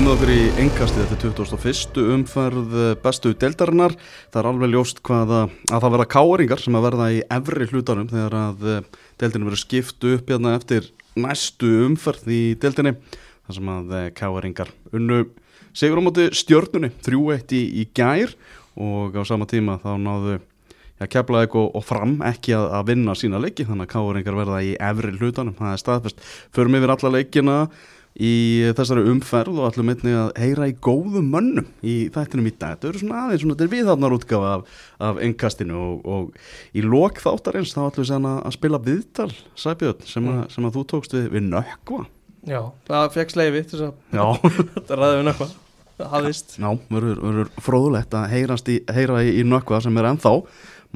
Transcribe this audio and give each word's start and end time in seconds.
komið 0.00 0.14
okkur 0.14 0.30
í 0.32 0.44
engastið 0.62 1.10
þetta 1.10 1.30
21. 1.36 1.98
umferð 2.14 2.76
bestu 3.02 3.34
deildarinnar. 3.36 3.92
Það 4.32 4.38
er 4.40 4.46
alveg 4.48 4.70
ljóst 4.72 5.02
hvað 5.04 5.32
að, 5.36 5.52
að 5.68 5.82
það 5.84 5.92
verða 5.94 6.06
káeringar 6.14 6.62
sem 6.62 6.78
að 6.78 6.86
verða 6.86 7.08
í 7.12 7.18
efri 7.36 7.66
hlutanum 7.68 8.08
þegar 8.08 8.36
að 8.38 8.64
eh, 8.64 8.86
deildinu 9.20 9.50
verður 9.50 9.60
skiptu 9.60 10.14
upp 10.16 10.32
hérna 10.32 10.54
eftir 10.56 10.88
næstu 11.20 11.74
umferð 11.90 12.32
í 12.32 12.40
deildinni. 12.62 12.94
Það 13.44 13.58
sem 13.58 13.70
að 13.74 13.94
eh, 13.98 14.08
káeringar 14.22 14.72
unnu 14.96 15.20
sigur 15.76 16.00
á 16.00 16.06
móti 16.08 16.30
stjörnunni 16.40 16.94
3-1 17.04 17.56
í, 17.60 17.62
í 17.84 17.86
gær 17.92 18.32
og 18.80 19.20
á 19.20 19.22
sama 19.28 19.50
tíma 19.52 19.76
þá 19.84 19.98
náðu 20.00 20.40
Já, 21.00 21.06
keflaði 21.08 21.46
eitthvað 21.46 21.70
og 21.76 21.84
fram 21.88 22.18
ekki 22.28 22.52
að, 22.52 22.66
að 22.76 22.90
vinna 22.90 23.12
sína 23.16 23.38
leiki 23.40 23.64
þannig 23.64 23.86
að 23.86 23.92
káringar 23.94 24.36
verða 24.36 24.58
í 24.60 24.74
efri 24.76 25.14
hlutanum, 25.14 25.54
það 25.56 25.70
er 25.72 25.80
staðfest. 25.80 26.26
Förum 26.52 26.76
yfir 26.76 26.92
alla 26.92 27.12
leikina 27.14 27.54
í 28.18 28.32
þessari 28.76 29.04
umferð 29.10 29.60
og 29.60 29.68
ætlum 29.68 29.92
einnig 29.92 30.16
að 30.18 30.30
heyra 30.42 30.68
í 30.70 30.74
góðum 30.82 31.30
mönnum 31.30 31.68
í 31.86 31.94
þættinum 32.12 32.48
í 32.50 32.52
dag. 32.54 32.76
Þetta 32.76 32.90
eru 32.90 33.02
svona 33.02 33.22
aðeins 33.24 33.44
svona 33.44 33.56
þetta 33.56 33.66
er 33.66 33.72
viðhafnar 33.74 34.16
útgafa 34.16 34.52
af, 34.56 34.78
af 35.08 35.20
engkastinu 35.26 35.78
og, 35.78 36.08
og 36.10 36.74
í 36.74 36.84
lok 36.84 37.20
þáttarins 37.22 37.74
þá 37.76 37.82
ætlum 37.86 38.04
við 38.04 38.10
sérna 38.10 38.34
að 38.42 38.56
spila 38.56 38.82
viðtal 38.86 39.30
Sæbjörn 39.58 40.08
sem, 40.10 40.26
mm. 40.26 40.48
sem 40.54 40.66
að 40.66 40.78
þú 40.78 40.86
tókst 40.94 41.16
við, 41.16 41.28
við 41.36 41.46
nökkva. 41.52 42.04
Já, 42.48 42.60
það 42.88 43.10
fegst 43.18 43.38
leiði 43.38 43.66
þess 43.70 43.86
að 43.86 44.56
þetta 44.74 45.00
ræði 45.00 45.20
við 45.20 45.26
nökkva. 45.30 45.50
Það 46.00 46.12
hafðist. 46.14 46.56
Já, 46.56 46.68
verður 46.88 47.54
fróðulegt 47.60 48.14
að 48.16 48.36
í, 48.72 48.76
heyra 48.88 49.22
í, 49.22 49.32
í 49.42 49.46
nökkva 49.46 49.82
sem 49.84 50.00
er 50.00 50.08
ennþá 50.08 50.34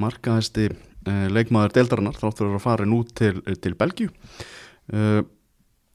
markaðisti 0.00 0.70
uh, 0.72 1.26
leikmaður 1.32 1.74
deildarinnar 1.76 2.18
þáttur 2.18 2.54
að 2.54 2.62
fara 2.64 2.88
nú 2.88 3.02
til, 3.16 3.36
til 3.62 3.74
Belgíu 3.78 4.10
uh, 4.10 5.20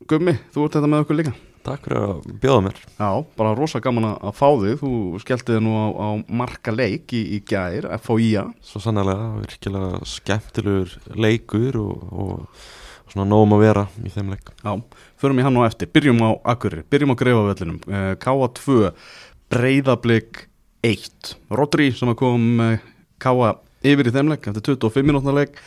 Gummi, 0.08 0.31
þú 0.53 0.64
ert 0.64 0.75
þetta 0.78 0.89
með 0.89 1.02
okkur 1.03 1.17
líka. 1.19 1.31
Takk 1.66 1.83
fyrir 1.83 2.00
að 2.00 2.28
bjóða 2.39 2.59
mér. 2.69 2.78
Já, 2.95 3.09
bara 3.36 3.55
rosa 3.58 3.81
gaman 3.83 4.06
að 4.14 4.36
fá 4.38 4.45
þig. 4.61 4.78
Þú 4.80 4.91
skelltiði 5.19 5.64
nú 5.66 5.73
á, 5.75 5.86
á 5.91 6.08
marka 6.39 6.72
leik 6.72 7.11
í, 7.11 7.19
í 7.36 7.39
gæðir, 7.44 7.89
FHIA 8.00 8.45
Svo 8.64 8.80
sannlega, 8.80 9.17
virkilega 9.41 10.00
skemmtilegur 10.08 10.95
leikur 11.19 11.81
og, 11.81 12.06
og, 12.16 12.64
og 13.03 13.11
svona 13.11 13.28
nógum 13.28 13.58
að 13.58 13.66
vera 13.66 13.86
í 14.00 14.14
þeim 14.14 14.31
leik. 14.31 14.53
Já, 14.64 14.72
förum 15.19 15.44
í 15.44 15.47
hann 15.50 15.59
og 15.59 15.67
eftir, 15.67 15.91
byrjum 15.91 16.23
á 16.23 16.30
Akkurir 16.56 16.88
byrjum 16.88 17.11
á 17.11 17.19
Greifavöllinum, 17.19 17.84
uh, 17.91 18.13
K2 18.23 18.94
Breiðablík 19.52 20.45
1 20.88 21.36
Rodri 21.52 21.91
sem 21.91 22.16
að 22.16 22.19
kom 22.23 22.50
K1 23.19 23.59
yfir 23.84 24.08
í 24.08 24.16
þeimleik 24.16 24.47
eftir 24.47 24.78
25 24.80 25.11
minútna 25.11 25.36
leik. 25.36 25.59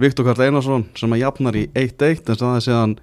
Viktor 0.00 0.30
Karl 0.30 0.46
Einarsson 0.46 0.86
sem 0.96 1.10
að 1.12 1.24
jafnar 1.26 1.58
í 1.58 1.66
1-1 1.74 2.30
en 2.30 2.38
það 2.38 2.54
er 2.54 2.68
séðan 2.70 3.00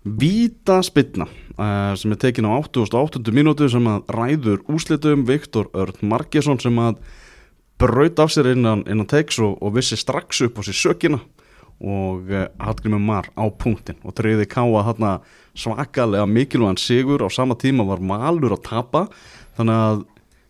Víta 0.00 0.78
spilna 0.80 1.26
uh, 1.60 1.92
sem 1.92 2.12
er 2.14 2.18
tekin 2.20 2.48
á 2.48 2.56
88. 2.56 3.20
minútu 3.36 3.66
sem 3.68 3.84
að 3.84 4.06
ræður 4.16 4.62
úslitum 4.72 5.26
Viktor 5.28 5.68
Örn 5.76 6.00
Margesson 6.08 6.56
sem 6.62 6.78
að 6.80 7.02
braut 7.80 8.22
af 8.24 8.32
sér 8.32 8.54
innan, 8.54 8.80
innan 8.88 9.08
teiks 9.08 9.36
og, 9.44 9.58
og 9.60 9.74
vissi 9.76 9.98
strax 10.00 10.40
upp 10.46 10.56
á 10.56 10.62
sér 10.64 10.78
sökina 10.78 11.20
og 11.84 12.32
uh, 12.32 12.46
Hallgrimur 12.56 13.02
Mar 13.04 13.28
á 13.36 13.44
punktin 13.52 14.00
og 14.00 14.16
treyði 14.16 14.48
káa 14.48 14.86
þarna 14.88 15.12
svakalega 15.52 16.24
mikilvægan 16.24 16.80
sigur. 16.80 17.20
Á 17.20 17.28
sama 17.28 17.58
tíma 17.60 17.84
var 17.84 18.00
malur 18.00 18.56
að 18.56 18.64
tapa 18.72 19.04
þannig 19.60 19.84
að 19.84 20.02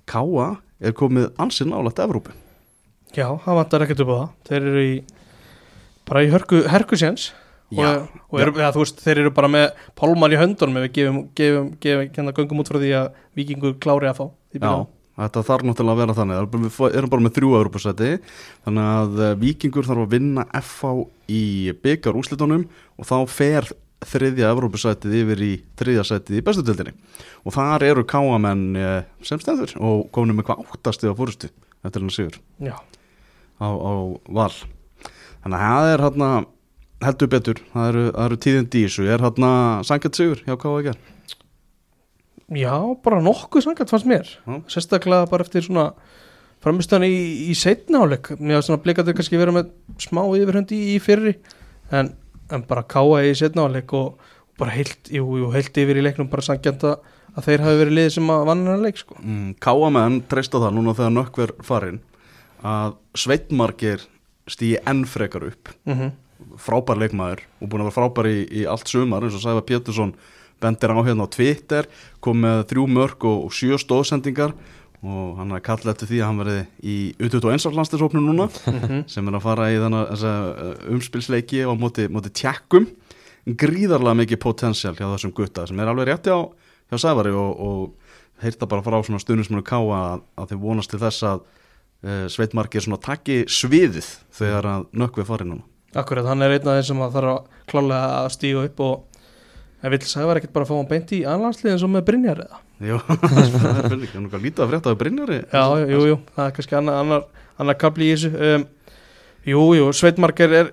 káa 0.06 0.48
er 0.78 0.94
komið 0.94 1.30
ansinn 1.42 1.74
álagt 1.74 1.98
Evrópu. 1.98 2.30
Já, 3.18 3.26
það 3.42 3.62
vantar 3.64 3.82
ekkert 3.82 4.06
upp 4.06 4.14
á 4.14 4.16
það. 4.16 4.26
Þeir 4.46 4.62
eru 4.62 4.82
í 4.86 4.96
bara 6.06 6.22
í 6.22 6.30
hörku, 6.30 6.66
hörkusjans 6.70 7.32
og, 7.70 8.06
og 8.30 8.40
eru, 8.42 8.54
ja, 8.58 8.70
veist, 8.74 9.02
þeir 9.02 9.24
eru 9.24 9.34
bara 9.34 9.50
með 9.50 9.66
pálmar 9.98 10.34
í 10.34 10.38
höndunum 10.40 10.80
ef 10.80 10.86
við 10.88 10.94
gefum, 10.96 11.20
gefum, 11.38 11.68
gefum 11.82 12.08
hérna 12.16 12.34
göngum 12.36 12.62
út 12.62 12.70
frá 12.70 12.80
því 12.80 12.94
að 12.98 13.20
vikingur 13.38 13.76
klári 13.82 14.10
að 14.10 14.18
fá 14.18 14.26
Já, 14.50 14.72
þetta 15.20 15.44
þarf 15.46 15.66
náttúrulega 15.68 15.94
að 15.94 16.00
vera 16.02 16.16
þannig. 16.16 16.56
Við 16.64 16.96
erum 16.98 17.12
bara 17.12 17.24
með 17.26 17.36
þrjú 17.36 17.52
Europasæti 17.60 18.10
þannig 18.64 18.90
að 18.96 19.22
eh, 19.26 19.36
vikingur 19.44 19.86
þarf 19.86 20.06
að 20.06 20.16
vinna 20.16 20.46
FH 20.58 20.92
í 21.30 21.44
byggar 21.84 22.18
úslitunum 22.18 22.66
og 22.98 23.08
þá 23.10 23.16
fer 23.30 23.70
þriðja 24.10 24.50
Europasætið 24.54 25.16
yfir 25.20 25.42
í 25.44 25.50
þriðja 25.78 26.06
sætið 26.08 26.38
í 26.40 26.44
bestutöldinni 26.46 26.94
og 27.44 27.54
þar 27.54 27.84
eru 27.90 28.06
káamenn 28.08 28.68
eh, 28.80 29.02
sem 29.26 29.40
stendur 29.42 29.74
og 29.78 30.08
komum 30.14 30.40
með 30.40 30.50
hvað 30.50 30.64
áttasti 30.66 31.10
á 31.12 31.14
fórstu 31.14 31.50
eftir 31.84 32.00
hennar 32.00 32.16
sigur 32.16 32.40
á, 32.64 33.68
á 33.68 33.92
val. 34.24 34.54
Þannig 35.44 35.60
að 35.60 35.68
það 35.68 35.90
er 35.90 36.04
hérna 36.06 36.30
heldur 37.04 37.30
betur, 37.32 37.60
það 37.72 37.88
eru, 37.92 38.04
eru 38.24 38.38
tíðindi 38.44 38.82
í 38.82 38.88
þessu 38.88 39.06
er 39.08 39.24
hérna 39.24 39.50
sangjart 39.88 40.18
sigur 40.18 40.42
hjá 40.44 40.56
K.A.G. 40.60 40.94
Já, 42.60 42.74
bara 43.04 43.20
nokkuð 43.22 43.64
sangjart 43.64 43.92
fannst 43.92 44.08
mér 44.10 44.26
Já. 44.26 44.56
sérstaklega 44.74 45.28
bara 45.30 45.46
eftir 45.46 45.64
svona 45.64 45.92
framistöðan 46.64 47.06
í, 47.08 47.20
í 47.50 47.54
setnáleik 47.56 48.32
mér 48.36 48.58
var 48.58 48.66
svona 48.66 48.82
blikaður 48.84 49.16
kannski 49.16 49.40
verið 49.40 49.56
með 49.56 49.70
smá 50.02 50.22
yfirhöndi 50.26 50.76
í, 50.76 50.96
í 50.96 50.98
fyrri 51.02 51.36
en, 51.94 52.12
en 52.52 52.66
bara 52.68 52.84
K.A. 52.90 53.22
í 53.30 53.32
setnáleik 53.38 53.94
og, 53.96 54.20
og 54.20 54.60
bara 54.60 54.74
heilt, 54.74 55.08
jú, 55.14 55.24
jú, 55.40 55.50
heilt 55.54 55.80
yfir 55.80 56.00
í 56.00 56.04
leiknum 56.04 56.28
bara 56.32 56.44
sangjant 56.44 56.84
að, 56.90 56.98
þeir 57.46 57.64
hafi 57.64 57.80
verið 57.80 57.96
liðið 57.96 58.16
sem 58.18 58.32
að 58.34 58.46
vann 58.50 58.64
hennar 58.66 58.82
leik 58.84 59.00
sko. 59.00 59.16
mm, 59.22 59.52
K.A. 59.62 59.92
menn 59.96 60.22
treysta 60.28 60.60
það 60.60 60.76
núna 60.76 60.96
þegar 60.98 61.14
nökkver 61.16 61.54
farinn 61.64 62.02
að 62.66 62.98
Sveitmarkir 63.16 64.04
stýi 64.50 64.74
enn 64.90 65.06
frekar 65.08 65.46
upp 65.48 65.70
mm 65.86 65.94
-hmm. 65.94 66.10
Frábær 66.60 67.00
leikmaður 67.00 67.44
og 67.60 67.70
búin 67.70 67.84
að 67.84 67.90
vera 67.90 67.98
frábær 67.98 68.28
í, 68.30 68.38
í 68.62 68.66
allt 68.68 68.90
sumar 68.90 69.26
eins 69.26 69.36
og 69.38 69.44
Sæfa 69.44 69.64
Pétursson 69.66 70.14
bendir 70.60 70.92
á 70.92 71.00
hérna 71.00 71.24
á 71.24 71.32
Twitter 71.32 71.88
kom 72.20 72.42
með 72.44 72.66
þrjú 72.72 72.86
mörg 72.90 73.24
og, 73.24 73.46
og 73.48 73.56
sjö 73.56 73.78
stóðsendingar 73.80 74.54
og 75.00 75.38
hann 75.38 75.54
er 75.56 75.62
kallið 75.64 75.94
eftir 75.94 76.10
því 76.10 76.18
að 76.20 76.28
hann 76.28 76.40
verði 76.42 76.58
í 76.84 76.96
U21 77.16 77.76
landsleisofnum 77.76 78.26
núna 78.26 78.48
-hmm. 78.50 79.06
sem 79.08 79.28
er 79.28 79.38
að 79.38 79.46
fara 79.46 79.70
í 79.72 79.78
þannig 79.80 80.24
uh, 80.28 80.74
umspilsleiki 80.92 81.64
og 81.64 81.78
móti, 81.80 82.08
móti 82.08 82.32
tjekkum 82.32 82.90
gríðarlega 83.46 84.20
mikið 84.20 84.42
potensial 84.42 84.94
hjá 84.94 85.06
þessum 85.08 85.32
gutta 85.32 85.66
sem 85.66 85.80
er 85.80 85.88
alveg 85.88 86.10
rétti 86.10 86.28
á 86.28 86.44
hjá 86.92 86.98
Sæfari 86.98 87.32
og, 87.32 87.60
og 87.60 87.94
heyrta 88.42 88.66
bara 88.66 88.84
frá 88.84 89.00
svona 89.02 89.20
stundismunu 89.20 89.64
ká 89.64 89.80
að, 89.80 90.20
að 90.36 90.52
þeir 90.52 90.60
vonast 90.60 90.90
til 90.90 91.00
þess 91.00 91.24
að 91.24 91.40
uh, 91.40 92.26
Sveitmarkir 92.28 92.84
svona 92.84 93.00
takki 93.00 93.44
sviðið 93.48 94.08
þegar 94.36 94.66
að 94.66 94.86
nökkvið 94.92 95.30
farið 95.32 95.52
núna 95.54 95.69
Akkurat, 95.98 96.26
hann 96.30 96.42
er 96.46 96.54
einn 96.54 96.68
af 96.70 96.76
þeir 96.78 96.88
sem 96.90 97.00
þarf 97.02 97.30
að 97.32 97.62
klálega 97.70 98.10
að 98.20 98.28
stíga 98.36 98.66
upp 98.68 98.82
og 98.86 99.22
en 99.80 99.94
vil 99.94 100.00
það 100.04 100.28
vera 100.28 100.42
ekkert 100.42 100.52
bara 100.54 100.66
að 100.66 100.70
fá 100.70 100.76
hann 100.76 100.90
beint 100.90 101.14
í 101.16 101.22
anlandsliðin 101.26 101.80
sem 101.82 101.94
með 101.96 102.04
Brynjar 102.10 102.42
eða? 102.44 102.60
Jú, 102.80 102.98
það 103.06 103.78
er 103.80 103.96
líka 104.00 104.42
lítið 104.44 104.64
að 104.64 104.74
frétta 104.74 104.92
af 104.92 105.00
Brynjari. 105.00 105.40
Já, 105.50 105.64
jú, 105.90 106.02
jú, 106.12 106.20
það 106.36 106.46
er 106.46 106.54
kannski 106.58 106.78
annar, 106.78 107.00
annar, 107.02 107.26
annar 107.60 107.78
kapli 107.80 108.10
í 108.10 108.14
þessu. 108.14 108.30
Um, 108.36 108.68
Jú, 109.48 109.60
jú, 109.72 109.86
Sveitmarkir 109.96 110.52
er, 110.52 110.66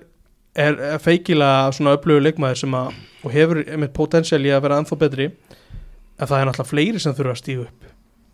er, 0.52 0.74
er 0.76 0.98
feikilega 1.00 1.70
svona 1.72 1.94
upplögu 1.96 2.20
leikmaður 2.26 2.58
sem 2.60 2.74
að 2.76 2.90
og 3.24 3.32
hefur 3.32 3.62
einmitt 3.64 3.94
potensial 3.96 4.42
í 4.44 4.50
að 4.52 4.66
vera 4.66 4.80
ennþá 4.82 4.98
betri 5.00 5.28
en 5.30 6.28
það 6.28 6.34
er 6.36 6.48
náttúrulega 6.50 6.68
fleiri 6.68 7.00
sem 7.02 7.14
þurfa 7.16 7.32
að 7.32 7.40
stíga 7.40 7.64
upp. 7.64 7.86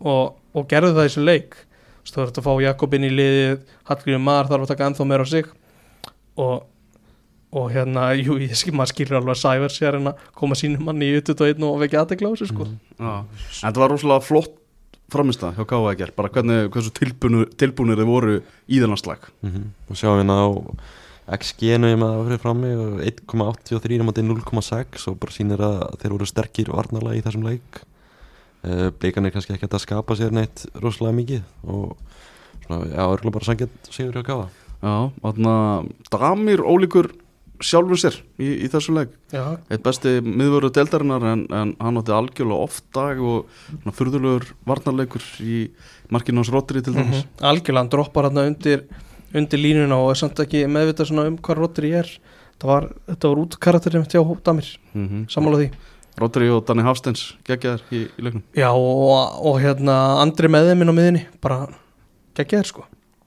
Og, 0.05 0.35
og 0.51 0.67
gerðu 0.69 0.91
það 0.91 1.07
í 1.07 1.09
þessu 1.09 1.23
leik. 1.23 1.55
Þú 2.05 2.17
þarf 2.19 2.39
að 2.41 2.45
fá 2.45 2.51
Jakobin 2.65 3.07
í 3.07 3.11
liðið 3.13 3.63
Hallgrímur 3.87 4.23
Mar 4.25 4.49
þarf 4.51 4.65
að 4.65 4.73
taka 4.73 4.89
ennþá 4.89 5.07
meira 5.07 5.25
á 5.25 5.27
sig. 5.31 5.47
Og, 6.35 6.67
og 7.55 7.71
hérna 7.71 8.09
jú, 8.19 8.35
ég 8.41 8.53
skil 8.57 8.75
maður 8.75 8.91
skilur 8.91 9.19
alveg 9.21 9.35
að 9.35 9.41
Sæver 9.41 9.73
sér 9.73 9.97
en 9.99 10.11
að 10.11 10.27
koma 10.35 10.57
sínum 10.59 10.85
manni 10.89 11.07
í 11.13 11.21
21 11.21 11.63
og 11.63 11.79
vekja 11.83 12.03
aðtegla 12.03 12.31
á 12.31 12.33
þessu 12.35 12.51
sko 12.51 12.67
mm, 12.67 13.07
en 13.07 13.25
þetta 13.61 13.81
var 13.83 13.93
rosalega 13.93 14.25
flott 14.25 14.61
framist 15.13 15.43
það 15.43 15.59
hjá 15.59 15.67
K.A.G. 15.69 16.11
bara 16.17 16.31
hvernig, 16.33 16.69
hversu 16.73 16.91
tilbúinir, 16.97 17.49
tilbúinir 17.61 17.99
þið 18.01 18.09
voru 18.09 18.37
í 18.41 18.81
þennan 18.81 18.99
slag 18.99 19.27
mm 19.39 19.51
-hmm. 19.51 19.67
og 19.89 19.99
sjáum 19.99 20.21
við 20.21 20.27
ná 20.31 20.37
XG-nu 21.25 21.89
ég 21.89 21.97
maður 21.97 22.27
fyrir 22.27 22.41
frammi 22.43 22.71
1,83 23.09 24.01
á 24.01 24.05
0,6 24.05 25.07
og 25.09 25.19
bara 25.21 25.33
sínir 25.33 25.61
að 25.61 25.97
þeir 26.01 26.13
voru 26.13 26.27
sterkir 26.29 26.69
varnarlega 26.69 27.17
í 27.17 27.23
þessum 27.25 27.47
leik 27.47 27.81
uh, 28.65 28.89
Blíkan 28.99 29.25
er 29.25 29.33
kannski 29.33 29.55
ekki 29.55 29.69
að 29.69 29.81
skapa 29.81 30.17
sér 30.17 30.35
neitt 30.35 30.67
rosalega 30.75 31.17
mikið 31.17 31.41
og 31.63 31.97
svona, 32.65 32.85
já, 32.91 33.03
örgulega 33.05 33.37
bara 33.37 33.45
sangjant 33.45 33.89
sigur 33.89 34.19
hjá 34.19 34.25
Káða 34.25 34.49
Já, 34.85 35.09
þarna 35.23 35.53
Damir 36.11 36.61
ólíkur 36.61 37.09
sjálfur 37.65 37.99
sér 37.99 38.17
í, 38.37 38.49
í 38.65 38.69
þessu 38.71 38.93
legg. 38.95 39.15
Eitt 39.33 39.83
besti 39.85 40.19
miðvöru 40.25 40.71
deltarinnar 40.75 41.25
en, 41.31 41.45
en 41.49 41.73
hann 41.81 41.99
átti 42.01 42.13
algjörlega 42.15 42.67
oft 42.67 42.85
dag 42.95 43.21
og 43.21 43.49
fyrðulegur 43.97 44.47
varnarleikur 44.69 45.25
í 45.41 45.65
markinu 46.13 46.43
hans 46.43 46.53
Rodri 46.53 46.83
til 46.85 46.93
dæmis. 46.93 47.25
Mm 47.25 47.25
-hmm. 47.25 47.49
Algjörlega, 47.49 47.81
hann 47.81 47.91
droppar 47.91 48.29
hann 48.29 48.37
undir, 48.37 48.85
undir 49.33 49.59
línuna 49.59 49.97
og 49.97 50.11
er 50.11 50.21
samt 50.21 50.39
ekki 50.39 50.67
meðvitað 50.67 51.27
um 51.27 51.37
hvað 51.37 51.57
Rodri 51.57 51.91
er. 51.91 52.09
Þetta 52.55 52.67
var, 52.67 52.89
var 53.07 53.37
út 53.43 53.59
karakterinn 53.59 54.05
hjá 54.05 54.23
Damir. 54.43 54.79
Mm 54.93 55.07
-hmm. 55.09 55.29
samála 55.29 55.57
því. 55.57 55.71
Rodri 56.17 56.49
og 56.49 56.63
Danni 56.65 56.83
Hafsteins 56.83 57.35
geggjaðar 57.43 57.81
í, 57.91 58.07
í 58.07 58.23
leiknum. 58.23 58.43
Já 58.55 58.69
og, 58.71 59.45
og 59.45 59.59
hérna 59.59 60.21
Andri 60.21 60.47
með 60.47 60.69
þeim 60.69 60.81
inn 60.81 60.91
á 60.91 60.95
miðinni 60.95 61.23
bara 61.41 61.67
geggjaðar 62.37 62.65
sko. 62.65 62.85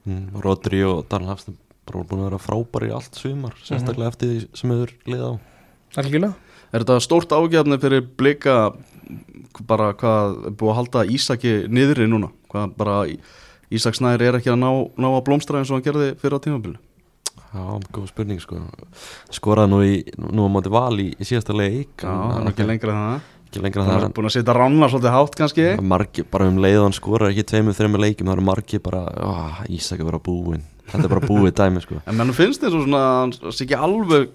Mm, 0.08 0.40
Rodri 0.40 0.80
og 0.88 1.02
Danni 1.10 1.28
Hafstein 1.28 1.58
bara 1.88 2.04
búin 2.04 2.22
að 2.22 2.28
vera 2.30 2.42
frábæri 2.44 2.90
í 2.90 2.94
allt 2.94 3.18
sumar 3.18 3.56
sérstaklega 3.62 3.96
mm 3.96 4.04
-hmm. 4.04 4.12
eftir 4.12 4.28
því 4.28 4.60
sem 4.60 4.70
hefur 4.70 4.94
lið 5.06 5.24
á. 5.24 5.32
Algjörlega 5.98 6.34
Er 6.68 6.84
þetta 6.84 7.00
stórt 7.00 7.32
ágjafni 7.32 7.78
fyrir 7.80 8.02
blika 8.20 8.72
bara 9.68 9.94
hvað 9.96 10.34
búið 10.60 10.72
að 10.72 10.76
halda 10.76 11.04
Ísaki 11.16 11.52
niðri 11.72 12.08
núna? 12.10 12.28
Hvað 12.52 12.74
bara 12.76 12.98
Ísak 13.72 13.96
Snæri 13.96 14.28
er 14.28 14.36
ekki 14.38 14.52
að 14.52 14.60
ná, 14.60 14.68
ná 14.96 15.08
að 15.10 15.24
blómstra 15.24 15.60
eins 15.60 15.72
og 15.72 15.78
hann 15.78 15.86
gerði 15.86 16.12
fyrir 16.20 16.40
á 16.40 16.44
tímabilinu? 16.44 16.78
Já, 17.48 17.64
góð 17.92 18.06
spurning 18.10 18.40
sko. 18.42 18.60
Skoraði 19.32 19.72
nú, 19.72 19.80
í, 19.84 19.98
nú 20.20 20.44
á 20.44 20.50
móti 20.52 20.72
val 20.72 20.92
í, 21.00 21.10
í 21.16 21.24
síðasta 21.24 21.56
leik 21.56 22.04
Já, 22.04 22.08
hann 22.12 22.44
er 22.44 22.52
ekki 22.52 22.66
lengra 22.68 22.92
en 22.92 23.00
það. 23.00 23.28
ekki 23.48 23.62
lengra 23.64 23.84
Það 23.84 23.92
það 23.94 24.06
er 24.08 24.14
búin 24.18 24.28
að 24.28 24.34
setja 24.36 24.56
rannar 24.56 24.92
svolítið 24.92 25.16
hátt 25.16 25.38
kannski. 25.40 25.68
Margir, 25.80 26.28
bara 26.28 26.48
um 26.52 26.60
leiðan 26.60 26.96
skorar 26.96 27.32
ekki 27.32 27.46
tveimur, 27.48 27.76
þreimur 27.76 28.04
leikjum, 28.04 28.28
það 28.28 28.36
eru 28.36 28.46
margir 28.50 28.84
bara, 28.84 29.04
ó, 29.24 29.32
Ísak 29.72 30.04
er 30.04 30.10
bara 30.10 30.20
búinn, 30.20 30.64
þetta 30.90 31.04
er 31.04 31.14
bara 31.14 31.28
búið 31.28 31.54
dæmi, 31.58 31.82
sko. 31.84 32.02
En 32.04 32.18
mennum 32.18 32.36
finnst 32.36 32.64
og 32.66 32.74
svona 32.74 33.02
hann 33.22 33.34
sé 33.36 33.64
ekki 33.66 33.78
alveg 33.78 34.30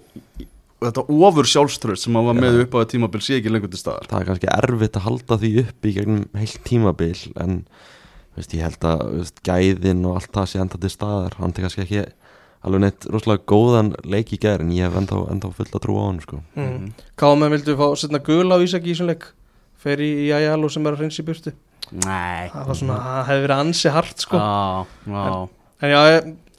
þetta 0.84 1.04
ofur 1.28 1.48
sjálfströð 1.48 2.00
sem 2.00 2.16
hann 2.18 2.28
var 2.28 2.36
með 2.38 2.60
upp 2.64 2.76
á 2.76 2.80
þetta 2.82 2.92
tímabil 2.94 3.22
sé 3.24 3.38
ekki 3.38 3.52
lengur 3.52 3.72
til 3.72 3.80
staðar. 3.80 4.08
Það 4.10 4.20
er 4.20 4.28
kannski 4.30 4.50
erfitt 4.52 4.98
að 4.98 5.06
halda 5.06 5.38
því 5.40 5.52
upp 5.64 5.88
í 5.88 5.94
gegnum 5.96 6.24
heilt 6.40 6.60
tímabil, 6.66 7.14
en, 7.44 7.62
veist, 8.36 8.56
ég 8.56 8.66
held 8.66 8.88
að, 8.90 9.04
veist, 9.20 9.40
gæðin 9.46 10.04
og 10.08 10.18
allt 10.20 10.34
það 10.34 10.50
sé 10.52 10.62
enda 10.64 10.80
til 10.82 10.92
staðar, 10.92 11.38
hann 11.40 11.54
er 11.54 11.66
kannski 11.66 11.84
ekki 11.86 12.04
alveg 12.64 12.84
neitt 12.84 13.06
rosalega 13.12 13.44
góðan 13.48 13.92
leik 14.08 14.32
í 14.32 14.40
gerð, 14.40 14.66
en 14.66 14.76
ég 14.76 14.88
hef 14.88 14.98
enda, 15.00 15.20
enda 15.32 15.52
fullt 15.56 15.74
að 15.76 15.84
trúa 15.84 16.04
á 16.04 16.08
hann, 16.08 16.20
sko. 16.24 16.40
mm. 16.56 16.86
Káma 17.20 17.50
vildu 17.52 17.76
fá 17.80 17.86
setna 18.00 18.20
gula 18.24 18.56
á 18.56 18.64
Ísaki 18.64 18.92
í 18.92 18.94
þessum 18.94 19.10
leik? 19.12 19.28
Fer 19.84 20.00
í 20.00 20.12
Jæjalo 20.30 20.70
sem 20.72 20.86
er 20.88 20.96
að 20.96 21.02
hreinsa 21.02 21.20
í 21.20 21.26
burtu. 21.28 21.52
Nei. 21.92 22.48
Það 22.54 22.70
var 22.70 22.78
svona, 22.78 22.96
það 23.04 23.26
hefði 23.28 23.42
verið 23.44 23.60
ansi 23.60 23.92
hart 23.92 24.24
sko. 24.24 24.40
Já, 24.40 25.12
já. 25.12 25.26
En 25.84 25.92
já, 25.92 26.00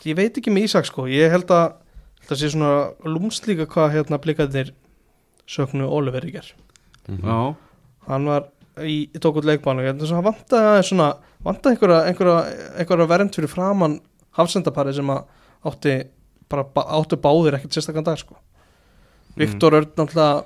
ég, 0.05 0.15
veit 0.17 0.37
ekki 0.37 0.51
með 0.53 0.67
Ísak 0.69 0.85
sko. 0.89 1.05
Ég 1.11 1.31
held 1.33 1.49
að 1.53 1.73
það 2.27 2.39
sé 2.41 2.49
svona 2.53 2.71
lúmst 3.05 3.45
líka 3.49 3.65
hvað 3.69 3.93
hérna 3.95 4.19
blikarnir 4.21 4.71
söknu 5.47 5.87
Oliver 5.89 6.25
í 6.25 6.31
ger 6.33 6.53
Mhm. 7.07 7.21
Já, 7.21 7.55
hann 8.07 8.25
var 8.25 8.47
í, 8.81 9.09
í 9.13 9.19
tók 9.21 9.35
út 9.37 9.45
leikbánu 9.45 9.83
ég 9.85 9.91
held 9.93 10.01
að 10.01 10.13
hann 10.15 10.25
vantaði 10.25 10.79
svona 10.87 11.09
vantaði 11.45 11.75
einhverja, 11.75 11.99
einhverja, 12.09 12.39
einhverja 12.81 13.07
vernd 13.11 13.35
fyrir 13.37 13.47
framann 13.51 13.99
hafsendapari 14.33 14.93
sem 14.97 15.05
að 15.13 15.23
átti 15.69 15.93
bara 16.49 16.63
ba- 16.63 16.87
áttu 16.97 17.15
báðir 17.21 17.53
ekkert 17.59 17.77
sérstakann 17.77 18.03
dag 18.07 18.17
sko. 18.17 18.35
Viktor 19.37 19.73
Örn 19.77 19.91
náttúrulega 19.97 20.45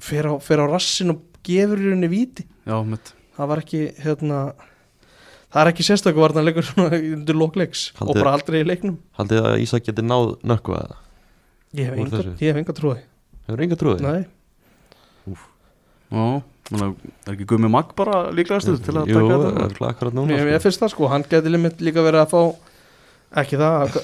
fer 0.00 0.24
á, 0.32 0.32
fer 0.40 0.58
á 0.64 0.66
rassin 0.72 1.10
og 1.12 1.20
gefur 1.44 1.76
í 1.76 1.90
rauninni 1.90 2.08
víti. 2.08 2.46
Já, 2.66 2.80
það 3.36 3.48
var 3.52 3.58
ekki 3.62 3.80
hérna 4.00 4.40
það 5.52 5.60
er 5.62 5.70
ekki 5.72 5.84
sérstaklega 5.86 6.24
varna 6.26 6.44
leikur 6.46 6.64
svona 6.66 6.96
undir 6.98 7.36
lókleiks 7.38 7.82
og 8.00 8.14
bara 8.16 8.32
aldrei 8.38 8.62
í 8.62 8.68
leiknum 8.68 8.96
Haldið 9.18 9.42
að 9.50 9.58
Ísak 9.66 9.84
geti 9.88 10.02
náð 10.06 10.36
nökku 10.48 10.72
að 10.76 10.86
það? 10.92 11.00
ég 11.80 11.84
hef 11.88 12.56
enga, 12.56 12.72
trúið 12.76 13.02
Hefur 13.48 13.62
enga 13.66 13.76
trúið? 13.80 14.00
nei, 14.06 14.22
menna, 16.12 16.88
er 17.26 17.34
ekki 17.34 17.46
Gumi 17.50 17.68
Magg 17.72 17.92
bara 17.98 18.26
líklegastu 18.34 18.74
til 18.84 18.94
að 18.96 19.10
Jú, 19.10 19.18
taka 19.20 19.38
það 19.38 19.46
þetta 19.58 19.84
er 19.84 19.88
akkurat 19.90 20.16
núna, 20.16 20.34
ég, 20.36 20.48
ég 20.48 20.58
sko. 20.58 20.64
finnst 20.66 20.82
það 20.84 20.92
sko 20.94 21.08
hann 21.12 21.24
geti 21.30 21.52
limit 21.52 21.80
líka 21.84 22.04
verið 22.04 22.22
að 22.24 22.32
fá 22.32 22.42
ekki 23.42 23.58
það 23.60 23.96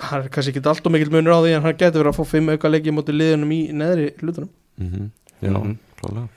hann 0.00 0.24
er 0.24 0.30
kannski 0.32 0.52
ekki 0.54 0.62
allt 0.70 0.86
og 0.88 0.94
mikil 0.94 1.10
munur 1.14 1.34
á 1.36 1.40
því 1.44 1.54
en 1.56 1.64
hann 1.66 1.78
geti 1.80 1.98
verið 2.00 2.12
að 2.12 2.18
fá 2.20 2.24
fimm 2.30 2.50
auka 2.54 2.70
leiki 2.72 2.94
mútið 2.94 3.18
liðunum 3.20 3.54
í 3.56 3.60
neðri 3.76 4.08
hlutunum 4.22 4.50
Mhm. 4.80 5.10
Já, 5.42 5.50
Mhm. 5.52 5.74
klálega. 6.00 6.28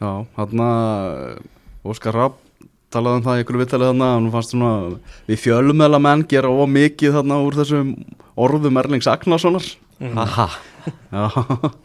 Já, 0.00 0.26
hann 0.36 0.60
að 0.64 1.38
Óskar 1.84 2.14
Rapp 2.14 2.38
talaði 2.94 3.20
um 3.20 3.24
það 3.26 3.38
í 3.38 3.44
ykkur 3.44 3.60
vittalið 3.60 3.90
þarna 3.92 4.10
hann 4.14 4.28
fannst 4.34 4.54
svona 4.54 4.72
við 5.28 5.40
fjölumela 5.44 6.00
menn 6.02 6.26
gera 6.30 6.52
of 6.52 6.70
mikið 6.72 7.18
þarna 7.18 7.40
úr 7.44 7.58
þessum 7.60 7.94
orðum 8.46 8.80
Erlings 8.82 9.10
Agnarssonar 9.10 9.66
mm. 10.00 10.20
Aha. 10.24 10.48
Já, 11.10 11.24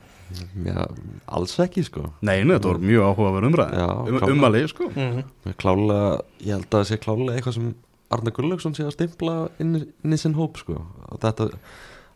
Já, 0.62 0.84
alls 1.34 1.56
ekki, 1.64 1.82
sko. 1.88 2.04
nei, 2.22 2.44
nei, 2.46 2.54
þetta 2.56 2.70
voru 2.70 2.86
mjög 2.86 3.06
áhugaverð 3.08 3.48
umræð 3.50 3.78
um, 3.82 4.18
umali, 4.36 4.66
sko 4.70 4.90
Mm. 4.94 5.24
Klálega, 5.58 6.10
ég 6.44 6.54
held 6.54 6.68
að 6.68 6.76
það 6.76 6.90
sé 6.90 6.98
klálega 7.02 7.38
eitthvað 7.38 7.56
sem 7.58 7.70
Arne 8.14 8.34
Gullaugsson 8.34 8.76
sé 8.78 8.86
að 8.86 8.96
stimpla 8.96 9.36
inn, 9.62 9.76
inn 10.04 10.16
í 10.16 10.20
sinn 10.20 10.36
hóp, 10.38 10.58
sko. 10.62 10.80
Og 11.10 11.22
þetta 11.24 11.50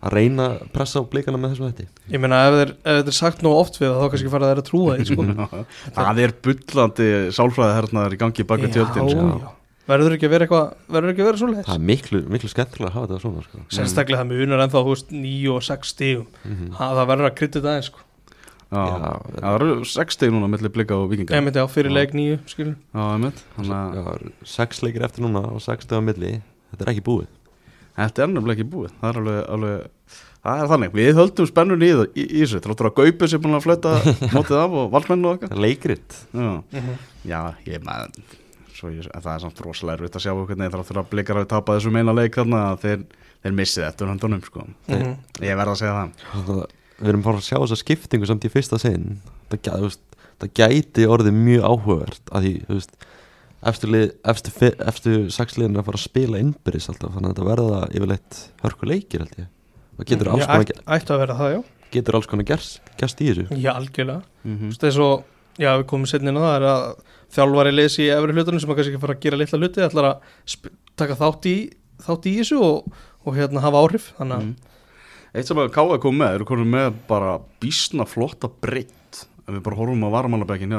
að 0.03 0.13
reyna 0.17 0.45
að 0.51 0.61
pressa 0.75 0.99
á 0.99 1.03
blikana 1.07 1.39
með 1.39 1.53
þessum 1.53 1.69
þetta. 1.71 1.85
ég 2.13 2.19
meina 2.23 2.39
ef 2.49 2.55
þetta 2.83 3.11
er 3.13 3.17
sagt 3.17 3.43
nú 3.45 3.51
oft 3.55 3.77
við 3.79 3.87
það, 3.89 3.99
þá 4.03 4.07
kannski 4.13 4.31
fara 4.33 4.49
þeir 4.51 4.61
að 4.63 4.69
trúa 4.69 4.95
því 4.99 5.05
sko. 5.09 5.25
Það 5.97 6.21
er 6.25 6.33
bullandi 6.47 7.09
sálfræði 7.37 7.75
hernaðar 7.79 8.15
í 8.17 8.21
gangi 8.23 8.47
bak 8.49 8.63
við 8.65 8.73
tjöldin 8.77 9.11
sko. 9.13 9.53
verður 9.87 10.13
ekki 10.15 10.27
að 10.29 10.33
vera 10.35 10.45
eitthvað 10.47 10.69
verður 10.95 11.11
ekki 11.13 11.23
að 11.23 11.27
vera 11.27 11.37
Það 11.37 11.43
svoleiðis 11.43 11.73
er 11.75 11.85
miklu, 11.91 12.19
miklu 12.35 12.49
skemmtilega 12.53 12.89
að 12.89 12.95
hafa 12.97 13.07
þetta 13.11 13.21
svona, 13.25 13.41
sko. 13.47 13.63
sérstaklega 13.77 14.21
það 14.23 14.29
munar 14.31 14.63
ennþá 14.67 14.83
veist, 14.87 15.11
9 15.11 15.53
og 15.57 15.63
6 15.67 15.93
stígum 15.95 16.27
Mhm. 16.43 16.69
Ha, 16.79 16.87
það 16.99 17.09
verður 17.13 17.29
að 17.29 17.35
krytta 17.39 17.59
þetta 17.59 17.73
aðeins 17.73 17.89
sko. 17.91 18.09
Það 18.73 19.55
eru 19.59 19.73
60 19.85 20.31
núna 20.33 20.47
millir 20.49 20.71
blika 20.73 20.95
og 20.97 21.11
vikinga 21.11 21.35
ég 21.35 21.43
myndi 21.45 21.61
á 21.61 21.67
fyrir 21.69 21.93
leik 21.93 22.15
9 22.17 22.39
skilur 22.49 22.73
Já, 22.95 23.03
einmitt 23.13 23.43
Þannig 23.57 23.75
að 23.77 23.93
Já, 23.93 24.01
það 24.07 24.15
eru 24.15 24.31
sex 24.55 24.81
leikir 24.81 25.05
eftir 25.05 25.25
núna 25.27 25.43
og 25.51 25.61
sex 25.61 25.85
stöða 25.85 26.01
milli. 26.07 26.31
Þetta 26.73 26.87
er 26.87 26.91
ekki 26.95 27.03
búið. 27.05 27.27
Þetta 27.97 28.23
er 28.25 28.31
nefnilega 28.33 28.57
ekki 28.59 28.69
búið 28.73 28.91
Það 29.01 29.09
er 29.09 29.19
alveg, 29.21 29.39
alveg 29.55 30.21
Það 30.43 30.61
er 30.63 30.67
þannig, 30.73 30.89
við 30.97 31.13
höldum 31.15 31.47
spennun 31.47 31.83
í, 31.87 31.89
það- 31.95 32.15
þessu 32.33 32.59
Þráttur 32.65 32.87
að 32.89 32.95
Gaupi 32.99 33.27
sem 33.31 33.41
búin 33.43 33.55
að 33.55 33.63
flöta 33.63 33.91
mótið 34.35 34.57
af 34.59 34.73
og 34.81 34.89
valsmenn 34.91 35.25
og 35.29 35.39
Það 35.45 35.53
er 35.55 35.61
leikrit. 35.63 36.17
eitthvað 36.33 36.43
Já, 36.43 36.79
Mhm. 36.81 36.97
já 37.31 37.39
ég 37.69 37.83
með 37.87 38.17
Svo 38.73 38.89
ég, 38.91 39.05
en 39.07 39.21
það 39.23 39.35
er 39.35 39.39
samt 39.45 39.61
rosalega 39.63 39.95
erfitt 40.01 40.17
að 40.19 40.23
sjá 40.25 40.33
hvernig 40.35 40.71
þráttur 40.73 40.99
að 40.99 41.09
blikar 41.13 41.37
hafi 41.39 41.47
tapað 41.53 41.77
þessum 41.79 41.97
eina 42.01 42.15
leik 42.17 42.35
þarna 42.35 42.59
að 42.73 42.79
þeir, 42.83 43.03
þeir 43.45 43.53
missið 43.61 43.85
eftir 43.87 44.07
höndunum 44.11 44.41
sko. 44.43 44.65
Mhm. 44.89 45.13
Ég 45.39 45.55
verð 45.55 45.71
að 45.71 45.79
segja 45.79 45.93
það 45.93 46.09
Þannig 46.33 46.57
að 46.57 46.67
við 46.99 47.09
erum 47.13 47.23
bara 47.23 47.37
að 47.39 47.47
sjá 47.47 47.57
þessa 47.63 47.79
skiptingu 47.79 48.27
samt 48.27 48.43
í 48.43 48.51
fyrsta 48.51 48.79
sinn 48.81 49.07
það, 49.53 49.79
veist, 49.85 50.03
það 50.43 50.51
gæti 50.59 51.07
orðið 51.07 51.39
mjög 51.39 51.63
áhugavert 51.71 52.33
að 52.35 52.43
því 52.43 52.53
þú 52.67 52.73
veist, 52.81 52.97
efstu, 53.69 53.89
lið, 53.93 54.05
efstu, 54.33 54.51
fi- 54.53 54.75
efstu 54.89 55.13
sex 55.33 55.57
liðin 55.59 55.79
að 55.79 55.87
fara 55.89 55.99
að 55.99 56.05
spila 56.07 56.39
innbyrðis 56.43 56.89
alltaf 56.91 57.13
þannig 57.15 57.29
að 57.29 57.33
þetta 57.35 57.47
verða 57.49 57.79
yfirleitt 57.93 58.39
hörku 58.63 58.89
leikir 58.89 59.23
held 59.23 59.37
ég. 59.39 59.47
Það 59.97 60.09
getur 60.11 60.31
alls 60.33 60.45
konar, 60.49 60.65
ætti, 60.65 60.77
ætti 60.97 61.13
að 61.15 61.21
vera 61.23 61.37
það, 61.39 61.51
já. 61.55 61.61
getur 61.93 62.17
alls 62.19 62.29
konar 62.31 62.47
gerst, 62.49 62.79
gerst 62.97 63.21
í 63.23 63.29
þessu. 63.29 63.45
Já, 63.61 63.71
algjörlega. 63.77 64.23
Mm 64.43 64.61
veist, 64.67 64.83
eins 64.89 64.97
og, 65.05 65.23
já, 65.61 65.69
við 65.77 65.85
komum 65.93 66.09
setni 66.09 66.31
inn 66.33 66.39
á 66.41 66.43
það 66.43 66.55
er 66.57 66.67
að 66.73 66.85
þjálfari 67.37 67.73
lesi 67.77 68.03
í 68.07 68.11
efri 68.13 68.33
hlutunum 68.37 68.59
sem 68.63 68.73
að 68.73 68.79
kannski 68.79 68.93
ekki 68.93 69.03
fara 69.05 69.15
að 69.17 69.23
gera 69.27 69.39
litla 69.41 69.59
hluti 69.61 69.85
ætlar 69.87 70.09
að 70.09 70.69
taka 70.99 71.17
þátt 71.21 71.49
í 71.49 71.55
þátt 72.03 72.27
í 72.29 72.35
þessu 72.41 72.59
og, 72.61 72.91
og 73.23 73.37
hérna 73.37 73.61
hafa 73.63 73.81
áhrif 73.85 74.11
þannig 74.19 74.37
að, 74.37 74.45
Mm. 74.53 74.69
Eitt 75.33 75.47
sem 75.49 75.57
að 75.57 75.71
Káa 75.73 75.95
kom 75.97 76.13
með, 76.19 76.35
eru 76.37 76.45
konum 76.45 76.67
með 76.69 76.91
bara 77.09 77.39
bísna 77.63 78.05
flotta 78.05 78.45
breytt 78.61 79.23
við 79.49 79.63
bara 79.65 79.77
horfum 79.79 80.03
á 80.05 80.09
varmalabekkin 80.13 80.75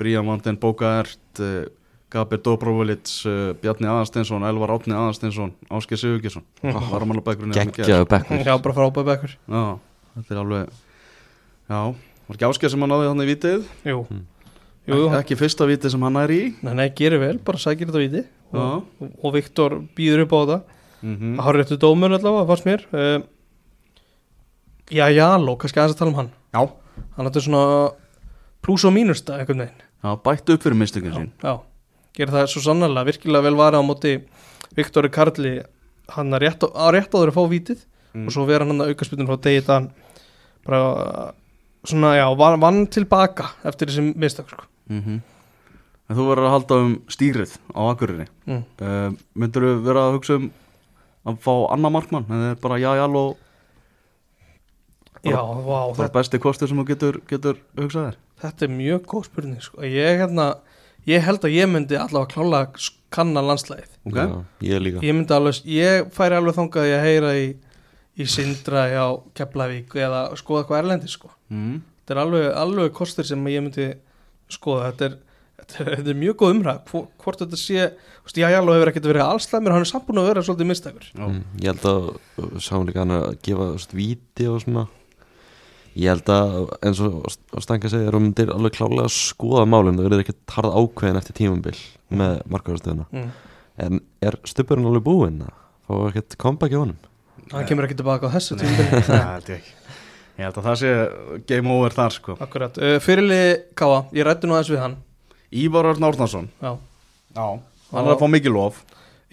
hérna 0.00 0.24
Brían 0.24 0.26
Vanden, 0.26 0.56
Bókaert 0.60 1.40
uh, 1.40 1.68
Gabir 2.10 2.40
Dobrovolits 2.42 3.20
uh, 3.26 3.52
Bjarni 3.62 3.86
Aðarsteinsson, 3.86 4.42
Elvar 4.48 4.72
Átni 4.74 4.94
Aðarsteinsson 4.96 5.52
Ásker 5.70 5.96
Sigurgesson, 6.00 6.42
Mhm. 6.62 6.88
varmalabekkurinn 6.90 7.52
geggjaðu 7.54 8.06
bekkur. 8.10 8.42
Já, 8.44 8.56
bara 8.62 8.74
frábæð 8.74 9.04
bekkur. 9.12 9.36
Já, 9.48 9.78
þetta 10.16 10.34
er 10.34 10.40
alveg 10.42 10.68
Já, 11.70 11.80
var 12.26 12.34
ekki 12.36 12.48
Ásker 12.50 12.70
sem 12.70 12.80
hann 12.80 12.90
náði 12.90 13.08
hann 13.12 13.22
í 13.22 13.28
vitið 13.30 13.64
Jú, 13.86 14.06
Mm. 14.10 14.24
jú, 14.88 14.94
jú. 14.96 15.06
Ek, 15.14 15.24
ekki 15.24 15.36
fyrsta 15.38 15.66
vitið 15.70 15.90
sem 15.94 16.02
hann 16.02 16.16
er 16.16 16.28
í? 16.34 16.54
Nei, 16.62 16.74
nei, 16.74 16.88
gerir 16.90 17.20
vel, 17.20 17.38
bara 17.38 17.58
sækir 17.58 17.86
þetta 17.86 18.02
viti 18.02 18.24
Já, 18.24 18.58
og, 18.58 18.84
og, 19.00 19.10
og 19.22 19.32
Viktor 19.34 19.78
býður 19.94 20.24
upp 20.26 20.32
á 20.34 20.38
þetta. 20.40 20.62
Mm 21.06 21.36
Það 21.38 21.44
har 21.46 21.54
réttu 21.54 21.76
dómur 21.78 22.10
allavega, 22.12 22.46
fannst 22.50 22.66
mér. 22.66 22.82
Uh, 22.92 23.22
Já, 24.90 25.06
Jaló, 25.14 25.54
kannski 25.56 25.78
aðeins 25.78 25.94
að 25.94 26.00
tala 26.00 26.10
um 26.10 26.18
hann. 26.18 26.30
Já, 26.52 26.64
Hann 27.16 27.26
hættu 27.28 27.40
svona 27.44 27.92
pluss 28.60 28.84
og 28.84 28.92
mínust 28.92 29.30
einhvern 29.30 29.62
veginn 29.62 29.86
já 30.04 30.16
bættu 30.24 30.54
upp 30.56 30.62
fyrir 30.62 30.76
mistökin 30.80 31.12
sín. 31.14 31.30
Já, 31.42 31.60
gerir 32.16 32.32
það 32.32 32.46
svo 32.52 32.62
sannarlega. 32.64 33.04
Virkilega 33.10 33.42
vel 33.42 33.54
vara 33.58 33.78
á 33.80 33.84
móti 33.84 34.16
Viktori 34.76 35.10
Karli. 35.10 35.60
Hann 36.10 36.32
er 36.34 36.40
rétt, 36.40 36.62
á- 36.64 36.74
áður 36.74 37.30
að 37.30 37.36
fá 37.38 37.44
vítið 37.50 37.84
Mm. 38.14 38.26
og 38.26 38.32
svo 38.34 38.42
vera 38.46 38.64
hann 38.66 38.80
að 38.82 38.88
auka 38.90 39.04
spilnum 39.06 39.28
frá 39.28 39.36
degi 39.40 39.60
þann 39.62 39.84
bara 40.66 41.32
svona 41.86 42.16
já, 42.18 42.24
vann, 42.36 42.58
vann 42.60 42.86
tilbaka 42.90 43.50
eftir 43.64 43.86
þessi 43.86 44.14
mistök 44.16 44.48
sko. 44.50 44.64
mm 44.90 45.20
En 46.10 46.16
þú 46.16 46.24
verður 46.26 46.46
að 46.48 46.50
halda 46.50 46.74
um 46.82 46.94
stýrið 47.06 47.52
á 47.70 47.80
Akureyri. 47.94 48.26
Mm. 48.48 48.64
uh, 48.82 49.12
Myndur 49.38 49.62
þú 49.62 49.82
vera 49.84 50.00
að 50.08 50.16
hugsa 50.18 50.34
um 50.40 50.50
að 51.24 51.38
fá 51.38 51.52
annar 51.72 51.90
markmann? 51.94 52.26
En 52.28 52.34
það 52.34 52.50
er 52.50 52.54
bara 52.56 52.78
já, 52.82 52.90
já, 52.98 53.06
og 53.06 53.36
Já, 55.22 55.36
vá, 55.36 55.62
bara 55.94 55.94
þetta, 56.08 56.12
besti 56.16 56.38
kostur 56.40 56.68
sem 56.70 56.78
þú 56.80 56.84
getur, 56.88 57.20
getur 57.28 57.58
hugsað 57.76 58.06
þér 58.08 58.16
þetta 58.40 58.66
er 58.66 58.72
mjög 58.74 59.06
góð 59.10 59.24
spurning 59.28 59.62
sko. 59.64 59.82
ég, 59.86 60.20
hérna, 60.22 60.48
ég 61.08 61.22
held 61.24 61.44
að 61.46 61.56
ég 61.56 61.70
myndi 61.70 61.98
allavega 62.00 62.34
klála 62.34 62.64
kanna 63.10 63.42
landslæðið 63.44 63.96
Ok, 64.06 64.16
Já, 64.16 64.26
ég 64.70 64.82
líka 64.84 65.02
ég 65.04 65.16
myndi 65.16 65.34
alveg, 65.36 65.62
ég 65.68 66.10
færi 66.14 66.38
alveg 66.38 66.56
þangað 66.56 66.84
að 66.86 66.92
ég 66.92 67.06
heyra 67.06 67.32
í, 67.38 67.48
í 68.20 68.26
Sindra 68.30 68.84
hjá 68.90 69.04
Keflavík 69.36 69.96
eða 69.98 70.22
skoða 70.40 70.66
hvað 70.68 70.82
erlendi 70.84 71.10
sko. 71.10 71.32
mm. 71.50 71.80
þetta 72.04 72.14
er 72.16 72.22
alveg, 72.24 72.46
alveg 72.62 72.94
kostur 72.96 73.26
sem 73.28 73.50
ég 73.50 73.64
myndi 73.66 73.88
skoða 74.50 74.90
þetta 74.92 75.08
er, 75.10 75.18
þetta 75.60 75.82
er, 75.84 75.90
þetta 75.98 76.14
er 76.14 76.20
mjög 76.22 76.38
góð 76.40 76.54
umræð 76.56 76.80
Hvor- 76.90 77.08
hvort 77.24 77.42
þetta 77.44 77.60
sé, 77.60 77.90
já, 78.38 78.46
já, 78.50 78.60
hefur 78.62 78.92
ekkert 78.92 79.10
verið 79.10 79.26
allslæmur, 79.26 79.74
hann 79.76 79.86
er 79.86 79.90
samt 79.90 80.06
búin 80.08 80.22
að 80.22 80.30
vera 80.30 80.46
svolítið 80.46 80.70
mistækur 80.70 81.10
Já. 81.10 81.26
mm, 81.26 81.42
ég 81.60 81.74
held 81.74 81.90
að 81.90 82.62
sáum 82.62 82.86
líka 82.88 83.02
hann 83.04 83.16
að 83.18 83.28
gefa 83.46 83.68
víti 83.94 84.48
og 84.50 84.62
svona 84.64 84.86
Ég 85.98 86.06
held 86.12 86.30
að 86.30 86.58
eins 86.86 87.00
og 87.02 87.62
Stanka 87.64 87.90
segir 87.90 88.14
um 88.14 88.28
þeir 88.36 88.52
alveg 88.54 88.76
klálega 88.76 89.08
að 89.08 89.14
skoða 89.16 89.64
málum 89.66 89.96
það 89.98 90.06
verður 90.06 90.22
ekkert 90.24 90.54
harð 90.54 90.76
ákveðin 90.78 91.18
eftir 91.18 91.36
tímumbil 91.40 91.76
með 92.20 92.36
markaðarstöðuna. 92.54 93.06
Mm. 93.10 93.30
en 93.80 94.00
er 94.22 94.36
stupurinn 94.46 94.86
alveg 94.86 95.04
búinn 95.06 95.40
að 95.46 95.56
fá 95.88 95.94
ekkert 96.10 96.36
comeback 96.42 96.74
í 96.74 96.78
honum? 96.78 97.00
Hann 97.50 97.66
kemur 97.66 97.88
ekki 97.88 97.98
tilbaka 97.98 98.30
á 98.30 98.34
þessu 98.36 98.58
Það 98.60 99.10
held 99.16 99.50
ég 99.50 99.56
ekki. 99.58 99.74
Ég 100.38 100.46
held 100.46 100.60
að 100.60 100.68
það 100.68 100.78
sé 100.80 100.92
game 101.50 101.74
over 101.74 101.96
þar 101.96 102.14
sko. 102.14 102.36
Akkurat, 102.40 102.78
uh, 102.78 102.96
fyrirli 103.02 103.40
Káa, 103.76 104.04
ég 104.16 104.24
rætti 104.24 104.48
nú 104.48 104.54
aðeins 104.54 104.70
við 104.72 104.82
hann. 104.84 104.96
Ívar 105.50 105.90
Örn 105.90 106.06
Árnarsson 106.06 106.46
Já, 106.62 106.76
Já. 107.34 107.46
Hann 107.90 108.06
er 108.06 108.14
að 108.14 108.22
fá 108.22 108.30
mikið 108.30 108.54
lof. 108.54 108.84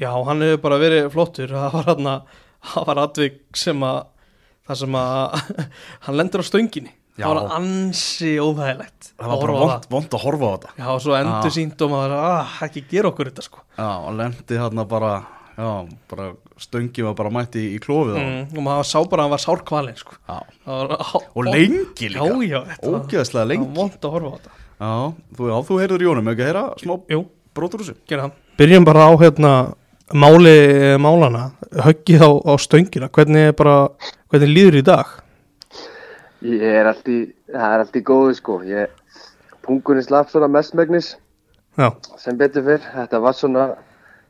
Já 0.02 0.10
hann 0.26 0.42
hefur 0.42 0.64
bara 0.66 0.82
verið 0.82 1.12
flottur. 1.14 1.54
Það 1.58 1.78
var 1.78 1.90
hann 1.94 2.12
það 2.68 2.88
var 2.90 3.02
atvik 3.06 3.42
sem 3.58 3.84
að 3.86 4.00
það 4.68 4.80
sem 4.84 4.98
að 5.02 5.38
hann 6.08 6.18
lendur 6.20 6.44
á 6.44 6.46
stönginni. 6.48 6.94
Já. 7.18 7.24
það 7.26 7.34
var 7.34 7.56
ansi 7.58 8.32
óþægilegt 8.38 9.08
Það 9.18 9.30
var 9.32 9.32
að 9.34 9.40
bara 9.42 9.54
vond, 9.58 9.86
vond 9.90 10.12
að 10.14 10.22
horfa 10.22 10.46
á 10.46 10.54
þetta. 10.54 10.74
Já, 10.78 10.88
og 10.94 11.00
svo 11.02 11.16
endur 11.18 11.50
Já. 11.50 11.56
sínt 11.56 11.82
og 11.82 11.90
maður 11.96 12.14
ah, 12.20 12.52
ekki 12.68 12.84
gera 12.92 13.10
okkur 13.10 13.32
þetta 13.32 13.46
sko. 13.48 13.64
Já, 13.74 13.88
og 14.06 14.14
lendi 14.20 14.60
hann 14.62 14.84
bara 14.92 15.14
Já, 15.58 15.70
bara 16.12 16.28
stöngi 16.62 17.02
var 17.02 17.16
bara 17.18 17.32
mætti 17.34 17.64
í, 17.64 17.72
í 17.74 17.80
klófið 17.82 18.14
á. 18.14 18.18
Hann 18.22 18.28
mm, 18.30 18.60
og 18.60 18.66
maður 18.68 18.86
sá 18.92 19.00
bara 19.10 19.24
að 19.24 19.26
hann 19.26 19.34
var 19.34 19.42
sárkvalinn 19.42 19.98
sko. 19.98 20.18
Var, 20.30 20.92
á, 20.94 21.10
Og 21.34 21.48
lengi 21.48 22.12
líka. 22.14 22.68
Ógeðslega 22.86 23.48
lengi. 23.50 23.66
vond 23.74 23.98
að 23.98 24.14
horfa 24.14 24.30
á 24.30 24.36
þetta. 24.38 24.54
Já, 24.78 24.92
þú, 25.40 25.48
já, 25.50 25.56
þú 25.72 25.80
heyrður 25.82 26.06
í 26.06 26.10
honum, 26.12 26.30
ekki 26.30 26.46
að 26.46 26.50
heyra 26.52 26.64
smá 26.84 26.94
Jú, 27.16 27.24
brotur 27.58 27.82
úr 27.82 27.88
þessu? 27.88 27.98
Gera 28.14 28.28
það. 28.28 28.38
Byrjum 28.62 28.86
bara 28.86 29.08
á 29.10 29.12
hérna 29.24 29.54
máli 30.14 30.54
málana 31.02 31.44
höggið 31.88 32.22
á, 32.22 32.30
á 32.38 32.54
stöngina. 32.62 33.10
Hvernig, 33.18 33.50
er 33.50 33.58
bara, 33.58 33.80
hvernig 34.32 34.52
líður 34.52 34.80
í 34.82 34.84
dag? 34.88 35.14
Ég 36.46 36.64
er 36.82 36.90
allt 36.92 37.08
í, 37.10 37.20
það 37.50 37.74
er 37.76 37.84
allt 37.84 37.98
í 37.98 38.04
góðu 38.06 38.36
sko, 38.38 38.58
ég, 38.68 38.92
pungunni 39.66 40.04
slapp 40.06 40.30
svona 40.32 40.50
mestmegnis 40.52 41.16
Já, 41.78 41.92
sem 42.18 42.38
betur 42.38 42.66
fyrr, 42.66 42.86
þetta 42.94 43.22
var 43.22 43.36
svona 43.38 43.66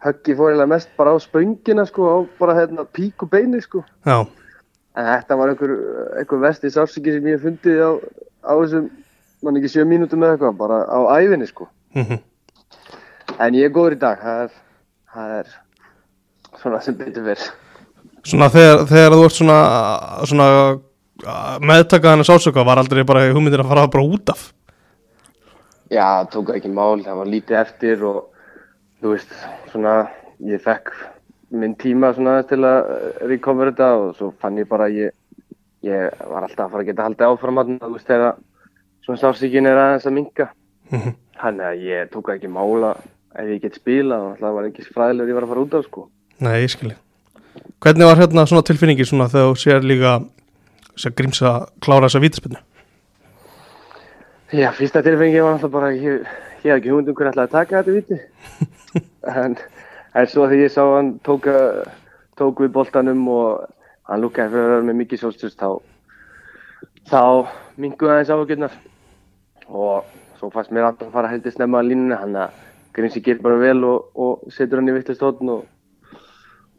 höggi 0.03 0.35
fórilega 0.37 0.69
mest 0.69 0.89
bara 0.99 1.15
á 1.15 1.17
spöngina 1.23 1.85
sko, 1.87 2.07
á 2.07 2.17
bara 2.39 2.55
hérna 2.57 2.85
píku 2.85 3.27
beini 3.31 3.61
sko, 3.63 3.83
já, 4.07 4.19
en 4.97 5.11
þetta 5.13 5.37
var 5.39 5.53
einhver, 5.53 5.75
einhver 6.19 6.43
vesti 6.43 6.71
sársiki 6.73 7.15
sem 7.15 7.29
ég 7.31 7.43
fundið 7.43 7.83
á, 7.83 7.91
á 8.47 8.53
þessum, 8.59 8.89
mann 9.43 9.59
ekki 9.59 9.71
sjö 9.75 9.87
mínútum 9.87 10.25
eða 10.25 10.37
eitthvað, 10.37 10.57
bara 10.59 10.81
á 10.87 10.99
æfinni 11.19 11.49
sko, 11.49 11.69
mhm. 11.95 12.23
En 13.37 13.53
ég 13.53 13.67
er 13.67 13.73
góður 13.75 13.93
í 13.93 13.99
dag, 14.01 14.21
það 14.23 14.43
er, 14.43 14.53
það 15.13 15.33
er 15.35 15.49
svona 16.57 16.79
sem 16.81 16.95
betur 16.97 17.25
fyrr. 17.27 17.43
Svona 18.27 18.49
þegar, 18.51 18.81
þegar 18.89 19.13
þú 19.15 19.23
ert 19.23 19.37
svona, 19.37 19.57
svona 20.27 20.47
meðtakaðan 21.63 22.23
að 22.23 22.29
sásöka 22.29 22.65
var 22.67 22.81
aldrei 22.81 23.05
bara 23.07 23.27
hugmyndir 23.31 23.63
að 23.63 23.69
fara 23.71 23.87
bara 23.91 24.05
út 24.05 24.31
af 24.33 24.47
Já, 25.87 26.27
tók 26.27 26.51
ekki 26.51 26.67
mál, 26.67 26.99
það 26.99 27.21
var 27.21 27.29
lítið 27.31 27.59
eftir 27.61 28.01
og 28.03 28.17
þú 28.99 29.13
veist, 29.13 29.31
svona, 29.71 29.93
ég 30.43 30.59
fekk 30.65 30.91
minn 31.55 31.77
tíma 31.79 32.09
svona 32.17 32.41
til 32.49 32.59
að 32.67 32.89
recover 33.31 33.71
þetta 33.71 33.87
og 34.01 34.11
svo 34.17 34.33
fann 34.41 34.59
ég 34.59 34.67
bara 34.67 34.89
að 34.89 34.99
ég, 35.05 35.15
ég 35.87 36.19
var 36.27 36.43
alltaf 36.43 36.65
að 36.65 36.75
fara 36.75 36.83
að 36.83 36.91
geta 36.91 37.07
haldið 37.07 37.29
áfram 37.29 37.63
að 37.63 37.73
þú 37.77 37.93
veist, 37.93 38.11
þegar 38.11 38.35
svona 39.07 39.23
sársíkin 39.23 39.71
er 39.71 39.79
aðeins 39.79 40.09
að 40.09 40.17
minka. 40.19 40.49
Mhm. 40.91 41.15
Þannig 41.39 41.69
að 41.69 41.87
ég 41.87 42.11
tók 42.11 42.35
ekki 42.35 42.51
mála 42.51 42.95
ef 43.37 43.47
ég 43.47 43.63
get 43.63 43.79
spila 43.79 44.19
og 44.27 44.39
það 44.41 44.55
var 44.59 44.67
ekki 44.67 44.89
fræðilegur 44.91 45.31
ég 45.31 45.39
var 45.39 45.47
að 45.47 45.53
fara 45.53 45.67
út 45.67 45.79
af 45.79 45.87
sko. 45.87 46.09
Nei, 46.43 46.55
ég 46.65 46.73
skilji 46.75 46.97
Hvernig 47.83 48.07
var 48.09 48.19
hérna 48.19 48.45
svona 48.49 48.65
tilfinningi 48.65 49.05
svona 49.07 49.29
þegar 49.31 49.51
þú 49.51 49.61
sér 49.61 49.85
líka 49.85 50.13
sér 50.97 51.13
grímsa 51.17 51.53
klára 51.83 52.07
þessa 52.07 52.21
vítaspinnu? 52.23 52.59
Já, 54.55 54.71
fyrsta 54.75 55.03
tilfengi 55.03 55.41
var 55.43 55.57
alltaf 55.57 55.71
bara, 55.71 55.91
ég, 55.91 56.27
ég 56.63 56.69
hef 56.71 56.77
ekki 56.77 56.91
hugmynd 56.93 57.11
um 57.11 57.17
hver 57.19 57.31
ætlaði 57.31 57.47
að 57.47 57.55
taka 57.55 57.81
þetta 57.81 57.95
viti. 57.97 58.19
en, 59.43 59.57
en 60.15 60.29
svo 60.31 60.47
þegar 60.47 60.63
ég 60.63 60.73
sá 60.73 60.83
hann 60.85 61.09
tók, 61.27 61.49
tók 62.39 62.63
við 62.63 62.71
boltanum 62.77 63.25
og 63.33 63.65
hann 64.07 64.23
lukkaði 64.23 64.53
fyrir 64.53 64.69
að 64.69 64.75
vera 64.75 64.87
með 64.87 65.01
mikið 65.01 65.23
sjálfstyrst, 65.23 65.59
þá, 65.59 66.87
þá 67.11 67.23
minguði 67.75 68.13
aðeins 68.15 68.31
áhugjurnar. 68.31 68.79
Og 69.67 70.15
svo 70.39 70.53
fannst 70.53 70.71
mér 70.71 70.87
alltaf 70.87 71.09
að 71.09 71.19
fara 71.19 71.33
heldur 71.33 71.53
snemma 71.53 71.83
að 71.83 71.91
línuna, 71.91 72.21
hann 72.23 72.39
að 72.45 72.63
Grimsi 72.97 73.21
gerir 73.21 73.43
bara 73.43 73.59
vel 73.61 73.83
og, 73.85 74.07
og 74.17 74.53
setur 74.53 74.79
hann 74.79 74.89
í 74.89 74.93
vittlust 74.95 75.21
hóttin 75.21 75.51
og, 75.53 75.65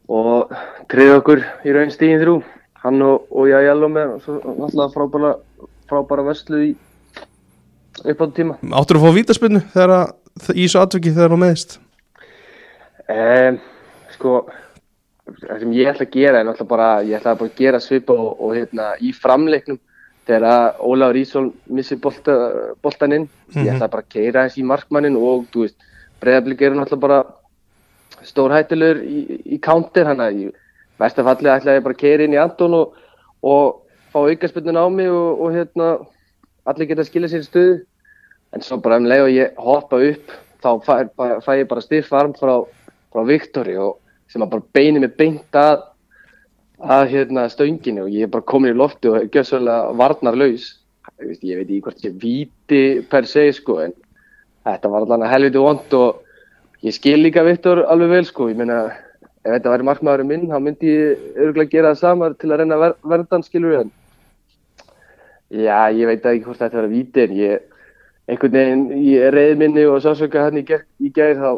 og 0.09 0.53
treði 0.89 1.17
okkur 1.19 1.43
í 1.65 1.75
raun 1.75 1.93
stíðin 1.93 2.23
þrjú. 2.23 2.37
Hann 2.83 3.03
og, 3.03 3.25
og 3.35 3.49
ég 3.51 3.69
að 3.69 3.85
með 3.91 4.13
og 4.15 4.21
svo 4.23 4.37
alltaf 4.65 4.95
frábæra, 4.95 5.33
frábæra 5.89 6.25
vörslu 6.29 6.61
í 6.69 6.69
upp 8.07 8.23
á 8.23 8.25
tíma. 8.35 8.55
Áttur 8.71 8.99
að 8.99 9.05
fá 9.05 9.17
vítaspinnu 9.17 9.61
þegar 9.73 9.95
að, 9.97 10.13
í 10.55 10.63
þessu 10.63 10.79
atveki 10.81 11.13
þegar 11.15 11.33
þú 11.33 11.39
meðist? 11.41 11.75
Um, 13.09 13.59
sko, 14.15 14.33
það 15.41 15.63
sem 15.63 15.75
ég 15.75 15.91
ætla 15.91 16.07
að 16.07 16.15
gera 16.15 16.39
er 16.39 16.47
náttúrulega 16.47 16.71
bara, 16.71 16.89
ég 17.03 17.19
ætla 17.19 17.35
bara 17.39 17.51
að 17.51 17.59
gera 17.59 17.81
svipa 17.83 18.15
og, 18.15 18.31
og 18.39 18.55
hérna 18.55 18.91
í 19.01 19.11
framleiknum 19.15 19.79
þegar 20.29 20.45
að 20.45 20.81
Ólafur 20.85 21.19
Ísól 21.19 21.45
missir 21.73 21.99
bolta, 22.01 22.37
boltan 22.85 23.15
inn, 23.17 23.27
ég 23.57 23.73
ætla 23.73 23.89
bara 23.89 24.05
að 24.05 24.13
keira 24.13 24.45
eins 24.45 24.59
í 24.61 24.65
markmannin 24.67 25.17
og 25.17 25.47
þú 25.53 25.65
veist, 25.65 25.89
breyðablík 26.21 26.61
eru 26.67 26.77
náttúrulega 26.77 27.07
bara 27.07 27.19
stórhættilegur 28.27 29.03
í, 29.03 29.19
í 29.55 29.59
counter, 29.63 30.07
hann 30.09 30.23
að 30.23 30.41
í 30.43 30.47
vestafalli 30.99 31.51
ætla 31.51 31.77
ég 31.77 31.85
bara 31.85 31.95
að 31.95 32.01
keira 32.01 32.25
inn 32.25 32.35
í 32.35 32.41
Anton 32.41 32.75
og, 32.77 32.97
og 33.45 33.79
fá 34.11 34.19
aukarspillin 34.25 34.79
á 34.79 34.85
mig 34.91 35.11
og, 35.11 35.43
og 35.45 35.55
hérna 35.55 35.91
allir 36.69 36.89
geta 36.89 37.05
að 37.05 37.11
skilja 37.11 37.31
sér 37.31 37.45
í 37.45 37.47
stöðu 37.47 37.77
en 38.55 38.65
svo 38.65 38.79
bara 38.83 38.97
um 38.99 39.07
leið 39.09 39.25
og 39.25 39.35
ég 39.35 39.61
hoppa 39.61 40.01
upp 40.09 40.33
þá 40.59 40.69
fæ, 40.83 40.93
fæ, 41.45 41.51
ég 41.61 41.69
bara 41.69 41.85
stiff 41.85 42.13
arm 42.13 42.33
frá, 42.35 42.57
frá 43.13 43.23
Viktori 43.27 43.77
og 43.79 43.99
sem 44.29 44.43
að 44.43 44.55
bara 44.55 44.69
beini 44.75 45.01
mig 45.03 45.15
beint 45.17 45.55
að 45.57 45.85
að 46.79 47.09
hérna 47.11 47.49
stönginu 47.51 48.05
og 48.05 48.13
ég 48.13 48.27
er 48.27 48.31
bara 48.31 48.47
komin 48.47 48.71
í 48.71 48.77
lofti 48.77 49.09
og 49.11 49.25
gjössalega 49.33 49.91
varnarlaus. 49.99 50.77
Ég, 51.19 51.57
veit 51.57 51.65
ekki 51.65 51.81
hvort 51.83 52.05
ég 52.05 52.13
víti 52.21 52.83
per 53.11 53.27
se 53.27 53.49
sko 53.51 53.81
en 53.83 53.93
þetta 54.63 54.91
var 54.91 55.03
allavega 55.03 55.31
helviti 55.33 55.59
vond 55.59 55.95
og 55.99 56.21
ég 56.83 56.95
skil 56.95 57.19
líka 57.23 57.43
Viktor 57.43 57.83
alveg 57.87 58.09
vel 58.09 58.25
sko. 58.25 58.49
Ég 58.49 58.59
meina 58.59 58.83
ef 59.43 59.55
þetta 59.55 59.73
væri 59.73 59.87
markmaðurinn 59.87 60.29
minn 60.29 60.51
þá 60.51 60.59
myndi 60.63 60.91
ég 60.91 61.39
örgulega 61.39 61.71
gera 61.71 61.93
það 61.93 62.01
sama 62.01 62.29
til 62.35 62.51
að 62.51 62.61
reyna 62.61 62.75
að 62.77 62.83
ver, 62.83 62.95
verðan 63.13 63.45
skilur 63.45 63.73
við 63.73 63.81
en 63.81 63.91
já 65.63 65.77
ég 65.95 66.09
veit 66.09 66.25
ekki 66.25 66.45
hvort 66.45 66.61
þetta 66.61 66.81
var 66.81 66.89
víti 66.91 67.23
en 67.23 67.35
ég 67.37 67.69
einhvern 68.29 68.55
veginn 68.57 68.83
í 68.99 69.13
reyð 69.33 69.55
minni 69.61 69.85
og 69.89 70.01
sásöka 70.03 70.45
hann 70.45 70.59
í, 70.59 70.65
gær 70.65 71.39
þá, 71.39 71.51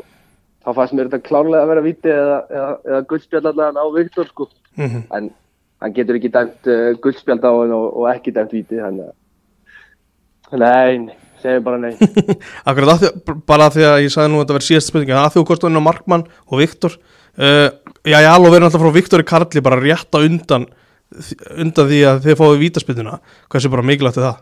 þá 0.64 0.70
fannst 0.78 0.96
mér 0.96 1.10
þetta 1.10 1.28
klárlega 1.28 1.64
að 1.66 1.72
vera 1.74 1.86
víti 1.88 2.14
eða, 2.14 2.38
eða, 2.50 2.70
eða 2.92 3.02
guldspjall 3.10 3.44
allavega 3.44 3.84
á 3.84 3.88
Viktor 3.98 4.30
sko. 4.30 4.48
Mm 4.78 4.86
-hmm. 4.88 5.04
en 5.18 5.32
hann 5.82 5.94
getur 5.98 6.16
ekki 6.20 6.32
dæmt 6.32 6.70
uh, 6.70 6.94
guldspjald 7.02 7.44
á 7.44 7.52
hann 7.52 7.74
og, 7.76 7.88
og 7.98 8.08
ekki 8.14 8.32
dæmt 8.32 8.54
víti 8.54 8.80
þannig 8.80 9.10
að 9.10 10.60
nei, 10.62 11.18
segjum 11.44 11.66
bara 11.66 11.80
nei. 11.82 11.94
Akkurat, 12.70 12.94
að 12.94 13.02
því, 13.02 13.38
bara 13.50 13.70
að 13.70 13.78
því 13.78 13.88
að 13.90 14.04
ég 14.06 14.14
sagði 14.14 14.32
nú 14.34 14.40
að 14.40 14.46
þetta 14.46 14.58
verið 14.58 14.70
síðast 14.70 14.92
spurninga, 14.92 15.24
að 15.24 15.34
því 15.36 15.44
kostum 15.50 15.72
inn 15.72 15.82
á 15.82 15.88
Markmann 15.88 16.28
og 16.48 16.62
Viktor 16.62 16.96
uh, 16.98 17.68
Já, 18.02 18.18
ég 18.18 18.30
alveg 18.32 18.56
verið 18.56 18.70
alltaf 18.70 18.86
frá 18.86 18.96
Viktori 18.96 19.28
Karli 19.28 19.66
bara 19.66 19.82
rétt 19.82 20.16
á 20.16 20.20
undan 20.22 20.70
undan 21.60 21.90
því 21.90 22.00
að 22.08 22.22
þið 22.24 22.38
fáið 22.40 22.62
vítaspinduna 22.62 23.18
hversu 23.52 23.72
bara 23.74 23.84
mikilvægt 23.84 24.22
það? 24.22 24.38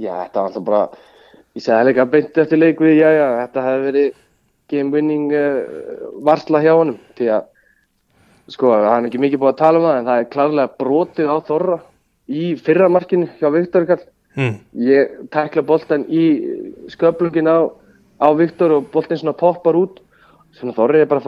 já, 0.00 0.12
þetta 0.24 0.40
var 0.40 0.48
alltaf 0.50 0.64
bara 0.66 0.82
ég 1.56 1.64
segði 1.64 1.90
líka 1.90 2.06
beint 2.12 2.40
eftir 2.42 2.60
leik 2.60 2.80
við 2.82 2.98
já, 3.00 3.08
já, 3.14 3.26
þetta 3.42 3.66
hefði 3.66 3.86
verið 3.90 4.08
game 4.72 4.92
winning 4.92 5.30
uh, 5.36 6.08
varsla 6.26 6.62
hjá 6.64 6.72
honum. 6.74 6.98
Því 7.16 7.30
að 7.36 7.46
sko, 8.52 8.72
hann 8.74 9.06
er 9.06 9.10
ekki 9.10 9.22
mikið 9.22 9.42
búið 9.42 9.54
að 9.54 9.62
tala 9.62 9.80
um 9.80 9.86
það 9.86 10.00
en 10.00 10.10
það 10.10 10.20
er 10.22 10.30
klárlega 10.34 10.80
brotið 10.82 11.32
á 11.32 11.36
Þorra 11.46 11.78
í 12.26 12.44
fyrra 12.58 12.90
markinu 12.92 13.30
hjá 13.38 13.48
Viktor 13.54 13.88
Karl 13.88 14.04
Mm. 14.36 14.56
ég 14.84 15.12
tekla 15.32 15.62
boltan 15.64 16.04
í 16.12 16.24
sköflungin 16.92 17.48
á, 17.48 17.72
á 18.20 18.28
Viktor 18.36 18.74
og 18.76 18.90
boltin 18.92 19.16
svona 19.16 19.36
poppar 19.36 19.78
út. 19.78 20.02
Þorrið 20.56 21.04
er 21.04 21.08
bara 21.08 21.20
að 21.20 21.24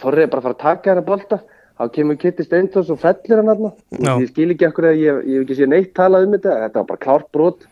fara 0.00 0.22
er 0.22 0.30
bara 0.32 0.40
að 0.40 0.46
fara 0.46 0.54
að 0.56 0.62
taka 0.62 0.90
hennar 0.90 1.04
bolta. 1.04 1.42
Þá 1.76 1.84
kemur 1.92 2.18
Kitty 2.20 2.44
Steintós 2.44 2.90
og 2.92 3.00
fellir 3.00 3.40
hann 3.40 3.48
hann 3.48 3.72
Já. 4.00 4.16
ég 4.20 4.28
skil 4.30 4.50
ekki 4.52 4.68
ekkur 4.68 4.88
að 4.88 5.00
ég, 5.00 5.20
hef 5.28 5.44
ekki 5.44 5.56
séð 5.58 5.70
neitt 5.72 5.94
talað 5.94 6.26
um 6.26 6.36
þetta. 6.36 6.58
Þetta 6.64 6.80
var 6.80 6.88
bara 6.88 7.04
klárt 7.04 7.28
brot. 7.32 7.66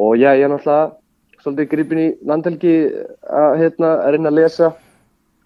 Og 0.00 0.16
já, 0.16 0.30
ég 0.34 0.46
er 0.46 0.50
náttúrulega 0.50 0.96
svolítið 1.42 1.70
gripin 1.70 1.98
í 2.02 2.08
landhelgi 2.26 2.74
að, 3.26 3.58
hérna, 3.60 3.92
að 4.02 4.14
reyna 4.14 4.30
að 4.30 4.38
lesa. 4.38 4.72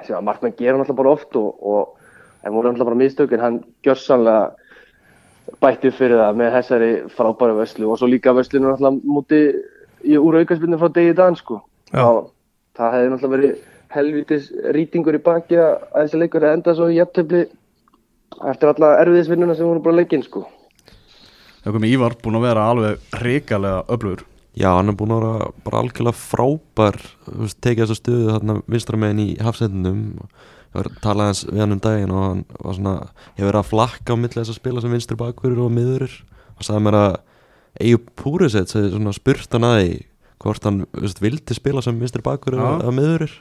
Sem 0.04 0.16
að 0.16 0.26
markmann 0.28 0.56
gera 0.56 0.78
náttúrulega 0.78 1.00
bara 1.02 1.14
oft 1.16 1.36
og, 1.40 1.48
og 1.60 2.44
en 2.44 2.52
voru 2.52 2.68
náttúrulega 2.68 2.90
bara 2.90 3.02
mistök 3.04 3.32
en 3.32 3.44
hann 3.44 3.58
gjörsanlega 3.84 4.52
bætti 4.52 4.63
upp 5.48 5.84
fyrir 5.98 6.18
það 6.20 6.38
með 6.40 6.56
þessari 6.58 6.90
frábæru 7.14 7.58
vöslu 7.58 7.90
og 7.90 7.98
svo 8.00 8.08
líka 8.08 8.34
vöslinu 8.36 8.70
náttúrulega 8.70 9.00
múti 9.04 9.40
í 10.04 10.18
úr 10.20 10.40
aukarspilnum 10.40 10.80
frá 10.80 10.92
degi 10.92 11.14
dan 11.16 11.36
sko. 11.36 11.60
Þá- 11.92 12.30
það 12.76 12.92
hefði 12.94 13.10
náttúrulega 13.12 13.36
verið 13.36 13.54
helvitis 13.94 14.50
rýtingur 14.74 15.14
í 15.14 15.22
baki 15.22 15.56
að 15.60 15.86
þessi 15.94 16.18
leikur 16.18 16.42
hefði 16.42 16.58
endað 16.58 16.76
svo 16.76 16.88
í 16.90 16.98
jafntöfli 16.98 17.46
eftir 18.50 18.68
alla 18.68 19.00
erfiðisvinnuna 19.04 19.56
sem 19.56 19.66
voru 19.66 19.80
bara 19.80 19.96
leikinn 20.00 20.24
sko. 20.24 20.46
Það 21.64 21.76
komið 21.78 21.92
Ívar 21.94 22.16
búin 22.22 22.36
að 22.36 22.46
vera 22.48 22.70
alveg 22.70 22.98
hrikalega 23.20 23.84
öflugur 23.88 24.24
Já, 24.54 24.68
hann 24.76 24.86
er 24.86 24.94
búin 24.94 25.10
að 25.10 25.22
vera 25.24 25.46
bara 25.66 25.78
algjörlega 25.82 26.14
frábær 26.14 26.98
tekið 27.58 27.80
þessa 27.88 27.96
stöðu 27.98 28.26
þarna 28.30 28.54
vinstra 28.70 28.96
megin 29.02 29.22
í 29.24 29.28
hafsendinum 29.42 30.02
ég 30.14 30.28
var 30.74 30.90
að 30.90 30.98
tala 31.04 31.28
hans 31.30 31.44
við 31.48 31.62
hann 31.62 31.76
um 31.76 31.82
daginn 31.84 32.14
og 32.14 32.24
hann 32.24 32.42
var 32.58 32.76
svona, 32.78 32.94
ég 33.34 33.40
hef 33.42 33.48
verið 33.48 33.60
að 33.60 33.70
flakka 33.70 34.16
á 34.16 34.20
milli 34.20 34.40
þess 34.40 34.52
að 34.52 34.60
spila 34.60 34.84
sem 34.84 34.94
vinstri 34.94 35.18
bakverður 35.20 35.64
og 35.66 35.74
miðurir 35.74 36.18
og 36.54 36.66
sagði 36.66 36.84
mér 36.88 37.00
að 37.00 37.16
Eyju 37.84 37.98
Púrisett 38.14 38.70
spurt 38.70 39.56
hann 39.56 39.66
að 39.66 39.80
því 39.80 39.94
hvort 40.44 40.68
hann 40.68 40.84
veist, 40.92 41.22
vildi 41.24 41.56
spila 41.56 41.82
sem 41.82 41.98
vinstri 41.98 42.22
bakverður 42.22 42.62
Já. 42.62 42.84
eða 42.84 42.94
miðurir 42.94 43.34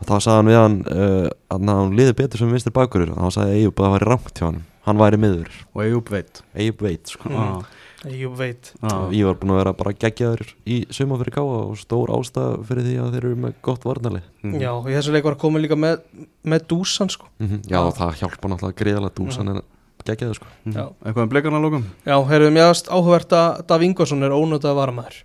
og 0.00 0.08
þá 0.08 0.14
sagði 0.16 0.36
hann 0.38 0.50
við 0.50 0.60
hann 0.60 0.76
uh, 0.90 1.28
að 1.54 1.70
hann 1.70 1.96
liði 2.00 2.18
betur 2.18 2.42
sem 2.42 2.54
vinstri 2.54 2.74
bakverður 2.74 3.14
og 3.14 3.22
þá 3.22 3.38
sagði 3.38 3.58
Eyju 3.60 3.72
að 3.72 3.82
það 3.84 3.96
væri 3.96 4.10
rangt 4.10 4.40
hjá 4.40 4.46
hann 4.48 4.62
hann 4.86 4.98
væri 4.98 5.20
miður, 5.22 5.52
og 5.74 5.84
Eyjúb 5.84 6.10
veit 6.10 6.42
Eyju 6.58 6.76
veit 6.82 7.12
sko. 7.14 7.30
mm. 7.30 7.64
Ég 8.10 8.32
veit. 8.34 8.72
Og 8.82 9.12
ég 9.14 9.22
var 9.28 9.36
búin 9.38 9.52
að 9.54 9.58
vera 9.60 9.72
bara 9.78 9.92
geggjaður 9.94 10.40
í 10.66 10.78
suma 10.90 11.18
fyrir 11.20 11.34
káa 11.36 11.44
og 11.68 11.76
stór 11.78 12.10
ástæð 12.10 12.64
fyrir 12.66 12.82
því 12.88 12.94
að 12.98 13.12
þeir 13.14 13.26
eru 13.28 13.36
með 13.44 13.52
gott 13.62 13.84
varnarlið. 13.86 14.24
Mhm. 14.42 14.56
Já, 14.60 14.70
og 14.74 14.88
í 14.90 14.96
þessu 14.96 15.12
leik 15.14 15.24
var 15.28 15.36
að 15.36 15.42
koma 15.44 15.58
líka 15.62 15.76
með, 15.78 16.00
með 16.44 16.64
dúsan 16.72 17.10
sko. 17.14 17.28
Mm 17.38 17.60
Já, 17.70 17.78
það 17.94 18.16
hjálpa 18.22 18.48
náttúrulega 18.50 18.78
greiðalega 18.82 19.14
dúsan 19.20 19.48
en 19.54 19.60
geggjaður 20.04 20.34
sko. 20.40 20.46
Mhm. 20.66 20.74
Já. 20.74 20.84
Eitthvað 21.04 21.22
um 21.22 21.28
bleikarna 21.30 21.60
lókum 21.62 21.84
Já, 22.06 22.16
heyrðum 22.26 22.56
ég 22.58 22.66
aðast 22.66 22.88
áhugavert 22.90 23.32
að 23.38 23.66
Dav 23.70 23.82
Ingvarsson 23.86 24.22
er 24.26 24.30
ónöndað 24.34 24.74
varamæður 24.80 25.22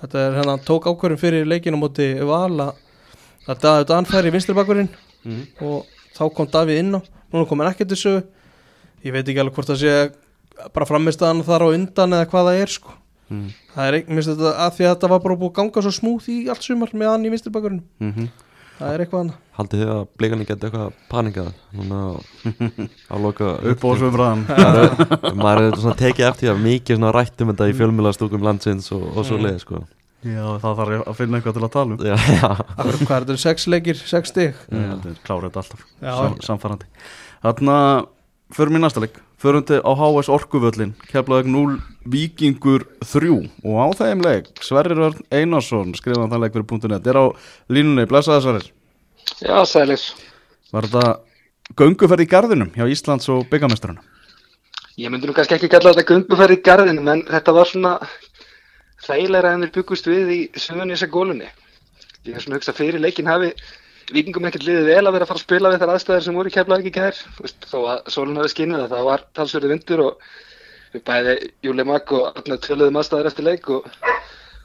Þetta 0.00 0.18
er 0.26 0.32
hérna, 0.40 0.58
tók 0.64 0.84
ákvörðum 0.90 1.18
fyrir 1.20 1.46
leikinu 1.46 1.76
á 1.78 1.82
móti 1.84 2.08
Vala 2.26 2.72
að 3.46 3.60
David 3.60 3.86
Dan 3.86 4.04
færi 4.08 4.28
í 4.30 4.32
vinstri 4.34 4.54
bakverðin 4.56 4.88
Mhm. 5.22 5.46
og 5.62 5.86
þá 6.16 6.34
kom 6.34 6.46
Davíð 6.48 6.78
inn 6.80 6.94
á. 6.96 7.00
Núna 7.32 7.46
kom 7.46 7.60
hann 7.60 7.70
ekkert 7.72 7.90
þessu. 7.92 8.24
Ég 9.04 9.12
veit 9.12 9.28
ekki 9.28 9.38
alveg 9.38 9.54
hvort 9.54 9.68
það 9.68 9.78
sé 9.78 10.12
bara 10.74 10.86
framist 10.88 11.22
að 11.22 11.32
hann 11.34 11.42
þar 11.48 11.64
á 11.64 11.68
undan 11.76 12.12
eða 12.18 12.28
hvað 12.32 12.48
það 12.50 12.60
er 12.66 12.74
sko. 12.76 12.96
Mm. 13.30 13.48
það 13.76 13.86
er 13.88 13.94
ekki, 14.00 14.14
minnst 14.16 14.30
þetta 14.32 14.52
að 14.66 14.70
því 14.76 14.84
að 14.88 14.94
þetta 14.96 15.08
var 15.12 15.20
bara 15.22 15.34
búið 15.38 15.50
að 15.52 15.58
ganga 15.60 15.82
svo 15.86 15.90
smúð 15.94 16.24
í 16.34 16.38
allt 16.50 16.64
sumar 16.66 16.90
með 16.98 17.12
hann 17.12 17.26
í 17.28 17.30
vinstri 17.30 17.52
bakverðin 17.54 17.84
Mm 18.02 18.30
það 18.80 18.94
er 18.96 19.02
eitthvað 19.04 19.20
hann 19.20 19.32
Haldið 19.60 19.80
þið 19.82 19.90
að 19.92 19.98
bleikarnir 20.16 20.46
geti 20.48 20.66
eitthvað 20.66 20.92
panikað 21.12 21.48
núna 21.76 21.98
á, 23.12 23.14
loka 23.20 23.50
Upp 23.70 23.82
á 23.84 23.90
svöfraðan 24.00 24.44
Maður 25.44 25.66
er 25.66 25.76
svona 25.82 25.98
tekið 26.00 26.26
eftir 26.30 26.50
að 26.54 26.62
mikið 26.64 26.96
svona 26.96 27.10
rætt 27.12 27.44
um 27.44 27.50
þetta 27.52 27.68
í 27.68 27.74
fjölmjölastókum 27.76 28.46
landsins 28.48 28.88
og, 28.96 29.04
og 29.12 29.26
svo 29.28 29.36
Mm. 29.36 29.44
leið 29.46 29.58
sko. 29.66 29.82
Já, 30.24 30.46
það 30.64 30.80
þarf 30.80 31.04
að 31.12 31.18
finna 31.20 31.38
eitthvað 31.38 31.54
til 31.58 31.64
að 31.68 31.72
tala 31.76 31.94
um. 31.94 32.00
Já, 32.08 32.16
já. 32.40 32.48
Akkur, 32.50 32.96
hvað 33.04 33.14
er 33.18 33.26
þetta, 33.28 33.36
sex 33.44 33.68
leikir, 33.72 34.00
sex 34.14 34.32
stig? 34.32 34.58
Að 34.72 35.06
klára 35.28 35.48
þetta 35.50 35.62
alltaf. 35.62 35.84
Já. 36.00 36.10
Sam, 36.16 36.34
Samfærandi 36.48 36.88
Þarna, 37.44 37.76
förum 38.56 38.76
í 38.76 38.82
næsta 38.82 39.00
leik 39.04 39.20
Förum 39.40 39.64
til 39.64 39.80
á 39.80 39.92
HS 39.96 40.28
Orkuvöllin 40.28 40.90
Keflaðið 41.08 41.46
0, 41.48 41.78
Víkingur 42.12 42.84
3 43.00 43.30
Og 43.64 43.78
á 43.80 43.88
þeim 43.96 44.20
leik, 44.20 44.50
Sverrir 44.60 45.00
Örn 45.00 45.22
Einarsson 45.32 45.94
Skrifaðan 45.96 46.34
þann 46.34 46.44
leik 46.44 46.58
fyrir 46.58 46.92
.net. 46.92 47.08
Er 47.08 47.16
á 47.16 47.24
línunni, 47.72 48.04
blessaði 48.10 48.44
Sverrir. 48.44 48.66
Já, 49.40 49.56
sælis. 49.64 50.10
Var 50.74 50.90
þetta 50.90 51.74
gönguferð 51.80 52.26
í 52.26 52.28
garðinum 52.28 52.74
hjá 52.76 52.84
Íslands 52.92 53.32
og 53.32 53.48
byggamesturinn 53.48 54.02
Ég 55.00 55.08
myndi 55.08 55.30
nú 55.30 55.32
kannski 55.32 55.56
ekki 55.56 55.70
kalla 55.72 55.94
þetta 55.94 56.10
gönguferð 56.12 56.58
í 56.58 56.62
garðinum, 56.66 57.08
en 57.08 57.22
þetta 57.24 57.56
var 57.56 57.68
svona 57.70 57.96
þægilega 59.06 59.54
en 59.54 59.64
þeir 59.64 59.76
byggust 59.78 60.08
við 60.10 60.32
í 60.34 60.40
söðunísa 60.60 61.08
gólunni. 61.08 61.48
Ég 62.28 62.36
er 62.36 62.44
svona 62.44 62.58
að 62.58 62.60
hugsa 62.60 62.74
að 62.74 62.82
fyrir 62.82 63.00
leikin 63.00 63.30
hafi 63.30 63.54
vikingum 64.14 64.46
ekkert 64.48 64.66
liðið 64.66 64.88
vel 64.90 65.02
að 65.02 65.14
vera 65.16 65.26
að 65.26 65.30
fara 65.30 65.40
að 65.40 65.44
spila 65.44 65.72
við 65.72 65.82
þar 65.82 65.92
aðstæðir 65.94 66.24
sem 66.26 66.38
voru 66.38 66.52
keflaði 66.54 66.90
ekki 66.90 67.04
veist, 67.40 67.66
Þó 67.70 67.78
að 67.80 68.10
sólun 68.14 68.40
hafi 68.40 68.52
skinnið 68.54 68.84
að 68.84 68.94
það 68.94 69.08
var 69.10 69.26
talsverði 69.38 69.72
vindur 69.74 70.02
og 70.06 70.24
við 70.94 71.04
bæði 71.06 71.36
Júli 71.66 71.86
Magg 71.86 72.14
og 72.16 72.40
allir 72.40 72.62
töluðum 72.64 73.00
aðstæðir 73.00 73.30
eftir 73.30 73.46
leik 73.46 73.70
og 73.70 73.86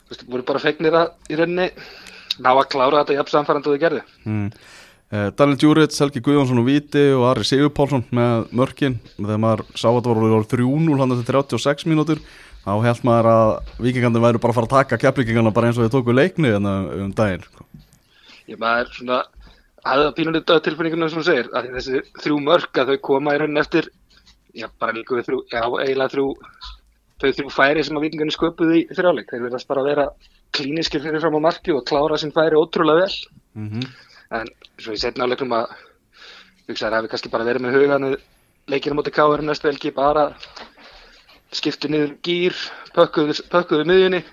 veist, 0.10 0.26
voru 0.30 0.48
bara 0.48 0.64
fegnir 0.64 0.98
að 1.02 1.14
í 1.30 1.40
rauninni 1.40 1.70
ná 2.42 2.50
að 2.54 2.66
klára 2.74 3.04
þetta 3.04 3.20
jafn 3.20 3.34
samfærandi 3.36 3.70
og 3.70 3.76
þau 3.76 3.84
gerðu. 3.86 4.02
mm. 4.26 4.48
uh, 5.14 5.30
Daniel 5.38 5.60
Djuric, 5.62 6.00
Helgi 6.00 6.24
Guðjónsson 6.26 6.64
og 6.64 6.68
Víti 6.70 7.06
og 7.16 7.28
Ari 7.30 7.48
Sigur 7.48 7.72
Pálsson 7.76 8.04
með 8.16 8.50
mörkin 8.56 8.98
þegar 9.20 9.44
maður 9.46 9.66
sá 9.78 9.88
að 9.94 10.02
það 10.08 10.26
voru 10.26 10.50
3-0 10.56 11.00
hann 11.04 11.16
til 11.16 11.30
36 11.30 11.88
mínútur 11.92 12.24
þá 12.66 12.74
held 12.82 13.06
maður 13.06 13.32
að 13.32 13.52
vikingandi 13.86 14.22
væru 14.24 14.42
bara 14.42 14.56
að 14.56 14.60
fara 14.60 14.70
að 14.70 14.76
taka 14.76 15.02
keflíkingana 15.04 15.54
bara 15.54 15.70
eins 15.70 15.78
og 15.78 15.86
þeir 15.86 15.94
tóku 15.94 16.16
leikni 16.16 16.50
hérna 16.50 16.78
um 16.98 17.12
daginn 17.14 17.46
ég 18.50 18.60
maður 18.62 18.92
svona 18.98 19.20
hafði 19.86 20.06
það 20.06 20.16
pínulegt 20.20 20.54
á 20.54 20.66
tilfinningunum 20.66 21.12
sem 21.12 21.22
þú 21.22 21.26
segir 21.28 21.52
að 21.54 21.70
þessi 21.76 22.02
þrjú 22.24 22.40
mörk 22.46 22.82
að 22.82 22.92
þau 22.92 23.02
koma 23.10 23.36
í 23.36 23.42
rauninni 23.42 23.62
eftir 23.62 23.90
já 24.56 24.68
bara 24.80 24.96
líka 24.96 25.18
við 25.18 25.28
þrjú 25.30 25.42
já 25.52 25.62
eiginlega 25.62 26.14
þrjú 26.16 26.28
þau 27.22 27.30
þrjú 27.38 27.52
færi 27.54 27.84
sem 27.86 27.98
að 28.00 28.06
vikingarnir 28.06 28.36
sköpuðu 28.36 28.78
í 28.80 28.86
þrjáleik 28.96 29.32
þeir 29.32 29.44
verðast 29.46 29.70
bara 29.70 29.84
að 29.84 29.90
vera 29.92 30.06
klíniskir 30.56 31.04
fyrir 31.04 31.22
fram 31.24 31.38
á 31.38 31.46
marki 31.48 31.76
og 31.76 31.86
klára 31.88 32.18
sín 32.20 32.34
færi 32.36 32.58
ótrúlega 32.58 33.06
vel. 33.06 33.18
Mm 33.56 33.70
-hmm. 33.70 33.86
en 34.40 34.48
svo 34.80 34.92
ég 34.94 35.00
setna 35.00 35.26
á 35.26 35.32
leiknum 35.32 35.54
að 35.54 35.66
hugsaður 36.68 36.96
hafi 36.96 37.08
kannski 37.08 37.30
bara 37.30 37.46
verið 37.46 37.62
með 37.62 37.76
huganu 37.78 38.16
leikinu 38.68 38.96
móti 38.96 39.12
káður 39.12 39.44
næstu 39.44 39.68
velgi 39.68 39.92
bara 39.92 40.34
skiptu 41.52 41.88
niður 41.88 42.18
gýr 42.26 42.56
pökkuðu, 42.96 43.34
pökkuðu 43.50 43.86
miðjunni 43.86 44.24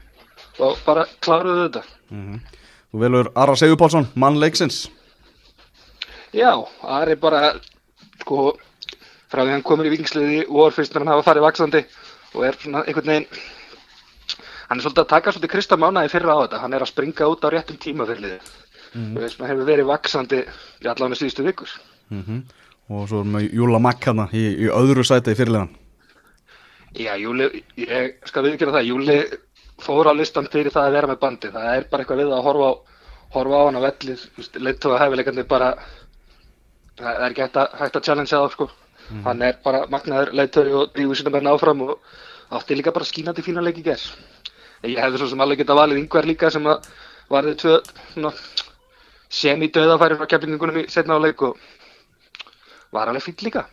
og 0.58 0.78
bara 0.86 1.06
kláruðu 1.20 1.68
þetta. 1.68 1.82
Þú 2.92 2.98
velur 2.98 3.30
Ara 3.34 3.56
Sigur 3.56 3.76
Pálsson, 3.76 4.08
mann 4.14 4.40
leiksins 4.40 4.88
Já, 6.32 6.52
Ari 6.82 7.16
bara 7.20 7.52
sko 8.22 8.52
frá 9.32 9.42
því 9.44 9.52
hann 9.56 9.64
komur 9.66 9.88
í 9.88 9.92
vikingsliði 9.92 10.44
og 10.48 10.72
fyrst 10.76 10.94
með 10.94 11.02
hann 11.04 11.12
hafa 11.14 11.26
farið 11.30 11.46
vaksandi 11.46 11.82
og 12.34 12.46
er 12.48 12.56
svona 12.60 12.82
einhvern 12.86 13.10
veginn 13.12 13.26
hann 14.68 14.78
er 14.80 14.84
svolítið 14.84 15.02
að 15.04 15.10
taka 15.12 15.32
svolítið 15.34 15.52
Krista 15.52 15.76
Mánaði 15.80 16.12
fyrra 16.12 16.36
á 16.36 16.42
þetta, 16.44 16.60
hann 16.64 16.72
er 16.76 16.84
að 16.84 16.90
springa 16.92 17.28
út 17.28 17.44
á 17.44 17.48
réttum 17.52 17.78
tíma 17.80 18.06
fyrir 18.08 18.24
liði 18.26 18.40
Mhm. 18.92 19.16
og 19.16 19.22
þess 19.24 19.38
að 19.40 19.48
hefur 19.48 19.64
verið 19.64 19.86
vaksandi 19.88 20.38
í 20.84 20.88
allan 20.90 21.14
síðustu 21.16 21.44
vikur. 21.46 21.70
Mm 22.12 22.42
og 22.92 23.06
svo 23.08 23.20
erum 23.22 23.36
við 23.38 23.54
Júla 23.56 23.78
Makk 23.80 24.04
hana 24.04 24.26
í, 24.36 24.42
í 24.66 24.68
öðru 24.68 25.00
sæti 25.06 25.32
í 25.32 25.36
fyrirlegan 25.38 25.70
Já, 26.98 27.14
Júli, 27.16 27.62
ég 27.78 28.18
skal 28.28 28.42
viðkjöra 28.44 28.74
það 28.74 28.88
Júli 28.90 29.16
fór 29.80 30.10
á 30.10 30.12
listan 30.12 30.44
fyrir 30.52 30.68
það 30.74 30.88
að 30.90 30.92
vera 30.98 31.08
með 31.08 31.20
bandi. 31.22 31.48
Það 31.54 31.68
er 31.76 31.86
bara 31.88 32.02
eitthvað 32.04 32.20
við 32.20 32.32
að 32.36 32.42
horfa 32.44 32.68
á 32.68 32.72
horfa 33.32 33.56
á 33.56 33.64
hann 33.64 33.78
á 33.80 33.86
vellið, 33.86 34.26
leittóða 34.60 34.98
hæfileikandi 35.00 35.46
bara 35.48 35.70
það 37.00 37.24
er 37.24 37.30
ekki 37.30 37.44
hægt 37.46 37.58
að, 37.62 37.78
hægt 37.80 37.96
að 37.96 38.06
challenge 38.08 38.32
það 38.32 38.50
sko. 38.56 38.68
hann 39.24 39.42
er 39.42 39.56
bara 39.64 39.86
magnaður 39.92 40.32
leittóri 40.38 40.72
og 40.76 40.92
drífur 40.94 41.18
sinna 41.18 41.32
menn 41.34 41.50
áfram 41.50 41.82
og 41.86 41.98
átti 42.52 42.76
líka 42.78 42.92
bara 42.94 43.08
skínandi 43.08 43.42
fína 43.44 43.64
leiki 43.64 43.82
ger 43.84 44.00
ég 44.86 44.98
hefði 44.98 45.20
svo 45.20 45.30
sem 45.32 45.40
alveg 45.40 45.62
geta 45.62 45.76
valið 45.78 46.02
yngvar 46.02 46.26
líka 46.26 46.50
sem 46.50 46.66
að 46.66 46.86
varði 47.32 47.54
tvö 47.62 47.76
svona, 48.12 48.32
semi-döðafæri 49.32 50.18
frá 50.20 50.28
keflingunum 50.34 50.80
í 50.82 50.88
setna 50.92 51.16
á 51.16 51.24
leik 51.24 51.42
og 51.46 51.58
var 52.92 53.08
alveg 53.08 53.24
fýll 53.24 53.48
líka. 53.48 53.66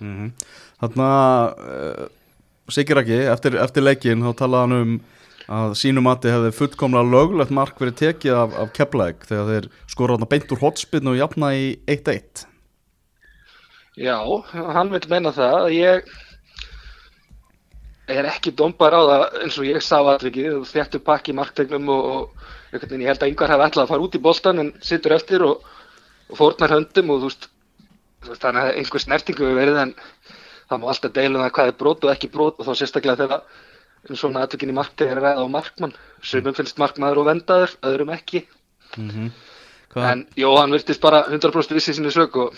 Mm 0.00 0.32
Þarna 0.76 1.10
uh, 1.56 2.08
Sigir 2.68 2.98
ekki, 3.00 3.16
eftir, 3.30 3.54
eftir 3.62 3.84
leikin 3.84 4.24
þá 4.26 4.32
talaði 4.36 4.64
hann 4.66 4.76
um 4.76 4.96
að 5.46 5.76
sínu 5.78 6.02
mati 6.02 6.32
hefði 6.32 6.52
fullkomlega 6.56 7.10
löglegt 7.12 7.54
mark 7.54 7.78
verið 7.80 7.98
tekið 8.02 8.34
af, 8.34 8.54
af 8.58 8.72
Keflæk 8.74 9.26
þegar 9.28 9.50
þeir 9.52 9.68
skora 9.86 10.16
þarna 10.16 10.30
beint 10.32 10.52
úr 10.52 10.62
hotspinn 10.64 11.10
og 11.12 11.18
jafna 11.20 11.52
í 11.54 11.66
1-1 11.86 12.46
Já, 13.96 14.20
hann 14.52 14.90
vil 14.92 15.06
meina 15.08 15.30
það. 15.32 15.54
Að 15.56 15.72
ég 15.72 16.10
er 18.12 18.26
ekki 18.28 18.52
dombar 18.52 18.92
á 18.92 19.00
það 19.00 19.22
eins 19.42 19.56
og 19.56 19.66
ég 19.66 19.82
sá 19.82 19.96
allir 19.98 20.58
þjættu 20.68 21.00
pakki 21.02 21.34
marktegnum 21.34 21.88
og, 21.90 22.10
og 22.12 22.76
veginn 22.76 23.06
ég 23.06 23.10
held 23.10 23.24
að 23.24 23.32
yngvar 23.32 23.52
hefði 23.54 23.68
ætlað 23.70 23.86
að 23.86 23.92
fara 23.94 24.04
út 24.04 24.18
í 24.18 24.22
boltan 24.22 24.62
en 24.62 24.72
sittur 24.84 25.16
eftir 25.16 25.42
og, 25.46 25.64
og 26.30 26.38
fórnar 26.38 26.74
höndum 26.76 27.14
og 27.14 27.22
þú 27.22 27.30
veist, 27.30 27.48
þú 28.26 28.32
veist 28.34 28.44
þannig 28.44 28.62
að 28.66 28.78
einhver 28.82 29.04
snertingu 29.06 29.46
hefur 29.46 29.60
verið 29.62 29.80
en 29.82 29.94
það 30.68 30.82
má 30.82 30.86
alltaf 30.92 31.16
deila 31.16 31.38
um 31.38 31.44
það 31.46 31.54
hvað 31.56 31.72
er 31.72 31.80
brot 31.80 32.06
og 32.06 32.12
ekki 32.12 32.32
brot 32.36 32.60
og 32.60 32.68
þá 32.68 32.72
sérstaklega 32.82 33.20
þegar 33.24 33.64
um 34.10 34.18
svona 34.18 34.44
aðtökin 34.44 34.72
í 34.72 34.76
marktegin 34.76 35.16
er 35.16 35.22
ræða 35.24 35.44
á 35.44 35.46
markmann 35.50 35.94
sumum 36.22 36.54
finnst 36.56 36.78
markmaður 36.80 37.22
og 37.22 37.28
vendaður, 37.30 37.76
öðrum 37.82 38.12
ekki 38.14 38.44
mm 38.96 39.10
-hmm. 39.10 39.30
en 39.96 40.26
jó, 40.36 40.50
hann 40.56 40.72
virtist 40.72 41.00
bara 41.00 41.24
100% 41.28 41.74
vissi 41.74 41.94
sinni 41.94 42.10
sök 42.10 42.36
og 42.36 42.54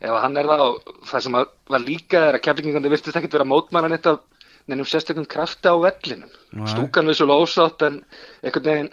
ef 0.00 0.10
hann 0.22 0.36
er 0.36 0.46
það 0.46 0.60
og 0.66 0.82
það 1.10 1.20
sem 1.20 1.32
var 1.32 1.80
líka 1.86 2.18
er 2.28 2.34
að 2.34 2.44
keflingandi 2.46 2.88
virtist 2.88 3.16
ekkert 3.16 3.32
vera 3.32 3.44
mótmannan 3.44 3.92
eitt 3.92 4.06
af 4.06 4.20
nefnum 4.68 4.86
sérstökum 4.86 5.26
krafti 5.26 5.68
á 5.68 5.76
vellinum 5.80 6.30
Nei. 6.52 6.66
stúkan 6.66 7.08
við 7.08 7.18
svo 7.18 7.38
ósátt 7.42 7.82
en 7.86 8.04
einhvern 8.42 8.64
veginn 8.64 8.92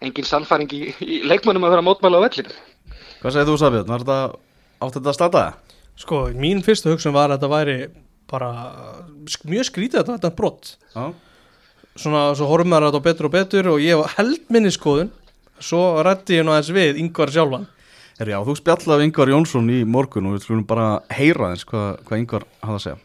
engin 0.00 0.24
sannfæring 0.24 0.72
í, 0.72 0.94
í 1.00 1.22
leikmönnum 1.26 1.64
að 1.64 1.74
vera 1.76 1.86
mótmæla 1.88 2.22
á 2.22 2.26
vellinum 2.26 2.56
Hvað 3.20 3.32
segir 3.32 3.48
þú 3.48 3.56
Safið? 3.56 3.86
Var 3.88 4.02
þetta 4.02 4.16
átt 4.84 4.96
þetta 4.98 5.08
að 5.08 5.14
starta? 5.16 5.44
Sko, 5.96 6.16
mín 6.36 6.58
fyrsta 6.60 6.90
hugsun 6.92 7.14
var 7.14 7.30
að 7.30 7.38
þetta 7.38 7.48
væri 7.52 7.76
bara 8.30 8.50
mjög 9.48 9.68
skrítið 9.70 10.00
að 10.02 10.12
þetta 10.14 10.30
er 10.30 10.36
brott 10.38 10.74
Já. 10.94 11.04
Svona, 11.94 12.22
svo 12.34 12.48
horfum 12.50 12.72
maður 12.72 12.88
á 12.88 12.90
þetta 12.90 13.04
betur 13.04 13.28
og 13.28 13.34
betur 13.36 13.68
og 13.74 13.82
ég 13.84 14.00
var 14.00 14.16
held 14.16 14.48
minni 14.50 14.72
skoðun 14.74 15.12
svo 15.62 16.02
rætti 16.02 16.40
ég 16.40 16.46
nú 16.46 16.54
aðeins 16.54 16.72
við 16.74 16.98
yngvar 17.04 17.30
sjálfan. 17.30 17.66
Herri, 18.18 18.30
já, 18.34 18.38
þú 18.46 18.54
spjallaði 18.58 19.08
Ingvar 19.08 19.30
Jónsson 19.32 19.70
í 19.74 19.80
morgun 19.90 20.28
og 20.30 20.36
við 20.36 20.44
skulum 20.46 20.66
bara 20.68 21.00
heyra 21.10 21.50
eins 21.50 21.64
hvað, 21.66 21.96
hvað 22.06 22.20
Ingvar 22.20 22.44
hafði 22.62 22.76
að 22.76 22.82
segja. 22.84 22.98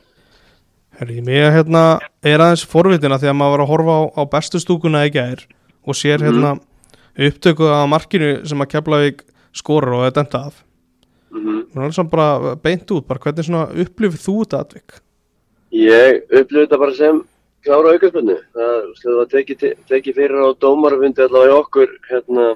Herri, 0.99 1.15
mér 1.25 1.53
hérna 1.55 1.83
er 2.21 2.43
aðeins 2.43 2.65
forvitina 2.69 3.17
því 3.21 3.31
að 3.31 3.37
maður 3.39 3.55
var 3.55 3.63
að 3.63 3.71
horfa 3.71 3.95
á, 3.97 4.01
á 4.19 4.21
bestu 4.33 4.61
stúkuna 4.61 5.05
í 5.07 5.13
gær 5.15 5.45
og 5.85 5.97
sér 5.97 6.25
hérna 6.25 6.55
upptöku 7.17 7.69
af 7.73 7.87
markinu 7.89 8.31
sem 8.49 8.61
að 8.61 8.71
Keflavík 8.75 9.23
skorur 9.55 9.97
og 9.97 10.07
er 10.09 10.13
dæmt 10.17 10.37
af. 10.37 10.63
Mhm. 11.29 11.57
og 11.73 11.77
alveg 11.77 11.93
svona 11.93 12.09
bara 12.09 12.55
beint 12.57 12.89
út, 12.91 13.05
bara 13.05 13.19
hvernig 13.21 13.45
svona 13.45 13.67
upplifið 13.69 14.23
þú 14.23 14.35
þetta 14.43 14.61
atvik? 14.65 14.99
Ég 15.75 16.23
upplifði 16.29 16.63
þetta 16.63 16.79
bara 16.81 16.95
sem 16.97 17.19
klára 17.65 17.93
aukarspunni. 17.93 18.37
Það, 18.55 18.87
var 19.19 19.29
tekið, 19.33 19.67
tekið 19.91 20.17
fyrir 20.17 20.41
á 20.41 20.47
dómarafundi 20.63 21.25
allavega 21.25 21.53
í 21.53 21.59
okkur 21.59 21.93
hérna, 22.09 22.47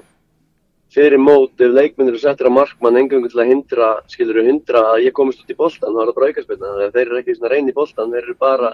fyrir 0.94 1.18
mót 1.18 1.62
ef 1.62 1.74
leikmennir 1.74 2.18
settir 2.22 2.48
að 2.48 2.56
markmann 2.58 2.98
engangu 3.00 3.30
til 3.30 3.40
að 3.42 3.50
hindra, 3.50 3.90
skilur 4.10 4.42
hindra 4.46 4.82
að 4.92 5.06
ég 5.08 5.14
komist 5.16 5.42
út 5.42 5.50
í 5.50 5.58
boltan, 5.58 5.94
þá 5.94 6.02
er 6.02 6.10
það 6.10 6.18
bara 6.18 6.82
að 6.86 6.96
þeir 6.96 7.06
eru 7.06 7.20
ekki 7.20 7.36
svona 7.38 7.52
reyni 7.54 7.72
í 7.74 7.76
boltan, 7.78 8.12
þeir 8.14 8.22
eru 8.22 8.36
bara, 8.38 8.70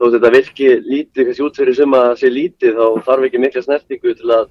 þó 0.00 0.04
þetta 0.14 0.32
virki 0.36 0.70
lítið, 0.86 1.26
kannski 1.28 1.44
út 1.44 1.60
fyrir 1.60 1.76
sem 1.76 1.96
að 2.00 2.14
sé 2.22 2.32
lítið, 2.32 2.80
þá 2.80 3.04
þarf 3.08 3.28
ekki 3.28 3.42
mikla 3.44 3.64
snertingu 3.66 4.14
til 4.16 4.32
að 4.36 4.48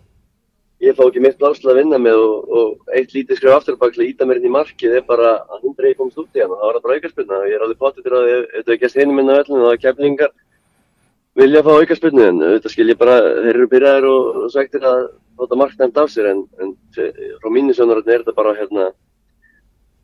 ég 0.80 0.96
fá 0.96 1.02
ekki 1.06 1.22
mitt 1.24 1.38
blásla 1.40 1.74
að 1.74 1.80
vinna 1.82 1.98
með 2.00 2.20
og, 2.24 2.52
og 2.60 2.94
eitt 2.96 3.12
lítið 3.16 3.40
skrif 3.40 3.56
afturbak 3.58 3.96
til 3.96 4.04
að 4.06 4.12
íta 4.14 4.28
mér 4.30 4.40
inn 4.40 4.48
í 4.48 4.54
markið 4.54 4.94
er 5.00 5.08
bara 5.08 5.32
að 5.52 5.66
hindra 5.66 5.90
ég 5.92 5.98
komst 6.00 6.20
út 6.22 6.38
í 6.38 6.44
hann 6.44 6.54
og 6.54 6.60
það 6.62 6.68
var 6.70 6.78
það 6.78 6.86
bara 6.86 7.00
aukarspunna. 7.00 7.40
Ég 7.50 7.58
er 7.58 7.66
alveg 7.66 7.82
potið 7.84 8.06
til 8.06 8.14
að 8.20 8.30
ef 8.36 8.46
þetta 8.54 8.76
ekki 8.78 8.88
að 8.88 8.94
steinu 8.94 9.18
minna 9.18 9.36
vellinu 9.42 9.66
þá 9.66 9.74
er 9.74 9.82
keflingar 9.84 10.32
vilja 11.40 11.64
fá 11.68 11.72
aukarspunni 11.76 12.24
en 12.30 12.40
þetta 12.46 12.72
skil 12.72 12.88
ég 12.94 13.00
bara, 13.00 13.18
þeir 13.44 13.52
eru 13.58 13.68
byrjaðir 13.74 14.08
og, 14.10 14.40
og 14.46 14.54
svektir 14.56 14.88
að 14.88 15.04
þetta 15.40 15.60
marknæmt 15.62 16.00
af 16.04 16.10
sér 16.12 16.32
en, 16.32 16.42
en 16.64 16.74
fe- 16.96 17.12
frá 17.44 17.52
mínu 17.54 17.76
sjónaröðin 17.76 18.16
er 18.16 18.24
þetta 18.24 18.38
bara 18.40 18.56
hérna 18.58 18.90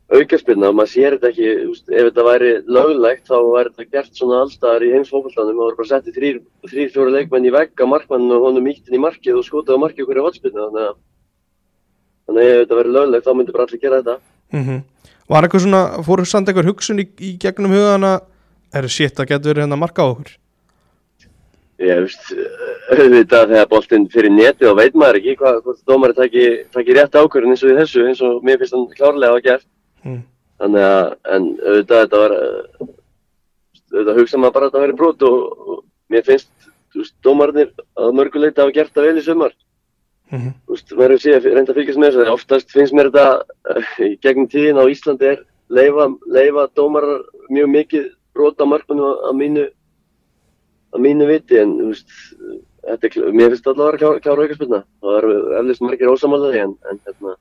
aukarspunna 0.06 0.70
og 0.70 0.76
maður 0.78 0.92
sér 0.92 1.16
þetta 1.16 1.30
ekki, 1.32 1.48
úst, 1.66 1.88
ef 1.90 2.04
þetta 2.08 2.24
væri 2.26 2.50
löglegt 2.70 3.26
þá 3.26 3.36
væri 3.42 3.72
þetta 3.72 3.96
gert 3.96 4.12
svona 4.14 4.42
allstaðar 4.44 4.84
í 4.86 4.92
heimsfókvöldunum 4.94 5.58
og 5.58 5.64
voru 5.64 5.78
bara 5.80 5.90
settið 5.90 6.18
þrýr, 6.20 6.36
þrýr 6.70 6.92
fjóri 6.94 7.14
leikmenn 7.16 7.48
í 7.48 7.54
vegg 7.54 7.74
á 7.82 7.86
markmann 7.90 8.30
og 8.36 8.46
honum 8.46 8.68
íttin 8.70 8.94
í 8.94 9.02
markið 9.02 9.40
og 9.40 9.46
skotað 9.48 9.82
á 9.82 9.82
markið 9.82 10.06
í 10.06 10.22
hotspinnu 10.22 10.60
þannig 10.62 10.84
að 10.86 10.94
þannig 12.26 12.42
að 12.42 12.50
ef 12.52 12.58
þetta 12.62 12.78
væri 12.78 12.94
löglegt 12.94 13.26
þá 13.26 13.32
myndi 13.34 13.52
bara 13.56 13.66
allir 13.66 13.82
gera 13.82 14.00
þetta. 14.02 14.16
Mm 14.54 14.62
Var 15.26 15.42
eitthvað 15.42 15.62
svona, 15.64 15.82
fóru 16.06 16.22
samt 16.22 16.46
eitthvað 16.46 16.68
hugsun 16.70 17.02
í, 17.02 17.04
í 17.18 17.34
gegnum 17.42 17.74
hugana 17.74 18.20
er 18.70 18.86
shit, 18.86 19.10
það 19.16 19.26
getur 19.32 19.50
verið 19.50 19.64
hérna 19.64 19.78
marka 19.80 20.06
á 20.06 20.10
okkur? 20.12 20.30
Ég 21.82 21.98
veist, 22.04 22.30
auðvitað 22.94 23.50
þegar 23.50 23.66
boltinn 23.72 24.06
fyrir 24.12 24.30
netið 24.30 24.70
þá 24.70 24.74
veit 24.78 24.94
maður 24.94 25.18
ekki 25.18 25.34
hvað, 25.42 25.58
hvort 25.66 25.82
dómari 25.82 26.14
og 30.06 30.12
og. 30.12 30.16
Mm. 30.16 30.24
Þannig 30.56 30.86
að, 30.88 31.10
en 31.36 31.46
auðvitað 31.60 32.02
þetta 32.02 32.22
var, 32.22 32.34
eh, 32.36 32.88
auðvitað 33.92 34.20
hugsa 34.20 34.40
maður 34.40 34.54
bara 34.56 34.66
að 34.66 34.70
þetta 34.70 34.84
væri 34.84 34.98
brot 35.02 35.26
og, 35.28 35.38
og 35.66 35.84
mér 36.08 36.26
finnst, 36.26 36.50
dómarnir 37.22 37.72
að 38.00 38.14
mörguleita 38.16 38.64
hafa 38.64 38.72
gert 38.72 38.94
það 38.94 39.08
vel 39.10 39.18
í 39.20 39.24
sumar. 39.26 39.56
Mhm. 40.32 40.54
Þú 40.66 40.74
veist, 40.74 40.92
maður 40.96 41.12
hefur 41.14 41.22
síðan 41.22 41.54
reynda 41.54 41.72
að 41.72 41.80
fylgjast 41.80 42.00
með 42.02 42.14
þessu, 42.16 42.32
oftast 42.32 42.72
finnst 42.72 42.96
mér 42.96 43.10
þetta 43.10 43.26
eh, 43.74 43.90
í 44.06 44.18
gegnum 44.24 44.48
tíðin 44.48 44.80
á 44.80 44.84
Íslandi 44.90 45.28
er 45.34 45.42
leifa, 45.68 46.08
leifa 46.26 46.68
dómarar 46.74 47.26
mjög 47.50 47.68
mikið 47.74 48.08
brot 48.34 48.60
á 48.60 48.66
markmannu 48.66 49.12
að 49.28 49.36
mínu 49.36 49.66
að 50.96 51.04
mínu 51.04 51.28
viti 51.28 51.58
en 51.60 51.74
veist, 51.90 52.10
þetta 52.86 53.26
mér 53.34 53.52
finnst 53.52 53.68
allavega 53.70 53.86
að 53.86 53.90
vera 53.90 54.00
klára, 54.02 54.22
klára 54.24 54.46
aukarspilna 54.46 54.82
það 55.02 55.18
eru 55.20 55.34
eflust 55.60 55.84
margir 55.84 56.12
ósamálaði 56.12 56.62
en, 56.62 56.74
en 56.90 57.00
hérna, 57.06 57.34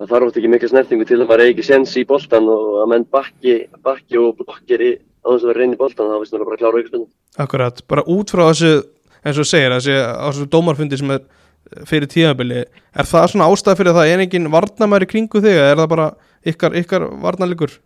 það 0.00 0.10
þarf 0.10 0.28
oft 0.28 0.38
ekki 0.40 0.50
mikla 0.52 0.70
snertingu 0.72 1.06
til 1.08 1.20
að 1.20 1.28
maður 1.28 1.44
eigi 1.44 1.54
ekki 1.54 1.66
sens 1.68 1.94
í 2.00 2.04
boltan 2.08 2.48
og 2.50 2.80
að 2.82 2.90
menn 2.92 3.06
bakki, 3.14 3.54
bakki 3.84 4.20
og 4.20 4.34
blokkir 4.40 4.82
í 4.82 4.90
þess 5.24 5.44
að 5.44 5.50
vera 5.52 5.60
reyni 5.60 5.78
í 5.78 5.80
boltan 5.80 6.10
þá 6.10 6.18
finnst 6.18 6.34
mér 6.34 6.44
bara 6.48 6.58
að 6.58 6.62
klára 6.64 6.82
aukarspilna 6.82 7.44
Akkurat, 7.44 7.80
bara 7.90 8.06
út 8.10 8.34
frá 8.34 8.44
þessu 8.50 8.74
eins 9.24 9.40
og 9.40 9.48
segir, 9.48 9.72
þessi, 9.72 9.96
á 9.96 10.26
þessu 10.28 10.50
dómarfundi 10.52 10.98
sem 11.00 11.14
er 11.14 11.24
fyrir 11.88 12.10
tíðabili 12.10 12.62
er 12.64 13.08
það 13.08 13.30
svona 13.32 13.48
ástæð 13.50 13.80
fyrir 13.80 13.96
það, 13.96 14.10
er 14.12 14.22
engin 14.24 14.50
varnamæri 14.52 15.08
kringu 15.10 15.40
þig, 15.40 15.56
eða 15.56 15.72
er 15.72 15.80
það 15.80 15.90
bara 15.94 16.08
ykkar, 16.52 16.78
ykkar 16.82 17.06
varnaligur? 17.24 17.78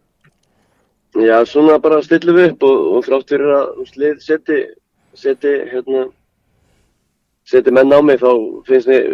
Já, 1.18 1.38
svona 1.48 1.78
bara 1.82 2.02
stillum 2.04 2.36
við 2.36 2.52
upp 2.52 2.66
og, 2.68 2.82
og 2.98 3.06
þrátt 3.06 3.32
fyrir 3.32 3.54
að 3.54 3.68
þú 3.76 3.84
veist, 3.84 4.00
lið 4.02 4.18
seti, 4.24 4.58
seti, 5.18 5.54
hérna, 5.70 6.04
seti 7.48 7.72
menn 7.72 7.92
á 7.94 8.00
mig 8.04 8.20
þá 8.20 8.30
finnst 8.68 8.90
mér, 8.90 9.06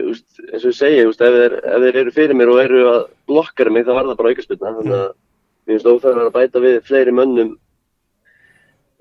eins 0.50 0.64
og 0.66 0.80
ég 0.90 1.08
veist, 1.08 1.20
ef, 1.22 1.36
þeir, 1.38 1.58
ef 1.62 1.84
þeir 1.84 1.98
eru 2.00 2.14
fyrir 2.14 2.38
mér 2.38 2.50
og 2.52 2.62
eru 2.64 2.80
að 2.90 3.02
blokkara 3.30 3.74
mig 3.74 3.84
þá 3.86 3.92
var 3.92 4.08
það 4.08 4.18
bara 4.20 4.32
aukarspilna. 4.32 4.72
Þannig 4.78 4.96
að 4.98 5.12
mér 5.12 5.74
finnst 5.74 5.90
óþægðan 5.90 6.24
að 6.24 6.34
bæta 6.38 6.64
við 6.64 6.80
fleiri 6.88 7.14
mönnum 7.14 7.52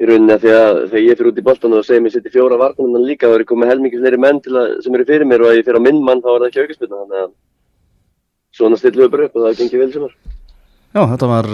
í 0.01 0.09
rauninni 0.09 0.35
að 0.35 0.43
því 0.43 0.53
að 0.57 0.77
þegar 0.83 1.05
ég 1.07 1.17
fyrir 1.17 1.31
út 1.31 1.41
í 1.41 1.45
boltan 1.47 1.77
og 1.77 1.87
segir 1.87 2.03
mér 2.03 2.13
setja 2.13 2.33
fjóra 2.33 2.59
varnamenn 2.61 3.07
líka 3.07 3.29
þá 3.29 3.37
er 3.37 3.45
ég 3.45 3.49
komið 3.49 3.73
helmingi 3.73 4.03
fleiri 4.03 4.21
menn 4.21 4.43
til 4.43 4.53
að, 4.59 4.75
sem 4.85 4.97
eru 4.97 5.07
fyrir 5.09 5.29
mér 5.29 5.45
og 5.45 5.51
að 5.51 5.57
ég 5.59 5.67
fyrir 5.67 5.81
á 5.81 5.85
minn 5.87 6.03
mann 6.05 6.21
þá 6.21 6.29
er 6.33 6.39
það 6.43 6.47
ekki 6.51 6.63
aukarspilna. 6.63 7.01
Þannig 7.01 7.23
að 7.23 7.33
svona 8.59 8.79
stillum 8.81 9.05
við 9.07 9.13
bara 9.15 9.27
upp 9.27 9.37
og 9.39 9.47
það 9.47 9.59
gengið 9.63 9.83
vel 9.83 9.91
sem 9.93 10.05
var. 10.05 10.15
Já, 10.93 11.01
þetta 11.09 11.31
var 11.31 11.51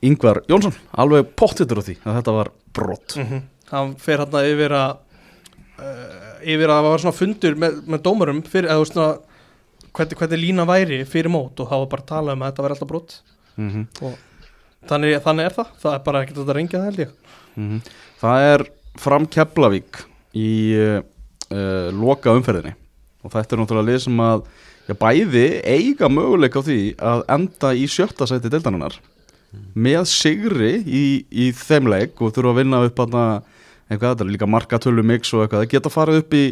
Yngvar 0.00 0.42
Jónsson, 0.48 0.76
alveg 0.96 1.34
pottittur 1.36 1.78
á 1.78 1.82
því 1.84 1.94
að 2.00 2.14
þetta 2.18 2.36
var 2.40 2.54
brott. 2.74 3.18
Mm 3.20 3.42
Hann 3.70 3.92
fer 4.02 4.18
hérna 4.18 4.40
yfir 4.50 4.72
að 4.74 4.96
uh, 5.78 6.29
yfir 6.42 6.70
að 6.70 6.80
það 6.80 6.88
var 6.90 7.04
svona 7.04 7.18
fundur 7.18 7.58
með, 7.60 7.82
með 7.86 8.02
dómarum 8.06 8.40
fyrir, 8.46 8.70
eða 8.70 8.78
þú 8.78 8.84
veist 8.84 8.96
svona 8.96 9.90
hvernig, 9.90 10.18
hvernig 10.20 10.42
lína 10.44 10.66
væri 10.68 11.02
fyrir 11.08 11.32
mót 11.32 11.60
og 11.60 11.70
það 11.70 11.84
var 11.84 11.92
bara 11.94 12.04
að 12.04 12.10
tala 12.14 12.34
um 12.36 12.42
að 12.44 12.52
þetta 12.52 12.66
væri 12.66 12.76
alltaf 12.76 12.90
brott 12.90 13.20
Mm 13.60 13.86
og 14.06 14.18
þannig, 14.88 15.18
þannig 15.24 15.48
er 15.48 15.54
það, 15.56 15.72
það 15.82 15.94
er 15.94 16.02
bara 16.06 16.20
ekkert 16.24 16.38
að 16.40 16.54
ringja 16.56 16.78
það 16.78 16.86
held 16.88 17.00
ég. 17.02 17.10
Mhm. 17.60 17.80
Það 18.20 18.44
er 18.48 18.64
fram 19.00 19.26
Keflavík 19.26 20.00
í 20.36 20.52
uh, 20.80 21.88
loka 21.92 22.34
umferðinni. 22.36 22.74
Og 23.20 23.34
þetta 23.34 23.56
er 23.56 23.60
náttúrulega 23.60 23.90
lið 23.90 24.02
sem 24.06 24.22
að 24.24 24.44
já, 24.88 24.94
bæði 25.02 25.46
eiga 25.68 26.08
möguleik 26.08 26.56
á 26.56 26.62
því 26.64 26.80
að 27.12 27.24
enda 27.36 27.72
í 27.76 27.86
sjötta 27.90 28.28
sæti 28.28 28.52
deildarinnar. 28.52 28.96
Með 29.74 30.04
sigri 30.06 30.72
í, 30.86 31.04
í 31.28 31.50
þeim 31.58 31.90
leik 31.90 32.20
og 32.22 32.32
þurfa 32.32 32.54
að 32.54 32.60
vinna 32.62 32.84
upp 32.86 33.00
að 33.02 33.16
eitthvað 33.90 34.14
þetta 34.14 34.26
er 34.26 34.32
líka 34.32 34.50
markatölu 34.50 35.04
mix 35.06 35.34
og 35.34 35.44
eitthvað. 35.44 35.66
Það 35.66 35.72
geta 35.74 35.92
farið 35.92 36.22
upp 36.22 36.36
í 36.38 36.44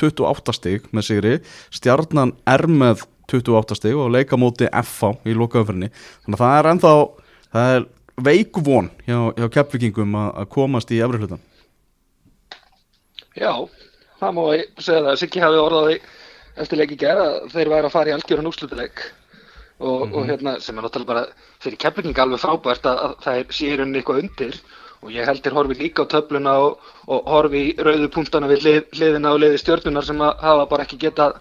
28 0.00 0.56
stig 0.56 0.86
með 0.96 1.06
sigri, 1.06 1.34
stjarnan 1.74 2.34
er 2.48 2.66
með 2.66 3.04
28 3.30 3.78
stig 3.78 3.98
og 3.98 4.10
leika 4.14 4.38
móti 4.40 4.68
FH 4.70 5.14
í 5.28 5.36
loka 5.36 5.60
umferðinni 5.60 5.90
þannig 6.24 6.38
að 6.38 6.42
það 6.42 6.56
er 6.56 6.68
ennþá 6.72 6.94
það 7.54 7.74
er 7.76 7.86
veik 8.20 8.60
von 8.66 8.90
hjá, 9.06 9.18
hjá 9.38 9.46
keppvikingum 9.56 10.16
að 10.18 10.50
komast 10.52 10.90
í 10.94 11.00
efri 11.04 11.20
hlutan 11.22 11.46
Já, 13.38 13.52
það 14.18 14.32
má 14.36 14.42
ég 14.58 14.82
segja 14.82 15.04
það. 15.04 15.16
Siggi 15.20 15.42
hafi 15.44 15.60
orðaði 15.60 15.98
eftir 16.60 16.80
leiki 16.80 16.98
gera 16.98 17.26
að 17.28 17.52
þeir 17.54 17.70
væri 17.70 17.88
að 17.88 17.94
fara 17.94 18.10
í 18.10 18.14
algjörun 18.16 18.50
úrslutileik 18.50 19.04
og, 19.78 20.10
og 20.10 20.26
hérna 20.28 20.56
sem 20.60 20.76
er 20.76 20.84
náttúrulega 20.84 21.12
bara 21.12 21.22
fyrir 21.62 21.78
kepping 21.80 22.18
alveg 22.18 22.42
frábært 22.42 22.88
að, 22.90 22.98
að 23.06 23.14
það 23.24 23.38
er 23.38 23.54
sérun 23.54 23.94
eitthvað 23.96 24.22
undir 24.24 24.58
og 25.00 25.12
ég 25.14 25.26
heldur 25.28 25.56
horfi 25.56 25.76
líka 25.78 26.04
á 26.04 26.10
töfluna 26.12 26.54
og, 26.60 26.90
og 27.08 27.28
horfi 27.32 27.62
í 27.70 27.74
rauðu 27.80 28.10
punktana 28.12 28.50
við 28.50 28.64
hlið, 28.66 28.80
hliðina 28.98 29.32
og 29.34 29.42
liði 29.42 29.60
stjörnunar 29.62 30.06
sem 30.06 30.20
að 30.20 30.44
hafa 30.44 30.66
bara 30.70 30.86
ekki 30.86 31.00
getað 31.06 31.38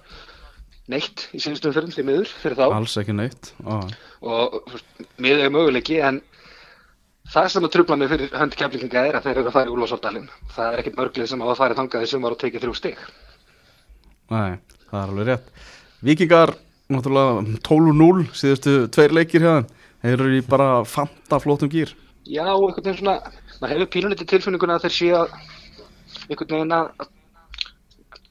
neitt 0.89 1.27
í 1.35 1.41
sínstum 1.43 1.75
fyrir 1.75 1.91
því 1.93 2.05
miður 2.07 2.31
fyrir 2.41 2.57
þá. 2.59 2.65
Alls 2.71 2.95
ekki 3.01 3.15
neitt. 3.17 3.51
Á. 3.67 3.77
og 4.19 4.75
miður 5.21 5.45
er 5.45 5.53
möguleiki 5.53 5.99
en 6.03 6.21
það 7.29 7.51
sem 7.53 7.67
að 7.67 7.75
trubla 7.75 7.99
mig 7.99 8.11
fyrir 8.13 8.33
hönd 8.39 8.57
keflinga 8.59 9.05
er 9.05 9.19
að 9.19 9.27
þeir 9.27 9.35
eru 9.37 9.51
að 9.51 9.57
fara 9.57 9.69
í 9.69 9.75
Úlfarsóldalinn 9.75 10.31
það 10.55 10.71
er 10.71 10.83
ekkit 10.83 10.99
mörglið 10.99 11.29
sem 11.31 11.45
hafa 11.45 11.59
farið 11.59 11.83
þangað 11.83 12.07
í 12.07 12.11
sumar 12.13 12.35
og 12.35 12.41
tekið 12.41 12.65
þrjú 12.65 12.79
stig. 12.79 13.05
Nei, 14.29 14.59
það 14.89 14.99
er 15.03 15.13
alveg 15.13 15.29
rétt. 15.29 15.53
Vikingar, 16.05 16.55
náttúrulega 16.89 17.59
12-0 17.67 18.27
síðustu 18.39 18.75
tveir 18.93 19.15
leikir 19.19 19.43
hérna 19.43 19.79
þeir 19.99 20.15
eru 20.15 20.37
í 20.37 20.45
bara 20.47 20.69
fanta 20.87 21.41
flottum 21.43 21.71
gýr 21.71 21.91
já, 22.29 22.45
veginn 22.45 22.97
svona 22.97 23.19
maður 23.59 23.73
hefur 23.75 23.91
pínulítið 23.95 24.29
tilfinninguna 24.33 24.77
að 24.77 24.85
þeir 24.87 24.95
séu 24.97 25.15
að 25.19 25.33
einhvern 26.29 26.53
veginn 26.55 26.75
að 26.75 26.91
að 27.03 27.15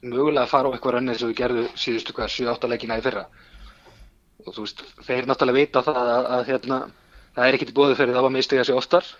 mögulega 0.08 0.44
að 0.44 0.52
fara 0.52 0.70
á 0.70 0.72
eitthvað 0.74 0.94
rönnið 0.94 1.20
sem 1.20 1.30
við 1.30 1.38
gerðu 1.40 1.64
síðustu 1.74 2.14
hvað 2.14 2.34
7-8 2.36 2.70
leikina 2.70 2.98
í 3.00 3.04
fyrra 3.04 3.24
og 4.46 4.54
þú 4.54 4.64
veist, 4.64 4.84
þeir 5.06 5.26
náttúrulega 5.26 5.58
vita 5.58 5.82
það 5.82 5.98
að, 6.02 6.10
að, 6.12 6.28
að 6.36 6.52
hérna, 6.52 6.78
það 7.34 7.48
er 7.48 7.58
ekkit 7.58 7.74
bóðið 7.74 8.00
fyrir 8.00 8.16
þá 8.18 8.22
að 8.22 8.34
mistiga 8.36 8.64
sig 8.64 8.78
oftar 8.78 9.10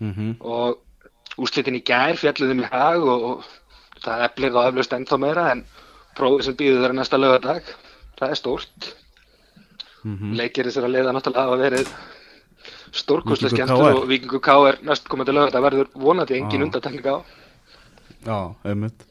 mm 0.00 0.12
-hmm. 0.14 0.32
og 0.40 1.40
úrslitin 1.44 1.78
í 1.78 1.84
gær 1.84 2.16
fjalluðum 2.16 2.64
í 2.64 2.70
hag 2.72 3.04
og, 3.04 3.28
og 3.30 4.02
það 4.04 4.26
eflir 4.28 4.54
þá 4.56 4.60
eflaust 4.68 4.96
ennþá 4.96 5.20
meira 5.20 5.50
en 5.52 5.64
prófið 6.16 6.44
sem 6.48 6.56
býður 6.56 6.80
þeirra 6.80 6.98
næsta 7.00 7.20
lögadag 7.20 7.74
það 8.18 8.30
er 8.30 8.40
stórt 8.40 8.94
Mm 10.04 10.18
-hmm. 10.18 10.36
leikir 10.36 10.66
þessar 10.68 10.84
að 10.84 10.94
leiða 10.94 11.12
náttúrulega 11.16 11.44
hafa 11.48 11.56
verið 11.56 11.88
stórkostlega 12.94 13.50
Víkingur 13.50 13.66
skemmtur 13.66 13.90
KR. 13.90 13.98
og 14.00 14.08
Víkingur 14.10 14.42
K 14.44 14.56
er 14.70 14.78
næst 14.86 15.08
komandi 15.10 15.34
lögadag 15.34 15.64
verður 15.64 15.88
vonandi 15.94 16.38
engin 16.38 16.66
undantekning 16.68 17.06
á. 17.10 17.16
Já, 18.24 18.38
einmitt, 18.64 19.04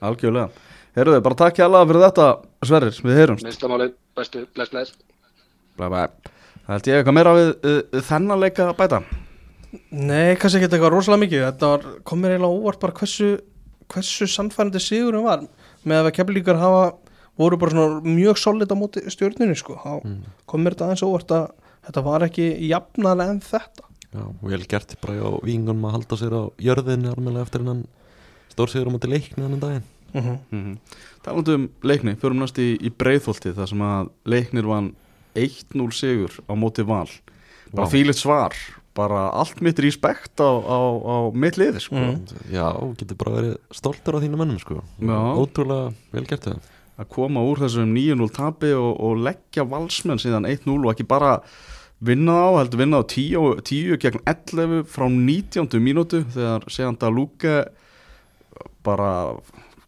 algjörlega. 0.00 0.48
Herruðu, 0.94 1.22
bara 1.26 1.34
takk 1.42 1.58
hjá 1.58 1.66
fyrir 1.68 2.04
þetta 2.06 2.26
Sverrir, 2.64 2.94
við 3.04 3.18
heyrumst. 3.18 3.44
Minnstamáli, 3.44 3.90
bestu, 4.16 4.46
bless 4.54 4.70
bless. 4.72 4.94
Blæ, 5.76 5.88
blæ. 5.90 6.04
Það 6.64 6.72
held 6.72 6.86
ég 6.88 6.98
eitthvað 7.00 7.16
meira 7.18 7.32
við 7.36 7.48
uh, 7.68 8.02
þennan 8.08 8.40
leika 8.40 8.68
að 8.70 8.76
bæta? 8.78 9.00
Nei, 9.90 10.36
kannski 10.38 10.60
ekki 10.62 10.70
eitthvað 10.70 10.94
rosalega 10.94 11.22
mikið. 11.24 11.42
Þetta 11.50 11.70
var, 11.74 11.84
kom 12.08 12.22
mér 12.22 12.36
eiginlega 12.36 12.60
óvart 12.62 12.80
bara 12.80 12.94
hversu 13.00 13.32
hversu 13.92 14.28
sannfærandi 14.30 14.80
sigurum 14.80 15.26
var. 15.26 15.42
Með 15.84 16.08
að 16.08 16.14
keflíkar 16.16 16.56
hafa 16.62 16.84
voru 17.36 17.58
bara 17.60 17.74
svona 17.74 18.14
mjög 18.14 18.38
solid 18.40 18.70
á 18.72 18.76
móti 18.78 19.02
stjórninu 19.10 19.56
sko, 19.58 19.76
þá 19.82 19.92
Mm. 20.06 20.22
kom 20.46 20.62
mér 20.64 20.76
þetta 20.76 20.86
aðeins 20.88 21.04
óvart 21.04 21.34
að 21.34 21.50
þetta 21.86 22.04
var 22.04 22.26
ekki 22.28 22.46
jafnalega 22.68 23.36
en 23.36 23.42
þetta 23.44 23.90
Já, 24.14 24.22
vel 24.46 24.62
gert 24.70 24.94
bara 25.02 25.26
á 25.26 25.30
vingunum 25.42 25.88
að 25.88 25.96
halda 25.96 26.18
sér 26.20 26.36
á 26.38 26.42
jörðinni 26.62 27.10
almennilega 27.10 27.48
eftir 27.48 27.64
hennan 27.64 27.84
stórsigur 28.52 28.90
á 28.90 28.94
móti 28.94 29.10
leikni 29.10 29.42
hennan 29.42 29.62
daginn 29.62 29.86
mm 30.12 30.22
-hmm. 30.22 30.38
Mm 30.50 30.78
Talandi 31.24 31.54
um 31.54 31.68
leikni, 31.82 32.16
förum 32.20 32.38
næst 32.38 32.58
í, 32.58 32.76
í 32.76 32.90
breiðholti 32.90 33.54
þar 33.56 33.68
sem 33.68 33.80
að 33.80 34.10
leiknir 34.24 34.66
vann 34.68 34.94
1-0 35.34 35.90
sigur 35.92 36.30
á 36.46 36.52
móti 36.54 36.84
val 36.86 37.08
bara 37.72 37.86
Vá. 37.86 37.90
fílitt 37.90 38.20
svar 38.20 38.54
bara 38.94 39.30
allt 39.34 39.60
mitt 39.60 39.78
respekt 39.78 40.38
á, 40.38 40.46
á, 40.46 40.78
á 41.02 41.16
mitt 41.34 41.56
liði 41.58 41.80
sko. 41.80 41.96
Mm. 41.96 42.22
Já, 42.52 42.70
getur 42.94 43.16
bara 43.16 43.36
verið 43.40 43.56
stoltur 43.74 44.14
á 44.14 44.22
þínu 44.22 44.38
mönnum 44.38 44.60
sko 44.62 44.82
Já. 45.00 45.18
Ótrúlega 45.34 45.92
vel 46.12 46.26
gert 46.26 46.46
það 46.46 46.58
að 46.94 47.08
koma 47.10 47.42
úr 47.42 47.58
þessum 47.64 47.90
9-0 47.90 48.30
tapi 48.30 48.70
og, 48.78 49.00
og 49.02 49.22
leggja 49.26 49.66
valsmenn 49.66 50.22
síðan 50.22 50.46
1-0 50.46 50.76
og 50.78 50.92
ekki 50.92 51.06
bara 51.10 51.40
vinna 52.04 52.34
á, 52.36 52.48
heldur 52.60 52.80
vinna 52.82 53.00
á 53.00 53.04
10, 53.08 53.62
10 53.64 53.98
gegn 54.02 54.20
11 54.28 54.84
frá 54.92 55.06
19. 55.08 55.80
mínútu 55.80 56.24
þegar 56.34 56.66
séðan 56.68 56.98
það 57.00 57.16
lúka 57.18 57.54
bara 58.84 59.10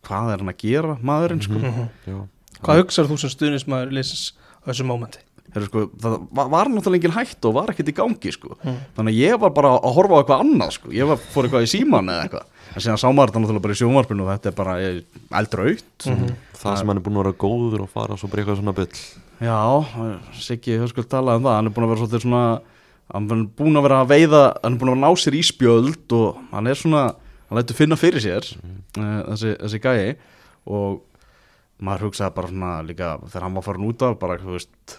hvað 0.06 0.32
er 0.32 0.42
hann 0.42 0.52
að 0.52 0.60
gera 0.62 0.96
maðurinn 1.02 1.42
sko 1.44 1.58
Mhm. 1.60 1.88
Já, 2.06 2.16
Hvað 2.62 2.78
hugsar 2.80 3.06
þú 3.10 3.16
sem 3.20 3.30
stuðnismæður 3.30 3.90
leysins 3.92 4.32
á 4.64 4.70
þessu 4.72 4.86
mómenti? 4.88 5.18
Sko, 5.56 5.86
það 6.00 6.14
var, 6.32 6.68
náttúrulega 6.68 6.98
engin 7.00 7.14
hætt 7.16 7.44
og 7.48 7.54
var 7.54 7.70
ekkert 7.72 7.88
í 7.88 7.94
gangi 7.96 8.32
sko. 8.32 8.56
Mm. 8.64 8.76
þannig 8.96 9.12
að 9.14 9.20
ég 9.22 9.38
var 9.40 9.50
bara 9.56 9.68
að 9.78 9.94
horfa 9.96 10.14
á 10.16 10.20
eitthvað 10.20 10.42
annað 10.44 10.72
sko. 10.76 10.88
ég 10.92 11.06
var, 11.08 11.16
fór 11.16 11.44
eitthvað 11.46 11.64
í 11.64 11.70
síman 11.72 12.08
eða 12.12 12.24
eitthvað 12.26 12.44
en 12.76 12.82
síðan 12.84 13.00
sá 13.00 13.08
maður 13.12 13.30
þetta 13.30 13.40
náttúrulega 13.44 13.62
bara 13.66 13.76
í 13.76 13.80
sjónvarpinu 13.80 14.22
og 14.26 14.30
þetta 14.34 14.46
er 14.50 14.56
bara 14.56 14.74
eh, 14.80 15.00
eldraut 15.32 16.06
Mhm. 16.06 16.34
Það 16.56 16.80
sem 16.80 16.90
hann 16.90 17.00
er 17.00 17.04
búin 17.04 17.18
að 17.18 17.24
vera 17.24 17.40
góður 17.44 17.84
og 17.84 17.92
fara 17.92 18.16
svo 18.16 18.30
bara 18.32 18.40
í 18.40 18.44
eitthvað 18.44 18.60
svona 18.62 18.76
byll 18.76 19.02
já, 19.44 19.58
Siggi 20.40 20.80
höfskuld 20.80 21.10
talaði 21.12 21.42
um 21.42 21.46
það 21.48 21.58
hann 21.58 21.70
er 21.70 21.76
búin 21.76 21.86
að 21.86 21.92
vera 21.92 22.02
svolítið 22.02 22.24
svona 22.24 22.44
hann 23.12 23.28
er 23.30 23.44
búin 23.58 23.78
að 23.78 23.86
vera 23.86 24.00
að 24.02 24.12
veiða 24.14 24.42
hann 24.62 24.72
er 24.74 24.80
búin 24.80 24.92
að 24.94 25.02
ná 25.04 25.10
sér 25.20 25.36
í 25.36 25.42
spjöld 25.46 26.16
og 26.16 26.40
hann 26.54 26.70
er 26.70 26.80
svona 26.80 27.04
hann 27.48 27.60
lætur 27.60 27.78
finna 27.78 27.98
fyrir 27.98 28.22
sér 28.22 28.48
uh, 28.56 29.20
þessi, 29.32 29.52
þessi 29.62 29.82
gæi. 29.82 30.16
Og 30.66 31.02
maður 31.86 32.08
hugsaði 32.08 32.34
bara 32.36 32.50
svona 32.50 32.72
líka 32.86 33.12
þegar 33.26 33.46
hann 33.46 33.58
var 33.58 33.66
farin 33.66 33.86
út 33.86 34.04
af 34.06 34.18
bara, 34.20 34.38
þú 34.40 34.56
veist, 34.56 34.96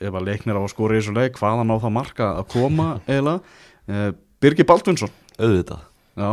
ef 0.00 0.14
að 0.14 0.26
leiknir 0.28 0.58
á 0.58 0.62
að 0.62 0.72
skora 0.72 0.96
í 0.96 1.00
þessu 1.00 1.16
leik, 1.16 1.40
hvaðan 1.40 1.72
á 1.72 1.76
það 1.82 1.96
marka 1.96 2.30
að 2.38 2.48
koma 2.54 2.88
eiginlega, 3.08 3.56
uh, 3.90 4.10
Birgir 4.40 4.68
Baldvinsson. 4.68 5.12
Auðvitað. 5.40 5.86
Já, 6.20 6.30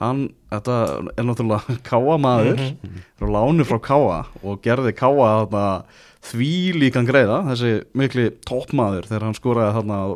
hann, 0.00 0.26
þetta 0.52 0.76
er 1.16 1.24
náttúrulega 1.26 1.76
káa 1.90 2.16
maður, 2.20 2.60
er 2.60 3.24
á 3.24 3.28
lánu 3.36 3.64
frá 3.68 3.78
káa 3.80 4.18
og 4.42 4.60
gerði 4.64 4.92
káa 4.96 5.14
þarna 5.46 5.66
því 6.26 6.50
líkan 6.80 7.06
greiða, 7.06 7.42
þessi 7.52 7.74
mikli 7.96 8.30
toppmaður 8.48 9.06
þegar 9.06 9.26
hann 9.28 9.36
skoraði 9.38 9.76
þarna 9.78 9.98
á 10.02 10.08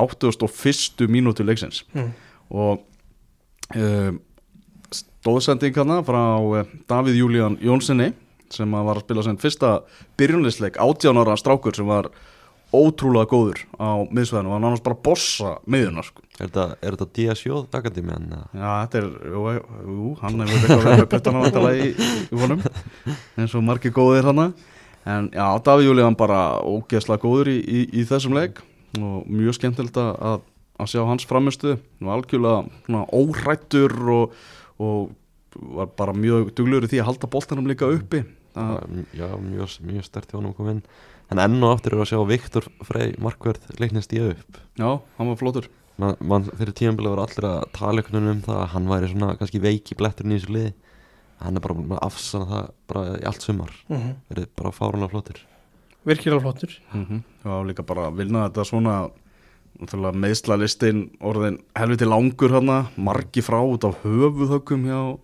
81. 0.00 1.04
mínútu 1.12 1.44
leiksins 1.46 1.82
Mm. 1.94 2.12
og 2.50 2.80
um, 3.76 4.16
stóðsending 4.94 5.76
hana 5.76 5.98
frá 6.06 6.22
uh, 6.40 6.64
Davíð 6.88 7.18
Júlían 7.20 7.58
Jónssoni 7.60 8.12
sem 8.48 8.72
var 8.72 8.96
að 8.96 9.04
spila 9.04 9.24
sem 9.26 9.36
fyrsta 9.36 9.72
byrjunleisleik 10.16 10.78
18 10.80 11.20
ára 11.20 11.34
strákur 11.36 11.76
sem 11.76 11.84
var 11.88 12.08
ótrúlega 12.74 13.28
góður 13.30 13.60
á 13.80 14.04
miðsvæðinu 14.12 14.50
og 14.50 14.54
hann 14.56 14.66
annars 14.68 14.82
bara 14.84 14.98
bossa 15.08 15.54
miðjuna 15.70 16.04
sko. 16.04 16.24
Er 16.38 16.50
þetta, 16.52 17.06
DSJ 17.16 17.62
Akademian? 17.74 18.26
eða? 18.28 18.48
Já, 18.52 18.72
þetta 18.84 19.00
er, 19.00 19.06
jú, 19.32 19.44
jú 19.88 20.10
hann 20.20 20.42
hefur 20.42 20.58
eitthvað 20.58 20.82
verið 20.84 21.00
með 21.00 21.08
puttana 21.14 21.44
vantilega 21.44 21.86
í, 21.86 22.10
í 22.28 22.42
honum 22.42 22.62
eins 23.40 23.56
og 23.56 23.64
margir 23.66 23.94
góðir 23.96 24.28
hana 24.28 24.50
en 25.08 25.30
já, 25.32 25.46
Davíð 25.64 25.88
Júlían 25.88 26.18
bara 26.18 26.42
ógeðslega 26.60 27.24
góður 27.24 27.52
í, 27.54 27.58
í, 27.58 27.82
í 28.02 28.06
þessum 28.08 28.36
leik 28.36 28.60
og 28.98 29.24
mjög 29.26 29.58
skemmtilegt 29.58 29.98
að, 30.00 30.12
að, 30.30 30.46
að 30.78 30.92
sjá 30.92 31.02
hans 31.08 31.26
framistu 31.28 31.74
og 31.76 32.12
algjörlega 32.14 32.64
svona 32.86 33.04
óhrættur 33.16 33.96
og, 34.14 34.38
og 34.78 35.08
var 35.58 35.90
bara 35.98 36.14
mjög 36.16 36.52
duglur 36.56 36.84
í 36.84 36.90
því 36.92 37.02
að 37.02 37.10
halda 37.10 37.30
boltanum 37.32 37.68
líka 37.70 37.88
uppi 37.90 38.22
það, 38.54 39.04
Já, 39.16 39.28
mjög, 39.42 39.78
mjög 39.88 40.06
stert 40.06 40.30
hjá 40.30 40.38
hann 40.38 40.50
að 40.50 40.58
koma 40.58 40.76
inn 40.76 40.84
En 41.28 41.40
enn 41.42 41.58
og 41.60 41.74
aftur 41.74 41.96
er 41.96 42.02
að 42.04 42.10
sjá 42.12 42.20
Viktor 42.28 42.68
Frey 42.88 43.12
Markverð 43.20 43.66
leiknist 43.80 44.14
í 44.16 44.22
upp. 44.24 44.60
Já, 44.80 44.88
hann 45.18 45.28
var 45.28 45.36
flottur. 45.40 45.68
Man, 45.98 46.14
man, 46.22 46.46
Fyrir 46.56 46.72
tímanbili 46.78 47.10
var 47.10 47.24
allir 47.24 47.46
að 47.48 47.64
tala 47.74 48.00
einhvern 48.00 48.20
veginn 48.20 48.36
um 48.36 48.42
það 48.46 48.60
að 48.62 48.68
hann 48.74 48.88
væri 48.92 49.10
svona 49.12 49.36
kannski 49.40 49.60
veiki 49.60 49.96
bletturinn 49.98 50.36
í 50.36 50.38
þessu 50.38 50.54
liði. 50.54 50.72
Hann 51.42 51.58
er 51.58 51.64
bara 51.64 51.76
búin 51.78 51.94
að 51.94 52.04
afsana 52.06 52.48
það 52.52 52.68
bara 52.90 53.04
í 53.18 53.24
allt 53.30 53.44
sumar. 53.44 53.72
Mm 53.88 53.96
-hmm. 53.96 54.14
Verið 54.30 54.46
bara 54.56 54.74
fárunlega 54.74 55.10
flottur 55.12 55.40
Virkilega 56.04 56.40
flottur. 56.40 56.80
Mm 56.94 57.06
-hmm. 57.06 57.22
Já, 57.44 57.66
líka 57.66 57.82
bara 57.82 58.06
að 58.08 58.16
vinna 58.16 58.48
þetta 58.48 58.64
svona 58.64 59.10
meðsla 60.12 60.56
listin 60.56 61.10
orðin 61.20 61.58
helviti 61.74 62.04
langur 62.04 62.50
hana 62.50 62.86
margi 62.96 63.40
frá 63.40 63.60
út 63.60 63.84
af 63.84 64.02
höfuðhöggum 64.02 64.84
hjá, 64.84 65.18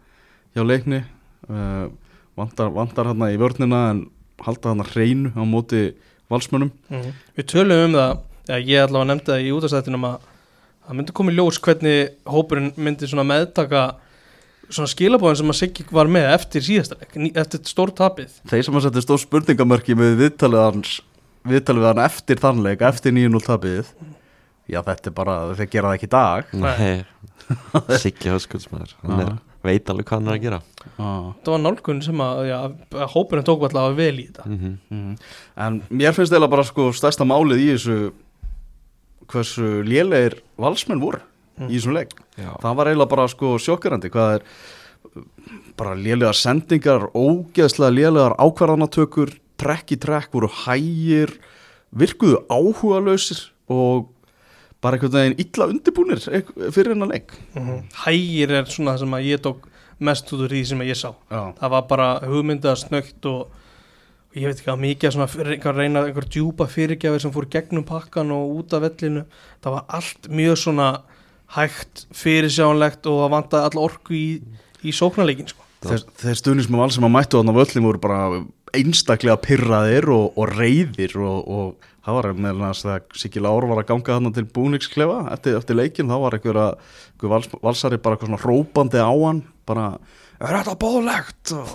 hjá 0.54 0.62
leikni. 0.66 1.04
Uh, 1.48 1.88
vantar, 2.36 2.70
vantar 2.70 3.06
hana 3.06 3.32
í 3.32 3.36
vörnina 3.36 3.90
en 3.90 4.10
halda 4.46 4.72
hana 4.74 4.86
hreinu 4.92 5.32
á 5.36 5.42
móti 5.48 5.82
valsmönnum. 6.32 6.70
Mm. 6.90 7.10
Við 7.38 7.48
tölum 7.52 7.82
um 7.88 7.98
það 7.98 8.64
ég 8.68 8.84
allavega 8.84 9.10
nefndi 9.12 9.32
það 9.32 9.44
í 9.48 9.52
útastættinum 9.56 10.06
að 10.08 10.16
það 10.84 10.98
myndi 10.98 11.16
komið 11.16 11.38
ljós 11.38 11.60
hvernig 11.64 12.16
hópurinn 12.28 12.72
myndi 12.76 13.08
svona 13.08 13.24
meðtaka 13.28 13.84
svona 14.68 14.88
skilabóðin 14.90 15.40
sem 15.42 15.52
að 15.52 15.58
Siggi 15.60 15.84
var 15.92 16.08
með 16.12 16.26
eftir 16.34 16.64
síðasta 16.64 16.96
leik, 17.00 17.14
ný- 17.20 17.32
eftir 17.40 17.60
stórtapið 17.68 18.38
þeir 18.48 18.64
sem 18.64 18.78
að 18.78 18.86
setja 18.86 19.02
stór 19.04 19.20
spurningamörki 19.20 19.96
með 19.96 20.14
viðtalið 20.22 20.62
hans 20.64 20.94
viðtalið 21.44 21.84
við 21.84 21.88
hann 21.90 22.02
eftir 22.06 22.40
þannleik, 22.40 22.84
eftir 22.88 23.12
9-0 23.16 23.44
tapiðið 23.44 23.90
já 24.72 24.80
þetta 24.86 25.10
er 25.10 25.16
bara, 25.16 25.34
þeir 25.58 25.68
gera 25.74 25.90
það 25.90 25.98
ekki 25.98 26.08
í 26.08 26.12
dag. 26.14 26.54
Nei. 26.56 26.94
Siggi 28.00 28.30
Höskuldsmaður 28.32 28.94
Hann 29.02 29.20
er, 29.20 29.34
veit 29.64 29.90
alveg 29.90 30.08
hvað 30.08 30.20
hann 30.20 30.30
er 30.30 30.38
að 30.38 30.44
gera 30.44 30.60
ah. 30.98 31.32
það 31.42 31.52
var 31.54 31.62
nálgun 31.64 32.02
sem 32.04 32.24
að, 32.24 32.42
já, 32.48 32.58
að 33.00 33.12
hópurinn 33.14 33.46
tók 33.48 33.66
allavega 33.68 33.98
vel 34.00 34.18
í 34.20 34.26
þetta 34.28 34.48
mm 34.50 34.76
Mm. 34.94 35.16
En 35.56 35.82
mér 35.90 36.14
finnst 36.14 36.32
eða 36.34 36.48
bara 36.50 36.64
sko 36.66 36.90
stærsta 36.94 37.24
málið 37.26 37.62
í 37.62 37.68
þessu 37.72 37.98
hversu 39.30 39.82
lélegir 39.86 40.38
valsmenn 40.60 41.02
voru 41.02 41.20
í 41.68 41.76
þessum 41.76 41.94
leik. 41.94 42.14
Já, 42.36 42.50
Það 42.60 42.78
var 42.78 42.90
eiginlega 42.90 43.12
bara 43.14 43.26
sko 43.30 43.54
sjokkerandi 43.62 44.10
hvað 44.12 44.38
er 44.38 44.46
bara 45.78 45.94
lélegar 45.98 46.38
sendingar, 46.38 47.08
ógeðslega 47.14 47.94
lélegar 47.94 48.36
ákvarðanatökur, 48.38 49.34
trekk 49.60 49.94
í 49.94 50.00
trekk 50.02 50.34
voru 50.34 50.50
hægir, 50.64 51.34
virkuðu 51.94 52.42
áhuga 52.50 53.00
lausir 53.04 53.44
og 53.70 54.10
bara 54.84 54.98
einhvern 54.98 55.16
veginn 55.16 55.40
illa 55.44 55.68
undirbúnir 55.72 56.22
fyrir 56.74 56.92
hennar 56.92 57.12
leik. 57.12 57.34
hægir 58.04 58.52
er 58.60 58.68
svona 58.68 58.94
það 58.94 59.04
sem 59.04 59.16
að 59.18 59.28
ég 59.30 59.44
tók 59.44 59.68
mest 60.04 60.32
út 60.32 60.44
úr 60.44 60.52
því 60.52 60.64
sem 60.70 60.82
ég 60.84 60.98
sá 60.98 61.10
Já. 61.30 61.42
það 61.60 61.74
var 61.76 61.86
bara 61.90 62.08
hugmyndað 62.28 62.80
snögt 62.82 63.28
og, 63.30 63.48
og 63.48 64.38
ég 64.38 64.50
veit 64.50 64.60
ekki 64.60 64.72
að 64.72 64.82
mikið 64.84 65.14
svona 65.14 65.28
fyrir, 65.30 65.54
einhver 65.56 65.78
reyna 65.78 66.04
einhver 66.08 66.28
djúpa 66.28 66.66
fyrirgjafir 66.70 67.22
sem 67.22 67.34
fór 67.34 67.48
gegnum 67.50 67.86
pakkan 67.88 68.32
og 68.34 68.56
út 68.58 68.74
af 68.76 68.84
vellinu 68.84 69.24
það 69.64 69.76
var 69.78 69.84
allt 70.00 70.30
mjög 70.30 70.60
svona 70.64 70.88
hægt 71.54 72.06
fyrirsjánlegt 72.16 73.06
og 73.10 73.22
það 73.22 73.34
vantaði 73.36 73.70
alla 73.70 73.84
orku 73.84 74.16
í, 74.16 74.26
í 74.82 74.94
sóknarleikin 74.94 75.50
sko. 75.52 75.62
Þeir, 75.84 76.04
þeir 76.18 76.38
stuðnismum 76.40 76.80
alls 76.80 76.96
sem 76.96 77.04
að 77.04 77.12
mættu 77.12 77.38
þarna 77.38 77.54
á 77.54 77.58
völlin 77.60 77.86
voru 77.86 78.00
bara 78.00 78.20
einstaklega 78.78 79.36
pyrraðir 79.42 80.08
og, 80.12 80.38
og 80.38 80.54
reyðir 80.54 81.16
og, 81.22 81.38
og 81.44 81.90
það 82.04 82.18
var 82.18 82.28
meðal 82.34 82.58
annars 82.58 82.82
þegar 82.84 83.20
Siggi 83.20 83.42
Lár 83.42 83.68
var 83.70 83.80
að 83.82 83.88
ganga 83.92 84.16
þarna 84.16 84.34
til 84.36 84.46
búningsklefa 84.56 85.18
eftir, 85.34 85.56
eftir 85.58 85.78
leikin, 85.78 86.10
þá 86.10 86.18
var 86.24 86.36
einhver, 86.36 86.60
að, 86.60 86.92
einhver 87.14 87.34
vals, 87.34 87.50
valsari 87.64 88.00
bara 88.04 88.20
svona 88.20 88.40
hrópandi 88.42 89.00
á 89.00 89.12
hann 89.12 89.42
bara, 89.68 89.86
er 90.40 90.56
þetta 90.58 90.74
bóðlegt 90.82 91.52
og, 91.54 91.72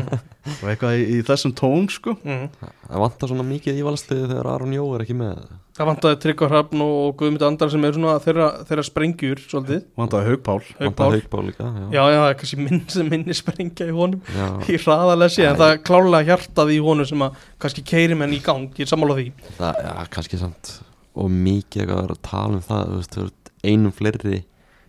og 0.62 0.66
eitthvað 0.70 0.96
í, 0.98 1.02
í 1.18 1.22
þessum 1.26 1.54
tón 1.58 1.88
sko. 1.92 2.14
Mm. 2.24 2.46
það 2.88 3.02
vantar 3.04 3.30
svona 3.32 3.46
mikið 3.46 3.80
í 3.80 3.84
valsliði 3.86 4.30
þegar 4.30 4.50
Aron 4.54 4.76
Jó 4.76 4.86
er 4.96 5.04
ekki 5.04 5.16
með. 5.18 5.42
Það 5.78 5.88
vantaði 5.92 6.18
Tryggvar 6.24 6.50
Hrafn 6.50 6.80
og 6.82 7.12
Guðmund 7.20 7.44
Andar 7.46 7.70
sem 7.70 7.84
er 7.86 7.94
svona 7.94 8.16
þeirra, 8.24 8.48
þeirra 8.66 8.86
sprengjur 8.88 9.44
svolítið. 9.44 9.84
Vandaði 10.00 10.32
Haugpál 10.32 10.58
Vantar 10.64 10.96
Pál. 10.98 11.12
Haukbál 11.14 11.44
líka 11.46 11.68
Já, 11.68 11.78
já 11.94 12.02
já 12.02 12.18
það 12.18 12.30
er 12.32 12.40
kannski 12.40 12.60
minn 12.64 12.82
sem 12.96 13.08
minni 13.12 13.38
sprengja 13.38 13.86
í 13.86 13.94
honum. 13.94 14.24
Já. 14.34 14.48
í 14.66 14.80
hraðalessi 14.82 15.46
en 15.46 15.60
það 15.60 15.76
er 15.76 15.80
klárlega 15.86 16.32
hjartað 16.32 16.74
í 16.74 16.80
honum 16.82 17.08
sem 17.12 17.24
að 17.28 17.38
kannski 17.62 17.86
keiri 17.86 18.18
menn 18.18 18.34
í 18.34 18.42
gang, 18.42 18.72
ég 18.74 18.88
er 18.88 18.90
sammála 18.90 19.20
því. 19.20 19.30
Það, 19.60 19.82
já, 19.86 19.94
kannski 20.16 20.42
samt 20.42 20.74
og 21.18 21.30
mikið 21.34 21.82
eitthvað 21.82 21.98
að 21.98 22.04
vera 22.04 22.16
að 22.16 22.26
tala 22.28 22.58
um 22.58 22.64
það 22.64 22.82
þú 22.88 22.98
veist, 22.98 23.14
þú 23.14 23.24
veist, 23.24 23.52
einum 23.66 23.94
fleiri 23.94 24.40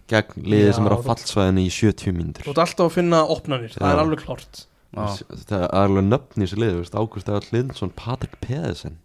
gegn 0.10 0.48
liðið 0.54 0.74
sem 0.78 0.88
er 0.89 0.95
á 0.95 0.98
þú- 1.00 1.08
fallsvæðinu 1.10 1.63
í 1.65 1.69
70 1.76 2.06
þú 2.10 2.15
mínútur 2.17 2.50
ert 2.52 2.63
alltaf 2.65 2.86
að 2.88 2.95
finna 2.98 3.22
opnanir, 3.36 3.76
það 3.76 3.93
er 3.93 4.02
alveg 4.04 4.24
klárt. 4.26 4.65
Já. 4.89 5.06
það 5.45 5.62
er 5.62 5.76
alveg 5.84 6.08
nöfn 6.10 6.41
í 6.41 6.45
þessu 6.48 6.58
liði 6.63 6.74
þú 6.74 6.82
veist, 6.84 6.98
Ágúst 6.98 7.30
Eðal 7.30 7.52
Lindsson, 7.54 7.91
Patrik 7.95 8.36
Pedersen. 8.41 8.98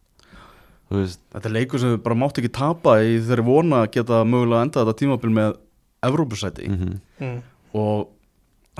Þú 0.88 1.00
veist, 1.02 1.20
Þetta 1.34 1.48
er 1.50 1.54
leikur 1.58 1.80
sem 1.82 1.92
við 1.94 2.02
bara 2.04 2.16
mátt 2.20 2.38
ekki 2.40 2.52
tapa 2.56 2.96
í 3.04 3.18
þeirri 3.24 3.44
vona 3.44 3.82
að 3.84 3.90
geta 3.98 4.22
mögulega 4.24 4.64
enda 4.66 4.84
þetta 4.84 4.98
tímabil 5.02 5.32
með 5.36 5.56
Evrópusæti. 6.04 6.68
Mm 6.68 7.00
mm. 7.20 7.38
og 7.74 8.08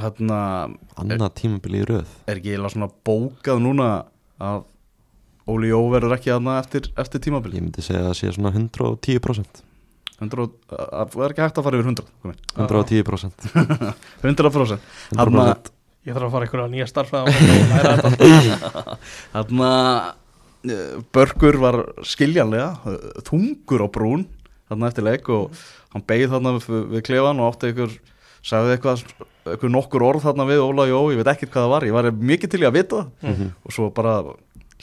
hérna 0.00 0.38
annað 0.98 1.32
tímabili 1.38 1.82
í 1.82 1.86
röð. 1.88 2.08
er 2.26 2.38
ekki 2.40 2.52
eiginlega 2.54 2.74
svona 2.74 2.90
bókað 3.06 3.60
núna 3.62 3.88
að 4.42 4.64
Óli 5.46 5.68
Jó 5.68 5.78
verður 5.92 6.14
ekki 6.16 6.32
aðna 6.32 6.56
eftir, 6.62 6.88
eftir 6.96 7.20
tímabil? 7.20 7.52
Ég 7.52 7.62
myndi 7.66 7.82
segja 7.84 8.00
að 8.00 8.08
það 8.10 8.18
sé 8.20 8.32
svona 8.32 8.52
110% 8.56 9.62
100, 10.24 10.48
að- 10.74 11.12
það 11.14 11.24
er 11.26 11.34
ekki 11.34 11.44
hægt 11.44 11.60
að 11.60 11.66
fara 11.68 11.78
yfir 11.80 11.88
100 11.92 12.08
komi. 12.24 12.34
110% 12.56 13.46
100% 13.54 13.94
100% 14.24 14.78
Þarna, 15.14 15.46
Ég 16.04 16.12
þarf 16.12 16.26
að 16.28 16.32
fara 16.52 16.66
nýja 16.68 16.84
starfræða 16.90 17.24
og 17.24 17.36
læra 17.70 17.92
þetta. 18.02 18.96
Þarna 19.34 19.68
eh, 20.68 20.96
Börgur 21.16 21.56
var 21.62 21.78
skiljanlega 22.04 22.66
eh, 22.90 23.06
þungur 23.24 23.84
á 23.84 23.88
brún 23.94 24.26
þarna 24.68 24.90
eftir 24.90 25.06
leik 25.06 25.30
og 25.32 25.54
hann 25.94 26.04
beigð 26.08 26.34
þarna 26.34 26.52
við, 26.58 26.68
við 26.92 27.04
klefan 27.08 27.40
og 27.40 27.52
átti 27.54 27.70
einhver 27.70 27.94
sagði 28.44 28.74
eitthvað, 28.76 29.04
eitthvað 29.48 29.72
nokkur 29.72 30.04
orð 30.04 30.26
þarna 30.26 30.44
við 30.50 30.60
Óla 30.66 30.84
Jó, 30.90 30.98
ég 31.14 31.20
veit 31.22 31.30
ekkert 31.32 31.52
hvað 31.54 31.64
það 31.64 31.72
var 31.72 31.86
ég 31.88 31.96
var 31.96 32.10
mikið 32.12 32.52
til 32.52 32.60
í 32.60 32.68
að 32.68 32.76
vita 32.76 33.00
það. 33.00 33.32
Mhm. 33.32 33.50
og 33.64 33.76
svo 33.78 33.88
bara 33.96 34.14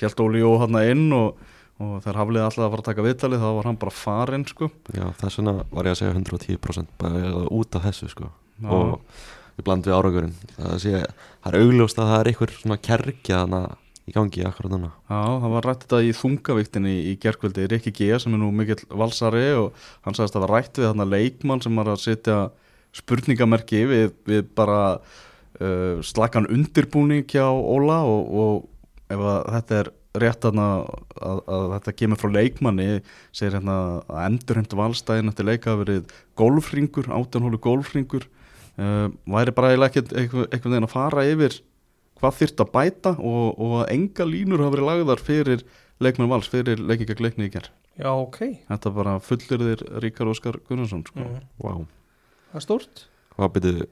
held 0.02 0.24
Óli 0.26 0.42
Jó 0.42 0.52
þarna 0.64 0.82
inn 0.90 1.06
og, 1.14 1.38
og 1.82 2.00
þegar 2.04 2.20
hafliði 2.22 2.46
alltaf 2.46 2.64
að 2.66 2.72
fara 2.74 2.84
að 2.84 2.90
taka 2.90 3.06
viðtalið 3.08 3.44
þá 3.44 3.50
var 3.58 3.70
hann 3.70 3.82
bara 3.82 3.98
farinn 3.98 4.48
sko. 4.50 4.72
Já, 4.94 5.06
þess 5.20 5.40
vegna 5.40 5.54
var 5.72 5.90
ég 5.90 5.96
að 5.96 6.02
segja 6.02 6.16
110% 6.16 6.96
bara 7.02 7.46
út 7.58 7.78
af 7.78 7.86
þessu 7.90 8.10
sko. 8.12 8.32
Og 8.62 8.98
ég 9.58 9.66
bland 9.68 9.88
við 9.88 9.98
árangurinn. 9.98 10.36
Það, 10.58 10.76
sé, 10.84 11.06
það 11.42 11.54
er 11.54 11.66
augljóst 11.66 12.02
að 12.02 12.12
það 12.12 12.20
er 12.20 12.32
einhver 12.32 12.54
svona 12.60 12.82
kerkja 12.90 13.46
í 14.10 14.14
gangi 14.16 14.46
akkurat 14.48 14.74
núna. 14.74 14.92
Já, 15.10 15.20
það 15.44 15.54
var 15.56 15.68
rætt 15.68 15.86
þetta 15.86 16.02
í 16.02 16.14
þungavíktinni 16.18 16.94
í 17.12 17.16
gerkvöldi 17.22 17.68
Rikki 17.70 17.94
G 17.96 18.10
sem 18.22 18.34
er 18.34 18.42
nú 18.42 18.50
mikill 18.56 18.82
valsari 18.90 19.52
og 19.60 19.78
hann 20.06 20.18
sagðist 20.18 20.36
að 20.36 20.40
það 20.40 20.46
var 20.48 20.54
rætt 20.58 20.80
við 20.80 20.90
þarna 20.90 21.10
leikmann 21.12 21.64
sem 21.64 21.78
var 21.78 21.92
að 21.92 22.02
setja 22.06 22.38
spurningamerki 22.98 23.84
við, 23.88 24.08
við 24.28 24.50
bara 24.58 24.82
uh, 24.98 26.02
slakan 26.04 26.50
undirbúning 26.52 27.28
hjá 27.30 27.46
Óla 27.48 28.02
og, 28.10 28.34
og 28.42 29.12
ef 29.12 29.22
þetta 29.54 29.80
er 29.84 29.92
rétt 30.20 30.44
þarna 30.44 30.66
að, 31.22 31.42
að 31.48 31.66
þetta 31.78 31.94
kemur 32.02 32.20
frá 32.20 32.32
leikmanni 32.36 32.88
segir 33.32 33.56
hérna 33.56 33.76
að 34.12 34.24
endurheimt 34.26 34.74
valstæðin 34.76 35.32
eftir 35.32 35.48
leika 35.48 35.72
hafi 35.72 35.84
verið 35.86 36.16
golfringur, 36.42 37.08
átjanhólu 37.16 37.60
golfringur 37.64 38.26
uh, 38.28 39.08
væri 39.32 39.54
bara 39.56 39.72
ekkert 39.88 40.12
einhver- 40.12 40.50
einhvern 40.52 40.76
veginn 40.76 40.90
að 40.90 40.96
fara 40.96 41.24
yfir 41.30 41.62
hvað 42.22 42.36
þyrft 42.42 42.66
að 42.66 42.74
bæta 42.76 43.14
og, 43.18 43.46
og 43.58 43.78
að 43.82 43.94
enga 43.96 44.28
línur 44.28 44.62
hafa 44.66 44.76
verið 44.76 44.90
lagðar 44.92 45.24
fyrir 45.26 45.64
leikmenn 46.02 46.30
vals, 46.34 46.50
fyrir 46.52 46.82
leikingak 46.84 47.24
leikni 47.24 47.48
í 47.48 47.54
ger 47.56 47.72
Já, 48.02 48.10
ok, 48.12 48.38
þetta 48.70 48.92
bara 48.96 49.16
fullir 49.24 49.64
þér 49.68 49.82
Ríkar 50.04 50.30
Óskar 50.32 50.60
Gunnarsson 50.68 51.02
sko. 51.08 51.20
mm. 51.24 51.42
wow. 51.64 51.82
það 52.52 52.60
er 52.62 52.66
stórt 52.68 53.04
Hvað 53.38 53.52
byrju 53.58 53.88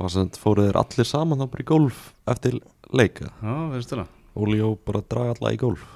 var 0.00 0.12
sem 0.14 0.30
fóruð 0.40 0.70
þeir 0.70 0.78
allir 0.80 1.08
saman 1.08 1.42
þá 1.42 1.46
bara 1.52 1.64
í 1.64 1.68
golf 1.68 2.00
eftir 2.30 2.56
leika 2.96 3.28
já, 3.28 3.54
veist 3.74 3.90
þér 3.92 4.04
það 4.04 4.16
Óli 4.40 4.60
Jó 4.60 4.74
bara 4.86 5.02
draga 5.04 5.36
alla 5.36 5.52
í 5.54 5.60
golf. 5.60 5.86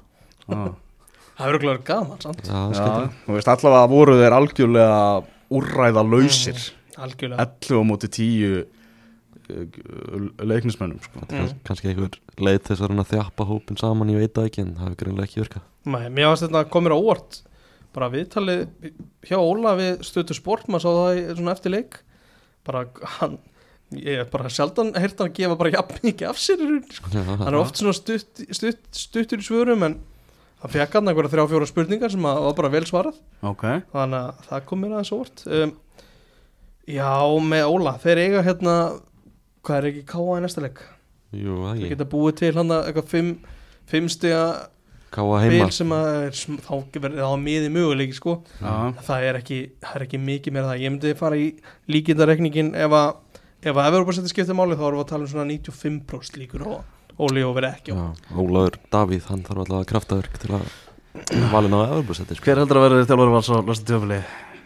Já. 0.45 0.63
Það 1.35 1.49
er 1.51 1.59
okkur 1.59 1.83
gaman, 1.89 2.21
sant? 2.23 2.47
Já, 2.47 2.61
Já, 2.77 2.89
þú 3.25 3.37
veist 3.37 3.51
allavega 3.51 3.91
voru 3.91 4.17
þeir 4.21 4.37
algjörlega 4.37 4.99
úrræða 5.55 6.05
lausir 6.07 6.61
Algjörlega. 6.95 7.43
11 7.43 7.75
á 7.75 7.83
móti 7.89 8.11
10 8.15 8.67
leiknismönnum 9.45 11.01
sko. 11.05 11.25
Kannski, 11.29 11.57
kannski 11.67 11.91
einhver 11.91 12.15
leið 12.41 12.61
þess 12.69 12.85
að 12.87 13.03
þjappa 13.11 13.47
hópin 13.49 13.81
saman, 13.81 14.13
ég 14.15 14.23
veit 14.23 14.37
það 14.37 14.49
ekki 14.51 14.63
en 14.63 14.71
það 14.77 14.87
hefur 14.87 15.01
greinlega 15.03 15.29
ekki 15.29 15.43
virkað. 15.43 15.67
Nei, 15.85 16.07
mér 16.09 16.31
varst 16.31 16.47
þetta 16.47 16.63
að 16.63 16.71
komir 16.73 16.95
á 16.95 16.99
óvart. 16.99 17.41
Bara 17.95 18.11
viðtalið 18.11 18.63
hjá 19.29 19.37
Óla 19.39 19.75
við 19.79 20.01
stötu 20.07 20.35
sport, 20.35 20.67
maður 20.67 20.85
sá 20.87 20.91
það 20.99 21.19
í 21.19 21.27
svona 21.39 21.55
eftir 21.55 21.75
leik. 21.75 21.99
Bara 22.67 22.87
hann 23.19 23.37
ég 24.01 24.25
er 24.25 24.27
bara 24.33 24.51
sjaldan 24.53 24.93
heyrt 24.99 25.21
hann 25.23 25.33
gefa 25.37 25.57
bara 25.61 25.73
jafn 25.75 26.01
mikið 26.05 26.31
af 26.31 26.41
sér 26.41 26.65
sko. 26.95 27.13
hann 27.15 27.47
er 27.51 27.61
oft 27.61 27.81
svona 27.81 27.95
stutt, 27.97 28.43
stutt, 28.51 28.83
stuttur 28.95 29.43
í 29.43 29.47
svörum 29.47 29.87
en 29.87 29.97
hann 30.65 30.73
fekk 30.73 30.99
hann 30.99 31.13
einhverja 31.13 31.33
þrjá 31.35 31.47
fjóra 31.53 31.71
spurningar 31.71 32.13
sem 32.13 32.29
að 32.29 32.43
var 32.49 32.59
bara 32.61 32.73
vel 32.73 32.85
svarað. 32.89 33.19
Ok, 33.45 33.65
þannig 33.93 34.21
að 34.21 34.45
það 34.51 34.69
kom 34.71 34.85
mér 34.85 34.95
aðeins 34.97 35.15
óvart. 35.17 35.47
Um, 35.47 35.75
já, 36.89 37.11
með 37.53 37.73
Óla 37.73 37.97
þeir 38.03 38.23
eiga 38.25 38.45
hérna 38.47 38.77
hvað 39.65 39.81
er 39.81 39.91
ekki 39.91 40.07
káa 40.09 40.39
í 40.39 40.45
næsta 40.45 40.65
það 41.35 41.83
þeir 41.83 41.91
geta 41.95 42.07
búið 42.09 42.39
til 42.41 42.55
hann 42.59 42.73
eitthvað 42.77 43.11
fimm, 43.11 43.35
fimm 43.91 44.09
stiga 44.13 44.45
káa 45.15 45.41
heima. 45.45 45.69
sem 45.75 45.93
að 45.95 46.09
er, 46.27 46.39
þá 46.65 46.73
verður 46.95 47.21
það 47.23 47.37
miði 47.45 47.71
möguleiki 47.75 48.17
sko. 48.17 48.37
Það 48.61 49.27
er 49.29 49.39
ekki, 49.41 49.61
er 49.91 50.07
ekki 50.07 50.21
mikið 50.23 50.57
meira 50.57 50.71
það. 50.73 50.83
Ég 50.85 50.95
myndi 50.95 51.15
fara 51.19 51.39
í 51.39 51.49
líkindarekningin 51.91 52.73
ef 52.79 52.97
að 52.99 53.13
ef 53.65 53.77
að 53.81 53.89
Evropasætti 53.91 54.33
skiptir 54.33 54.57
máli 54.59 54.77
þá 54.79 54.85
erum 54.89 55.01
við 55.01 55.05
að 55.07 55.11
tala 55.13 55.27
um 55.27 55.33
svona 55.35 55.49
95% 55.51 56.41
líkur 56.43 56.67
og 56.69 56.85
Óli 57.25 57.45
og 57.47 57.53
verið 57.55 57.77
ekki 57.77 57.95
á. 57.95 57.97
Já, 57.97 58.07
Ólaður 58.43 58.79
Davíð, 58.91 59.29
hann 59.31 59.45
þarf 59.47 59.61
alltaf 59.63 59.79
að 59.79 59.91
kraftaverk 59.93 60.41
til 60.43 60.57
að 60.57 60.65
valin 61.55 61.77
á 61.79 61.81
öðrubusetti 61.87 62.35
sko. 62.35 62.45
hver 62.49 62.59
heldur 62.65 62.81
að 62.81 62.87
verður 62.89 63.07
þjálfur 63.07 63.31
vals 63.37 63.51
á 63.55 63.57
næsta 63.63 63.87
tjófili 63.93 64.19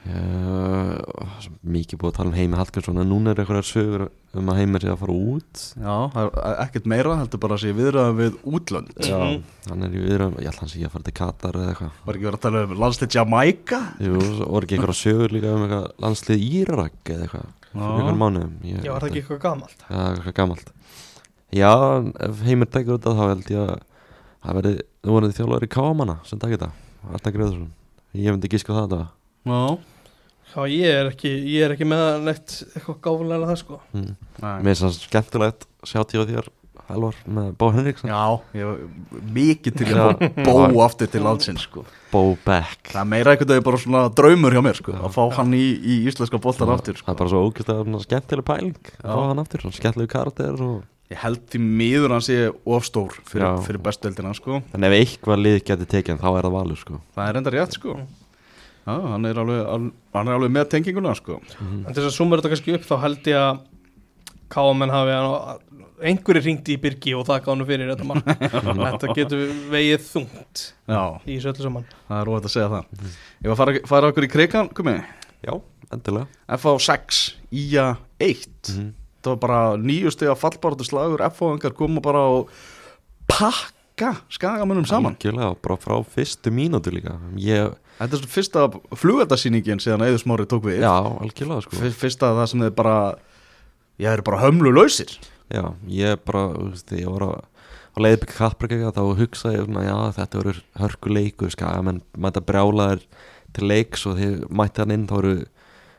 uh, 0.08 1.37
Mikið 1.68 2.00
búið 2.00 2.08
að 2.12 2.16
tala 2.16 2.30
um 2.32 2.37
Heimi 2.38 2.56
Hallgrímsson 2.56 3.00
en 3.02 3.11
núna 3.12 3.34
er 3.34 3.42
eitthvað 3.42 3.66
sögur 3.68 4.04
um 4.38 4.48
að 4.52 4.58
Heimir 4.62 4.84
sé 4.84 4.88
að 4.92 4.98
fara 5.02 5.16
út. 5.18 5.61
Já, 5.76 5.94
það 6.14 6.30
er 6.48 6.56
ekkert 6.64 6.88
meira 6.92 7.16
heldur 7.20 7.40
bara 7.42 7.56
að 7.58 7.62
sé 7.64 7.74
viðraða 7.76 8.14
við 8.18 8.40
útlönd. 8.48 8.90
Já, 9.04 9.18
Mhm. 9.18 9.42
hann 9.68 9.82
er 9.84 9.92
í 9.98 10.02
viðram, 10.06 10.34
ég 10.40 10.48
held 10.48 10.61
hann 10.62 10.72
sé 10.72 10.80
að 10.84 10.92
fara 10.96 11.04
til 11.08 11.16
Katar 11.20 11.52
eða 11.61 11.68
eitthvað. 11.74 11.92
Var 12.08 12.14
ekki 12.18 12.28
verið 12.28 12.38
að 12.38 12.44
tala 12.48 12.62
um 12.64 12.74
landslið 12.84 13.14
Jamaica 13.18 13.80
Jú, 14.00 14.20
svo 14.24 14.48
voru 14.48 14.64
ekki 14.68 14.78
eitthvað 14.78 15.00
sögur 15.04 15.32
líka 15.37 15.52
um 15.54 15.62
eitthvað 15.68 15.87
landslið 16.06 16.48
Írak 16.48 16.98
eða 17.04 17.22
eitthvað 17.28 17.46
fyrir 17.82 18.18
mánuðum 18.22 18.54
ég, 18.68 18.80
já, 18.84 18.92
var 18.92 19.04
það 19.04 19.10
ekki 19.10 19.22
eitthvað 19.22 19.40
gamalt? 19.44 19.84
Já, 19.84 20.00
eitthvað 20.12 20.36
gamalt. 20.38 20.72
Já, 21.58 21.70
ef 22.28 22.42
Heimir 22.44 22.70
tekur 22.72 22.98
þetta 22.98 23.14
þá 23.16 23.22
held 23.32 23.52
ég 23.54 23.62
að 23.64 23.76
það 24.44 24.58
verði, 24.58 24.72
þú 25.04 25.14
voruð 25.14 25.36
þjálfur 25.38 25.66
í 25.66 25.70
Kámanna 25.72 26.16
sem 26.28 26.42
takir 26.42 26.58
þetta, 26.60 26.72
Arna 27.08 27.32
Greðursson 27.36 27.70
Ég 28.16 28.32
myndi 28.32 28.50
gíska 28.50 28.72
á 28.72 28.76
það 28.76 28.84
þetta 28.88 29.00
já, 29.48 29.60
já, 30.52 30.60
ég 30.72 30.98
er 30.98 31.10
ekki, 31.12 31.32
ég 31.52 31.66
er 31.66 31.74
ekki 31.74 31.88
með 31.88 32.06
neitt 32.26 32.54
eitthvað 32.72 33.00
gáfulega 33.04 33.48
það 33.50 33.58
sko. 33.62 33.80
Mm. 33.92 34.14
Nei. 34.42 34.54
Mér 34.64 34.70
finnst 34.70 34.84
það 34.86 34.96
skemmtilegt 35.02 35.66
sjá 35.88 36.00
tíu 36.08 36.22
og 36.22 36.30
þér 36.30 36.48
Elvar 36.88 37.16
með 37.29 37.48
Bó 37.61 37.66
Henriksson 37.74 38.09
já 38.09 38.20
ég 38.57 38.68
var 38.68 39.24
mikið 39.37 39.74
til 39.77 39.88
Já. 39.90 40.03
að 40.09 40.38
bó 40.46 40.83
aftur 40.85 41.11
til 41.12 41.22
landsins 41.24 41.64
sko. 41.66 41.83
Bó 42.12 42.20
Beck 42.46 42.92
það 42.94 43.01
er 43.03 43.09
meira 43.11 43.35
einhvern 43.35 43.51
veginn 43.53 43.66
bara 43.66 43.81
svona 43.83 44.05
draumur 44.16 44.57
hjá 44.57 44.62
mér 44.64 44.79
sko, 44.81 44.94
að 44.96 45.16
fá 45.16 45.24
hann 45.37 45.53
í, 45.59 45.64
í 45.77 45.96
íslenska 46.09 46.40
boltar 46.40 46.72
aftur 46.72 46.96
Það 46.96 47.03
sko. 47.03 47.12
er 47.12 47.18
bara 47.20 47.33
svo 47.35 47.42
ógæslega 47.44 48.01
skemmtileg 48.07 48.46
pæling 48.48 48.79
Já. 48.88 49.05
að 49.05 49.12
fá 49.12 49.27
hann 49.29 49.42
aftur, 49.44 49.64
svona 49.66 49.79
skemmtilegu 49.81 50.12
karakter 50.14 50.62
og... 50.64 50.79
ég 51.12 51.20
held 51.24 51.44
því 51.53 51.61
miður 51.83 52.16
hann 52.16 52.24
sé 52.24 52.38
ofstór 52.64 53.18
fyrir, 53.29 53.44
Já. 53.44 53.62
fyrir 53.68 53.85
bestueldina 53.85 54.33
sko. 54.37 54.62
En 54.77 54.88
ef 54.88 54.96
eitthvað 54.96 55.44
lið 55.44 55.61
geti 55.68 55.90
tekið 55.96 56.22
þá 56.24 56.29
er 56.33 56.48
það 56.48 56.57
valur 56.57 56.81
sko. 56.81 57.01
það 57.16 57.29
er 57.29 57.40
enda 57.42 57.55
rétt 57.59 57.77
sko. 57.77 57.98
já, 58.88 58.94
hann, 59.12 59.24
er 59.29 59.40
alveg, 59.44 59.64
al, 59.77 59.90
hann 60.16 60.29
er 60.33 60.38
alveg 60.40 60.57
með 60.57 60.70
tenginguna 60.72 61.12
sko. 61.16 61.42
en 61.61 61.90
til 61.90 62.01
þess 62.01 62.09
að 62.14 62.16
summa 62.16 62.40
þetta 62.40 62.55
kannski 62.55 62.79
upp 62.79 62.88
þá 62.88 62.96
held 63.05 63.29
ég 63.29 63.37
að 63.44 63.66
káamenn 64.52 64.90
hafi 64.94 65.12
hann 65.16 65.64
einhverju 65.98 66.42
ringdi 66.44 66.76
í 66.76 66.80
Birgi 66.80 67.14
og 67.18 67.24
þakka 67.26 67.50
hann 67.52 67.64
fyrir 67.66 67.88
þetta 67.90 68.06
mann. 68.06 68.22
Þetta 68.92 69.14
getur 69.18 69.40
vegið 69.72 70.04
þungt 70.12 70.62
já, 70.87 71.00
í 71.26 71.37
þessu 71.38 71.50
öllu 71.52 71.64
saman. 71.66 71.88
Það 72.08 72.20
er 72.22 72.30
óvægt 72.32 72.46
að 72.48 72.54
segja 72.54 72.68
það. 72.74 73.11
Ég 73.42 73.48
var 73.50 73.54
að 73.56 73.61
fara, 73.62 73.74
fara 73.90 74.11
okkur 74.12 74.26
í 74.28 74.30
krigan 74.32 74.70
komið 74.78 75.01
Já, 75.42 75.53
endilega. 75.94 76.26
FH 76.59 76.76
6, 76.86 77.18
IA 77.55 77.88
1 78.18 78.72
Mhm. 78.74 78.88
það 79.22 79.30
var 79.34 79.40
bara 79.42 79.61
nýju 79.82 80.11
steg 80.14 80.30
að 80.32 80.38
fallbáratu 80.40 80.86
slagur 80.86 81.22
FH-engar 81.28 81.74
koma 81.78 82.01
bara 82.01 82.22
og 82.38 82.49
pakka 83.28 84.14
skagamönnum 84.30 84.86
saman. 84.86 85.16
Algjörlega, 85.18 85.57
bara 85.62 85.76
frá 85.82 85.99
fyrstu 86.07 86.51
mínútu 86.55 86.92
líka. 86.94 87.16
Ég, 87.36 87.74
þetta 87.99 88.14
er 88.14 88.22
svo 88.22 88.30
fyrsta 88.32 88.64
flugeldasýningin 88.99 89.82
síðan 89.82 90.05
Eður 90.07 90.22
Smári 90.22 90.46
tók 90.51 90.62
við. 90.68 90.80
Já, 90.84 90.94
algjörlega 90.94 91.64
sko. 91.66 91.76
Fyr- 91.82 91.96
fyrsta 92.07 92.30
það 92.38 92.46
sem 92.53 92.61
þeir 92.66 92.74
bara 92.78 92.96
ég 93.99 94.11
er 94.11 94.24
bara 94.26 94.42
hömlu 94.46 94.72
lausir 94.74 95.18
Já, 95.49 95.72
ég 95.88 96.18
bara, 96.28 96.51
þú 96.53 96.64
veist, 96.74 96.90
ég 96.92 97.09
var 97.09 97.24
að 97.24 97.36
á 97.99 97.99
leiðbygg 98.05 98.34
kapprækja 98.36 98.90
þá 98.94 99.03
hugsaði 99.18 99.57
ég 99.59 99.64
svona, 99.66 99.84
já, 99.86 99.96
þetta 100.18 100.40
verður 100.42 100.59
hörku 100.82 101.12
leiku 101.12 101.49
skaka, 101.51 101.84
menn 101.86 102.03
mæta 102.20 102.42
brjálaðir 102.44 103.07
til 103.57 103.70
leiks 103.70 104.05
og 104.07 104.18
þegar 104.20 104.53
mætti 104.61 104.84
hann 104.84 104.94
inn 104.94 105.07
þá 105.09 105.16
voru 105.18 105.38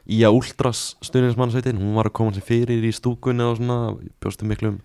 Ía 0.10 0.30
Últras 0.34 0.96
stuðnismannsveitin, 1.06 1.78
hún 1.78 1.98
var 2.00 2.08
að 2.10 2.16
koma 2.18 2.34
sér 2.34 2.46
fyrir 2.48 2.86
í 2.88 2.94
stúkunni 2.96 3.46
og 3.46 3.60
svona, 3.60 3.80
bjóstu 4.24 4.48
miklum 4.50 4.80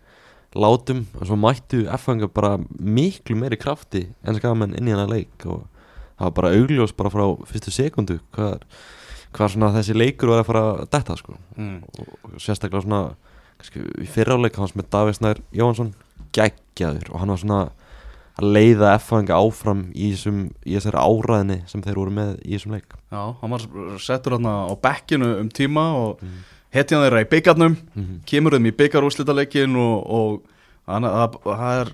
látum 0.54 1.04
og 1.18 1.28
svo 1.28 1.38
mættu 1.40 1.84
F-fanga 1.96 2.28
bara 2.30 2.58
miklu 2.78 3.36
meiri 3.38 3.58
krafti 3.60 4.06
en 4.22 4.36
skaka 4.36 4.54
menn 4.58 4.76
inn 4.78 4.90
í 4.90 4.94
hana 4.94 5.06
leik 5.10 5.46
og 5.48 5.64
það 6.18 6.26
var 6.28 6.34
bara 6.38 6.52
augljós 6.58 6.94
bara 6.96 7.12
frá 7.14 7.24
fyrstu 7.50 7.74
sekundu 7.74 8.18
hvað, 8.36 8.62
hvað 9.34 9.52
svona 9.54 9.72
þessi 9.74 9.96
leikur 9.98 10.30
var 10.32 10.42
að 10.44 10.48
fara 10.50 10.64
að 10.74 10.90
detta 10.94 11.16
sko 11.18 11.36
mm. 11.56 11.78
og 12.00 12.40
sérstaklega 12.42 12.84
svona 12.84 13.02
í 14.04 14.06
fyrráleik 14.10 14.56
hans 14.60 14.74
með 14.76 14.90
Davís 14.92 15.20
Nær 15.24 15.40
Jóhansson 15.56 15.94
geggjaður 16.36 17.10
og 17.14 17.20
hann 17.22 17.32
var 17.32 17.40
svona 17.42 17.60
að 18.34 18.48
leiða 18.50 18.94
F-fanga 18.98 19.36
áfram 19.38 19.84
í, 19.94 20.08
þessum, 20.14 20.40
í 20.66 20.74
þessari 20.74 20.98
áræðinni 20.98 21.58
sem 21.70 21.82
þeir 21.84 22.00
voru 22.00 22.14
með 22.16 22.32
í 22.42 22.56
þessum 22.56 22.74
leik 22.74 22.96
Já, 23.14 23.20
hann 23.40 23.54
var 23.54 23.66
settur 24.02 24.34
hann 24.38 24.48
á 24.50 24.74
bekkinu 24.82 25.28
um 25.42 25.48
tíma 25.54 25.84
og 26.00 26.24
Mm. 26.24 26.40
hetjan 26.74 27.04
þeirra 27.04 27.20
í 27.22 27.28
byggarnum 27.30 27.76
Mhm. 27.94 28.14
kemur 28.26 28.56
þeim 28.56 28.66
í 28.66 28.72
byggarúslitaleikin 28.74 29.76
og, 29.78 30.10
og 30.10 30.42
hann, 30.90 31.06
það, 31.06 31.36
það 31.44 31.80
er 31.84 31.92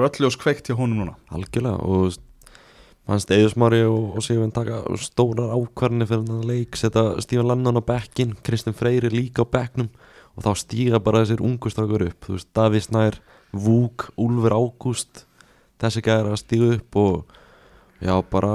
rölljós 0.00 0.36
kveikt 0.42 0.66
hjá 0.66 0.74
honum 0.76 0.98
núna 1.04 1.14
algjörlega 1.30 1.78
og 1.86 2.16
veist, 3.06 3.28
fannst 3.28 3.30
Eðusmári 3.36 3.82
og, 3.86 4.16
og 4.16 4.24
Sigurvin 4.24 4.54
taka 4.54 4.82
stórar 4.98 5.54
ákvarðinni 5.54 6.08
fyrir 6.08 6.24
þennan 6.26 6.48
leik 6.50 6.76
setja 6.78 7.04
Stífan 7.22 7.48
Lennon 7.50 7.78
á 7.78 7.82
bekkin 7.86 8.34
Kristinn 8.42 8.76
Freyri 8.76 9.10
líka 9.12 9.46
á 9.46 9.46
bekknum 9.46 9.90
og 10.36 10.44
þá 10.44 10.50
stíga 10.60 11.00
bara 11.00 11.22
þessir 11.22 11.44
ungustrákur 11.46 12.08
upp. 12.10 12.18
Þú 12.26 12.34
veist, 12.36 12.50
Daví 12.56 12.82
Snær, 12.82 13.20
Vúk, 13.56 14.10
Úlfur 14.20 14.52
Ágúst 14.52 15.24
þessi 15.80 16.02
gæðir 16.04 16.32
að 16.32 16.42
stíga 16.42 16.74
upp 16.76 17.00
og 17.00 17.38
já 18.04 18.14
bara 18.30 18.52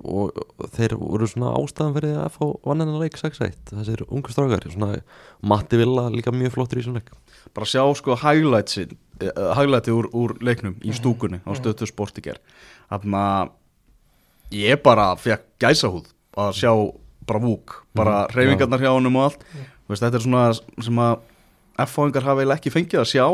og 0.00 0.32
þeir 0.72 0.94
voru 0.96 1.26
svona 1.28 1.52
ástæðan 1.58 1.94
fyrir 1.98 2.18
að 2.22 2.36
fá 2.38 2.44
vannennan 2.64 3.02
leik 3.02 3.18
6-1 3.20 3.72
þessir 3.74 4.02
ungu 4.08 4.32
strákar 4.32 4.64
svona, 4.72 5.02
Matti 5.44 5.76
Villa 5.80 6.06
líka 6.12 6.32
mjög 6.32 6.54
flottur 6.56 6.80
í 6.80 6.84
þessum 6.84 6.96
leik. 6.96 7.10
Bara 7.56 7.68
sjá 7.68 7.84
sko 7.98 8.16
uh, 8.16 8.22
highlighti 9.58 9.92
úr, 9.92 10.08
úr 10.16 10.36
leiknum 10.40 10.78
í 10.80 10.94
stúkunni 10.96 11.42
á 11.44 11.50
stöðtu 11.52 11.88
sportiker 11.90 12.40
þannig 12.88 13.20
að 13.20 13.52
ég 14.54 14.82
bara 14.82 15.14
fekk 15.16 15.44
gæsahúð 15.62 16.08
að 16.40 16.52
sjá 16.58 16.72
bara 17.26 17.40
vúk, 17.42 17.82
bara 17.94 18.26
Mhm, 18.26 18.34
reyfingarnar 18.36 18.80
hjá 18.82 18.90
honum 18.94 19.16
og 19.16 19.22
allt. 19.28 19.44
Veist, 19.88 20.02
þetta 20.02 20.16
er 20.18 20.24
svona 20.24 20.54
sem 20.84 20.96
að 20.98 21.18
hafa 21.78 22.06
eiginlega 22.10 22.56
ekki 22.58 22.72
fengið 22.74 23.00
að 23.00 23.10
sjá 23.12 23.26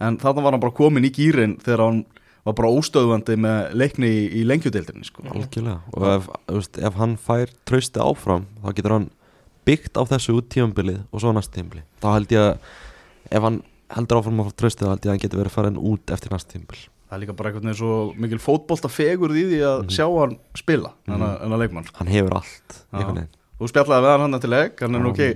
en 0.00 0.18
þarna 0.18 0.42
var 0.42 0.52
hann 0.52 0.60
bara 0.60 0.72
komin 0.76 1.04
í 1.04 1.10
gýrin 1.12 1.56
þegar 1.62 1.84
hann 1.86 2.04
var 2.44 2.54
bara 2.58 2.68
óstöðvandi 2.74 3.36
með 3.38 3.74
leikni 3.78 4.06
í, 4.10 4.22
í 4.40 4.44
lengjudeildinni 4.44 5.04
sko. 5.06 5.22
algjörlega. 5.30 5.80
Og 5.94 6.06
ef, 6.10 6.28
veist, 6.48 6.78
ef 6.78 6.94
hann 6.98 7.16
fær 7.16 7.52
trausti 7.64 8.00
áfram 8.02 8.46
þá 8.64 8.72
getur 8.74 8.96
hann 8.96 9.10
byggt 9.64 9.94
á 9.94 10.02
þessu 10.10 10.34
út 10.40 10.48
tímambilið 10.50 11.04
og 11.12 11.20
svo 11.22 11.32
næst 11.32 11.52
tímambilið 11.54 11.84
þá 12.02 12.08
held 12.16 12.34
ég 12.34 12.40
að 12.48 12.58
ef 13.30 13.42
hann 13.46 13.60
heldur 13.94 14.18
áfram 14.18 14.40
að 14.42 14.48
fá 14.50 14.56
trausti 14.58 14.84
þá 14.84 14.90
held 14.90 15.04
ég 15.04 15.06
að 15.06 15.14
hann 15.14 15.22
getur 15.22 15.42
verið 15.42 15.54
farin 15.54 15.78
út 15.78 16.10
eftir 16.16 16.34
næst 16.34 16.50
tímambil 16.50 16.82
það 17.12 17.18
er 17.18 17.22
líka 17.26 17.36
bara 17.36 17.50
veginn 17.52 17.76
svo 17.76 17.94
mikil 18.16 18.40
fótbolta 18.40 18.88
fegur 18.88 19.34
í 19.36 19.44
því 19.50 19.60
að 19.68 19.82
sjá 19.92 20.06
hann 20.08 20.38
spila 20.56 20.94
en 21.12 21.24
að 21.28 21.58
leikmann. 21.60 21.90
Hann 21.98 22.08
hefur 22.08 22.38
allt 22.38 22.78
veginn. 22.88 23.28
Þú 23.60 23.68
spjallaði 23.68 24.06
við 24.06 24.12
hann 24.14 24.24
hann 24.24 24.42
til 24.42 24.50
leik 24.54 24.80
hann 24.80 24.96
er 24.96 25.04
nú 25.04 25.12
ekki 25.12 25.28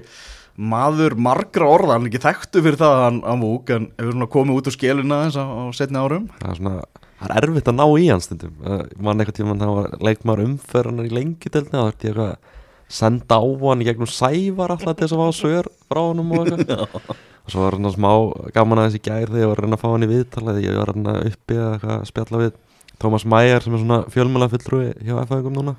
maður 0.57 1.19
margra 1.21 1.69
orða 1.69 1.99
hann 1.99 2.07
er 2.07 2.11
ekki 2.15 2.23
þekktu 2.25 2.63
fyrir 2.65 2.81
það 2.81 2.95
að 2.95 3.03
hann, 3.05 3.19
hann 3.29 3.43
vúk 3.45 3.73
en 3.77 3.91
hefur 4.01 4.31
komið 4.33 4.61
út 4.63 4.71
úr 4.71 4.77
skéluna 4.79 5.19
þess 5.27 5.37
á, 5.37 5.45
á 5.45 5.63
setni 5.77 6.01
árum. 6.01 6.31
Það 6.41 6.49
er 6.55 6.61
svona 6.63 6.77
það 7.21 7.29
er 7.29 7.37
erfitt 7.43 7.69
að 7.69 7.77
ná 7.77 7.87
í 7.93 8.09
hann 8.09 8.25
stundum. 8.25 8.55
Uh, 8.65 8.83
mann 8.97 9.21
eitthvað 9.21 9.41
tíma 9.43 9.59
hann 9.61 9.77
var 9.77 9.99
leikmaður 10.09 10.47
umferðanar 10.47 11.11
í 11.11 11.13
lengjudeldina 11.13 11.83
þá 11.85 11.93
ætti 11.93 12.09
ég 12.09 12.17
eitthvað 12.17 12.33
að 12.33 12.55
senda 12.89 13.39
á 13.39 13.43
hann 13.43 13.85
gegnum 13.87 14.11
sævar 14.11 14.75
alltaf 14.75 14.97
til 14.97 15.07
þess 15.07 15.17
að 15.17 15.23
fá 15.23 15.39
svör 15.41 15.71
frá 15.91 16.03
honum 16.03 16.33
og 16.37 16.51
eitthvað. 16.53 17.17
Og 17.47 17.53
svo 17.55 17.63
var 17.63 17.77
hann 17.79 17.93
smá 17.95 18.11
gaman 18.55 18.81
aðeins 18.83 18.99
í 18.99 19.03
gær 19.07 19.31
þegar 19.31 19.43
ég 19.45 19.51
var 19.53 19.61
að 19.61 19.67
reyna 19.67 19.77
að 19.79 19.83
fá 19.85 19.89
hann 19.93 20.03
í 20.07 20.11
viðtala 20.11 20.55
þegar 20.57 20.67
ég 20.67 20.81
var 20.81 20.91
að 20.91 20.97
reyna 20.97 21.13
uppi 21.29 21.59
að 21.63 21.69
eitthvað 21.77 21.93
að 21.97 22.09
spjalla 22.11 22.41
við 22.43 22.57
Tómas 22.97 23.27
Mæjar 23.29 23.63
sem 23.63 23.77
er 23.77 23.83
svona 23.85 23.99
fjölmjöla 24.11 24.49
fulltrúi 24.51 24.87
hjá 25.05 25.15
FAðingum 25.29 25.55
núna. 25.55 25.77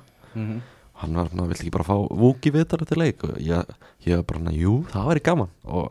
Hann 1.02 1.18
var 1.18 1.28
svona, 1.28 1.48
vill 1.50 1.58
ekki 1.58 1.74
bara 1.74 1.86
fá 1.86 1.94
vúki 2.22 2.52
viðtal 2.54 2.80
eftir 2.84 3.00
leik? 3.02 3.24
Og 3.26 3.36
ég, 3.44 3.74
ég 4.06 4.22
var 4.22 4.24
bara, 4.32 4.54
jú, 4.56 4.78
það 4.92 5.10
væri 5.10 5.24
gaman. 5.28 5.52
Og 5.68 5.90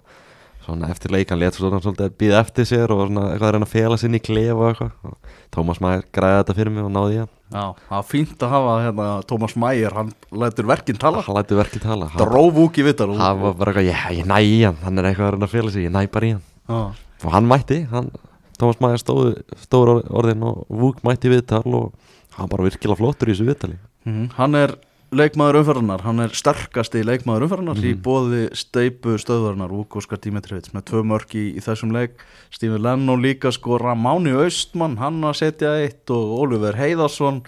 svona 0.65 0.89
eftir 0.91 1.13
leik 1.13 1.29
hann 1.31 1.43
let 1.43 1.59
svona 1.59 1.81
svolítið 1.83 2.09
að 2.09 2.17
býða 2.23 2.41
eftir 2.41 2.67
sér 2.71 2.95
og 2.95 3.05
svona 3.05 3.29
eitthvað 3.33 3.51
að 3.51 3.57
reyna 3.57 3.69
að 3.69 3.75
fela 3.75 3.99
sinni 4.01 4.21
í 4.21 4.25
klef 4.25 4.57
og 4.57 4.71
eitthvað. 4.71 4.97
Og 5.05 5.35
Tómas 5.53 5.83
Mæjar 5.83 6.07
græði 6.17 6.41
þetta 6.41 6.57
fyrir 6.57 6.73
mig 6.73 6.87
og 6.87 6.95
náði 6.95 7.19
ég 7.21 7.36
Já, 7.47 7.63
það 7.87 7.93
var 7.93 8.07
fínt 8.09 8.43
að 8.43 8.51
hafa 8.51 8.71
hérna, 8.83 9.07
Tómas 9.29 9.53
Mægir, 9.55 9.93
hann 9.95 10.09
lætur 10.35 10.67
verkinn 10.67 10.97
tala. 10.99 11.21
Hann 11.23 11.37
læti 11.37 11.55
verkið 11.55 11.85
tala 11.85 12.09
dróf 12.19 12.57
út 12.59 12.79
í 12.79 12.83
vittar 12.83 13.13
hann 13.15 13.39
var 13.43 13.53
bara 13.55 13.71
eitthvað, 13.71 13.87
ég, 13.87 14.17
ég 14.19 14.27
næ 14.27 14.39
í 14.43 14.57
hann 14.65 14.81
hann 14.83 14.99
er 14.99 15.07
eitthvað 15.11 15.29
að 15.29 15.37
reyna 15.37 15.47
að 15.47 15.53
fela 15.55 15.71
sig, 15.71 15.85
ég 15.87 15.93
næ 15.95 16.01
bara 16.11 16.27
í 16.27 16.33
hann. 16.35 16.43
Já, 16.67 16.81
og 17.23 17.31
hann 17.37 17.47
mætti, 17.47 17.79
hann, 17.93 18.11
Tómas 18.59 18.81
Mæjar 18.83 18.99
stóð 18.99 19.29
stóður 19.63 20.03
orðin 20.11 20.43
og 20.43 20.65
Vúk 20.67 20.99
mætti 21.07 21.29
í 21.29 21.35
viðtal 21.37 21.63
og 21.71 21.93
hann 22.35 22.51
bara 22.51 22.67
virkilega 22.67 22.99
flottur 22.99 23.31
í 23.31 23.35
þessu 23.35 23.47
viðtali. 23.47 23.79
Mhm. 24.03 24.27
Hann 24.35 24.55
er 24.59 24.75
leikmaður 25.15 25.61
umferðarnar, 25.61 26.03
hann 26.03 26.21
er 26.25 26.33
sterkasti 26.35 27.03
leikmaður 27.05 27.47
umferðarnar 27.47 27.85
í 27.85 27.93
bóði 28.03 28.41
steipu 28.57 29.15
stöðvarnar 29.21 29.71
Vúk 29.71 29.95
Óskar 30.01 30.19
Dímetrivits 30.23 30.73
með 30.75 30.87
tvö 30.89 31.03
mörk 31.07 31.35
í, 31.37 31.45
í 31.55 31.63
þessum 31.63 31.93
leik. 31.95 32.17
Stífi 32.53 32.79
Lennon 32.81 33.23
líka 33.23 33.51
skora 33.55 33.95
Máni 33.95 34.35
Austmann, 34.35 34.97
hann 34.99 35.23
að 35.27 35.39
setja 35.41 35.77
eitt 35.83 36.11
og 36.13 36.33
Oliver 36.41 36.75
Heiðarsson 36.79 37.43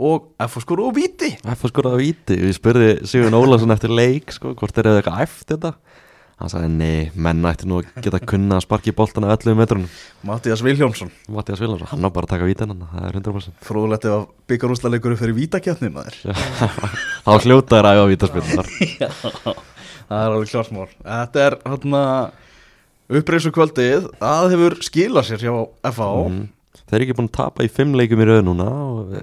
og 0.00 0.30
F 0.42 0.56
skora 0.64 0.88
og 0.88 0.96
Víti. 0.96 1.34
Á 1.44 1.52
íti 1.52 2.40
og 2.40 2.48
ég 2.48 2.56
spurði 2.56 2.90
Sigurinn 3.04 3.36
Ólason 3.36 3.74
eftir 3.74 3.92
leik 3.92 4.32
sko, 4.34 4.56
hvort 4.56 4.74
þeir 4.74 4.90
hefði 4.90 5.04
eitthvað 5.04 5.26
eftir 5.28 5.58
þetta 5.58 5.74
hann 6.44 6.52
sagði 6.52 6.70
nei, 6.70 7.10
menn 7.16 7.44
ætti 7.48 7.68
nú 7.68 7.80
að 7.80 7.90
geta 8.04 8.20
kunna 8.22 8.58
að 8.60 8.66
sparki 8.66 8.94
boltana 8.96 9.32
11 9.34 9.58
metrunum. 9.58 9.90
Mattias 10.28 10.62
Viljónsson, 10.64 11.10
Mattias 11.32 11.62
Viljánsson, 11.62 11.90
hann 11.90 12.06
á 12.06 12.10
bara 12.12 12.28
að 12.28 12.34
taka 12.36 12.48
vítan 12.48 12.74
hann 12.74 12.86
það 12.92 13.08
er 13.08 13.18
100% 13.20 13.66
fróðulegt 13.66 14.08
ef 14.08 14.16
að 14.18 14.24
byggarúsla 14.52 14.92
leikur 14.92 15.16
fyrir 15.18 15.38
vítakjarni 15.40 15.90
maður. 15.94 16.20
Þá 17.26 17.32
hljóta 17.48 17.80
þær 17.80 17.90
að 17.90 18.00
æfa 18.00 18.08
vítaspilnar 18.12 18.72
Það 20.04 20.20
er 20.20 20.34
alveg 20.34 20.50
klarsmál 20.50 20.88
Þetta 21.00 21.44
er 21.46 21.54
hérna 21.64 22.02
uppreysu 23.12 23.52
kvöldið 23.54 24.08
að 24.24 24.50
hefur 24.54 24.76
skilað 24.84 25.28
sér 25.28 25.44
hjá 25.44 25.52
FA 25.92 26.08
mm. 26.24 26.44
þeir 26.84 26.96
eru 26.98 27.06
ekki 27.06 27.16
búin 27.18 27.30
að 27.30 27.36
tapa 27.38 27.66
í 27.66 27.72
5 27.72 27.96
leikum 28.00 28.22
í 28.24 28.28
rauð 28.28 28.44
núna 28.46 28.68
og 28.70 29.16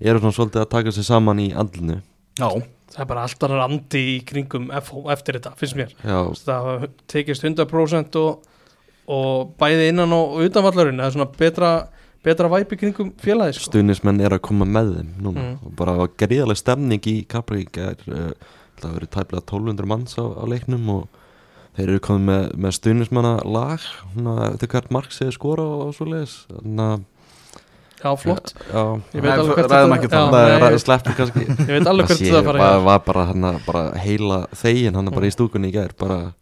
eru 0.00 0.22
svona 0.22 0.36
svolítið 0.36 0.62
að 0.64 0.70
taka 0.76 0.94
sér 0.96 1.08
saman 1.10 1.42
í 1.42 1.50
andlinu 1.52 2.00
Já, 2.40 2.48
það 2.90 3.04
er 3.04 3.08
bara 3.12 3.24
allt 3.26 3.46
annar 3.46 3.64
andi 3.66 4.02
í 4.14 4.18
kringum 4.26 4.70
eftir 4.74 5.38
þetta, 5.38 5.54
finnst 5.58 5.78
mér. 5.78 5.94
Já, 6.02 6.18
það 6.46 6.86
tekist 7.10 7.46
100% 7.46 8.18
og, 8.20 8.52
og 9.10 9.54
bæði 9.60 9.90
innan 9.92 10.14
og 10.16 10.40
utanvallarinn 10.46 11.02
það 11.02 11.10
er 11.10 11.16
svona 11.16 11.28
betra, 11.38 11.72
betra 12.26 12.50
væp 12.52 12.74
í 12.74 12.80
kringum 12.82 13.14
félagi 13.22 13.58
sko. 13.58 13.70
stuðnismenn 13.70 14.22
er 14.24 14.36
að 14.36 14.44
koma 14.50 14.68
með 14.68 14.96
þeim 14.98 15.14
núna. 15.26 15.46
Mm. 15.46 15.54
og 15.62 15.78
bara 15.78 16.10
greiðaleg 16.20 16.60
stemning 16.60 17.10
í 17.10 17.16
Kaplavík 17.30 17.80
er 17.80 18.04
uh, 18.10 18.34
það 18.80 18.98
verið 18.98 19.14
tæplega 19.16 19.46
1200 19.46 19.90
manns 19.94 20.18
á, 20.18 20.24
á 20.24 20.44
leiknum 20.50 20.92
og 20.96 21.20
þeir 21.76 21.86
eru 21.86 22.02
komið 22.04 22.26
með, 22.26 22.46
með 22.64 22.76
stuðnismanna 22.80 23.34
lag 23.46 23.86
hvert 24.66 24.90
mark 24.94 25.14
séu 25.14 25.30
skora 25.34 25.64
og 25.84 25.94
svo 25.96 26.08
leiðis 26.10 26.42
þannig 26.50 26.86
að 26.88 27.06
já, 28.00 28.10
flott, 28.16 28.52
já, 28.72 28.82
ég 29.14 29.20
veit 29.20 29.30
Nei, 29.30 29.38
alveg 29.38 29.56
hvert 29.56 29.70
þetta- 29.70 29.80
það. 30.10 30.30
það 30.32 30.50
er 30.50 30.78
ég 31.68 31.74
veit 31.74 31.90
alveg 31.92 32.06
hvert 32.10 32.18
sé, 32.18 32.30
það 32.32 32.44
fara 32.50 32.68
var, 32.84 33.00
bara, 33.06 33.24
hana, 33.30 33.50
bara 33.66 33.82
heila 34.00 34.38
þegin 34.56 34.94
hann 34.94 35.10
bara 35.14 35.26
í 35.26 35.34
stúkunni 35.34 35.68
í 35.68 35.74
gær. 35.74 35.92
Bara, 36.00 36.32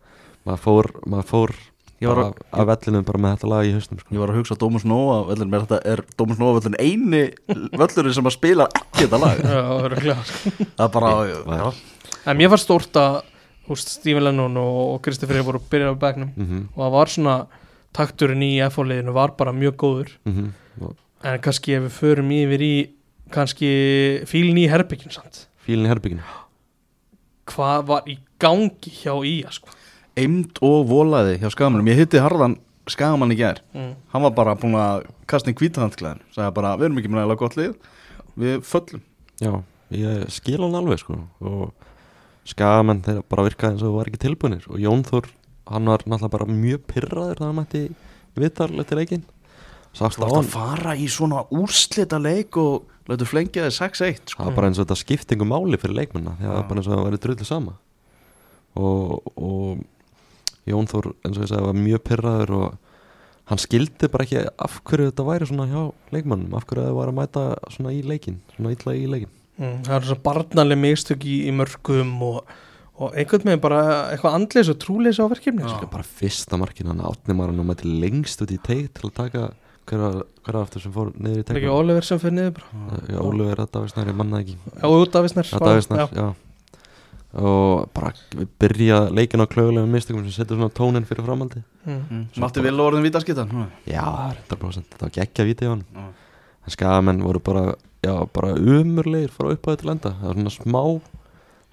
maður 0.47 0.63
fór, 0.69 0.91
maður 1.07 1.29
fór 1.33 1.55
Ég 1.99 2.07
var 2.07 2.15
bara 2.15 2.27
að- 2.31 2.61
af 2.63 2.67
vellinum 2.71 3.05
bara 3.05 3.19
með 3.19 3.33
þetta 3.37 3.49
lag 3.51 3.67
í 3.67 3.73
hausnum 3.75 3.99
sko. 3.99 4.15
Ég 4.15 4.21
var 4.23 4.31
að 4.31 4.37
hugsa 4.39 4.55
Dómus 4.55 4.85
Nóa 4.87 5.17
völlin, 5.27 5.51
mér 5.51 5.65
þetta 5.67 5.81
er 5.93 6.03
Dómus 6.17 6.39
Nóa 6.39 6.53
völlin 6.61 6.77
eini 6.79 7.23
völlurinn 7.75 8.15
sem 8.15 8.29
að 8.31 8.37
spila 8.37 8.69
ekki 8.71 9.09
þetta 9.09 9.19
lag? 9.19 9.41
Já, 9.43 9.63
örugglega, 9.83 10.23
sko. 10.29 10.53
Það 10.79 10.85
er 10.87 10.93
bara, 10.95 11.73
en 12.31 12.37
mér 12.39 12.53
var 12.55 12.63
stórt 12.63 12.93
að 13.03 13.19
húst, 13.69 13.91
Stephen 13.99 14.25
Lennon 14.29 14.55
og, 14.63 14.79
og 14.95 15.03
Kristoffer 15.03 15.43
voru 15.43 15.59
að 15.59 15.67
byrja 15.75 15.91
á 15.91 15.97
begnum 15.99 16.31
mm 16.37 16.63
og 16.77 16.85
það 16.85 16.95
var 16.95 17.07
svona 17.17 17.35
takturinn 17.99 18.43
í 18.47 18.53
FH-liðinu 18.63 19.13
var 19.17 19.35
bara 19.37 19.53
mjög 19.53 19.75
góður. 19.83 20.09
-hmm. 20.25 20.95
En 21.25 21.41
kannski 21.45 21.75
ef 21.79 21.87
við 21.89 21.97
förum 21.99 22.35
yfir 22.37 22.65
í 22.65 22.75
kannski 23.35 23.71
fílin 24.29 24.61
í 24.61 24.69
herbyggin 24.71 25.13
samt. 25.15 25.47
Fílinn 25.65 25.89
í 25.89 25.93
herbygginu 25.93 26.27
hvað 27.49 27.85
var 27.89 28.09
í 28.09 28.19
gangi 28.41 28.93
hjá 29.01 29.15
Ía 29.27 29.53
sko. 29.55 29.73
eimd 30.19 30.59
og 30.65 30.89
volaði 30.91 31.39
hjá 31.41 31.51
Skagamanum 31.55 31.89
Ég 31.91 32.01
hitti 32.03 32.23
Harðan 32.23 32.59
Skagamann 32.89 33.33
í 33.35 33.37
gær. 33.39 33.61
Mm. 33.77 33.93
Hann 34.13 34.25
var 34.25 34.33
bara 34.37 34.57
búin 34.59 34.77
að 34.79 35.07
kasta 35.29 35.51
inn 35.51 35.59
hvítahantglæðin 35.59 36.23
Sæði 36.33 36.55
bara, 36.57 36.77
við 36.81 36.89
erum 36.89 37.01
ekki 37.01 37.11
með 37.13 37.21
nægilega 37.21 37.43
gott 37.43 37.59
lið. 37.59 37.75
Við 38.39 38.63
föllum. 38.65 39.03
Já, 39.43 39.53
ég 39.93 40.23
skil 40.33 40.61
hann 40.63 40.79
alveg 40.79 41.03
sko. 41.03 41.19
Og 41.45 42.49
skamenn 42.49 43.03
þeir 43.05 43.21
bara 43.29 43.45
virkaði 43.45 43.77
eins 43.77 43.83
og 43.85 43.91
það 43.91 43.99
var 43.99 44.11
ekki 44.11 44.23
tilbúinir 44.25 44.69
og 44.73 44.81
Jón 44.81 45.05
Þór, 45.05 45.29
hann 45.69 45.91
var 45.93 46.05
náttúrulega 46.07 46.33
bara 46.33 46.49
mjög 46.49 46.87
pyrraður 46.89 47.37
þegar 47.37 47.51
hann 47.51 47.59
mætti 47.59 47.83
viðtal 48.39 48.71
eftir 48.81 49.01
leikinn 49.03 49.27
Sást 49.97 50.19
Þú 50.21 50.29
hann, 50.29 50.45
að 50.45 50.51
fara 50.53 50.95
í 50.97 51.07
svona 51.11 51.45
úrslita 51.55 52.19
leik 52.23 52.57
og 52.61 52.87
Lætu 53.09 53.25
flengja 53.25 53.65
þið 53.65 53.73
6-1 53.73 54.19
sko. 54.35 54.43
það 54.43 54.49
var 54.51 54.57
bara 54.59 54.69
eins 54.69 54.79
og 54.79 54.85
þetta 54.85 54.97
skiptingu 55.01 55.47
máli 55.49 55.79
fyrir 55.81 55.97
að 55.97 56.43
það 56.43 56.51
var 56.53 56.67
bara 56.69 56.83
eins 56.83 56.89
og 56.89 56.93
það 56.93 57.07
væri 57.07 57.21
drullu 57.25 57.47
sama 57.49 57.73
og, 58.77 59.31
og 59.41 59.81
Jón 60.69 60.91
Þór 60.91 61.09
eins 61.25 61.39
og 61.39 61.47
ég 61.47 61.49
sagði 61.49 61.65
var 61.71 61.79
mjög 61.79 62.03
pyrraður 62.05 62.53
og 62.59 62.77
hann 63.49 63.63
skildi 63.63 64.11
bara 64.13 64.27
ekki 64.27 64.43
af 64.61 64.77
hverju 64.85 65.09
þetta 65.09 65.25
væri 65.25 65.49
svona 65.49 65.67
hjá 65.71 65.81
leikmannum 66.13 66.53
af 66.59 66.67
hverju 66.69 66.85
það 66.85 66.99
var 66.99 67.13
að 67.15 67.17
mæta 67.23 67.45
svona 67.73 67.95
í 67.97 68.03
leikin 68.05 68.41
svona 68.57 68.75
illa 68.77 68.97
í 69.01 69.09
leikin 69.09 69.35
Mm. 69.59 69.81
það 69.83 69.95
er 69.97 70.05
svo 70.07 70.15
barnaleg 70.23 70.79
mistök 70.79 71.25
í, 71.27 71.33
í 71.49 71.51
mörgum 71.51 72.13
og, 72.23 72.45
og 73.03 73.17
einhvern 73.19 73.43
veginn 73.49 73.63
bara 73.65 73.81
eitthvað 74.13 74.37
andleis 74.37 74.69
og 74.71 74.77
trúleis 74.79 75.19
á 75.19 75.27
verkefni 75.27 75.65
sko. 75.67 75.89
bara 75.91 76.05
fyrsta 76.07 76.55
markinu 76.61 76.93
hann 76.93 77.03
átni 77.03 77.35
maður 77.35 77.51
hann 77.57 77.65
og 77.65 77.67
mætti 77.73 77.91
lengst 77.91 78.45
út 78.45 78.53
í 78.55 78.59
teig 78.63 78.93
til 78.95 79.09
að 79.09 79.17
taka 79.17 79.43
hver 79.89 80.03
var, 80.05 80.19
hver 80.45 80.57
var 80.59 80.63
aftur 80.67 80.83
sem 80.85 80.93
fór 80.95 81.09
niður 81.17 81.39
í 81.41 81.45
er 81.49 81.61
ekki 81.63 81.71
Oliver 81.73 82.05
sem 82.07 82.21
fyrir 82.23 82.37
niður 82.39 82.53
bara? 82.59 82.99
Já, 83.09 83.19
Ólöfur 83.25 83.63
að 83.65 83.71
Davísnær, 83.79 84.11
ég 84.13 84.19
manna 84.19 84.37
það 84.39 84.45
ekki. 84.45 84.57
Já, 84.83 84.87
út 84.99 85.15
Davísnær 85.17 85.51
að 85.59 85.65
Davísnær, 85.69 86.13
já. 86.19 86.29
og 87.39 87.91
bara 87.93 88.13
við 88.33 88.49
byrja 88.63 88.99
leikin 89.13 89.43
á 89.45 89.47
klögulegum 89.53 89.91
mistökum 89.93 90.23
sem 90.25 90.33
setur 90.39 90.57
svona 90.57 90.73
tónin 90.75 91.05
fyrir 91.09 91.27
framaldi 91.27 91.65
Mm. 91.89 92.27
Matti 92.37 92.61
Vill 92.61 92.81
orðin 92.85 93.05
vítaskittan 93.07 93.49
já, 93.89 94.05
100% 94.51 94.91
þetta 94.93 95.07
var 95.07 95.13
geggja 95.15 95.45
vítið 95.49 95.69
á 95.69 95.73
hann 95.73 95.85
Já. 95.95 96.03
en 96.67 96.75
skamenn 96.75 97.23
voru 97.25 97.41
bara 97.41 97.63
já, 98.05 98.13
bara 98.33 98.51
umurlegir 98.61 99.31
frá 99.33 99.49
upphæðu 99.55 99.79
til 99.81 99.91
enda. 99.95 100.11
Það 100.21 100.27
var 100.29 100.35
svona 100.37 100.53
smá 100.53 100.83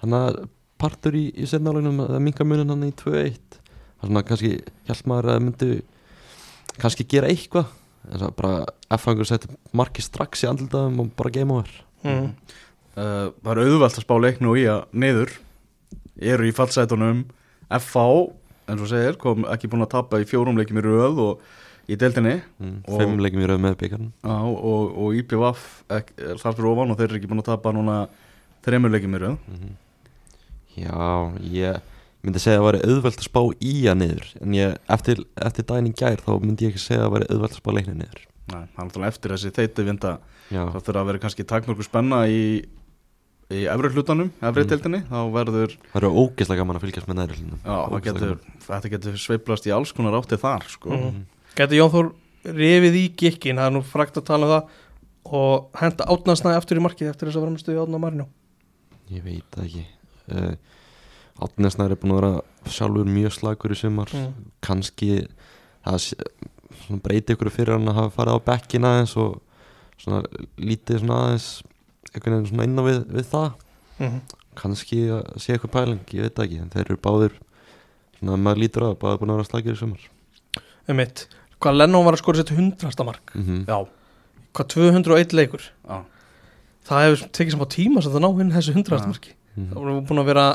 hann 0.00 0.16
að 0.16 0.38
partur 0.80 1.12
í, 1.20 1.26
í 1.36 1.44
setnálegnum 1.48 2.00
að 2.06 2.16
minga 2.24 2.44
munin 2.48 2.72
hann 2.72 2.86
í 2.88 2.92
2-1 2.96 3.36
það 3.60 4.06
er 4.06 4.08
svona 4.08 4.22
kannski 4.30 4.52
hjálp 4.88 5.06
maður 5.12 5.28
að 5.28 5.36
það 5.36 5.44
myndi 5.48 5.70
kannski 6.80 7.06
gera 7.12 7.28
eitthvað 7.32 7.66
en 8.12 8.20
það 8.22 8.32
bara 8.38 8.64
F-fangur 8.96 9.26
setti 9.28 9.50
marki 9.76 10.02
strax 10.04 10.44
í 10.44 10.48
andlitaðum 10.50 11.00
og 11.02 11.10
bara 11.18 11.32
game 11.34 11.52
over. 11.56 11.72
Mm. 12.06 12.30
Uh, 12.96 13.28
það 13.42 13.50
er 13.52 13.60
auðvelt 13.66 13.98
að 13.98 14.04
spá 14.06 14.14
leiknu 14.22 14.54
í 14.60 14.64
að 14.72 14.84
niður. 14.96 15.32
Eru 16.16 16.46
í 16.48 16.54
fallsætunum. 16.56 17.24
FH, 17.68 18.04
eins 18.70 18.82
og 18.84 18.88
segir 18.92 19.18
kom 19.20 19.44
ekki 19.52 19.68
búin 19.68 19.84
að 19.84 19.92
tapa 19.96 20.20
í 20.22 20.28
fjórum 20.28 20.56
leikjum 20.58 20.78
í 20.80 20.84
röð 20.86 21.18
og 21.26 21.42
í 21.90 21.96
deildinni. 21.98 22.38
Mm, 22.62 22.78
Og- 22.86 23.00
fimm 23.02 23.18
leikum 23.22 23.42
í 23.42 23.46
rauð 23.50 23.60
með 23.62 23.76
byggarn 23.82 24.06
á, 24.26 24.36
og, 24.42 24.94
og 24.96 25.18
IPVF 25.18 25.66
ek, 25.90 26.12
er 26.18 26.38
þar 26.40 26.56
fyrir 26.56 26.70
ofan 26.72 26.90
og 26.94 26.96
þeir 26.98 27.08
eru 27.10 27.18
ekki 27.20 27.28
búin 27.30 27.42
að 27.42 27.50
tapa 27.50 27.72
núna 27.74 27.98
þreymur 28.66 28.94
leikjum 28.94 29.14
í 29.18 29.20
röð. 29.22 29.36
Mhm. 29.50 29.76
Já, 30.76 31.32
ég 31.52 31.80
myndi 32.26 32.42
segja 32.42 32.58
að 32.58 32.62
það 32.62 32.68
væri 32.68 32.80
auðvelt 32.90 33.20
að 33.20 33.26
spá 33.26 33.40
í 33.70 33.74
að 33.90 33.98
niður 34.02 34.24
en 34.42 34.54
ég, 34.56 34.72
eftir, 34.96 35.20
eftir 35.48 35.66
daginn 35.70 35.90
í 35.90 35.94
gær 35.96 36.22
þá 36.24 36.30
myndi 36.42 36.66
ég 36.66 36.72
ekki 36.74 36.82
segja 36.82 37.00
að 37.00 37.06
það 37.06 37.14
væri 37.16 37.28
auðvelt 37.32 37.52
að 37.54 37.60
spá 37.60 37.70
leiknið 37.76 37.98
niður. 38.00 38.24
Nei, 38.46 38.56
það 38.56 38.80
er 38.80 38.86
náttúrulega 38.86 39.12
eftir 39.12 39.34
þessi 39.34 39.52
þeiti 39.56 39.84
vinda. 39.86 40.12
Já, 40.54 40.62
þá 40.70 40.78
þurfa 40.78 41.00
að 41.02 41.08
vera 41.10 41.22
kannski 41.24 41.46
takmörgu 41.50 41.86
spenna 41.86 42.18
í, 42.30 42.42
í 43.50 43.64
efri 43.72 43.90
hlutanum, 43.94 44.30
efri 44.38 44.62
Mm. 44.62 44.70
deildinni. 44.70 45.00
Þá 45.10 45.18
verður, 45.34 45.74
það 45.92 45.98
eru 46.02 46.10
ógeðslega 46.22 46.60
gaman 46.62 46.76
að 46.78 46.84
fylgjast 46.86 47.08
með 47.10 47.18
næri 47.20 47.34
getur, 48.06 48.36
þetta 48.68 48.92
getur 48.94 49.18
sveiplast 49.18 49.66
í 49.66 49.74
alls 49.74 49.92
konar 49.96 50.14
átti 50.20 50.38
þar 50.38 50.66
sko. 50.70 50.90
Mm. 50.94 51.26
Gæti 51.58 51.80
Jón 51.80 51.90
Þór 51.94 52.12
rifið 52.46 52.94
í 53.00 53.04
gikkin, 53.18 53.58
það 53.58 53.66
er 53.66 53.74
nú 53.74 53.82
frækt 53.82 54.20
að 54.20 54.28
tala 54.30 54.46
um 54.46 54.52
það 54.54 54.62
og 55.26 55.70
henda 55.80 56.06
átnaðsnaði 56.06 56.56
aftur 56.60 56.78
í 56.78 56.84
markið 56.86 57.10
eftir 57.10 57.26
þess 57.26 57.38
að 60.30 60.58
Átnesnær 61.42 61.92
er 61.92 62.00
búin 62.00 62.14
að 62.14 62.20
vera 62.20 62.72
sjálfur 62.72 63.08
mjög 63.10 63.34
slagur 63.36 63.74
í 63.74 63.78
sumar. 63.78 64.12
Mm. 64.14 64.50
kannski 64.64 65.10
það 65.84 67.00
breyti 67.04 67.36
ykkur 67.36 67.50
fyrir 67.52 67.76
hann 67.76 67.90
að 67.90 67.98
hafa 68.00 68.14
farið 68.16 68.38
á 68.40 68.46
bekkin 68.46 68.88
aðeins 68.88 69.14
og 69.20 69.40
svona 70.00 70.22
lítið 70.56 71.02
svona 71.02 71.20
aðeins 71.24 71.48
einhvern 72.12 72.36
veginn 72.36 72.50
svona 72.50 72.66
inn 72.68 72.80
á 72.80 72.84
við, 72.86 73.00
við 73.12 73.30
það. 73.32 73.48
Mm. 73.96 74.20
kannski 74.56 75.00
að 75.12 75.40
sé 75.40 75.54
eitthvað 75.54 75.74
pæling, 75.76 76.02
ég 76.16 76.28
veit 76.28 76.42
ekki 76.44 76.60
en 76.60 76.72
þeir 76.72 76.86
eru 76.86 77.00
báðir 77.04 77.38
svona 78.16 78.36
að 78.36 78.44
maður 78.44 78.62
lítur 78.62 78.84
á 78.84 78.88
það, 78.88 78.98
báðir 79.02 79.20
búin 79.20 79.32
að 79.32 79.40
vera 79.40 79.50
slagir 79.50 79.76
í 79.76 79.80
sumar. 79.80 80.08
Um 80.86 81.00
mitt 81.00 81.26
hvað 81.60 81.78
Lennon 81.80 82.04
var 82.06 82.16
að 82.16 82.22
skora 82.22 82.40
sitt 82.40 82.52
hundrasta 82.56 83.04
mark? 83.04 83.32
Mm 83.34 83.44
-hmm. 83.44 83.64
já, 83.68 83.88
hvað 84.52 84.66
201 84.74 85.32
leikur? 85.32 85.62
Já, 85.88 86.04
það 86.86 87.04
hefur 87.04 87.28
tekið 87.32 87.52
sem 87.52 87.64
á 87.64 87.68
tíma 87.76 88.02
sem 88.02 88.12
það 88.12 88.24
ná 88.24 88.40
inn 88.40 88.52
þessu 88.52 88.74
hundrasta 88.76 89.06
Já. 89.06 89.12
marki. 89.12 89.32
Það 89.56 89.78
voru 89.80 90.00
búin 90.04 90.20
að 90.20 90.30
vera 90.30 90.46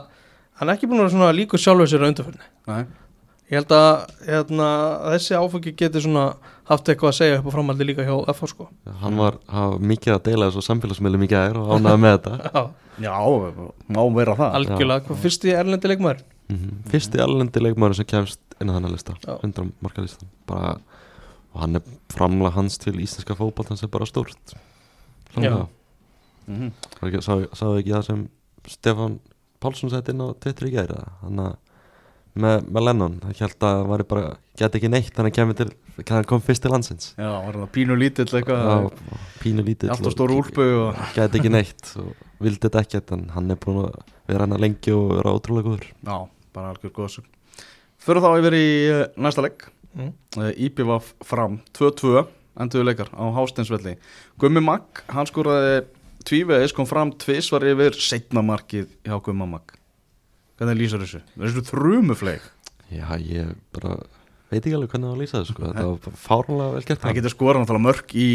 hann 0.61 0.69
er 0.71 0.77
ekki 0.77 0.87
búin 0.89 1.01
að 1.01 1.07
vera 1.07 1.15
svona 1.17 1.35
líkur 1.35 1.61
sjálfur 1.61 1.89
sér 1.89 2.05
á 2.05 2.09
undarförni 2.11 2.49
nei. 2.69 2.83
Ég 3.51 3.59
held 3.59 3.73
að 3.75 4.11
hérna, 4.23 4.65
þessi 5.11 5.35
áfengi 5.35 5.71
getur 5.75 6.03
svona 6.05 6.21
haft 6.69 6.87
eitthvað 6.87 7.09
að 7.09 7.15
segja 7.17 7.39
upp 7.41 7.47
á 7.51 7.55
framaldi 7.57 7.87
líka 7.89 8.05
hjá 8.07 8.13
FH 8.31 8.47
sko. 8.47 8.67
Hann 9.01 9.17
var, 9.19 9.35
mikið 9.83 10.13
að 10.15 10.21
deila 10.29 10.47
þessu 10.47 10.63
samfélagsmiðlum 10.69 11.25
í 11.25 11.27
gær 11.33 11.59
og 11.59 11.73
ánaði 11.75 11.99
með 11.99 12.13
þetta. 12.15 12.37
Já, 13.01 13.09
Já, 13.11 13.17
má 13.91 13.99
vera 14.15 14.37
það. 14.39 14.55
Algjörlega, 14.61 15.03
hvað 15.09 15.19
fyrst 15.25 15.47
í 15.49 15.51
erlendi 15.57 15.91
leikmaður? 15.91 16.21
Mm 16.51 16.79
fyrsti 16.91 17.21
allendi 17.23 17.63
leikmaður 17.63 17.97
sem 17.99 18.07
kemst 18.07 18.39
inn 18.61 18.71
á 18.71 18.75
þennan 18.75 18.95
lista, 18.95 19.17
Já. 19.23 19.33
100 19.43 19.67
marka 19.83 20.03
listan. 20.05 20.31
Bara, 20.47 20.73
og 21.51 21.61
hann 21.65 21.79
er 21.79 21.91
framlega 22.15 22.55
hans 22.55 22.79
til 22.79 22.95
íslenska 23.03 23.35
fótball 23.35 23.67
hans 23.67 23.83
er 23.83 23.91
bara 23.91 24.07
stórt. 24.07 24.55
Já. 25.35 25.67
Mhm. 26.47 26.71
sáðu 27.19 27.77
ekki 27.79 27.91
það 27.95 28.07
sem 28.07 28.23
Stefán 28.67 29.19
Pálsson 29.61 29.91
sett 29.93 30.09
inn 30.11 30.23
á 30.23 30.27
Twitter 30.41 30.69
í 30.69 30.73
gæri 30.73 30.97
hann 31.21 31.43
að 31.43 31.59
með, 32.31 32.67
með 32.71 32.85
Lennon, 32.87 33.17
hann 33.25 33.35
held 33.35 33.65
að 33.67 33.77
hann 33.77 33.89
væri 33.91 34.05
bara 34.07 34.27
geti 34.59 34.79
ekki 34.79 34.91
neitt, 34.91 35.17
hann 35.17 35.33
kemur 35.35 35.57
til 35.57 35.69
hann 36.07 36.27
kom 36.29 36.41
fyrst 36.43 36.63
til 36.63 36.71
landsins. 36.71 37.11
Já, 37.19 37.27
var 37.43 37.57
það 37.59 37.71
pínu 37.75 37.97
lítill 37.99 38.27
eitthvað 38.29 38.61
Já, 38.63 39.17
pínu 39.41 39.65
lítið 39.67 39.91
Allt 39.93 40.07
og 40.07 40.15
stór 40.15 40.33
úlpu 40.33 40.67
og 40.85 41.01
geti 41.17 41.41
ekki 41.41 41.51
neitt 41.51 41.91
og 42.01 42.13
vildi 42.41 42.63
þetta 42.63 42.83
ekkert 42.85 43.13
en 43.17 43.27
hann 43.35 43.51
er 43.51 43.59
búin 43.61 43.83
að 43.83 43.99
vera 44.31 44.47
hann 44.47 44.63
lengi 44.63 44.95
og 44.95 45.15
vera 45.17 45.35
ótrúlega 45.35 45.67
góður. 45.67 45.87
Já, 46.07 46.17
bara 46.55 46.73
algjör 46.73 46.95
góðsug 46.95 47.27
Fyrir 48.01 48.23
þá 48.23 48.31
yfir 48.39 48.55
í 48.57 48.67
uh, 48.89 49.01
næsta 49.21 49.43
leik. 49.45 49.67
Mm. 49.93 50.13
uh, 50.39 50.47
IPVF 50.55 51.11
fram 51.27 51.59
2-2 51.77 52.23
enduðu 52.61 52.87
leikar 52.87 53.11
á 53.13 53.23
Hásteinsvelli. 53.35 53.97
Gummi 54.41 54.63
Magg, 54.63 55.03
hann 55.11 55.29
skoraði 55.29 55.83
tvívegis, 56.27 56.73
kom 56.75 56.87
fram 56.89 57.11
tvis 57.21 57.51
var 57.53 57.65
yfir 57.67 57.97
setna 57.97 58.43
markið 58.45 58.89
hjá 59.07 59.17
Gumma 59.23 59.47
Magg 59.49 59.75
Hvernig 60.59 60.77
lýsar 60.77 61.01
þessu? 61.03 61.21
Það 61.35 61.47
þessu 61.47 61.67
þrumufleik 61.71 62.49
Já, 62.91 63.07
ég 63.17 63.53
bara 63.75 63.97
veit 64.51 64.65
ekki 64.65 64.75
alveg 64.75 64.91
hvernig 64.91 65.11
það 65.11 65.21
lýsa 65.21 65.39
þessu 65.39 65.55
sko. 65.55 65.67
þetta 65.69 65.85
var 65.87 66.01
bara 66.05 66.21
fáránlega 66.25 66.75
vel 66.75 66.83
gert 66.89 67.05
Hann 67.07 67.17
getur 67.17 67.33
skorað 67.35 67.63
náttúrulega 67.63 67.87
mörg 67.87 68.15
í 68.15 68.29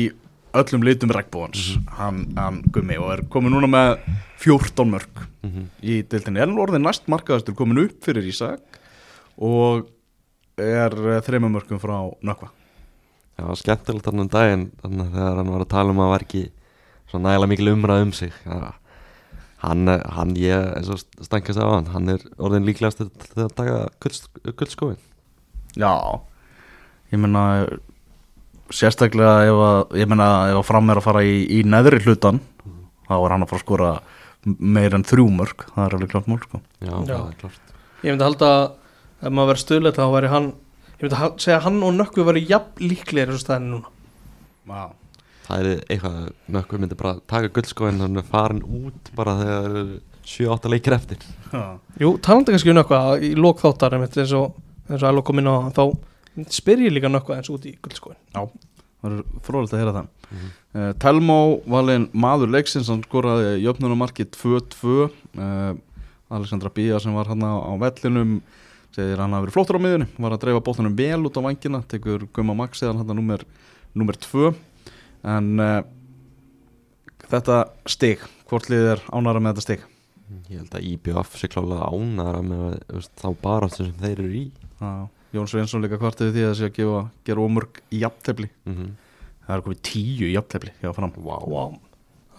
öllum 0.57 0.87
litum 0.87 1.13
regnbóðans 1.13 1.67
hann, 1.99 2.23
hann 2.39 2.63
Gummi 2.73 2.97
og 3.01 3.13
er 3.13 3.25
komin 3.33 3.53
núna 3.55 3.69
með 3.71 3.97
14 4.43 4.89
mörg 4.89 5.23
mm 5.43 5.51
-hmm. 5.51 5.67
í 5.83 6.03
deildinni 6.09 6.41
er 6.41 6.49
nú 6.49 6.63
orðin 6.65 6.87
næst 6.87 7.09
markaðastur 7.13 7.55
komin 7.55 7.85
upp 7.85 7.99
fyrir 8.05 8.25
Ísak 8.25 8.81
og 9.37 9.89
er 10.57 10.93
þremur 11.23 11.53
mörgum 11.53 11.81
frá 11.81 12.13
Það 13.37 13.49
var 13.49 13.57
skemmtilegt 13.61 14.07
þannig 14.07 14.25
um 14.25 14.29
daginn 14.33 14.71
þannig 14.81 15.07
að 15.07 15.13
þegar 15.13 15.37
hann 15.37 15.53
var 15.53 15.61
að 15.61 15.75
tala 15.75 15.91
um 15.93 15.99
að 16.01 16.07
það 16.07 16.15
var 16.15 16.23
ekki 16.25 16.45
svona 17.11 17.29
nægilega 17.31 17.51
mikil 17.53 17.73
umræð 17.73 18.03
um 18.07 18.13
sig. 18.13 18.33
Ja, 18.47 18.73
hann, 19.65 19.87
hann, 19.89 20.35
ég 20.37 20.73
eins 20.77 20.89
og 20.93 20.99
stangast 21.25 21.59
á 21.59 21.67
hann, 21.67 21.87
hann 21.95 22.09
er 22.13 22.25
orðin 22.39 22.67
líklegast 22.69 22.99
til 23.03 23.45
að 23.47 23.55
taka 23.57 23.79
guldskóin 24.57 24.99
Já, 25.77 25.93
ég 27.13 27.19
menna 27.21 27.67
sérstaklega 28.75 29.47
ef 29.47 29.61
að 29.63 29.97
ég 30.01 30.09
menna 30.11 30.29
ef 30.51 30.59
að 30.61 30.67
fram 30.67 30.91
er 30.91 31.01
að 31.01 31.07
fara 31.07 31.23
í, 31.27 31.37
í 31.47 31.61
neðri 31.67 32.01
hlutan 32.05 32.41
þá 33.07 33.15
er 33.21 33.35
hann 33.35 33.45
að 33.47 33.51
fara 33.53 33.61
að 33.61 33.65
skora 33.67 33.91
meir 34.47 34.95
en 34.95 35.05
þrjú 35.07 35.27
mörg, 35.35 35.65
það 35.75 35.83
er 35.89 35.95
alveg 35.97 36.11
klart 36.13 36.29
mál 36.31 36.39
sko. 36.43 36.61
Já, 36.83 36.93
Já. 36.93 37.17
það 37.17 37.31
er 37.31 37.39
klart 37.41 37.75
ég 38.07 38.13
myndi 38.13 38.27
halda 38.27 38.51
að 38.53 38.65
ef 39.27 39.33
maður 39.35 39.51
verið 39.53 39.63
stöðlega 39.65 39.97
þá 39.97 40.13
væri 40.17 40.31
hann 40.35 40.49
ég 40.97 41.05
myndi 41.07 41.21
hal- 41.23 41.37
segja 41.43 41.59
að 41.61 41.65
hann 41.67 41.83
og 41.87 41.95
Nökkvi 41.97 42.27
væri 42.29 42.45
jafn 42.51 42.83
líklegir 42.91 43.31
eins 43.33 43.41
og 43.41 43.45
staðinu 43.47 43.71
núna. 43.77 43.93
Já, 44.67 44.85
Það 45.47 45.63
er 45.63 45.83
eitthvað, 45.87 46.21
nökkur 46.57 46.83
myndi 46.83 46.99
bara 46.99 47.17
taka 47.31 47.53
guldskóin 47.55 48.03
hann 48.03 48.19
er 48.19 48.27
farin 48.27 48.63
út 48.67 49.11
bara 49.17 49.37
þegar 49.41 49.67
það 49.67 49.81
eru 49.81 50.01
7-8 50.27 50.71
leikir 50.73 50.97
eftir. 50.97 51.27
Já. 51.53 51.65
Jú, 52.03 52.17
talandi 52.19 52.55
kannski 52.55 52.73
um 52.73 52.81
Nökkva 52.81 53.03
í 53.23 53.35
lók 53.39 53.63
þáttar 53.63 53.95
eins 53.95 54.33
og 54.35 54.57
og 54.87 55.03
að 55.03 55.23
kom 55.27 55.41
inn 55.43 55.51
á 55.51 55.71
þá 55.75 55.83
spyr 56.53 56.85
ég 56.87 56.95
líka 56.95 57.11
Nökkva 57.11 57.39
eins 57.39 57.51
út 57.51 57.67
í 57.67 57.75
guldskóin 57.83 58.19
það 59.07 59.17
er 59.17 59.25
frólægt 59.47 59.75
að 59.75 59.83
heyra 59.83 59.95
það. 59.97 60.07
Mhm. 60.27 60.53
uh, 60.75 60.93
Telmo 61.03 61.39
valinn 61.71 62.09
maður 62.13 62.53
leiksins 62.55 62.91
hann 62.91 63.05
skoraði 63.07 63.63
jöfnunumarki 63.63 64.27
2-2 64.35 64.95
uh, 65.07 65.75
Alexandra 66.31 66.71
Bía 66.75 66.99
sem 67.01 67.15
var 67.15 67.31
hann 67.31 67.45
á, 67.47 67.71
vellinum 67.79 68.41
segir 68.97 69.21
hann 69.21 69.35
hafi 69.37 69.47
verið 69.47 69.55
flottur 69.55 69.79
á 69.79 69.85
miðunni 69.85 70.09
var 70.19 70.35
að 70.35 70.43
dreifa 70.43 70.65
bóttanum 70.65 70.97
vel 70.99 71.29
út 71.29 71.39
á 71.39 71.47
vangina 71.47 71.83
tekur 71.87 72.27
Guma 72.35 72.57
Max 72.57 72.83
eða 72.83 72.97
hann 72.99 73.15
nummer, 73.15 73.45
nummer 73.95 74.19
2 74.19 74.51
en 75.27 75.51
uh, 75.63 75.81
þetta 77.27 77.61
stig 77.91 78.23
hvort 78.47 78.71
lið 78.71 78.93
er 78.95 79.05
ánara 79.11 79.43
með 79.43 79.57
þetta 79.57 79.67
stig? 79.67 79.87
Ég 80.51 80.61
held 80.61 80.75
að 80.75 80.87
IBF 80.91 81.37
sé 81.39 81.51
klálega 81.51 81.91
ánara 81.91 82.43
með 82.43 82.79
veist, 82.91 83.13
þá 83.19 83.29
bara 83.43 83.71
sem 83.71 83.93
þeir 84.01 84.17
eru 84.17 84.31
í. 84.35 84.47
Já, 84.81 84.93
Jón 85.37 85.51
Sveinsson 85.51 85.85
líka 85.85 85.99
kvartið 86.01 86.33
því 86.35 86.45
að 86.45 86.49
það 86.51 86.61
sé 86.61 86.71
að 86.71 86.79
gefa, 86.79 87.03
gera 87.27 87.45
ómörg 87.45 87.83
í 87.91 88.01
jafntefli. 88.03 88.49
Mm 88.67 88.95
það 89.47 89.57
er 89.57 89.67
komið 89.67 89.83
tíu 89.87 90.29
í 90.29 90.33
jafntefli 90.35 90.73
hjá 90.81 90.93
fram. 90.97 91.13
Wow. 91.23 91.45
wow. 91.53 91.77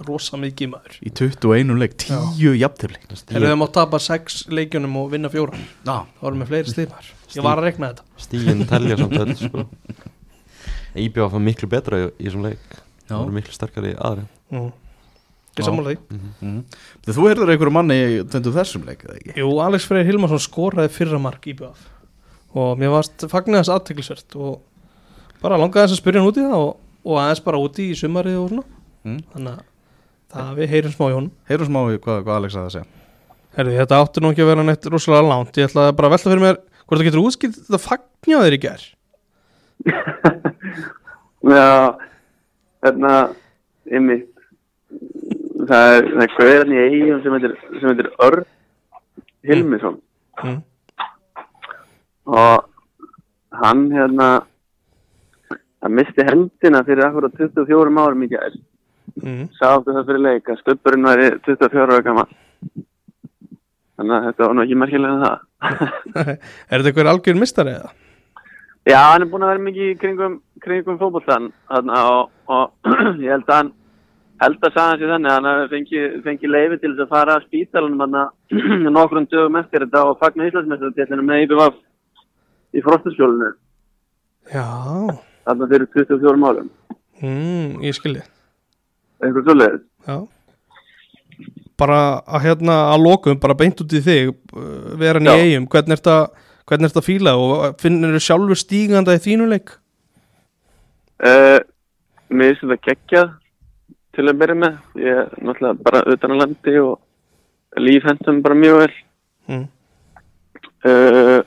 rosa 0.08 0.40
mikið 0.40 0.72
maður. 0.74 0.98
Í 1.02 1.14
21 1.20 1.80
leik, 1.82 1.96
tíu 2.04 2.54
í 2.54 2.62
jafntefli. 2.62 3.00
Þegar 3.14 3.54
þau 3.54 3.62
mátt 3.64 3.76
tapa 3.78 4.02
sex 4.04 4.44
leikjunum 4.52 5.00
og 5.02 5.14
vinna 5.14 5.32
fjóra 5.34 5.58
Já, 5.58 6.04
þá 6.20 6.28
erum 6.30 6.44
við 6.44 6.52
fleiri 6.52 6.74
stíðmar 6.74 7.14
ég 7.34 7.48
var 7.48 7.62
að 7.62 7.68
rekna 7.70 7.92
þetta. 7.92 8.06
Stígin 8.28 8.68
telja 8.70 9.00
samt 9.00 9.18
öll 9.24 9.36
sko. 9.40 9.66
IBF 11.06 11.32
var 11.36 11.44
miklu 11.44 11.70
betra 11.72 12.00
í, 12.02 12.10
í 12.18 12.28
þessum 12.28 12.46
leik. 12.48 12.78
Það 13.08 13.22
voru 13.24 13.36
miklu 13.38 13.56
sterkari 13.56 13.94
aðri 13.96 14.26
mm. 14.52 14.66
Já. 14.68 15.60
ég 15.62 15.68
sammála 15.68 15.94
því 15.94 16.00
mm 16.18 16.32
mm. 16.48 16.58
Þú 17.08 17.28
heyrður 17.30 17.52
einhverju 17.54 17.76
manni 17.78 18.00
tendu 18.34 18.52
þessum 18.56 18.84
leik 18.88 19.06
eða 19.08 19.16
ekki? 19.22 19.36
Jú, 19.40 19.52
Alex 19.64 19.86
Freyr 19.88 20.08
Hilmarsson 20.10 20.44
skoraði 20.44 20.92
fyrra 20.94 21.20
mark 21.22 21.48
í 21.48 21.56
BF 21.58 21.86
og 22.58 22.76
mér 22.82 22.92
varst 22.96 23.24
fagnir 23.32 23.62
þess 23.62 23.72
aðteklisvert 23.76 24.36
og 24.42 24.60
bara 25.44 25.60
langaði 25.62 25.88
þess 25.88 25.98
að 25.98 26.02
spyrja 26.02 26.22
hann 26.24 26.30
út 26.32 26.40
í 26.42 26.46
það 26.48 26.58
og, 26.66 26.74
og 27.08 27.20
aðeins 27.22 27.44
bara 27.46 27.62
úti 27.62 27.90
í 27.92 27.98
sumarið 28.00 28.40
og 28.42 28.52
svona 28.54 28.68
Mm. 29.08 29.20
þannig 29.32 29.54
að 29.54 29.66
það 30.34 30.48
við 30.58 30.72
heyrum 30.74 30.92
smá 30.92 31.04
í 31.08 31.14
honum 31.16 31.32
Heyrum 31.48 31.68
smá 31.70 31.78
í 31.94 32.00
hvað, 32.04 32.18
hvað 32.26 32.40
Alex 32.42 32.56
að 32.58 32.64
það 32.66 32.74
segja 32.74 32.88
Herði, 33.58 33.76
þetta 33.78 34.00
átti 34.04 34.24
nú 34.24 34.32
ekki 34.34 34.44
að 34.44 34.50
vera 34.52 34.66
neitt 34.68 34.88
rosalega 34.92 35.30
langt 35.30 35.60
ég 35.62 35.70
ætlaði 35.70 35.94
bara 35.96 36.10
að 36.10 36.16
velta 36.18 36.32
fyrir 36.34 36.44
mér 36.44 36.58
hvort 36.82 36.98
það 37.00 37.08
getur 37.08 37.22
útskilt 37.24 37.60
þetta 37.62 37.80
fagna 37.86 38.42
þér 38.44 38.58
í 38.58 38.60
gær 38.66 38.84
Já, 41.48 41.96
hérna, 42.84 43.14
einmitt, 43.88 44.32
það 45.70 45.92
er, 45.96 46.10
er 46.24 46.34
gauðan 46.36 46.74
í 46.74 46.82
eigin 46.84 47.22
sem 47.24 47.36
heitir, 47.38 48.10
Örn 48.24 48.46
Hilmisson 49.48 50.00
mm. 50.44 50.58
og 52.28 52.66
hann 53.62 53.86
hérna, 53.94 54.30
hann 55.84 55.96
misti 55.96 56.26
hendina 56.28 56.84
fyrir 56.88 57.08
akkurat 57.08 57.38
24 57.40 58.04
árum 58.04 58.26
í 58.28 58.32
gær, 58.34 58.58
Mm. 59.18 59.48
sátti 59.58 59.94
það 59.96 60.10
fyrir 60.10 60.22
leik 60.22 60.50
að 60.52 60.60
stöpurinn 60.62 61.08
væri 61.08 61.30
24 61.48 61.86
ára 61.88 62.04
gammal. 62.06 62.28
Þannig 63.98 64.14
að 64.14 64.26
þetta 64.28 64.44
var 64.44 64.54
nú 64.54 64.66
ekki 64.66 64.78
merkilega 64.78 65.14
en 65.16 65.24
það. 65.24 65.38
er 66.70 66.84
þetta 66.84 66.92
einhver 66.92 67.10
algjör 67.14 67.40
mistari 67.42 67.74
eða? 67.80 67.94
Já, 68.88 69.02
hann 69.12 69.26
er 69.26 69.28
búin 69.32 69.44
að 69.44 69.52
vera 69.52 69.64
mikið 69.66 69.90
í 69.90 69.98
kringum, 70.00 70.38
kringum 70.64 71.00
þarna 71.00 72.04
og, 72.14 72.30
og 72.48 72.94
ég 73.26 73.34
held 73.34 73.50
að 73.50 73.58
hann 73.58 73.72
held 74.44 74.64
að 74.64 74.76
sagða 74.78 74.98
sér 75.00 75.12
þannig 75.14 75.32
að 75.32 75.36
hann 75.36 75.50
hafi 75.50 75.70
fengið 75.74 76.16
fengi 76.24 76.52
leiði 76.52 76.78
til 76.80 76.92
þess 76.94 77.06
að 77.08 77.12
fara 77.16 77.36
að 77.36 77.48
spítalunum 77.48 78.18
nokkrum 78.98 79.28
dögum 79.32 79.60
eftir 79.60 79.84
þetta 79.86 80.06
og 80.08 80.22
fagna 80.22 80.48
Íslandsmestartillinu 80.48 81.26
með 81.28 81.44
IBVF 81.48 81.78
í 82.78 82.84
frostaskjólinu. 82.86 83.52
Já, 84.54 84.68
þarna 85.50 85.70
fyrir 85.74 85.92
24 85.98 86.40
málum 86.40 86.72
mm, 87.20 87.84
ég 87.84 87.96
skilji. 87.98 88.24
Eitthvað 89.20 89.50
svoleiðis. 89.50 89.86
Já. 90.08 90.18
Bara 91.78 92.02
að 92.26 92.46
hérna 92.48 92.76
að 92.94 93.04
lokum, 93.04 93.40
bara 93.42 93.58
beint 93.58 93.82
út 93.84 93.94
í 93.94 94.02
þig 94.06 94.32
uh, 94.32 94.94
vera 94.98 95.20
hann 95.20 95.34
í 95.34 95.50
eigum, 95.52 95.68
hvernig 95.74 95.98
er 95.98 96.02
þetta 96.02 96.47
hvernig 96.68 96.88
er 96.88 96.92
þetta 96.92 97.04
að 97.04 97.08
fíla 97.08 97.34
og 97.40 97.82
finnir 97.82 98.16
þú 98.16 98.22
sjálfur 98.26 98.60
stíganda 98.60 99.16
í 99.16 99.24
þínu 99.24 99.50
leik? 99.52 99.74
Uh, 101.18 101.60
mér 102.30 102.54
finnst 102.54 102.64
þetta 102.64 102.90
geggjað 102.90 103.36
til 104.18 104.26
að 104.28 104.40
byrja 104.42 104.58
með. 104.64 104.80
Ég 105.02 105.22
er 105.24 105.36
náttúrulega 105.42 105.86
bara 105.88 106.04
utan 106.14 106.34
að 106.36 106.42
landi 106.44 106.76
og 106.82 107.84
lífhendum 107.84 108.42
bara 108.46 108.58
mjög 108.58 108.82
vel. 108.82 108.96
Mm. 109.48 109.68
Uh, 110.88 111.40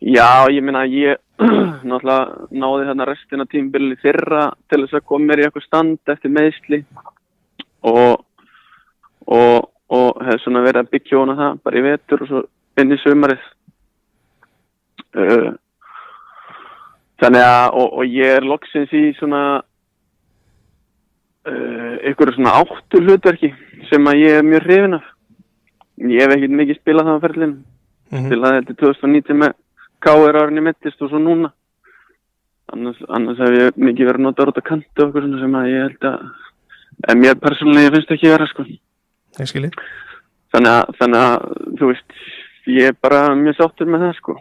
já, 0.00 0.30
ég 0.52 0.64
meina 0.64 0.86
ég 0.88 1.18
náttúrulega 1.88 2.48
náði 2.50 2.88
þarna 2.88 3.10
restina 3.10 3.48
tímbilið 3.50 3.98
í 3.98 4.00
fyrra 4.02 4.46
til 4.70 4.84
þess 4.84 5.00
að 5.00 5.06
koma 5.10 5.30
mér 5.30 5.42
í 5.42 5.48
eitthvað 5.48 5.68
stand 5.68 6.14
eftir 6.14 6.34
meðsli 6.34 6.82
og 7.88 8.24
og, 9.28 9.68
og 9.92 10.22
hef 10.24 10.42
svona 10.42 10.64
verið 10.64 10.84
að 10.84 10.92
byggja 10.94 11.20
hona 11.20 11.36
það 11.38 11.62
bara 11.64 11.78
í 11.78 11.84
vetur 11.84 12.24
og 12.24 12.30
svo 12.30 12.42
inn 12.80 12.94
í 12.94 13.00
sumarið 13.02 13.46
uh, 15.18 15.48
þannig 17.22 17.44
að 17.44 17.78
og, 17.80 17.88
og 17.98 18.04
ég 18.18 18.36
er 18.38 18.46
loksins 18.46 18.92
í 18.94 19.04
svona 19.18 19.42
uh, 21.48 21.94
ykkur 22.10 22.34
svona 22.36 22.56
áttu 22.62 23.02
hlutverki 23.02 23.50
sem 23.90 24.10
að 24.10 24.22
ég 24.22 24.38
er 24.38 24.46
mjög 24.46 24.66
hrifin 24.66 24.98
af. 24.98 25.06
Ég 25.98 26.22
hef 26.22 26.34
ekkert 26.36 26.54
mikið 26.60 26.80
spilað 26.80 27.10
það 27.10 27.18
á 27.18 27.24
ferlinu 27.26 27.56
Mm 28.08 28.24
spilaði 28.24 28.62
þetta 28.62 28.74
2019 28.80 29.36
með 29.36 29.50
K.R. 30.00 30.36
árinni 30.40 30.62
mittist 30.64 31.02
og 31.04 31.10
svo 31.10 31.18
núna. 31.20 31.50
Annars, 32.72 33.00
annars 33.12 33.40
hef 33.42 33.56
ég 33.56 33.76
mikið 33.76 34.08
verið 34.08 34.20
að 34.22 34.24
nota 34.24 34.46
út 34.48 34.60
að 34.60 34.64
kanti 34.64 35.02
og 35.02 35.10
okkur 35.10 35.26
svona 35.26 35.40
sem 35.42 35.56
að 35.58 35.68
ég 35.68 35.82
held 35.84 36.06
að 36.08 36.22
en 37.12 37.20
mér 37.20 37.36
persónulega 37.42 37.92
finnst 37.94 38.14
ekki 38.16 38.32
vera 38.32 38.46
sko. 38.48 38.64
Þannig 40.54 40.72
að, 40.72 40.94
þannig 41.02 41.20
að 41.26 41.36
þú 41.80 41.90
veist 41.90 42.16
ég 42.78 42.90
er 42.90 42.96
bara 42.96 43.20
mjög 43.36 43.58
sáttur 43.58 43.92
með 43.92 44.06
það 44.06 44.14
sko 44.22 44.38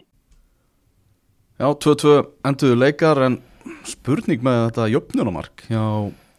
Já, 1.57 1.67
2-2 1.73 2.15
enduðu 2.45 2.77
leikar 2.77 3.21
en 3.25 3.39
spurning 3.87 4.43
með 4.45 4.59
þetta 4.67 4.87
jöfnunamark 4.93 5.63
hjá 5.71 5.83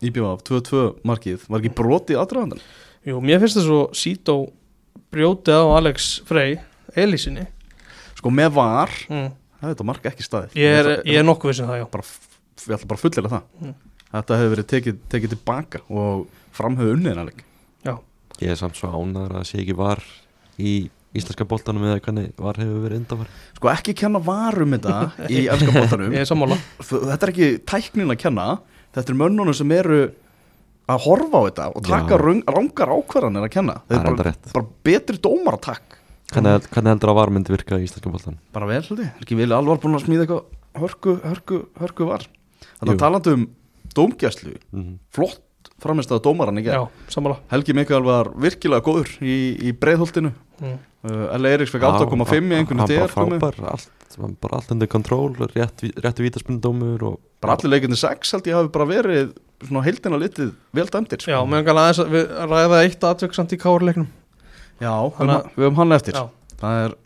IBF 0.06 0.44
2-2 0.46 0.82
markið, 1.08 1.46
var 1.50 1.62
ekki 1.62 1.74
brotið 1.74 2.20
aðdraðandan? 2.22 2.62
Jú, 3.08 3.18
mér 3.24 3.42
finnst 3.42 3.58
það 3.58 3.66
svo 3.66 3.80
Sító 3.98 4.36
brjótið 5.10 5.58
á 5.58 5.66
Alex 5.80 6.08
Frey 6.28 6.58
Elísinni 6.94 7.48
Sko 8.18 8.30
með 8.34 8.54
var, 8.56 8.94
mm. 9.10 9.28
það 9.58 9.68
er 9.68 9.74
þetta 9.74 9.86
mark 9.86 10.06
ekki 10.10 10.24
staðið. 10.26 10.56
Ég, 10.58 10.72
er, 10.74 10.88
ætla- 10.96 11.12
ég 11.12 11.20
er 11.20 11.26
nokkuð 11.26 11.52
vissum 11.52 11.68
það, 11.70 11.76
já. 11.78 11.84
Bara, 11.92 12.06
ég 12.58 12.72
ætla 12.74 12.88
bara 12.90 12.98
að 12.98 13.04
fullera 13.04 13.30
það. 13.30 13.44
Mm. 13.62 13.74
Þetta 14.08 14.38
hefur 14.40 14.52
verið 14.54 14.66
tekið, 14.72 14.98
tekið 15.12 15.32
tilbaka 15.34 15.80
og 15.92 16.24
framhauð 16.56 16.94
unniðinarleik 16.96 17.42
Já, 17.86 17.94
Ég 18.40 18.54
er 18.54 18.58
samt 18.58 18.78
svo 18.78 18.90
ánæður 18.94 19.36
að 19.40 19.46
sé 19.50 19.60
ekki 19.62 19.76
var 19.78 20.02
í 20.58 20.72
íslenska 21.18 21.46
boltanum 21.48 21.84
eða 21.88 22.00
hvernig 22.04 22.30
var 22.38 22.58
hefur 22.60 22.80
verið 22.84 23.02
undanfari 23.02 23.36
Sko 23.58 23.70
ekki 23.72 23.94
kenna 23.98 24.22
varum 24.24 24.74
þetta 24.76 25.28
í 25.28 25.44
er 26.22 26.28
sammála. 26.28 26.58
Þetta 26.80 27.18
er 27.18 27.32
ekki 27.34 27.50
tæknin 27.68 28.14
að 28.14 28.20
kenna 28.24 28.48
Þetta 28.96 29.12
er 29.12 29.18
mönnunum 29.20 29.56
sem 29.56 29.72
eru 29.76 30.00
að 30.88 31.02
horfa 31.04 31.40
á 31.40 31.42
þetta 31.48 31.66
og 31.76 31.84
taka 31.84 32.18
rangar 32.18 32.92
ákvarðanir 32.94 33.44
að 33.44 33.52
kenna. 33.52 33.80
Það 33.88 33.98
er 33.98 34.06
bara, 34.16 34.32
bara 34.54 34.68
betri 34.88 35.20
dómaratakk. 35.20 35.98
Hvernig, 36.32 36.68
hvernig 36.72 36.92
heldur 36.94 37.12
að 37.12 37.18
var 37.18 37.32
myndi 37.32 37.52
virka 37.52 37.76
í 37.80 37.84
íslenska 37.86 38.12
boltan? 38.12 38.38
bara 38.52 38.68
vel 38.68 38.82
hluti, 38.84 39.04
er 39.06 39.24
ekki 39.24 39.36
vilja 39.36 39.56
alvar 39.60 39.78
búin 39.80 39.96
að 39.96 40.02
smíða 40.04 40.26
eitthvað 40.26 40.80
hörku, 40.82 41.14
hörku, 41.24 41.60
hörku 41.80 42.08
var? 42.08 42.26
Þannig 42.80 42.94
að 42.94 43.00
talandi 43.04 43.36
um 43.36 43.46
dómgæslu 43.96 44.56
Mm 44.76 44.98
flott 45.14 45.44
framist 45.82 46.10
að 46.10 46.24
dómaran 46.26 46.58
í 46.58 46.64
Já, 46.66 46.82
Helgi 47.52 47.74
Mikael 47.76 48.02
var 48.02 48.32
virkilega 48.34 48.82
góður 48.82 49.12
í, 49.22 49.36
í 49.62 49.72
breiðholtinu. 49.78 50.32
Mm. 50.58 50.78
L. 51.06 51.44
Eiríks 51.46 51.70
fekk 51.70 51.84
8,5 51.86 52.50
í 52.50 52.56
einhvern 52.58 52.80
Hann 52.82 52.90
bara 52.90 53.08
frábær, 53.12 53.58
allt, 53.70 53.90
bara 54.42 54.58
allt 54.58 54.72
undir 54.74 54.88
kontról, 54.90 55.36
rétt, 55.54 55.84
réttu 56.02 56.24
vítaspindómur 56.26 57.04
og 57.06 57.18
bara 57.40 57.54
allir 57.54 57.70
leikinni 57.76 57.98
6 57.98 58.32
held 58.34 58.48
ég 58.50 58.56
hafi 58.58 58.72
bara 58.74 58.88
verið 58.90 59.30
svona 59.62 59.84
heildina 59.86 60.18
litið 60.18 60.50
vel 60.74 60.86
dæmdir 60.90 61.22
sko. 61.22 61.30
Já, 61.34 61.38
meðan 61.46 61.78
aðeins 61.84 62.00
að 62.02 62.10
við 62.16 62.32
ræða 62.50 62.80
eitt 62.82 63.06
atvök 63.12 63.36
samt 63.38 63.54
í 63.54 63.60
kárleiknum 63.62 64.08
Já, 64.82 64.90
höfum- 65.18 65.50
við 65.54 65.64
höfum 65.68 65.78
hann 65.82 65.92
eftir 65.98 66.14
Já. 66.18 66.24
Það 66.58 66.82
er 66.84 66.96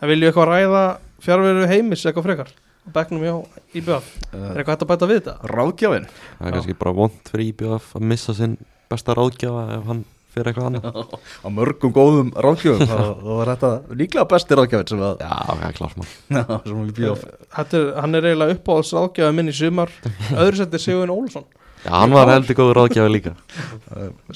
Það 0.00 0.12
vilju 0.14 0.28
eitthvað 0.30 0.48
ræða 0.50 0.84
fjárveru 1.20 1.66
heimis 1.68 2.04
eitthvað 2.08 2.28
frekar 2.28 2.52
á 2.56 2.88
bekknum 2.92 3.24
hjá 3.24 3.34
IBF 3.76 4.06
Er 4.32 4.36
uh, 4.36 4.54
eitthvað 4.56 4.72
hægt 4.74 4.84
að 4.84 4.90
bæta 4.92 5.08
við 5.10 5.18
þetta? 5.20 5.34
ráðgjafin 5.52 6.06
það 6.08 6.40
er 6.40 6.48
Já. 6.48 6.54
kannski 6.56 6.78
bara 6.80 6.96
vond 6.96 7.28
fyrir 7.28 7.50
IBF 7.52 7.90
að 7.96 8.06
missa 8.12 8.34
sinn 8.36 8.56
besta 8.90 9.16
ráðgjafa 9.16 9.64
ef 9.76 9.84
hann 9.90 10.04
fyrir 10.34 10.50
eitthvað 10.50 10.68
annað. 10.70 11.14
Á 11.44 11.48
mörgum 11.52 11.94
góðum 11.96 12.32
ráðgjöfum 12.34 12.90
þá 12.90 13.30
var 13.30 13.52
þetta 13.54 13.70
líklega 14.00 14.26
besti 14.30 14.58
ráðgjafin 14.58 14.92
sem, 14.92 15.04
að, 15.06 15.24
Já, 15.24 15.32
það 15.46 15.64
er 15.68 15.78
klart 15.78 16.00
mál 16.00 16.10
er, 17.80 17.88
hann 18.00 18.18
er 18.18 18.28
eiginlega 18.30 18.56
uppáhalds 18.58 18.92
ráðgjafi 18.96 19.38
minn 19.38 19.50
í 19.52 19.56
sumar. 19.56 19.94
Öðru 20.34 20.62
seti 20.62 20.82
Sigurinn 20.82 21.14
Ólfsson 21.14 21.48
Já, 21.80 21.94
hann 21.96 22.12
var 22.12 22.28
heldur 22.28 22.58
góður 22.58 22.82
ráðgjafi 22.82 23.12
líka. 23.14 23.30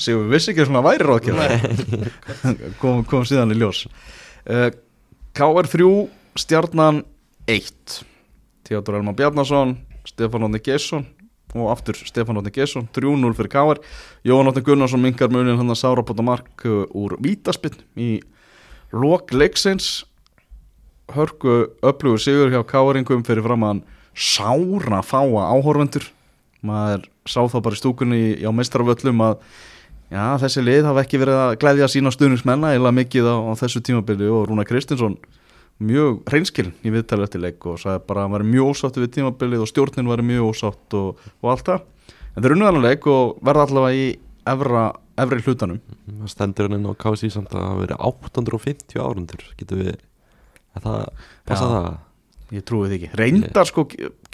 Sér 0.00 0.22
við 0.22 0.30
vissi 0.32 0.52
ekki 0.54 0.64
svona 0.64 0.80
væri 0.84 1.04
ráðgjafi. 1.04 1.98
Kom, 2.80 3.02
kom 3.08 3.26
síðan 3.28 3.52
í 3.52 3.58
ljós. 3.60 3.82
Uh, 4.48 4.70
KR3 5.36 5.88
stjarnan 6.40 7.02
1 7.50 7.98
Theodor 8.64 8.96
Elman 9.00 9.16
Bjarnason 9.18 9.76
Stefán 10.08 10.46
Ótni 10.46 10.60
Gesson 10.64 11.04
og 11.54 11.70
aftur 11.72 11.98
Stefán 12.02 12.38
Ótni 12.40 12.52
Gesson 12.54 12.88
3-0 12.94 13.34
fyrir 13.38 13.52
KR 13.52 13.80
Jóhann 14.26 14.50
Ótni 14.50 14.64
Gunnarsson 14.66 15.02
minkar 15.02 15.30
munin 15.32 15.58
hann 15.60 15.70
að 15.70 15.80
sára 15.80 16.04
på 16.04 16.16
mark 16.22 16.66
uh, 16.66 16.84
úr 16.90 17.16
vítaspinn 17.22 17.78
í 17.96 18.20
lok 18.94 19.32
leiksins. 19.34 20.04
Hörku 21.14 21.70
öflugur 21.82 22.20
sigur 22.22 22.50
hjá 22.52 22.62
KR-ingum 22.66 23.24
fyrir 23.26 23.44
fram 23.44 23.64
að 23.64 23.72
hann 23.74 23.84
sára 24.14 25.02
fáa 25.02 25.48
áhorvendur 25.52 26.06
maður 26.64 27.08
sá 27.28 27.42
þá 27.44 27.58
bara 27.60 27.76
í 27.76 27.80
stúkunni 27.80 28.20
á 28.40 28.50
meistaraföllum 28.54 29.22
að 29.26 29.34
já, 30.08 30.24
þessi 30.40 30.64
lið 30.64 30.88
hafa 30.88 31.04
ekki 31.04 31.20
verið 31.20 31.40
að 31.40 31.56
glæðja 31.60 31.90
sína 31.92 32.12
stuðningsmenna 32.14 32.72
eða 32.78 32.94
mikið 32.94 33.28
á, 33.28 33.36
á 33.36 33.52
þessu 33.60 33.82
tímabili 33.84 34.30
og 34.32 34.46
Rúna 34.48 34.64
Kristinsson 34.68 35.18
mjög 35.82 36.20
hreinskiln 36.30 36.72
í 36.86 36.92
viðtalið 36.94 37.26
eftir 37.26 37.42
leik 37.42 37.66
og 37.66 37.80
sagði 37.82 38.04
bara 38.06 38.22
að 38.22 38.28
hann 38.28 38.34
var 38.36 38.46
mjög 38.46 38.70
ósátt 38.70 39.00
við 39.00 39.10
tímabilið 39.16 39.64
og 39.64 39.70
stjórnin 39.70 40.10
var 40.10 40.22
mjög 40.22 40.50
ósátt 40.52 40.96
og, 40.98 41.24
og 41.42 41.50
allt 41.50 41.70
það 41.70 41.80
en 42.34 42.44
þeir 42.44 42.54
unnu 42.54 42.68
þannig 42.68 42.86
leik 42.86 43.08
og 43.10 43.34
verða 43.46 43.66
allavega 43.68 43.98
í 43.98 44.06
efra, 44.54 44.84
efri 45.24 45.42
hlutanum 45.44 45.80
Það 46.04 46.32
stendur 46.32 46.68
hann 46.68 46.78
inn 46.78 46.90
á 46.90 46.94
KSI 47.04 47.30
samt 47.34 47.52
að 47.52 47.58
það 47.58 47.68
hafa 47.70 47.82
verið 47.82 48.02
850 48.10 49.02
árundur 49.02 49.46
Getur 49.58 49.82
við 49.82 49.92
að 50.74 50.86
það 50.86 51.00
passa 51.48 51.64
Já. 51.64 51.74
það? 51.74 51.88
Ég 52.54 52.64
trúi 52.68 52.88
því 52.90 52.96
ekki, 52.98 53.08
reyndar 53.20 53.68
sko 53.68 53.84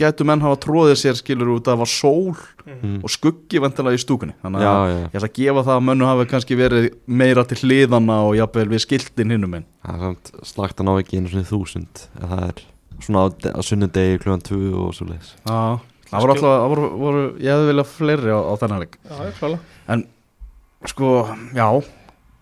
getur 0.01 0.29
menn 0.29 0.43
hafa 0.45 0.59
tróðið 0.64 0.99
sér 1.01 1.18
skilur 1.18 1.51
út 1.57 1.66
að 1.68 1.75
það 1.75 1.83
var 1.85 1.91
sól 1.95 2.37
Mm. 2.71 3.01
og 3.03 3.11
skuggi 3.11 3.59
vendilega 3.59 3.97
í 3.99 4.01
stúkunni. 4.01 4.35
Þannig 4.45 4.62
Já, 4.62 4.68
að 4.71 4.91
já, 4.91 4.97
ég 5.01 5.14
ætla 5.18 5.29
að 5.31 5.39
gefa 5.41 5.62
það 5.66 5.73
að 5.75 5.85
mönnu 5.89 6.07
hafi 6.07 6.27
kannski 6.31 6.57
verið 6.61 6.85
meira 7.11 7.43
til 7.51 7.57
hliðana 7.64 8.18
og 8.29 8.37
jafnvel 8.39 8.66
við 8.71 8.83
skiltin 8.85 9.33
hinnum 9.35 9.57
en 9.59 9.64
það 9.83 9.97
er 9.97 10.05
samt 10.05 10.31
slagt 10.47 10.79
að 10.79 10.87
ná 10.87 10.93
ekki 11.01 11.18
einu 11.18 11.33
svona 11.33 11.49
þúsund. 11.51 12.05
Það 12.21 12.45
er 12.47 12.62
svona 13.03 13.25
á, 13.27 13.27
á 13.59 13.61
sunnudegi 13.66 14.21
klugan 14.23 14.45
2 14.47 14.61
og 14.85 14.95
svo 14.95 15.09
leiðis 15.11 15.33
Já, 15.41 15.59
það 16.12 16.21
voru 16.23 16.37
alltaf, 16.37 16.55
það 16.55 16.68
voru, 16.77 16.91
voru, 17.03 17.25
ég 17.43 17.51
hefði 17.57 17.68
viljað 17.73 17.91
fleiri 17.97 18.31
á, 18.31 18.39
á 18.39 18.55
þennan 18.62 18.85
leik. 18.85 18.95
Já, 19.11 19.16
ég 19.27 19.41
klála 19.41 20.05
Sko, 20.87 21.09
já, 21.53 21.66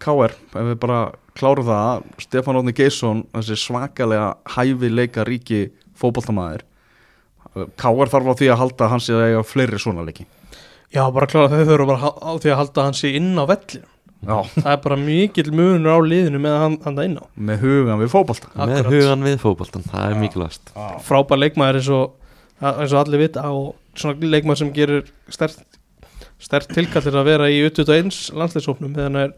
KR, 0.02 0.34
ef 0.54 0.70
við 0.72 0.78
bara 0.82 1.00
klárum 1.38 1.66
það, 1.68 2.08
Stefán 2.22 2.58
Ótni 2.60 2.74
Geirsson, 2.76 3.24
þessi 3.34 3.58
svakalega 3.58 4.32
hæfi 4.54 4.90
leika 4.92 5.24
ríki 5.26 5.68
fótboltamæður, 5.98 6.64
KR 7.78 8.10
þarf 8.12 8.30
á 8.30 8.34
því 8.38 8.50
að 8.52 8.60
halda 8.62 8.86
að 8.86 8.92
hann 8.94 9.02
sé 9.04 9.14
að 9.16 9.24
eiga 9.28 9.44
fleiri 9.46 9.80
svona 9.82 10.04
leiki. 10.06 10.26
Já, 10.94 11.02
bara 11.12 11.28
klála 11.28 11.50
þau 11.52 11.68
þurfa 11.68 11.86
bara 11.90 12.10
á 12.16 12.32
því 12.40 12.52
að 12.52 12.60
halda 12.62 12.84
hann 12.86 12.96
sig 12.96 13.16
inn 13.18 13.34
á 13.36 13.44
vellinu 13.48 13.88
Já, 14.18 14.38
Það 14.56 14.70
er 14.72 14.78
bara 14.82 14.96
mikill 14.98 15.50
munur 15.54 15.94
á 15.94 15.98
liðinu 16.02 16.38
með 16.42 16.54
hann, 16.58 16.76
hann 16.82 16.96
það 16.96 17.06
inn 17.06 17.18
á. 17.22 17.24
Með 17.50 17.60
hugan 17.62 18.00
við 18.00 18.08
fótbolta. 18.10 18.48
með 18.56 18.88
hugan 18.90 19.26
við 19.26 19.36
fótboltan, 19.42 19.84
það 19.86 20.06
er 20.06 20.16
mikilvægast 20.22 20.72
Frábær 21.06 21.38
leikmaður 21.38 21.78
eins 21.78 21.90
og, 21.94 22.16
eins 22.58 22.94
og 22.94 23.02
allir 23.04 23.22
vita 23.22 23.44
og 23.54 23.68
svona 23.94 24.32
leikmaður 24.32 24.62
sem 24.64 24.72
gerir 24.74 25.04
stert, 25.30 25.60
stert 26.42 26.72
tilkallir 26.74 27.20
að 27.20 27.28
vera 27.30 27.50
í 27.52 27.60
21 27.68 28.10
landsleisofnum 28.40 28.96
þegar 28.96 29.06
hann 29.12 29.20
er 29.22 29.36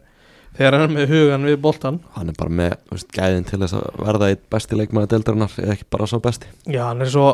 þegar 0.59 0.76
hann 0.76 0.84
er 0.86 0.94
með 0.94 1.14
hugan 1.14 1.48
við 1.48 1.59
boltan 1.64 1.98
hann 2.16 2.32
er 2.32 2.36
bara 2.38 2.55
með 2.61 2.76
þú 2.88 2.96
veist, 2.96 3.11
gæðin 3.16 3.48
til 3.48 3.61
þess 3.62 3.78
að 3.78 4.05
verða 4.05 4.30
eitt 4.32 4.44
besti 4.53 4.78
leikmaði 4.78 5.12
deildarinnar 5.14 5.57
eða 5.62 5.74
ekki 5.76 5.88
bara 5.94 6.09
svo 6.11 6.20
besti. 6.24 6.51
Já, 6.66 6.82
hann 6.88 7.05
er 7.05 7.12
svo 7.12 7.26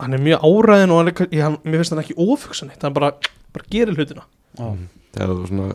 hann 0.00 0.16
er 0.16 0.22
mjög 0.24 0.44
áræðin 0.48 0.94
og 0.94 1.00
hann 1.00 1.12
er, 1.12 1.22
ég, 1.30 1.42
hann, 1.44 1.58
mér 1.64 1.82
finnst 1.82 1.94
hann 1.94 2.02
ekki 2.02 2.18
ofugsan 2.20 2.72
eitt 2.72 2.84
hann 2.86 2.96
bara, 2.96 3.12
bara 3.54 3.70
gerir 3.72 3.96
hlutina. 3.98 4.26
Þegar 4.56 5.34
þú 5.34 5.48
svona 5.50 5.70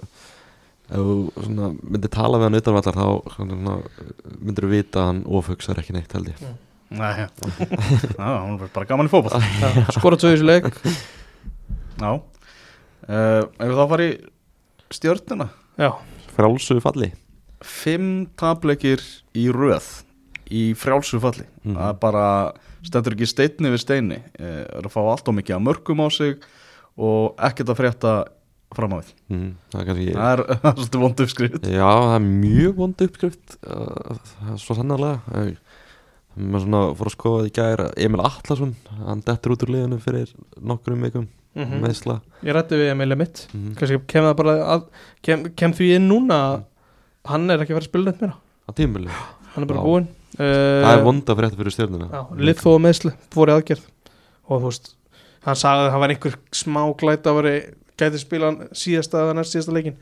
ef 0.86 1.02
þú 1.02 1.16
svona 1.48 1.72
myndir 1.82 2.14
tala 2.14 2.40
við 2.40 2.48
hann 2.50 2.60
utanvallar 2.60 3.00
þá 3.00 3.36
svona, 3.36 3.78
myndir 4.38 4.68
þú 4.68 4.72
vita 4.74 5.02
að 5.02 5.10
hann 5.12 5.22
ofugsar 5.40 5.82
ekki 5.82 5.96
neitt 5.96 6.14
held 6.18 6.32
ég. 6.34 6.46
Nei, 6.96 7.12
já, 7.18 7.28
hún 8.46 8.60
er 8.60 8.74
bara 8.76 8.88
gaman 8.90 9.10
í. 9.10 9.22
Já, 9.64 9.70
skora 9.96 10.20
þessu 10.22 10.46
leik. 10.46 10.68
Já, 11.98 12.12
uh, 12.14 13.42
ef 13.42 13.66
við 13.66 13.80
þá 13.80 13.86
fara 13.90 14.06
í 14.06 14.12
stjörnuna, 14.94 15.48
Já, 15.82 15.90
frálsu 16.36 16.80
falli 16.84 17.12
fimm 17.66 18.26
tableikir 18.38 19.02
í 19.34 19.48
röð 19.54 19.86
í 20.54 20.76
frjálsu 20.78 21.18
falli. 21.24 21.46
Mhm. 21.64 21.74
Það 21.80 21.96
bara, 22.04 22.26
stendur 22.86 23.16
ekki 23.16 23.26
steinni 23.32 23.72
við 23.74 23.82
steini, 23.82 24.20
uh, 24.38 24.66
er 24.78 24.86
að 24.86 24.92
fá 24.94 25.00
allt 25.02 25.28
og 25.32 25.34
mikið 25.40 25.56
að 25.56 25.64
mörgum 25.66 26.04
á 26.06 26.08
sig 26.14 26.36
og 27.02 27.34
ekkert 27.42 27.72
að 27.74 27.80
frétta 27.80 28.12
fram 28.76 28.94
á 28.94 28.98
við. 29.02 29.10
mm, 29.32 29.50
það 29.74 29.86
kannski 29.88 30.14
Það 30.20 30.34
er 30.36 30.76
svolítið 30.76 31.02
vond 31.06 31.24
uppskrift. 31.26 31.66
Já, 31.66 31.90
það 31.90 32.16
er 32.20 32.26
mjög 32.28 32.76
vond 32.76 33.02
uppskrift 33.08 33.58
það 33.64 34.52
er 34.54 34.62
svo 34.62 34.76
sannarlega 34.78 35.46
Ég- 35.50 35.58
maður 36.36 36.66
svona 36.66 36.84
fór 37.00 37.08
að 37.10 37.16
skoða 37.16 37.48
í 37.48 37.54
gær 37.56 37.84
Emil 38.06 38.22
Atlason, 38.28 38.76
hann 39.08 39.22
dettur 39.26 39.56
út 39.56 39.64
úr 39.66 39.72
liðinu 39.72 40.00
fyrir 40.04 40.34
nokkrum 40.62 41.02
vikum 41.08 41.28
mm 41.56 41.82
meðsla 41.86 42.20
ég 42.44 42.56
rætti 42.56 42.80
við 42.80 42.92
Emilja 42.92 43.18
mitt 43.20 43.46
mm. 43.54 43.76
kannski 43.80 44.00
kem 44.12 44.26
það 44.28 44.36
bara 44.42 44.56
að, 44.76 44.88
kem, 45.24 45.46
kem 45.56 45.76
því 45.76 45.92
inn 45.98 46.10
núna 46.10 46.40
að 46.50 46.58
hann 47.32 47.50
er 47.50 47.64
ekki 47.64 47.74
að 47.74 47.80
vera 47.80 47.86
að 47.86 47.90
spila 47.90 48.12
neitt 48.12 48.22
meira. 48.22 48.36
Á 48.66 48.72
tímuli 48.78 49.10
hann 49.56 49.64
er 49.64 49.70
bara 49.70 49.82
Já. 49.82 49.86
búinn. 49.88 50.12
Það 50.36 50.92
er 50.92 51.00
uh, 51.00 51.06
vonda 51.06 51.38
frétta 51.40 51.60
fyrir 51.62 51.76
stjórnuna 51.76 52.22
lið 52.36 52.60
þó 52.60 52.70
að 52.74 52.84
meðsli, 52.84 53.14
fór 53.32 53.52
í 53.52 53.56
aðgerð. 53.56 53.88
Og 54.46 54.62
þú 54.62 54.70
veist, 54.70 54.92
hann 55.48 55.58
sagði 55.58 55.86
að 55.86 55.92
það 55.94 56.04
var 56.04 56.14
einhver 56.14 56.38
smá 56.60 56.82
glæta 57.00 57.32
að 57.32 57.40
veri 57.40 57.56
gæti 57.96 58.22
spila 58.22 58.52
hann 58.52 58.76
síðasta 58.76 59.24
eða 59.24 59.38
næst 59.38 59.56
síðasta 59.56 59.76
leikin 59.76 59.98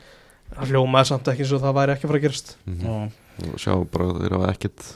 hann 0.58 0.70
hljómaði 0.72 1.10
samt 1.12 1.30
ekki 1.30 1.46
eins 1.46 1.54
og 1.54 1.62
það 1.62 1.76
væri 1.78 1.94
ekki 1.94 2.06
að 2.06 2.10
fara 2.10 2.20
að 2.20 2.26
gerast. 2.26 2.52
Mm. 2.66 3.06
og 3.52 3.62
sjá 3.62 3.72
bara 3.94 4.10
að 4.10 4.20
þeir 4.24 4.36
hafa 4.36 4.50
ekkert 4.52 4.88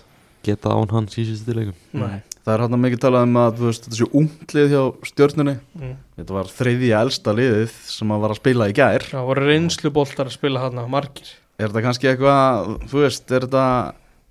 geta 0.48 0.74
án 0.74 0.92
hans 0.92 1.16
í 1.18 1.24
síðustu 1.26 1.56
leikum 1.56 2.02
Nei. 2.02 2.18
Það 2.48 2.54
er 2.54 2.62
hann 2.64 2.80
mikið 2.80 3.00
talað 3.02 3.24
um 3.26 3.34
að 3.36 3.58
þú 3.58 3.64
veist, 3.66 3.82
þetta 3.84 3.96
sé 3.98 4.06
unglið 4.16 4.70
hjá 4.72 4.82
stjörnunni. 5.04 5.52
Mm. 5.76 5.96
Þetta 6.16 6.36
var 6.38 6.46
þriðja 6.48 7.00
elsta 7.04 7.34
liðið 7.36 7.74
sem 7.92 8.14
að 8.14 8.22
var 8.22 8.32
að 8.32 8.38
spila 8.38 8.68
í 8.70 8.76
gær. 8.78 9.04
Það 9.10 9.26
voru 9.28 9.42
reynslu 9.50 9.90
boltar 9.92 10.30
að 10.30 10.36
spila 10.38 10.62
hann 10.62 10.80
margir. 10.88 11.34
Er 11.58 11.66
þetta 11.68 11.82
kannski 11.84 12.08
eitthvað, 12.08 12.70
þú 12.88 13.02
veist, 13.02 13.26
er 13.28 13.44
þetta 13.44 13.64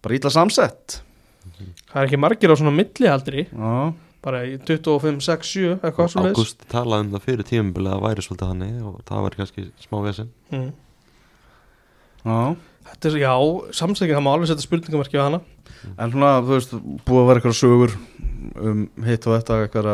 bara 0.01 0.17
ítla 0.17 0.31
samsett? 0.33 0.95
Það 1.59 1.99
er 2.01 2.07
ekki 2.07 2.19
margir 2.23 2.53
á 2.53 2.55
svona 2.57 2.73
millialdri 2.73 3.45
Já, 3.51 3.73
bara 4.25 4.41
í 4.49 4.55
25, 4.65 5.21
6, 5.27 5.51
7 5.53 5.75
eitthvað 5.77 6.09
svo 6.11 6.23
leiðis 6.25 6.39
Ágúst 6.41 6.65
talaði 6.73 7.05
um 7.05 7.13
það 7.13 7.27
fyrir 7.27 7.49
tímubili 7.51 7.93
að 7.93 8.03
væri 8.07 8.25
svolítið 8.25 8.51
hann 8.51 8.65
og 8.89 8.97
það 9.07 9.27
var 9.27 9.37
kannski 9.43 9.67
smá 9.85 9.99
vesen. 10.07 10.33
Mm. 10.49 10.73
já 12.25 12.41
Þetta 12.91 13.09
er, 13.11 13.17
já, 13.21 13.33
samsækja 13.77 14.15
það 14.17 14.23
má 14.25 14.31
alveg 14.33 14.49
setja 14.51 14.65
spurningamarki 14.65 15.19
á 15.19 15.27
hana. 15.27 15.39
En 15.97 16.11
svona, 16.13 16.31
þú 16.41 16.53
veist, 16.55 16.73
búið 17.05 17.21
að 17.21 17.27
vera 17.29 17.39
eitthvað 17.41 17.57
sögur 17.59 17.93
um 18.57 18.79
hitt 19.05 19.27
og 19.27 19.35
þetta 19.37 19.57
eitthvað 19.67 19.89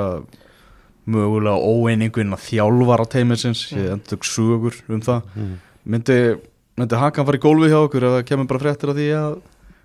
mögulega 1.14 1.60
óeiningu 1.60 2.22
innan 2.24 2.40
þjálfara 2.40 3.06
teimisins, 3.12 3.66
ég 3.74 3.90
Mm. 3.90 3.94
endur 3.98 4.24
sögur 4.24 4.76
um 4.90 5.02
það. 5.02 5.22
Mm. 5.36 5.56
myndi, 5.86 6.40
myndi 6.80 6.96
Hakan 6.96 7.26
fara 7.26 7.38
í 7.38 7.42
gólfi 7.44 7.68
hjá 7.70 7.80
okkur 7.84 8.02
það 8.08 8.24
kemur 8.26 8.48
bara 8.48 8.60
fréttir 8.64 8.90
af 8.90 8.96
því 8.96 9.08
að, 9.20 9.34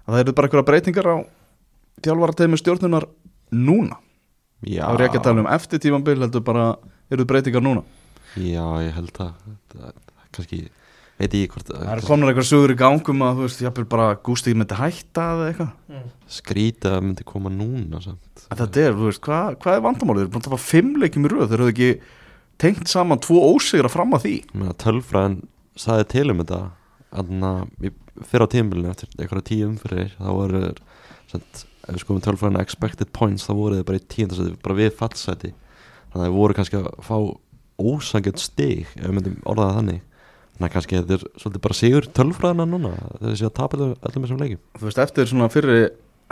að 0.07 0.15
það 0.15 0.21
eru 0.23 0.33
bara 0.33 0.49
eitthvað 0.49 0.67
breytingar 0.69 1.09
á 1.11 1.17
þjálfara 2.07 2.37
teimi 2.39 2.57
stjórnunar 2.61 3.09
núna? 3.51 3.97
Já, 4.63 4.83
þá 4.87 4.95
er 4.95 5.03
ég 5.03 5.09
ekki 5.09 5.19
að 5.19 5.27
tala 5.27 5.41
um 5.43 5.51
eftir 5.51 5.79
tímambil 5.83 6.19
heldur 6.23 6.41
bara 6.47 6.77
eru 7.11 7.25
breytingar 7.25 7.63
núna? 7.63 7.83
Já, 8.39 8.63
ég 8.87 8.95
held 8.95 9.11
að 9.11 9.19
það, 9.19 9.33
það, 9.75 9.93
kannski, 10.33 10.61
veit 11.19 11.35
ég 11.35 11.53
hvort 11.53 11.71
það 11.71 11.91
eru 11.93 12.07
komnar 12.07 12.31
eitthvað 12.33 12.49
sögur 12.49 12.75
í 12.75 12.79
gangum 12.79 13.25
að 13.27 13.41
þú 13.41 13.47
veist, 13.47 13.63
jafnvel 13.65 13.87
bara 13.91 14.09
Gústi 14.29 14.55
myndi 14.55 14.79
hætta 14.79 15.27
eða 15.35 15.49
eitthvað. 15.51 15.73
Mm. 15.91 16.07
skrýta 16.39 16.95
að 16.97 17.05
myndi 17.09 17.27
koma 17.27 17.53
núna 17.53 18.03
samt. 18.05 18.45
en 18.47 18.61
þetta 18.61 18.85
er, 18.85 18.97
þú 18.97 19.09
veist, 19.09 19.23
hvað, 19.27 19.59
hvað 19.65 19.79
er 19.79 19.85
vandamálið? 19.87 20.23
Þeir 20.23 20.29
eru 20.29 20.35
búin 20.37 20.45
að 20.45 20.49
tapa 20.49 20.61
fimm 20.63 20.91
leikjum 21.03 21.29
í 21.29 21.33
röð. 21.33 21.47
Þeir 21.51 21.59
eru 21.59 21.73
ekki 21.75 21.91
tengt 22.63 22.91
saman 22.91 23.23
tvo 23.25 23.41
ósigra 23.55 23.91
fram 23.93 24.15
að 24.17 24.27
því. 24.27 24.35
Ég 24.63 24.77
tölfræðin 24.83 25.41
saði 25.79 26.09
til 26.15 26.27
um 26.33 26.43
þetta. 26.43 26.61
Þannig 27.09 27.49
að 27.49 27.97
fyrir 28.29 28.45
á 28.45 28.53
tímbilinu 28.53 28.91
eftir 28.93 29.11
einhverja 29.17 29.47
tíu 29.47 29.69
umfyrir 29.69 30.15
þá 30.19 30.29
voru 30.35 30.63
ef 30.69 31.95
við 31.95 32.03
skoðum 32.03 32.25
tölfræðina 32.25 32.63
expected 32.65 33.11
points 33.17 33.47
þá 33.47 33.53
voru 33.57 33.79
þeir 33.79 33.87
bara 33.89 34.01
í 34.01 34.07
tíundasæti 34.13 34.57
bara 34.65 34.79
við 34.79 34.91
fallsæti. 34.99 35.53
Þannig 36.13 36.19
að 36.19 36.27
þeir 36.27 36.37
voru 36.37 36.57
kannski 36.59 36.81
að 36.81 36.89
fá 37.07 37.17
ósangjönd 37.79 38.43
stig 38.43 38.91
ef 38.99 39.07
við 39.07 39.17
myndum 39.17 39.39
orðaða 39.49 39.79
þannig 39.79 40.03
þannig 40.59 40.69
að 40.69 40.75
kannski 40.75 40.99
þetta 40.99 41.15
er 41.19 41.25
svolítið 41.39 41.63
bara 41.69 41.79
sigur 41.79 42.09
tölfræðina 42.19 42.67
núna 42.67 42.91
séu 43.39 43.47
að 43.49 43.55
tapa 43.55 43.77
allir- 43.79 43.97
öllum 44.03 44.25
þessum 44.27 44.41
leikjum. 44.43 44.61
Þú 44.79 44.85
veist, 44.89 44.99
eftir 44.99 45.27
svona 45.31 45.49
fyrri 45.55 45.79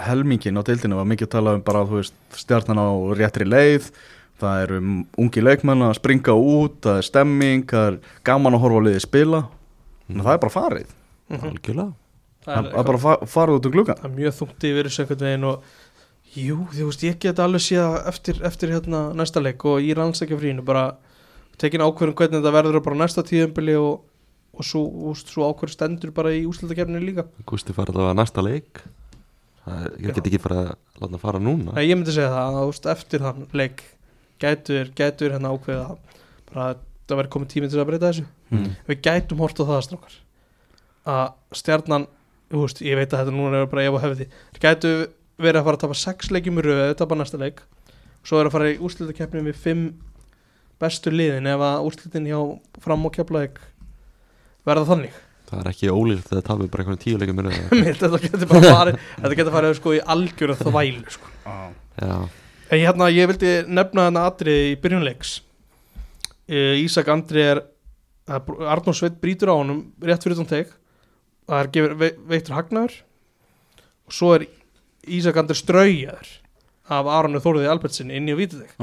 helmingin 0.03 0.59
á 0.59 0.63
deildinu 0.67 0.97
var 0.99 1.07
mikið 1.09 1.27
að 1.29 1.35
tala 1.37 1.55
um 1.57 1.63
bara, 1.65 1.85
þú 1.87 2.01
veist, 2.03 2.17
stjarnan 2.37 2.81
á 2.83 2.89
réttri 3.17 3.47
leið 3.49 3.91
það 4.37 4.63
eru 4.67 4.81
ungi 5.17 5.41
leikmenn 5.47 5.87
að 5.87 5.95
springa 5.97 6.35
út 6.37 6.81
það 6.85 6.99
er 7.01 7.07
stemming, 7.07 7.63
það 7.71 7.87
er 7.93 8.01
gaman 8.29 8.53
að 8.59 8.61
horfa 8.67 8.83
á 8.83 8.87
liði 8.91 9.01
spila, 9.07 9.39
en 10.11 10.21
það 10.21 10.35
er 10.35 10.43
bara 10.43 10.53
farið. 10.59 10.91
Mhm. 11.31 11.49
algjörlega. 11.55 11.93
Það 12.47 12.67
er 12.67 12.85
bara 12.85 12.99
fa 13.03 13.15
farið 13.27 13.57
út 13.59 13.67
um 13.67 13.73
gluggan 13.73 13.97
það 13.99 14.05
er 14.11 14.17
mjög 14.19 14.35
þungt 14.37 14.67
yfir 14.69 14.87
þessu 14.87 15.01
einhvern 15.03 15.25
veginn 15.27 15.47
og 15.49 15.63
jú, 16.37 16.59
þú 16.77 16.85
veist, 16.91 17.03
ég 17.09 17.17
get 17.19 17.41
alveg 17.43 17.65
séð 17.65 17.97
eftir, 18.07 18.43
eftir 18.45 18.69
hérna 18.71 19.01
næsta 19.17 19.41
leik 19.43 19.65
og 19.65 19.81
í 19.81 19.95
rannsækjafrínu 19.97 20.63
bara 20.65 20.85
tekin 21.59 21.81
ákvörðum 21.81 22.15
hvernig 22.15 22.37
þetta 22.45 22.53
verður 22.55 22.85
bara 22.85 23.01
næsta 23.01 23.25
tíðumbili 23.27 23.75
og, 23.81 24.05
og 24.57 24.65
svo, 24.67 24.83
úst, 25.13 25.31
svo 25.33 25.49
ákvörð 25.51 25.75
stendur 25.77 26.13
bara 26.17 26.33
í 26.35 26.45
úslutakefninu 26.49 27.03
líka. 27.05 27.27
Gústi 27.49 27.77
fara 27.77 27.93
allavega 27.93 28.17
næsta 28.17 28.45
leik. 28.45 28.83
Það 29.67 29.85
er, 29.85 29.95
ég 30.01 30.17
get 30.17 30.31
ekki 30.31 30.43
fara 30.43 30.59
að 30.63 30.73
láta 31.01 31.11
hann 31.11 31.23
fara 31.23 31.43
núna. 31.43 31.77
Nei, 31.77 31.87
ég 31.89 31.99
myndi 31.99 32.15
segja 32.15 32.33
það 32.33 32.61
að 32.61 32.73
úst, 32.73 32.91
eftir 32.93 33.25
þann 33.27 33.49
leik 33.61 33.83
gætur, 34.43 34.93
gætur 34.97 35.35
hérna 35.35 35.53
ákveða 35.53 35.97
bara 36.51 36.69
að 36.71 36.85
það 37.07 37.21
verður 37.21 37.33
komið 37.37 37.53
tími 37.53 37.71
til 37.71 37.81
að 37.83 37.89
breyta 37.91 38.11
þessu. 38.11 38.27
Mm. 38.47 38.67
við 38.87 39.01
gætum 39.03 39.43
hort 39.43 39.59
á 39.59 39.65
það 39.67 39.81
strákar 39.83 40.19
að 41.07 41.59
stjarnan 41.59 42.05
veist, 42.51 42.83
ég 42.83 42.99
veit 42.99 43.11
að 43.11 43.25
þetta 43.25 43.35
núna 43.35 43.63
er 43.63 43.71
bara 43.71 43.87
ef 43.87 43.97
og 43.97 44.03
hefði. 44.05 44.27
Þeir 44.55 44.63
gætu 44.63 44.93
verið 45.43 45.61
að 45.61 45.67
fara 45.67 45.79
að 45.79 45.85
tapa 45.85 45.99
sex 45.99 46.31
leikjum 46.33 46.61
í 46.61 46.65
röðu, 46.67 46.97
tapa 46.99 47.19
næsta 47.19 47.41
leik. 47.41 47.63
Svo 48.27 48.41
er 48.41 48.49
að 48.49 48.55
fara 48.57 48.71
í 48.73 48.79
úrslitakeppni 48.83 49.43
við 49.47 49.59
fimm 49.63 49.87
bestu 50.83 51.13
liðin 51.13 51.49
ef 51.51 51.63
að 51.65 51.89
úrslitin 51.89 52.29
hjá 52.29 52.39
fram 52.85 53.07
og 53.09 53.15
keflaðik 53.17 53.61
verða 54.67 54.89
þannig? 54.91 55.17
Það 55.47 55.61
er 55.63 55.71
ekki 55.71 55.91
ólíkt 55.95 56.27
þegar 56.27 56.41
það 56.43 56.47
tapir 56.51 56.71
bara 56.73 56.83
einhvern 56.85 57.03
tíu 57.05 57.19
leikum 57.23 57.43
þetta 58.03 58.23
getur 58.25 58.49
bara 58.51 58.75
farið 58.77 59.01
þetta 59.23 59.39
getur 59.41 59.55
farið 59.55 59.75
sko 59.79 59.95
í 59.95 60.01
algjöru 60.15 60.57
þvælu 60.59 61.15
sko. 61.15 61.33
já, 62.03 62.17
en 62.75 62.81
hérna, 62.83 63.11
ég 63.15 63.31
vildi 63.31 63.53
nefna 63.71 64.09
þarna 64.09 64.25
atriði 64.33 64.73
í 64.73 64.79
byrjunleiks 64.83 65.37
Eh, 66.47 66.79
Ísak 66.79 67.09
Andri 67.11 67.43
er 67.43 67.59
Arnór 68.31 68.95
Sveit 68.95 69.17
brýtur 69.19 69.51
á 69.51 69.59
honum 69.59 69.81
rétt 69.99 70.23
fyrir 70.23 70.39
þann 70.39 70.47
teg 70.51 70.69
það 71.47 71.59
er 71.59 71.71
gefur, 71.75 71.95
ve, 71.99 72.11
veittur 72.31 72.55
hagnaður. 72.55 72.95
Og 74.07 74.15
svo 74.15 74.29
er 74.37 74.45
Ísak 75.11 75.41
Andri 75.43 75.57
straujaður 75.59 76.31
af 76.87 77.11
Aronu 77.11 77.43
Þóruði 77.43 77.67
Albertsin 77.71 78.13
inn 78.15 78.31
í 78.31 78.35
að 78.37 78.41
víta 78.45 78.61
þig. 78.63 78.77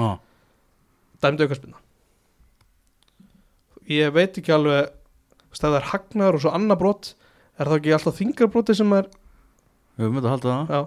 Dæmdu 1.24 1.48
aukarspinna 1.48 1.80
ég 3.92 4.12
veit 4.16 4.38
ekki 4.40 4.52
alveg 4.56 4.92
veist, 5.54 5.64
ef 5.64 5.70
það 5.70 5.78
er 5.80 5.90
hagnaður 5.92 6.38
og 6.38 6.44
svo 6.44 6.54
annað 6.58 6.82
brot 6.82 7.12
er 7.54 7.70
það 7.70 7.78
ekki 7.80 7.96
alltaf 7.98 8.20
þingarbroti 8.20 8.76
sem 8.80 8.96
er 8.98 9.10
við 9.94 10.08
höfum 10.08 10.18
þetta 10.18 10.30
að 10.30 10.34
halda 10.34 10.54
það. 10.54 10.74
Já. 10.74 10.82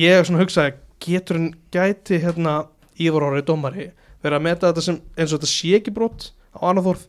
Ég 0.00 0.16
er 0.16 0.26
svona 0.28 0.40
að 0.40 0.46
hugsa 0.46 0.66
getur 1.06 1.38
hann 1.40 1.50
gæti 1.74 2.20
hérna 2.22 2.54
Ívar 2.96 3.26
Orri 3.28 3.44
dómari 3.44 3.90
verið 4.24 4.38
að 4.38 4.46
meta 4.46 4.70
þetta 4.70 4.86
sem 4.86 5.02
eins 5.16 5.32
og 5.32 5.40
þetta 5.40 5.52
sé 5.52 5.74
ekki 5.76 5.94
brot 5.94 6.30
á 6.56 6.60
annað 6.70 6.88
þorð 6.88 7.04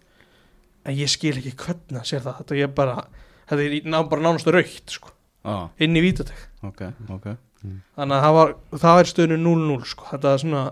en 0.88 0.98
ég 1.00 1.12
skil 1.12 1.36
ekki 1.36 1.56
hvernig 1.64 2.02
að 2.02 2.10
sér 2.12 2.26
það. 2.26 2.42
Þetta 2.42 2.60
er 2.64 2.74
bara, 2.76 2.98
þetta 3.48 3.64
er 3.64 3.88
ná, 3.88 3.98
bara 4.12 4.26
nánast 4.28 4.52
raukt 4.52 4.98
sko, 4.98 5.14
ah, 5.48 5.68
inn 5.84 5.96
í 5.96 6.04
vítatek 6.04 6.48
ok, 6.68 6.84
ok. 7.16 7.28
Þannig 7.98 8.16
að 8.18 8.24
það 8.24 8.36
var, 8.38 8.54
það 8.84 9.00
er 9.02 9.10
stöðinu 9.12 9.38
0-0 9.42 9.90
sko, 9.90 10.08
þetta 10.12 10.34
er 10.34 10.44
svona 10.44 10.64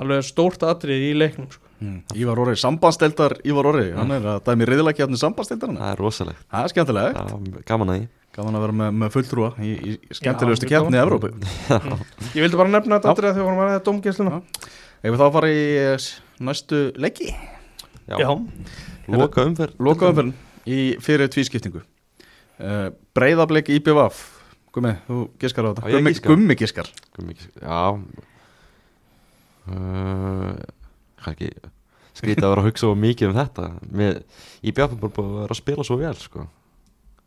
alveg 0.00 0.26
stórt 0.26 0.64
atrið 0.66 1.08
í 1.08 1.10
leiknum 1.16 1.50
sko. 1.52 1.69
Hmm. 1.80 1.98
Ívar 2.16 2.40
Orri, 2.44 2.56
sambandsteldar 2.60 3.36
Ívar 3.48 3.68
Orri 3.72 3.90
hann 3.96 4.14
er 4.14 4.28
að 4.36 4.40
dæmi 4.46 4.68
riðilegkjafni 4.70 5.20
sambandsteldar 5.20 5.74
það 5.76 5.92
er 5.92 6.00
rosalegt. 6.00 6.42
Það 6.46 6.66
er 6.66 6.74
skemmtilegt, 6.74 7.20
Já, 7.20 7.62
gaman 7.68 7.92
að 7.92 8.00
því. 8.00 8.08
Gaman 8.36 8.56
að 8.56 8.64
vera 8.66 8.76
með, 8.78 8.90
með 9.02 9.14
fulltrúa 9.16 9.52
í, 9.58 9.70
í 9.74 10.16
skemmtilegustu 10.20 10.68
kjafni 10.70 10.98
í. 10.98 11.02
Evrópu. 11.02 11.32
Ég 12.36 12.44
vildi 12.44 12.60
bara 12.60 12.70
nefna 12.70 13.00
þetta 13.00 13.16
þegar 13.18 13.38
við 13.38 13.46
vorum 13.48 13.62
að 13.62 13.70
ræða 13.72 13.84
dómgæsluna. 13.88 14.42
Ef 15.00 15.08
við 15.08 15.22
þá 15.22 15.26
fara 15.34 15.50
í 15.50 15.62
eh, 15.80 16.10
næstu 16.46 16.82
leiki? 17.00 17.32
Já, 18.10 18.20
já, 18.22 18.30
loka 19.10 19.46
umferð. 19.48 19.80
Lokaumferðin 19.82 20.36
í 20.70 20.82
fyrir 21.02 21.30
tvískiptingu. 21.32 21.82
Uh, 22.60 22.90
Breiðablik 23.16 23.70
IBVF 23.72 24.20
Gummi, 24.74 24.92
þú 25.08 25.20
giskar 25.42 25.66
á 25.66 25.70
þetta. 25.74 25.90
Ég? 25.90 26.20
Gummi 26.22 26.54
giskar. 26.58 26.90
Já. 27.58 27.78
Uh, 29.70 30.54
Ekki 31.28 31.50
Skrítið 32.20 32.44
að 32.44 32.52
vera 32.52 32.62
að 32.64 32.68
hugsa 32.68 32.88
of 32.90 32.98
mikið 33.00 33.30
um 33.30 33.36
þetta. 33.38 33.66
Með, 33.96 34.22
Í 34.60 34.72
bara 34.76 34.96
búið 34.98 35.20
að 35.22 35.36
vera 35.38 35.54
að 35.54 35.60
spila 35.60 35.86
svo 35.86 35.96
vel 36.00 36.14
sko. 36.20 36.46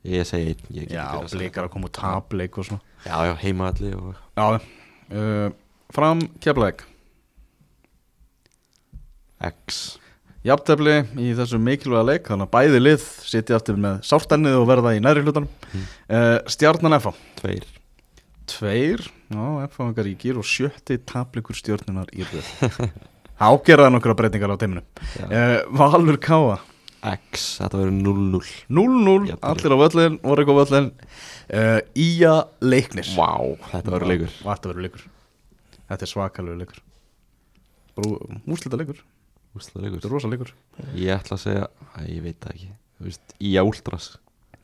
Ég 0.04 0.28
segi 0.28 0.52
einn 0.52 0.64
ég 0.76 0.90
Já, 0.92 1.06
ekki 1.06 1.16
verið 1.16 1.24
að 1.24 1.30
segja. 1.32 1.40
blikar 1.40 1.68
að 1.68 1.74
koma 1.74 1.88
úr 1.88 1.94
tapleik 1.96 2.58
og 2.60 2.68
svona. 2.68 2.96
Já, 3.06 3.16
já, 3.30 3.34
heimaðalli 3.40 3.92
og... 3.96 4.18
Já, 4.36 4.48
uh, 5.16 5.46
fram 5.96 6.24
keflæk 6.44 6.84
X. 9.44 9.80
Jafntefli 10.44 10.98
í 11.24 11.30
þessu 11.38 11.60
mikilvæga 11.60 12.04
leik 12.08 12.28
Þannig 12.28 12.50
að 12.50 12.52
bæði 12.52 12.82
lið 12.82 13.06
sitja 13.28 13.58
aftur 13.60 13.80
með 13.80 14.02
sárstennið 14.08 14.58
og 14.60 14.68
verða 14.68 14.94
í 14.96 15.00
næri 15.04 15.24
hlutanum. 15.24 15.48
Mm. 15.72 15.88
uh, 16.12 16.36
Stjarnan 16.52 16.98
FH 17.00 17.16
Tveir. 17.40 17.72
Tveir, 18.52 19.08
já, 19.32 19.44
FH-ingar 19.72 20.12
í 20.12 20.18
gýr 20.20 20.40
og 20.42 20.48
sjötti 20.48 21.00
tablikur 21.08 21.56
stjörnunar 21.56 22.12
í 22.12 22.28
röð 22.28 22.52
Ágerðan 23.42 23.98
okkur 23.98 24.16
breytingar 24.18 24.54
á 24.54 24.58
teiminu 24.62 24.84
uh, 24.84 25.64
Valur 25.74 26.20
Káa 26.22 26.60
X, 27.04 27.58
þetta 27.60 27.82
verður 27.82 27.96
0-0 27.98 28.44
0-0, 28.72 29.16
Jafntefli. 29.34 29.50
allir 29.50 29.74
á 29.76 29.78
völlin, 29.82 30.20
voru 30.24 30.44
eitthvað 30.44 30.60
völlin 30.62 30.86
uh, 30.94 31.80
Ía 32.00 32.36
leiknir. 32.64 33.10
Vá, 33.18 33.34
þetta 33.74 33.92
verður 33.98 34.12
leikur. 34.14 34.38
Þetta 34.40 34.72
verður 34.72 34.86
leikur. 34.88 35.04
Þetta 35.90 36.08
er 36.08 36.12
svakalegu 36.14 36.62
leikur. 36.62 36.80
Úslita 38.48 38.80
leikur, 38.80 39.04
Úsla 39.54 39.74
þetta 39.76 39.84
leikur 39.84 40.08
er 40.08 40.16
rosa 40.16 40.32
leikur. 40.32 40.56
Ég 40.96 41.12
ætla 41.18 41.36
að 41.36 41.44
segja, 41.44 41.68
að 41.92 42.08
ég 42.14 42.24
veit 42.24 42.40
það 42.40 42.56
ekki. 42.56 42.72
Þú 43.04 43.10
veist, 43.10 43.36
í 43.44 43.52
Últras 43.60 44.14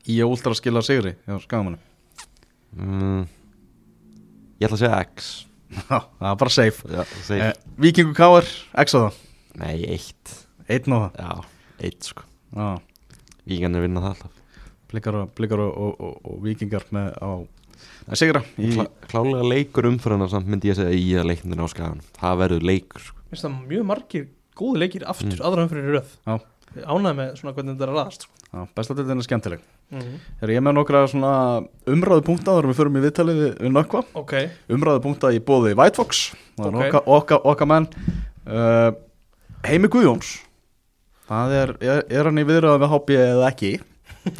Ía 0.08 0.24
últra 0.24 0.54
skila 0.56 0.80
sigri 0.82 1.12
Já, 1.26 1.36
skagamannu 1.42 1.78
mm, 2.72 3.24
Ég 4.60 4.64
ætla 4.64 4.78
að 4.78 4.82
segja 4.84 5.00
X 5.04 5.30
það 5.70 6.28
er 6.32 6.40
bara 6.42 6.54
safe. 6.54 6.90
Já, 6.90 7.02
segi 7.26 7.46
uh, 7.46 7.52
Víkingu 7.80 8.14
Káar, 8.16 8.48
X 8.84 8.96
á 8.96 8.98
það? 9.06 9.20
Nei, 9.60 9.76
eitt. 9.96 10.34
Einn 10.70 10.96
á 10.96 10.98
það? 10.98 11.20
Já, 11.20 11.32
eitt 11.88 12.10
sko. 12.10 12.26
Já, 12.56 12.68
Vígan 13.50 13.78
er 13.78 13.86
vinna 13.86 14.04
það 14.04 14.12
alltaf. 14.14 14.36
Blikar 14.90 15.20
og, 15.20 15.32
blikar 15.38 15.62
og, 15.62 15.72
og, 15.78 16.02
og, 16.02 16.20
og 16.26 16.44
vikingar 16.44 16.86
með 16.94 17.14
á 17.22 17.30
að 18.10 18.18
sigra 18.18 18.42
í, 18.58 18.72
Klá, 18.74 18.84
Klálega 19.08 19.46
leikur 19.46 19.86
umfyrirna 19.88 20.26
samt 20.28 20.50
myndi 20.50 20.72
ég 20.72 20.76
segja 20.76 20.96
í 20.96 21.06
að 21.16 21.30
leiknir 21.30 21.62
á 21.62 21.66
skagan 21.70 22.02
Það 22.18 22.40
verður 22.42 22.66
leikur 22.68 23.04
sko. 23.06 23.22
minnst 23.30 23.46
það 23.46 23.54
mjög 23.70 23.86
margir 23.88 24.26
góði 24.60 24.82
leikir 24.82 25.06
aftur, 25.08 25.36
mm. 25.38 25.44
aðra 25.46 25.66
umfyrir 25.66 25.94
röð. 25.96 26.16
Já. 26.26 26.34
Ánægð 26.76 27.16
með 27.18 27.30
svona 27.40 27.54
hvernig 27.56 27.74
þetta 27.74 27.86
er 27.86 27.92
að 27.92 27.98
raðast 27.98 28.26
sko. 28.26 28.32
á, 28.50 28.58
besta 28.76 28.96
til 28.98 29.06
er 29.10 29.22
skemmtileg. 29.26 29.62
Mm 29.90 30.00
-hmm. 30.00 30.18
Þegar 30.40 30.54
ég 30.54 30.62
með 30.62 30.76
nokkra 30.78 31.06
svona 31.10 31.32
umræðu 31.86 32.22
punkta 32.26 32.54
þar 32.54 32.68
við 32.70 32.78
förum 32.78 32.96
í 32.96 33.04
viðtalið 33.06 33.40
við, 33.42 33.52
við 33.60 33.72
nökkva. 33.74 34.04
Ok, 34.14 34.34
umræðu 34.68 35.02
punkta 35.02 35.32
í 35.32 35.40
bóði 35.40 35.74
White 35.74 35.96
Fox 35.96 36.34
það 36.56 36.66
er 36.66 36.74
Ok. 36.74 36.84
okkar 36.86 37.02
oka, 37.06 37.40
oka 37.44 37.66
menn. 37.66 37.88
Uh, 38.46 38.92
Heimi 39.64 39.88
Guðjóns. 39.88 40.40
Það 41.28 41.52
er, 41.52 41.76
er, 41.80 42.04
er 42.10 42.24
hann 42.24 42.38
í 42.38 42.44
viðræðu 42.44 42.78
við 42.80 42.90
HB 42.90 43.10
eða 43.16 43.50
ekki? 43.50 43.80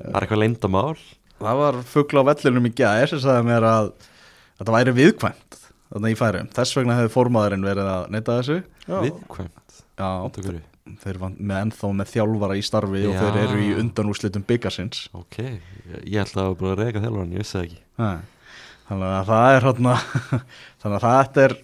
Það 0.00 0.14
er 0.14 0.22
eitthvað 0.22 0.38
leyndamál 0.38 0.96
það 1.40 1.60
var 1.60 1.78
fuggla 1.88 2.24
á 2.24 2.28
vellinum 2.30 2.68
í 2.68 2.72
gæðir 2.76 3.12
sem 3.12 3.22
sagði 3.22 3.46
mér 3.48 3.66
að 3.66 3.92
þetta 4.60 4.74
væri 4.76 4.96
viðkvæmt 4.96 5.60
þarna 5.90 6.12
í 6.12 6.18
færum, 6.18 6.50
þess 6.54 6.76
vegna 6.78 6.98
hefði 6.98 7.14
formaðurinn 7.16 7.66
verið 7.66 7.88
að 7.90 8.10
neyta 8.14 8.36
þessu. 8.38 8.58
Já, 8.86 8.98
Viðkvæmt 9.06 9.80
Já? 9.98 10.69
Þeir 11.02 11.14
eru 11.14 11.30
með 11.38 11.62
ennþá 11.64 11.90
með 12.00 12.12
þjálfara 12.14 12.56
í 12.58 12.62
starfi 12.66 13.02
og 13.06 13.14
Já. 13.14 13.20
þeir 13.22 13.38
eru 13.44 13.58
í 13.62 13.70
undanúrslitum 13.82 14.44
byggarsins 14.48 15.02
Ok, 15.14 15.38
ég, 15.40 16.20
ætla 16.24 16.48
að 16.50 16.56
bara 16.62 16.78
reyka 16.84 17.02
þjálfan, 17.04 17.32
ég 17.36 17.42
vissi 17.44 17.56
það 17.58 17.66
ekki 17.68 17.80
þannig 18.90 19.10
að 19.14 19.26
það 19.30 19.56
er 19.56 19.66
hérna 19.68 19.96
þannig 20.82 20.96
að 20.96 21.04
þetta 21.04 21.44
er 21.46 21.56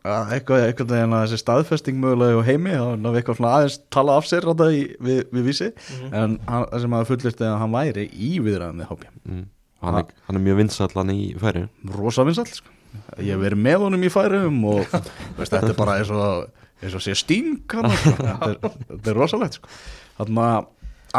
að 0.00 0.30
eitthvað, 0.32 0.62
eitthvað 0.64 0.92
veginn 0.94 1.12
að 1.18 1.22
þessi 1.26 1.38
staðfesting 1.42 1.98
mögulega 2.00 2.38
og 2.40 2.46
heimi, 2.46 2.70
þá 2.72 3.08
er 3.10 3.16
eitthvað 3.20 3.36
svona 3.36 3.50
aðeins 3.58 3.74
tala 3.92 4.14
af 4.16 4.28
sér 4.30 4.46
þetta 4.48 4.68
í, 4.72 4.78
við, 4.96 5.18
við 5.34 5.48
vísi 5.50 5.68
Mhm. 5.74 6.14
en 6.16 6.36
hann, 6.48 6.64
sem 6.80 6.94
að 6.96 7.08
fullist 7.10 7.42
að 7.44 7.58
hann 7.60 7.74
væri 7.74 8.06
í 8.08 8.30
viðræðan 8.40 8.80
við 8.80 8.88
hópi, 8.94 9.10
mm. 9.28 9.42
Og 9.80 9.88
hann, 9.88 10.08
hann 10.28 10.36
er 10.36 10.42
mjög 10.44 10.56
vinsall 10.62 11.12
í 11.12 11.18
færi 11.40 11.66
rosa 11.96 12.24
vinsall 12.24 12.48
sko. 12.48 12.72
ég 13.20 13.30
hef 13.34 13.40
verið 13.44 13.60
með 13.64 13.84
honum 13.84 14.02
í 14.08 14.10
færum 14.12 14.64
og 14.72 14.80
veist, 15.36 15.52
þetta 15.52 15.68
er 15.74 15.76
bara 15.78 15.98
eins 16.00 16.10
og 16.16 16.48
eins 16.80 16.96
og 16.96 17.02
sé 17.04 17.14
sting 17.18 17.60
hana, 17.72 17.90
sko. 17.96 18.14
þetta, 18.20 18.50
er, 18.50 18.78
þetta 18.88 19.12
er 19.12 19.18
rosalegt 19.18 19.58
sko. 19.58 19.72
þannig 20.20 20.46
að 20.46 20.70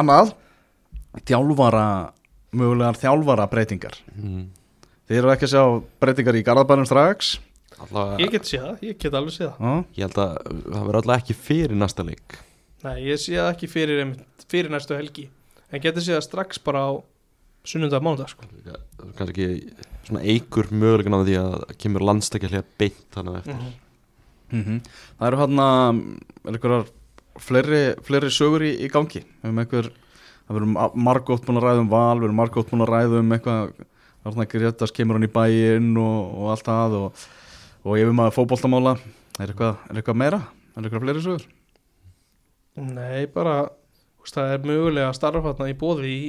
annað 0.01 0.34
þjálfara 1.28 1.86
mögulegar 2.55 2.99
þjálfara 2.99 3.47
breytingar. 3.51 3.97
Mm. 4.16 4.49
Þið 5.07 5.20
eru 5.20 5.32
ekki 5.34 5.47
að 5.47 5.53
sjá 5.53 5.64
breytingar 6.03 6.39
í 6.39 6.43
Garðabænum 6.47 6.88
strax. 6.88 7.34
Alla, 7.82 8.05
ég 8.22 8.32
get 8.34 8.47
séð 8.47 8.66
það, 8.66 8.82
ég 8.86 8.97
get 9.01 9.16
alveg 9.18 9.36
séð 9.36 9.51
það. 9.51 9.62
Já, 9.68 9.86
Ég 9.97 10.03
held 10.05 10.20
að 10.22 10.34
það 10.47 10.88
verður 10.88 10.99
alltaf 11.01 11.22
ekki 11.24 11.38
fyrir 11.38 11.80
næsta 11.80 12.05
leik. 12.07 12.38
Nei, 12.82 12.97
ég 13.07 13.22
sé 13.22 13.38
það 13.38 13.49
ekki 13.53 13.70
fyrir, 13.72 14.12
fyrir 14.51 14.74
næstu 14.74 14.97
helgi. 14.97 15.28
En 15.72 15.84
getur 15.84 16.05
séð 16.05 16.20
það 16.20 16.28
strax 16.28 16.62
bara 16.64 16.84
á 16.88 16.91
sunnundag 17.68 18.03
mánudag 18.05 18.32
sko. 18.32 18.47
Kannski 19.18 19.47
ekki 19.47 19.88
svona 20.07 20.24
eigur 20.26 20.70
mögulegan 20.74 21.18
á 21.18 21.22
því 21.24 21.38
að 21.41 21.55
kemur 21.82 22.05
landstakja 22.09 22.51
hljóða 22.51 22.68
beint 22.82 23.07
þannig 23.16 23.41
eftir. 23.41 23.57
Mm 23.57 23.80
Mhm. 24.52 24.82
Það 25.20 25.28
eru 25.28 25.39
hann 25.41 25.62
að 25.64 26.02
einhverjar 26.52 26.86
fleiri, 27.41 27.82
fleiri 28.06 28.32
sögur 28.34 28.66
í, 28.68 28.72
í 28.86 28.89
gangi. 28.91 29.24
Um 29.47 29.62
einhver, 29.62 29.91
það 30.47 30.58
verður 30.58 30.95
margótt 31.08 31.45
búin 31.47 31.62
að 31.62 31.68
ræða 31.68 31.84
um 31.86 31.89
val, 31.91 32.20
verður 32.20 32.38
margótt 32.41 32.70
búin 32.72 32.86
að 32.86 32.91
ræða 32.91 33.22
um 33.24 33.32
eitthvað, 33.38 33.74
þarna 34.26 34.47
Gretas 34.52 34.91
kemur 34.95 35.18
hann 35.18 35.28
í 35.28 35.32
bæinn 35.32 35.91
og, 35.97 36.20
og 36.38 36.52
allt 36.54 36.68
það 36.68 36.97
og, 36.99 37.26
og 37.86 37.97
ég 37.97 38.10
við 38.10 38.18
maður 38.20 38.38
fótboltamála. 38.38 38.95
Er 39.39 39.47
eitthvað, 39.54 39.80
er 39.89 40.02
eitthvað 40.02 40.20
meira, 40.22 40.41
er 40.76 40.84
eitthvað 40.86 41.06
fleiri 41.08 41.24
sögur? 41.26 41.47
Nei, 42.82 43.26
bara 43.32 43.70
það 44.32 44.54
er 44.56 44.68
mögulega 44.68 45.10
að 45.10 45.18
starfa 45.18 45.54
þarna 45.56 45.72
í 45.72 45.78
bóði 45.80 46.12
í, 46.12 46.20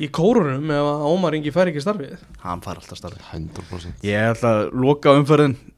í 0.00 0.08
kórunum 0.14 0.70
ef 0.72 0.86
að 0.94 1.04
Ómar 1.10 1.36
Ingi 1.36 1.52
fær 1.54 1.70
ekki 1.70 1.82
starfið. 1.84 2.22
Hann 2.44 2.62
fær 2.64 2.80
alltaf 2.80 2.98
starfi 2.98 3.20
100% 3.34 4.06
Ég 4.06 4.30
ætla 4.32 4.54
að 4.56 4.72
loka 4.80 5.12
umferðin. 5.18 5.58
um 5.58 5.76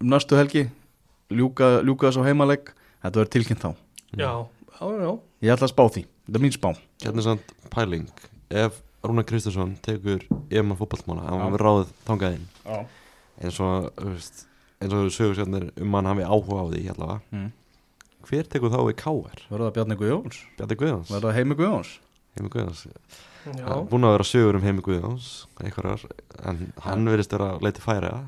næstu 0.00 0.36
helgi 0.38 0.66
ljúka, 1.30 1.80
ljúka 1.86 2.08
þessu 2.10 2.24
heimaleg 2.26 2.72
þetta 3.02 3.20
verður 3.20 3.32
tilkynnt 3.36 3.64
þá 3.64 3.70
já, 4.16 4.30
já, 4.80 4.86
já, 5.04 5.10
Ég 5.40 5.54
ætla 5.54 5.66
að 5.68 5.72
spá 5.72 5.84
því, 5.94 6.02
þetta 6.26 6.38
er 6.40 6.44
mín 6.44 6.54
spá 6.56 6.70
Hérna 7.04 7.22
er 7.22 7.26
samt 7.26 7.52
pæling 7.72 8.08
Ef 8.50 8.80
Rúnar 9.04 9.24
Kristursson 9.28 9.76
tekur 9.84 10.24
EM 10.52 10.74
að 10.74 10.82
fótballmála 10.82 11.28
hann 11.30 11.54
var 11.54 11.62
ráðið 11.64 11.92
þangað 12.08 12.34
inn 12.36 12.46
Já. 12.66 12.80
eins 13.40 13.60
og, 13.64 13.86
þú 13.96 14.10
veist, 14.12 14.42
eins 14.82 14.96
og 14.98 15.08
sögur 15.14 15.38
sérnir 15.38 15.70
um 15.80 15.96
hann 15.96 16.10
hafi 16.10 16.26
áhuga 16.28 16.60
á 16.60 16.64
því 16.72 16.82
allavega 16.94 17.20
Mm. 17.30 17.48
Hver 18.28 18.44
tekur 18.52 18.68
þá 18.70 18.80
í 18.90 18.94
KR? 19.00 19.38
Verður 19.48 19.64
það 19.70 19.74
Bjarni 19.78 19.96
Guðjóns? 19.96 20.40
Bjarni 20.58 20.76
Guðjóns 20.82 21.08
Verður 21.14 21.30
það 21.30 21.38
Heimi 21.38 21.56
Guðjóns? 21.56 21.92
Heimi 22.36 22.50
Guðjóns 22.52 22.82
já. 22.84 23.72
Búin 23.88 24.04
að 24.04 24.12
vera 24.18 24.26
sögur 24.28 24.58
um 24.58 24.66
Heimi 24.66 24.84
Guðjóns 24.84 25.30
einhverjar, 25.64 26.04
en 26.44 26.60
hann 26.84 27.08
verðist 27.08 27.32
vera 27.32 27.54
að 27.54 27.64
leita 27.64 27.80
færi 27.80 28.10
að 28.12 28.26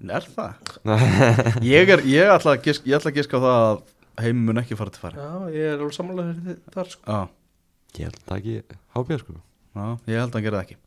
Er 0.00 0.24
það? 0.24 0.76
ég, 1.74 1.90
er, 1.92 2.02
ég, 2.08 2.30
ætla 2.32 2.54
að 2.56 2.62
giska, 2.64 2.88
ég 2.88 2.96
ætla 2.96 3.12
að 3.12 3.18
giska 3.20 3.40
á 3.40 3.44
það 3.44 3.64
að 3.64 3.80
Heimi 4.20 4.44
mun 4.46 4.60
ekki 4.60 4.76
fara 4.76 4.92
til 4.92 5.02
færi 5.02 5.20
já, 5.20 5.32
ég 5.54 5.74
er 5.74 5.82
alveg 5.84 6.30
þið 6.44 6.56
þar 6.74 6.88
sko. 6.92 7.02
Já, 7.04 7.20
Ég 7.90 8.06
held 8.06 8.20
það 8.28 8.38
ekki 8.38 8.78
hábjör 8.96 9.22
sko 9.24 9.34
já, 9.36 9.84
ég 10.10 10.20
held 10.20 10.30
að 10.30 10.38
hann 10.38 10.46
gera 10.46 10.60
það 10.60 10.64
ekki 10.66 10.78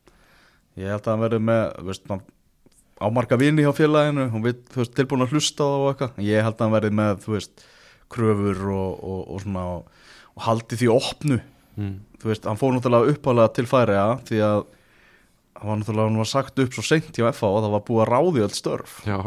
Ég 0.81 0.89
held 0.89 1.05
að 1.05 1.11
hann 1.13 1.23
verður 1.23 1.43
með 1.49 1.63
veist, 1.89 2.05
man, 2.09 2.23
ámarka 3.03 3.37
vini 3.37 3.65
hjá 3.65 3.71
félaginu 3.77 4.27
og 4.29 4.45
við, 4.47 4.61
þú 4.73 4.81
veist, 4.81 4.95
tilbúin 4.97 5.25
að 5.25 5.35
hlusta 5.35 5.67
á 5.69 5.77
eitthvað 5.91 6.21
Ég 6.25 6.47
held 6.47 6.55
að 6.57 6.65
hann 6.65 6.75
verður 6.77 6.95
með, 6.99 7.23
þú 7.25 7.35
veist, 7.35 7.65
kröfur 8.13 8.63
og, 8.73 9.03
og, 9.03 9.19
og 9.35 9.43
svona 9.43 9.65
og, 9.75 10.07
og 10.33 10.47
haldi 10.47 10.79
því 10.79 10.89
opnu 10.93 11.39
mm. 11.77 11.93
þú 12.21 12.31
veist, 12.31 12.47
hann 12.49 12.59
fór 12.59 12.73
náttúrulega 12.75 13.13
uppálega 13.13 13.53
til 13.57 13.67
færiða 13.69 14.07
því 14.29 14.41
að 14.49 14.63
það 15.63 15.69
var 15.71 15.79
náttúrulega 15.79 16.09
hann 16.09 16.19
var 16.19 16.29
sagt 16.29 16.59
upp 16.59 16.75
svo 16.75 16.83
seint 16.83 17.15
hjá 17.15 17.29
FH 17.29 17.47
að 17.47 17.63
það 17.63 17.75
var 17.77 17.83
búið 17.87 18.01
að 18.03 18.09
ráði 18.11 18.43
öll 18.43 18.55
störf. 18.57 18.95
Já, 19.07 19.17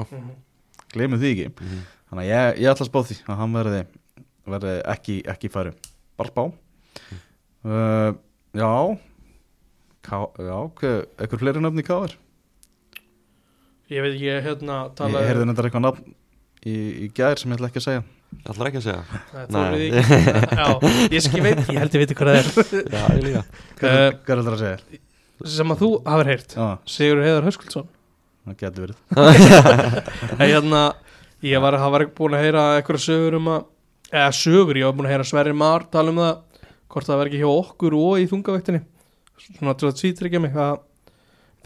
glemum 0.93 1.23
því 1.23 1.33
ekki. 1.33 1.49
Mhm. 1.57 1.81
þannig 2.11 2.27
að 2.27 2.31
ég, 2.31 2.61
ég 2.61 2.71
ætla 2.71 2.85
að 2.85 2.91
spá 2.91 3.01
því 3.09 3.17
að 3.25 3.41
hann 3.41 3.57
verði, 3.57 3.81
verði 4.47 4.75
ekki, 4.95 5.17
ekki 5.33 5.51
færi. 5.57 5.73
Bara 6.17 6.33
spá 6.33 6.43
uh, 6.47 8.13
já. 8.57 8.73
Ká, 10.07 10.19
já, 10.39 10.59
eitthvað 11.19 11.41
fleiri 11.41 11.65
nöfni 11.65 11.83
í 11.83 11.87
Káar 11.89 12.13
Ég 13.91 14.03
veit 14.05 14.13
ekki, 14.15 14.31
hérna 14.45 14.77
ég 14.85 14.95
tala 14.99 15.25
heyrði 15.27 15.49
nefndar 15.49 15.67
eitthvað 15.69 15.85
nafn 15.85 16.15
í, 16.67 16.77
í 17.07 17.09
gær 17.15 17.39
sem 17.41 17.51
ég 17.51 17.59
ætla 17.59 17.69
ekki 17.71 17.81
að 17.83 17.87
segja. 17.87 18.05
Ég 18.37 18.49
ætlar 18.53 18.71
ekki 18.71 18.81
að 18.81 18.87
segja. 18.87 19.21
Það 19.33 19.53
Nei. 19.55 19.67
ekki 19.87 20.15
Já, 20.61 20.67
ég 21.15 21.25
skil 21.27 21.43
veit, 21.45 21.61
ég 21.71 21.79
held 21.83 21.95
ég 21.95 22.03
veit 22.03 22.15
hvað 22.19 22.31
það 22.31 22.39
er. 22.41 22.49
Já, 22.97 23.05
ég 23.15 23.27
líka. 23.29 23.43
Hvað 23.79 24.01
er 24.01 24.41
þetta 24.43 24.55
að 24.57 24.63
segja? 24.65 25.03
Sem 25.45 25.73
að 25.75 25.83
þú 25.83 25.91
hafur 26.07 26.31
heyrt 26.33 26.57
já, 26.57 26.67
Sigur 26.89 27.23
Heiðar 27.25 27.47
Höskuldsson. 27.51 27.89
Það 28.47 28.59
getur 28.63 28.87
verið. 28.87 28.99
En 30.41 30.45
hérna, 30.47 30.83
ég 31.45 31.63
var, 31.63 31.77
var 31.93 32.05
ekki 32.07 32.17
búin 32.17 32.37
að 32.39 32.45
heyra 32.47 32.67
eitthvað 32.79 33.03
sögur 33.05 33.39
um 33.41 33.51
að 33.53 33.65
eða 34.13 34.33
sögur, 34.39 34.79
ég 34.79 34.87
var 34.89 34.97
búin 34.97 35.09
að 35.09 35.17
heyra 35.17 35.27
Sverri 35.27 35.55
Mar 35.57 35.87
tala 35.91 36.13
um 36.15 36.21
það 36.23 36.35
hvort 36.93 37.09
það 37.09 37.19
var 37.21 37.31
ekki 37.31 37.41
hjá 37.43 37.49
okkur 37.51 37.97
og 37.99 38.21
í 38.23 38.29
þungavektinni 38.31 38.83
svona 39.47 39.75
til 39.79 39.89
að 39.91 39.97
tvítryggja 40.01 40.41
mig 40.43 40.55
að 40.57 40.77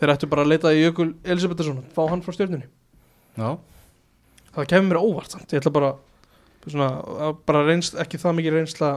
þeir 0.01 0.13
ættu 0.15 0.29
bara 0.31 0.45
að 0.47 0.53
leita 0.55 0.73
í 0.75 0.81
Jökul 0.81 1.11
Elisabethsson 1.23 1.83
fá 1.95 2.03
hann 2.11 2.23
frá 2.25 2.35
stjórnunni 2.35 2.67
já, 3.37 3.51
það 4.57 4.71
kemur 4.73 4.89
mér 4.91 5.01
óvart 5.05 5.37
samt, 5.37 5.53
ég 5.53 5.61
ætla 5.61 5.75
bara 5.77 5.93
svona, 6.67 6.89
að 7.29 7.37
bara 7.49 7.65
reynst, 7.69 7.99
ekki 8.01 8.21
það 8.21 8.39
mikið 8.41 8.57
reynsla 8.57 8.91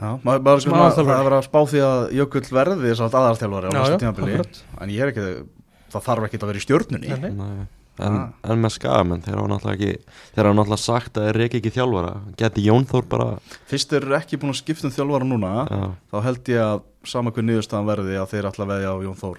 já 0.00 0.10
maður, 0.24 0.42
maður 0.48 0.60
Sem 0.64 0.72
aðalþjálfari. 0.74 1.14
það 1.14 1.20
er 1.20 1.28
verið 1.28 1.38
að 1.38 1.46
spá 1.48 1.60
því 1.70 1.80
að 1.88 2.02
Jökull 2.18 2.44
verði 2.58 2.90
þess 2.90 3.04
að 3.06 3.16
aðarþjálfari 3.20 3.66
á 3.66 3.72
já, 3.74 3.96
tímabili 4.02 4.34
en 4.80 4.90
ég 4.94 5.00
er 5.06 5.12
ekki, 5.14 5.26
það 5.94 6.04
þarf 6.08 6.24
ekki 6.28 6.38
að 6.42 6.50
vera 6.50 6.58
í 6.62 6.66
stjórnunni. 6.68 7.68
En, 7.94 8.14
Ah. 8.18 8.32
en 8.50 8.58
með 8.58 8.72
skamenn, 8.74 9.20
þeir 9.22 9.36
hafa 9.38 9.50
náttúrulega 9.52 9.76
ekki 9.78 9.98
Þeir 10.34 10.46
hafa 10.48 10.54
náttúrulega 10.58 10.82
sagt 10.82 11.12
að 11.14 11.26
þeir 11.28 11.36
reyki 11.38 11.58
ekki 11.60 11.70
þjálfara 11.76 12.08
Geti 12.40 12.64
Jón 12.66 12.86
Þór 12.90 13.04
bara 13.06 13.26
fyrst 13.70 13.92
eru 13.94 14.16
ekki 14.18 14.34
búin 14.42 14.50
að 14.50 14.58
skipta 14.64 14.88
um 14.88 14.94
þjálfara 14.96 15.28
núna 15.30 15.52
Já, 15.70 15.78
þá 16.10 16.16
held 16.24 16.50
ég 16.50 16.58
að 16.64 16.80
sama 17.06 17.30
hver 17.30 17.46
niðurstaðan 17.46 17.86
verði 17.86 18.16
að 18.18 18.26
þeir 18.34 18.48
ætla 18.50 18.64
að 18.66 18.72
veðja 18.74 18.90
á 18.90 18.96
Jón 19.06 19.14
Þór 19.22 19.38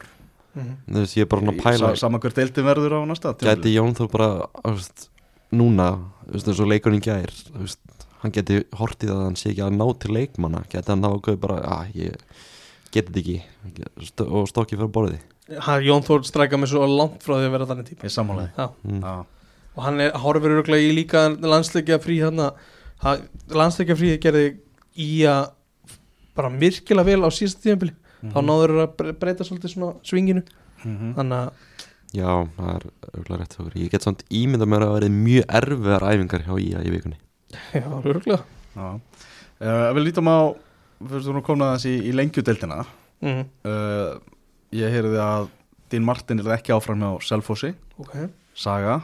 Mhm. 0.55 0.71
þú 0.87 0.95
veist, 1.03 1.17
ég 1.17 1.21
er 1.21 1.25
bara 1.27 1.41
svona 1.41 1.51
að 1.51 1.63
pæla 1.65 1.77
Sa, 1.83 1.95
sama 2.05 2.19
hver 2.23 2.31
deildin 2.39 2.63
verður 2.71 2.95
á 2.95 2.99
næsta 3.11 3.33
Geti 3.35 3.43
tímabili. 3.43 3.75
Jón 3.75 3.93
Þór 3.99 4.11
bara, 4.15 4.47
veist, 4.71 5.09
núna 5.51 5.89
veist, 6.31 6.47
eins 6.47 6.59
og 6.63 6.67
leikurinn 6.71 7.01
í 7.01 7.03
gær 7.03 7.27
Þú 7.51 7.59
veist, 7.59 7.79
hann 8.25 8.33
geti 8.35 8.59
hortið 8.79 9.13
að 9.13 9.23
hann 9.27 9.37
sé 9.39 9.51
ekki 9.53 9.63
að 9.67 9.77
ná 9.77 9.85
til 10.01 10.13
leikmanna. 10.17 10.63
Geti 10.71 10.91
hann 10.91 11.05
þá 11.05 11.09
að 11.13 11.21
bara, 11.45 11.59
að 11.77 11.95
ég 12.01 12.17
geti 12.91 13.07
þetta 13.07 13.21
ekki. 13.21 13.37
St 14.09 14.25
Og 14.25 14.49
stokki 14.51 14.77
fyrir 14.79 14.91
borðið. 14.97 15.23
Hann, 15.61 15.83
Jón 15.85 16.01
Þór 16.07 16.23
strækja 16.25 16.57
mig 16.57 16.71
svo 16.71 16.85
langt 16.89 17.21
frá 17.21 17.35
því 17.37 17.47
að 17.49 17.53
vera 17.55 17.67
þannig 17.69 17.89
típa. 17.91 18.07
Ég 18.09 18.13
Já. 18.57 18.65
mm. 18.83 19.01
Já. 19.05 19.15
og 19.75 19.83
hann 19.83 19.99
er, 19.99 20.13
horfir 20.23 20.53
öruglega 20.55 20.87
í 20.87 20.93
líka 20.95 21.25
landsleikja 21.43 21.97
frí 21.99 22.15
hann 22.23 22.39
landsleikja 23.51 23.97
frí 23.99 24.13
gerði 24.23 24.43
í 25.03 25.09
að 25.27 25.49
bara 26.35 26.49
virkilega 26.61 27.03
vel 27.09 27.27
á 27.27 27.29
síðasta 27.35 27.59
tíðanbili 27.65 27.91
þá 28.31 28.37
náður 28.47 28.71
þeir 28.71 28.83
að 28.85 28.93
bre- 29.01 29.15
breyta 29.19 29.43
svolítið 29.47 29.73
svona 29.75 29.89
svinginu 30.07 30.45
Mhm. 30.85 31.11
þannig 31.17 31.41
að 31.41 31.51
Já, 32.15 32.29
það 32.55 32.69
er 32.71 32.83
auðvitað 33.11 33.39
rétt 33.41 33.55
fyrir 33.59 33.75
Ég 33.83 33.91
get 33.91 34.03
samt 34.07 34.23
ímynda 34.31 34.65
mér 34.69 34.85
að 34.87 34.93
verið 34.95 35.15
mjög 35.19 35.45
erfiðar 35.59 36.05
æfingar 36.13 36.45
hjá 36.47 36.53
IA 36.63 36.83
í 36.87 36.93
vikunni 36.95 37.17
já, 37.73 37.87
öruglega 38.01 38.43
Já. 38.75 38.87
Uh, 39.55 39.89
við 39.95 40.09
lítum 40.09 40.27
á 40.27 40.51
fyrst 40.99 41.29
þú 41.29 41.35
nú 41.37 41.43
komna 41.45 41.71
þessi 41.75 41.93
í, 41.95 42.09
í 42.09 42.15
lengjudeildina. 42.15 42.81
Mm. 43.23 43.45
uh, 43.67 44.17
ég 44.75 44.91
heyrði 44.91 45.21
að 45.23 45.47
Dín 45.93 46.03
Martin 46.03 46.41
er 46.41 46.51
ekki 46.57 46.73
áfram 46.75 46.99
hjá 46.99 47.29
Selfossi. 47.29 47.71
Ok. 48.01 48.13
Saga. 48.57 48.99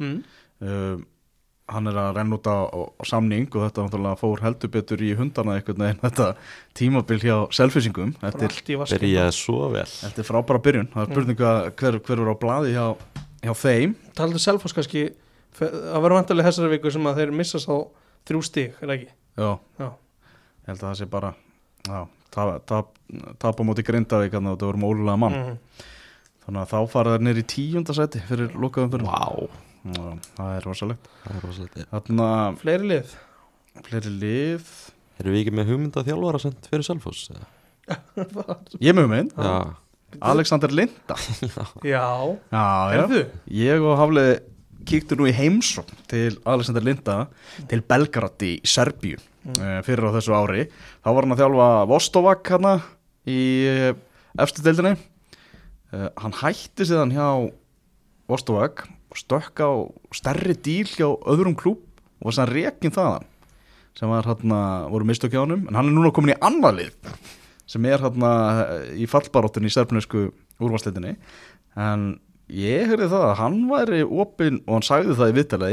Mm. 0.00 0.22
uh, 0.64 1.04
hann 1.68 1.90
er 1.90 1.98
að 2.00 2.14
renna 2.16 2.38
út 2.38 2.48
á, 2.48 2.64
á, 2.64 2.80
á 2.96 3.02
samning 3.04 3.48
og 3.52 3.66
þetta 3.66 3.84
náttúrulega 3.84 4.20
fór 4.22 4.40
heldur 4.40 4.70
betur 4.72 5.02
í 5.04 5.10
hundana 5.18 5.58
einhvern 5.58 5.82
veginn 5.84 6.00
þetta 6.06 6.28
tímabil 6.78 7.18
hjá 7.20 7.34
vaskin 8.80 9.02
Byrjaði 9.02 9.34
svo 9.36 9.68
vel. 9.74 9.84
Eftir 9.84 10.24
frábæra 10.24 10.62
byrjun. 10.64 10.88
Það 10.94 11.04
er 11.04 11.12
spurning 11.12 11.42
að 11.50 11.58
hver, 11.82 11.98
hver 12.08 12.24
er 12.24 12.32
á 12.32 12.36
blaði 12.40 12.72
hjá, 12.72 12.86
hjá 13.44 13.52
þeim. 13.66 13.96
Talaðu 14.16 14.44
selfos 14.46 14.76
kannski 14.76 15.10
það 15.58 16.02
verður 16.04 16.16
vantarlega 16.18 16.48
þessari 16.50 16.72
viku 16.76 16.92
sem 16.94 17.08
að 17.10 17.20
þeir 17.22 17.32
missast 17.40 17.68
á 17.70 17.76
þrjú 18.28 18.42
stig, 18.46 18.74
er 18.80 18.86
það 18.90 18.96
ekki? 18.98 19.10
já, 19.38 19.50
Já. 19.82 19.88
ég 19.88 20.70
held 20.72 20.82
að 20.82 20.88
það 20.88 20.98
sé 21.00 21.06
bara 21.12 21.30
já, 21.88 22.00
tap, 22.34 22.50
tap, 22.68 22.90
tap 23.42 23.60
á 23.60 23.62
móti 23.66 23.84
Grindavík 23.86 24.34
þannig 24.34 24.52
að 24.52 24.58
þetta 24.58 24.68
voru 24.72 24.82
mólulega 24.84 25.16
mann 25.24 25.38
Mm. 25.38 25.56
þannig 26.48 26.60
að 26.64 26.70
þá 26.72 26.78
fara 26.92 27.14
þær 27.16 27.24
neyri 27.28 27.42
í 27.44 27.48
tíunda 27.52 27.94
seti 27.96 28.20
fyrir 28.28 28.54
lokaðum 28.56 28.92
fyrir 28.94 29.08
Vá, 29.08 29.48
það 30.36 30.52
er 30.58 30.64
rosalegt 30.68 31.08
það 31.24 31.34
er 31.38 31.44
rosalega 31.48 31.86
þarna 31.92 32.28
fleiri 32.60 32.88
lið 32.92 33.16
fleiri 33.88 34.14
lið 34.20 34.70
Erum 35.18 35.34
við 35.34 35.40
ekki 35.42 35.52
með 35.58 35.70
hugmynda 35.72 36.02
þjálfara 36.06 36.38
sent 36.38 36.66
fyrir 36.70 36.84
Selfoss? 36.86 37.24
eða? 37.34 37.46
ég 38.86 38.94
með 38.94 39.08
minn, 39.10 39.30
Já, 39.34 39.74
Alexander 40.30 40.70
Linda 40.72 41.16
já, 41.82 41.98
já, 41.98 42.36
já. 42.52 42.62
erðu? 43.00 43.22
ég 43.60 43.82
og 43.84 43.96
Haflið 44.00 44.30
kíktu 44.88 45.18
nú 45.18 45.28
í 45.28 45.34
heimsókn 45.36 46.04
til 46.10 46.38
Alexander 46.48 46.84
Linda 46.84 47.16
til 47.70 47.82
Belgrad 47.84 48.42
í 48.46 48.56
Serbíu 48.66 49.18
mm. 49.18 49.84
fyrir 49.86 50.08
á 50.08 50.16
þessu 50.16 50.34
ári. 50.36 50.66
Þá 51.04 51.08
var 51.12 51.26
hann 51.26 51.34
að 51.36 51.42
þjálfa 51.42 51.68
Vostovak 51.90 52.52
hana 52.54 52.74
í 53.28 53.40
uh, 53.68 53.90
efstu 54.40 54.64
deildinni. 54.64 54.94
Uh, 55.92 56.08
hann 56.20 56.36
hætti 56.40 56.88
síðan 56.88 57.14
hjá 57.16 57.28
Vostovak 58.28 58.86
og 59.08 59.20
stökk 59.20 59.64
á 59.64 59.70
stærri 60.16 60.56
díl 60.56 60.88
hjá 60.88 61.08
öðrum 61.08 61.56
klúb 61.58 61.84
og 62.20 62.30
var 62.30 62.38
sann 62.38 62.50
rekin 62.50 62.94
þaðan 62.94 63.28
sem 63.98 64.10
var 64.10 64.28
hérna, 64.28 64.60
voru 64.92 65.06
mistök 65.08 65.32
hjá 65.34 65.42
honum. 65.42 65.64
En 65.66 65.74
hann 65.74 65.88
er 65.90 65.94
núna 65.96 66.12
komin 66.14 66.36
í 66.36 66.40
annað 66.44 66.82
lið 66.82 67.12
sem 67.68 67.84
er 67.88 68.00
hérna 68.00 68.30
í 68.96 69.08
fallbaróttunni 69.10 69.68
í 69.68 69.74
serbnesku 69.74 70.28
úrvarsleitinni 70.62 71.16
en 71.78 72.08
ég 72.48 72.88
heyrði 72.88 73.08
það 73.12 73.24
að 73.26 73.34
hann 73.42 73.58
væri 73.70 74.04
opinn 74.04 74.62
og 74.66 74.78
hann 74.78 74.86
sagði 74.86 75.16
það 75.18 75.32
í 75.32 75.36
viðtali, 75.38 75.72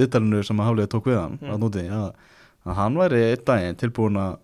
viðtalinu 0.00 0.42
sem 0.46 0.62
að 0.62 0.70
Hafliði 0.70 0.90
tók 0.94 1.06
við 1.10 1.20
hann 1.20 1.38
mm. 1.40 1.60
núti, 1.62 1.84
að, 1.92 2.08
að 2.66 2.80
hann 2.80 2.98
væri 3.02 3.22
einn 3.28 3.44
daginn 3.46 3.78
tilbúin 3.82 4.18
að 4.22 4.34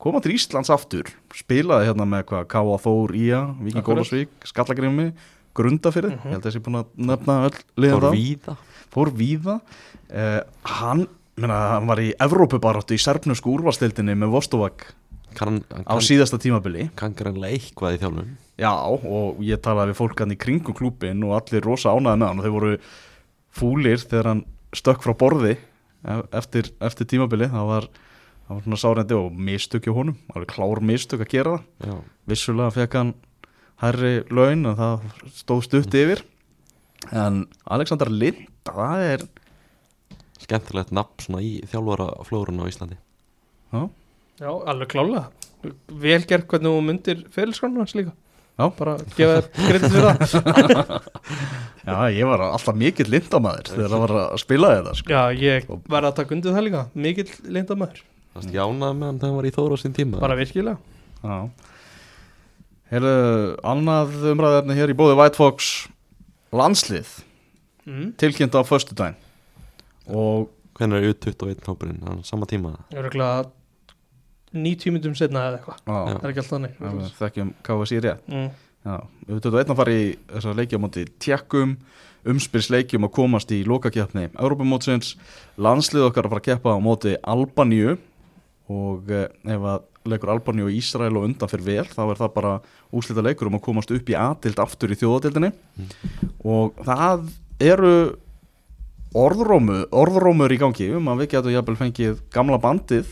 koma 0.00 0.22
til 0.24 0.32
Íslands 0.36 0.72
aftur 0.72 1.10
spilaði 1.36 1.90
hérna 1.90 2.06
með 2.08 2.24
hvað 2.30 2.48
K.A. 2.54 2.78
Þór, 2.80 3.14
Ía, 3.20 3.42
Akkurat. 3.52 3.84
Gólasvík 3.90 4.48
Skallagrimi, 4.48 5.10
Grundafyrði 5.56 6.14
Mhm. 6.14 6.24
ég 6.24 6.34
held 6.36 6.44
að 6.44 6.48
þessi 6.48 6.64
búin 6.64 6.80
að 6.80 6.92
nefna 7.10 7.38
öll 7.50 7.58
liðan 7.76 8.00
fór 8.00 8.14
víða 8.14 8.56
fór 8.90 9.10
víða 9.14 9.56
uh, 9.60 10.40
hann, 10.78 11.06
menna, 11.36 11.58
hann 11.76 11.90
var 11.90 12.00
í 12.02 12.12
Evrópubaráttu 12.22 12.96
í 12.96 13.02
serbnusku 13.02 13.52
úrvalstildinni 13.52 14.16
með 14.18 14.32
Vostovak 14.38 14.88
á 15.30 15.94
síðasta 16.02 16.40
tímabili 16.42 16.88
kann 16.98 17.14
greinlega 17.14 17.54
eitthvað 17.54 17.98
í 17.98 18.00
þjálfun 18.02 18.32
já 18.60 18.72
og 18.76 19.40
ég 19.44 19.60
talaði 19.64 19.94
við 19.94 20.00
fólk 20.02 20.20
hann 20.22 20.34
í 20.34 20.38
kringum 20.40 20.76
klúbin 20.76 21.24
og 21.26 21.38
allir 21.38 21.64
rosa 21.64 21.94
ánæði 21.94 22.20
með 22.20 22.28
hann 22.28 22.40
og 22.42 22.46
þeir 22.46 22.56
voru 22.56 22.72
fúlir 23.56 24.02
þegar 24.04 24.30
hann 24.30 24.44
stökk 24.76 25.04
frá 25.04 25.14
borði 25.18 25.56
e- 25.56 26.20
eftir, 26.36 26.70
eftir 26.80 27.08
tímabili 27.10 27.48
það 27.50 27.70
var, 27.70 27.88
það 28.46 28.54
var 28.54 28.66
svona 28.66 28.80
sárendi 28.84 29.16
og 29.16 29.40
mistök 29.48 29.88
hjá 29.88 29.96
honum, 29.96 30.18
alveg 30.34 30.52
klár 30.52 30.82
mistök 30.84 31.24
að 31.24 31.32
gera 31.34 31.56
það. 31.56 31.66
Já, 31.88 31.96
vissulega 32.32 32.76
fekk 32.76 32.98
hann 33.00 33.14
hærri 33.80 34.14
laun 34.28 34.68
en 34.68 34.78
það 34.78 35.08
stóð 35.40 35.66
stutt 35.66 35.98
yfir. 36.02 36.24
En 37.16 37.46
Alexander 37.64 38.10
Lind 38.12 38.44
það 38.68 39.06
er 39.08 39.28
skemmtilegt 40.40 40.92
nafn 40.92 41.24
svona 41.24 41.44
í 41.44 41.56
þjálfara 41.68 42.10
flórun 42.28 42.60
á 42.60 42.68
Íslandi. 42.68 42.98
Já, 43.72 43.86
já, 44.40 44.50
alveg 44.52 44.92
klálega. 44.92 45.28
Vel 46.00 46.24
gert 46.28 46.48
hvernig 46.48 46.72
þú 46.72 46.84
myndir 46.84 47.24
fyrirskránu 47.32 47.82
hans 47.82 47.96
líka 47.96 48.14
Já. 48.58 48.66
bara 48.76 48.94
gefa 49.16 49.36
þér 49.36 49.46
kredit 49.56 49.92
fyrir 49.94 50.06
það. 50.10 50.90
Já, 51.90 51.96
ég 52.12 52.28
var 52.28 52.42
alltaf 52.44 52.76
mikill 52.76 53.08
lindamæður 53.08 53.70
þegar 53.72 53.92
það 53.94 54.02
var 54.04 54.12
að 54.20 54.34
spila 54.42 54.70
þetta 54.76 54.92
sko. 54.98 55.14
já, 55.14 55.22
ég 55.40 55.70
verði 55.90 56.10
að 56.10 56.18
taka 56.18 56.34
undir 56.36 56.54
það 56.56 56.66
líka. 56.66 56.82
Mikill 57.06 57.30
lindamæður, 57.56 58.02
Það 58.34 58.44
er 58.50 58.58
jánaði 58.58 58.98
með 58.98 59.08
hann 59.08 59.18
þegar 59.22 59.30
hann 59.30 59.38
var 59.40 59.48
í 59.48 59.54
Þóra 59.56 59.78
á 59.80 59.82
sín 59.82 59.96
tíma. 59.96 60.20
Bara 60.22 60.36
virkilega. 60.38 60.76
Já. 61.24 61.38
Heyrðu, 62.90 63.14
annað 63.72 64.14
umræðarni 64.34 64.76
hér 64.76 64.92
í 64.92 64.96
bóði 64.98 65.16
White 65.18 65.40
Fox 65.40 65.72
landslið. 66.52 67.10
Mm. 67.88 68.10
tilkynnt 68.20 68.54
á 68.54 68.60
föstudaginn. 68.62 69.16
Og 70.12 70.50
Hvernig 70.80 71.02
er 71.04 71.12
U21 71.12 71.66
hópurinn, 71.68 71.98
hann 72.06 72.22
sama 72.24 72.46
tíma? 72.48 72.70
Öruglega 72.96 73.50
90 74.56 74.94
myndum 74.96 75.16
setna 75.18 75.46
eða 75.48 75.60
eitthvað. 75.60 75.80
Það 75.86 76.10
er 76.10 76.32
ekki 76.32 76.42
alltaf 76.42 76.54
þannig. 76.56 76.76
Við 76.80 77.10
þekkjum 77.20 77.54
KSI 77.66 78.02
rétt. 78.06 78.30
Mm. 78.30 78.50
Við 78.80 79.40
höfum 79.40 79.58
einn 79.60 79.74
að 79.74 79.80
fara 79.82 79.96
í 79.96 80.04
þessar 80.30 80.56
leikja 80.58 80.80
á 80.80 80.84
móti 80.84 81.04
tjekkum, 81.20 81.74
umspilsleikjum 82.30 83.06
að 83.06 83.14
komast 83.16 83.52
í 83.56 83.60
lokakjapni 83.68 84.26
Europamótsins, 84.32 85.14
landslið 85.60 86.08
okkar 86.08 86.28
að 86.28 86.34
fara 86.34 86.42
að 86.42 86.48
keppa 86.48 86.74
á 86.76 86.78
móti 86.84 87.14
Albaníu 87.20 87.96
og 88.70 89.08
eh, 89.12 89.28
ef 89.50 89.64
að 89.66 89.86
leikur 90.08 90.32
Albani 90.32 90.64
og 90.64 90.72
Ísrael 90.72 91.16
og 91.18 91.26
undan 91.28 91.50
fyrir 91.50 91.66
vel 91.66 91.86
þá 91.90 92.02
er 92.06 92.20
það 92.22 92.34
bara 92.36 92.52
úslita 92.96 93.24
leikur 93.24 93.50
um 93.50 93.58
að 93.58 93.64
komast 93.66 93.92
upp 93.92 94.10
í 94.10 94.16
aðdild 94.16 94.62
aftur 94.62 94.94
í 94.94 94.98
þjóðadildinni 95.00 95.50
og 96.48 96.78
það 96.86 97.26
eru 97.60 97.94
orðrómu, 99.20 99.82
orðrómur 99.92 100.54
í 100.54 100.60
gangi 100.60 100.88
um 100.96 101.10
að 101.12 101.24
við 101.24 101.32
getum 101.34 101.54
jafnvel 101.56 101.80
fengið 101.82 102.22
gamla 102.32 102.60
bandið 102.62 103.10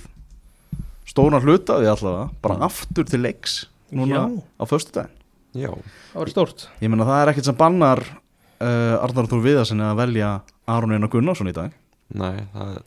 stóna 1.18 1.40
hluta 1.42 1.78
við 1.82 1.90
allavega 1.92 2.28
bara 2.44 2.58
aftur 2.68 3.08
til 3.10 3.20
leiks 3.24 3.56
núna 3.90 4.14
Já. 4.14 4.22
á 4.60 4.64
föstudaginn. 4.68 5.14
Já, 5.58 5.70
það 6.12 6.20
var 6.22 6.30
stórt. 6.34 6.66
Ég 6.84 6.92
meina 6.92 7.06
það 7.08 7.22
er 7.22 7.30
ekkert 7.32 7.48
sem 7.48 7.56
bannar 7.58 8.02
uh, 8.04 8.96
Arnar 9.02 9.28
Þór 9.30 9.42
Viðarsinni 9.46 9.86
að 9.88 9.98
velja 10.02 10.28
Aron 10.68 10.92
Einar 10.94 11.10
Gunnarsson 11.10 11.50
í 11.50 11.56
dag. 11.56 11.74
Nei, 12.14 12.44
það 12.52 12.74
er 12.76 12.84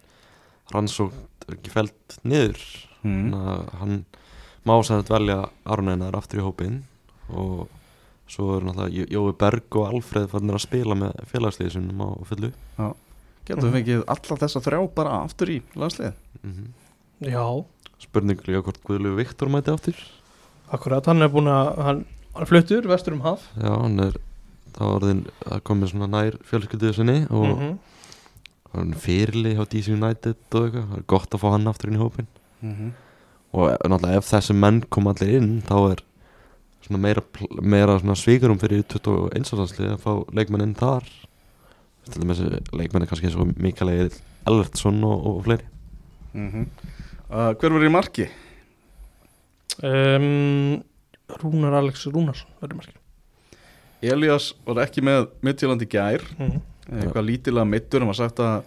rannsókn 0.72 1.28
er 1.48 1.58
ekki 1.58 1.74
fælt 1.74 2.18
niður. 2.24 2.62
Mm. 3.02 3.32
Þannig 3.34 3.52
að 3.52 3.70
hann 3.82 3.96
má 4.70 4.74
sem 4.86 5.02
þetta 5.02 5.16
velja 5.18 5.38
Arneinar 5.74 6.18
aftur 6.20 6.42
í 6.42 6.46
hópin 6.46 6.76
og 7.34 7.64
svo 8.32 8.58
er 8.60 8.68
náttúrulega 8.68 8.94
Jó- 9.02 9.10
Jói 9.18 9.34
Berg 9.42 9.78
og 9.82 9.88
Alfreð 9.90 10.28
fannir 10.32 10.56
að 10.60 10.64
spila 10.68 10.96
með 10.96 11.18
félagsliðisum 11.32 11.90
á 11.98 12.10
fullu. 12.30 12.52
Getum 13.50 13.66
við 13.68 13.76
fengið 13.80 14.04
alla 14.14 14.38
þessa 14.46 14.62
þrjá 14.62 14.80
bara 14.96 15.18
aftur 15.26 15.50
í 15.50 15.58
landslið 15.76 16.14
mm 16.46 16.70
já, 17.22 17.44
Spurning 18.02 18.40
líka 18.48 18.64
hvort 18.66 18.82
Guðlu 18.88 19.14
Viktor 19.20 19.52
mæti 19.54 19.72
aftur? 19.74 19.96
Akkurat, 20.74 21.06
hann 21.06 21.22
er 21.22 21.30
búin 21.30 21.50
að 21.52 21.70
hann, 21.86 22.02
hann 22.34 22.44
er 22.46 22.50
fluttur 22.50 22.88
vestur 22.90 23.14
um 23.18 23.22
haf. 23.26 23.44
Já, 23.60 23.72
hann 23.76 24.00
er 24.08 24.18
þá 24.76 24.84
orðin 24.88 25.24
að 25.46 25.64
komið 25.68 25.92
svona 25.94 26.08
nær 26.10 26.38
fjölskylduðu 26.48 26.94
sinni 26.98 27.18
og 27.30 27.48
mm 27.48 27.62
Mhm. 27.62 27.80
hann 28.74 28.94
er 28.94 29.00
fyrirli 29.04 29.56
hjá 29.58 29.66
DC 29.68 29.90
United 29.92 30.38
og 30.56 30.62
eitthvað, 30.64 30.86
það 30.88 30.98
er 30.98 31.08
gott 31.12 31.34
að 31.36 31.42
fá 31.44 31.50
hann 31.52 31.68
aftur 31.68 31.90
inn 31.92 31.98
í 32.00 32.02
hópin 32.02 32.28
mm 32.62 32.72
-hmm. 32.76 32.92
og 33.54 33.78
náttúrulega 33.84 34.18
ef 34.18 34.30
þessi 34.32 34.54
menn 34.56 34.82
kom 34.90 35.08
allir 35.08 35.36
inn 35.42 35.62
þá 35.62 35.92
er 35.92 36.00
svona 36.82 37.02
meira, 37.02 37.22
meira 37.62 38.00
svona 38.00 38.16
svíkurum 38.16 38.60
fyrir 38.60 38.84
21 38.88 39.44
ásanslið 39.44 39.92
að 39.92 40.00
fá 40.00 40.14
leikmenn 40.34 40.62
inn 40.62 40.76
þar. 40.76 41.04
Til 42.10 42.22
dæmis 42.24 42.40
leikmenn 42.72 43.04
er 43.04 43.08
kannski 43.08 43.28
eins 43.28 43.36
og 43.36 43.52
Mikael 43.60 43.90
Egil 43.90 44.12
Ellertsson 44.48 45.04
og, 45.04 45.26
og 45.28 45.44
fleiri 45.44 45.66
uh, 47.32 47.52
hver 47.56 47.72
verður 47.72 47.88
í 47.90 47.94
marki? 47.94 48.28
um, 49.84 50.82
Rúnar 51.42 51.74
Alex 51.80 52.06
Rúnarsson 52.12 52.52
verður 52.62 52.82
margir 52.82 52.98
Elias 54.02 54.52
var 54.66 54.82
ekki 54.84 55.04
með 55.06 55.28
Midtjylandi 55.46 55.86
gær. 55.92 56.24
Mm. 56.40 56.56
eitthvað 56.90 57.28
lítilega 57.28 57.68
mittur 57.70 58.02
hann 58.02 58.10
var 58.10 58.18
sagt 58.18 58.40
að, 58.42 58.64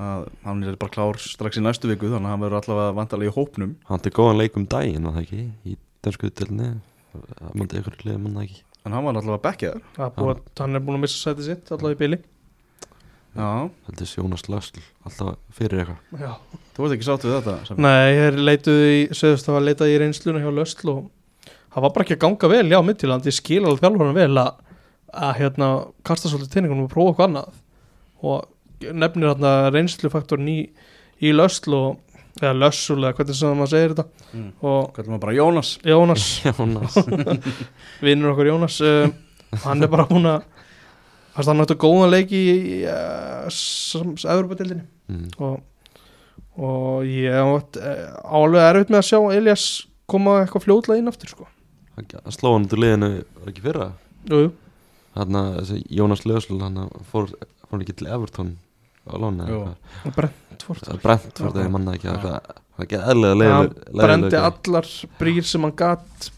að 0.00 0.22
hann 0.46 0.62
er 0.64 0.78
bara 0.80 0.94
klár 0.94 1.18
strax 1.20 1.58
í 1.60 1.62
næstu 1.62 1.90
viku 1.90 2.08
þannig 2.08 2.24
að 2.24 2.32
hann 2.32 2.40
verður 2.46 2.60
allavega 2.62 2.94
vantarlega 2.96 3.30
í 3.30 3.34
hópnum. 3.36 3.74
Hann 3.90 4.00
til 4.00 4.14
góðan 4.16 4.40
leik 4.40 4.56
um 4.56 4.64
daginn 4.66 5.04
var 5.04 5.18
það 5.18 5.26
ekki? 5.26 5.42
Í 5.68 5.76
en 8.86 8.96
hann 8.96 9.04
var 9.04 9.20
allavega 9.20 9.44
bekkjaður 9.50 9.84
að- 9.98 10.42
hann 10.62 10.74
er 10.78 10.84
búin 10.88 10.96
að 10.96 11.04
missa 11.04 11.20
sætið 11.28 11.44
sitt 11.50 11.72
allavega 11.76 11.98
í 11.98 12.00
bili. 12.06 12.18
Já, 12.18 12.37
heldur 13.36 14.10
Jónas 14.16 14.46
Lösl 14.48 14.80
alltaf 15.06 15.36
fyrir 15.54 15.82
eitthvað. 15.84 16.22
Já. 16.22 16.32
þú 16.74 16.86
ert 16.86 16.96
ekki 16.96 17.06
sátt 17.06 17.26
við 17.26 17.36
þetta 17.36 17.56
Safi? 17.68 17.84
Nei, 17.84 18.16
þeir 18.18 18.38
leituðu 18.48 18.88
í 18.94 18.98
sögðust 19.20 19.50
að 19.52 19.66
leitaði 19.68 19.94
í 19.94 20.00
reynsluna 20.02 20.42
hjá 20.42 20.50
Lösl 20.56 20.92
og 20.94 21.00
það 21.74 21.84
var 21.84 21.94
bara 21.94 22.06
ekki 22.06 22.16
að 22.16 22.24
ganga 22.24 22.50
vel 22.54 22.66
já, 22.72 22.78
Midtjylland, 22.88 23.28
ég 23.28 23.36
skil 23.36 23.62
alveg 23.64 23.84
þjálfurinn 23.84 24.18
vel 24.18 24.42
að, 24.42 24.50
að 25.12 25.32
hérna, 25.42 25.70
kasta 26.08 26.32
svolítið 26.32 26.56
teiningunum 26.56 26.88
og 26.88 26.92
prófa 26.92 27.12
eitthvað 27.12 27.28
annað. 27.28 27.62
Og 28.28 28.92
nefnir 28.98 29.30
hérna 29.32 29.54
reynslufaktorinn 29.74 30.52
í, 30.52 30.58
í 31.22 31.32
Lösl 31.36 31.76
og 31.76 32.04
eða 32.38 32.54
Lössul 32.54 33.00
eða 33.02 33.14
hvernig 33.18 33.38
sem 33.38 33.56
maður 33.58 33.72
segir 33.72 33.94
þetta. 33.94 34.26
Mm. 34.32 34.50
og 34.62 34.92
Hvernig 34.94 35.12
maður 35.12 35.24
bara 35.24 35.36
Jónas. 35.38 35.72
Jónas, 35.86 36.26
Jónas. 36.46 36.98
Vinnur 38.04 38.34
okkur 38.34 38.50
Jónas 38.52 38.78
uh, 38.84 39.10
hann 39.64 39.82
er 39.82 39.90
bara 39.92 40.06
búin 40.10 40.28
að 40.30 40.46
hann 41.36 41.50
er 41.52 41.58
náttúrulega 41.60 41.84
góðan 41.84 42.12
leik 42.14 42.32
í 42.34 42.44
Evropadeildinni 44.28 44.84
mm. 45.08 45.28
og, 45.44 45.60
og 46.58 47.08
ég 47.08 47.34
uh, 47.38 48.06
alveg 48.24 48.64
erfitt 48.64 48.92
með 48.92 49.02
að 49.02 49.08
sjá 49.10 49.20
Elias 49.36 49.66
koma 50.08 50.40
eitthvað 50.42 50.66
fljótlega 50.66 51.02
inn 51.02 51.10
aftur 51.10 51.34
sko. 51.34 51.48
hann 51.96 52.08
hann 52.14 52.34
sló 52.36 52.54
hann 52.54 52.68
út 52.68 52.76
úr 52.76 52.84
liðinu 52.84 53.10
ekki 53.50 53.66
fyrra 53.66 53.90
hann 55.18 55.42
þessi 55.58 55.82
Jónas 55.94 56.24
Lösl 56.28 56.58
hann 56.62 56.80
fór, 57.12 57.30
fór 57.68 57.84
ekki 57.84 57.98
til 58.00 58.10
Everton 58.14 58.56
á 59.08 59.16
Jú. 59.48 59.60
Brentford 60.16 60.98
Brentford 61.02 61.56
eða 61.56 61.70
manna 61.72 61.94
ekki 61.96 62.10
það 62.10 62.26
er 62.34 62.84
ekki 62.84 62.98
eðlega 63.12 63.30
hann 63.30 63.38
leiðileg 63.40 64.02
brendi 64.02 64.42
allar 64.42 64.90
brýr 65.20 65.46
sem 65.48 65.64
hann 65.64 65.76
gatt 65.78 66.28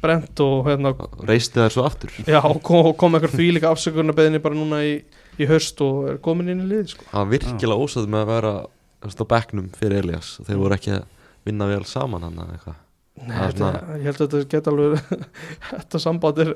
brent 0.00 0.40
og 0.44 0.66
hérna 0.68 0.92
reisti 1.28 1.60
þær 1.60 1.74
svo 1.74 1.84
aftur. 1.88 2.12
Já, 2.26 2.40
kom, 2.64 2.90
kom 2.98 3.16
eitthvað 3.18 3.34
því 3.38 3.48
líka 3.58 3.70
afsökunarbeðinni 3.74 4.40
bara 4.42 4.56
núna 4.58 4.82
í, 4.86 4.94
í 5.40 5.48
höst 5.50 5.80
og 5.84 6.08
er 6.14 6.20
komin 6.24 6.48
inn 6.52 6.62
í 6.64 6.68
lið 6.70 6.92
sko. 6.94 7.04
hann 7.12 7.26
var 7.26 7.32
virkilega 7.34 7.80
ósað 7.84 8.08
með 8.12 8.22
að 8.24 8.30
vera 8.34 8.52
á 9.00 9.24
bekknum 9.34 9.68
fyrir 9.76 10.02
Elias 10.04 10.34
og 10.40 10.48
þeir 10.48 10.60
voru 10.62 10.76
ekki 10.78 10.94
að 10.98 11.04
vinna 11.48 11.68
vel 11.70 11.84
saman 11.88 12.24
hann 12.28 12.40
eða 12.44 12.56
eitthvað. 12.56 12.78
Nei, 13.20 13.36
Það 13.36 13.50
þetta, 13.52 13.70
ég 14.00 14.04
held 14.08 14.20
að 14.20 14.32
þetta 14.32 14.50
geta 14.54 14.70
alveg 14.72 15.24
þetta 15.70 16.00
samband 16.00 16.38
er 16.44 16.50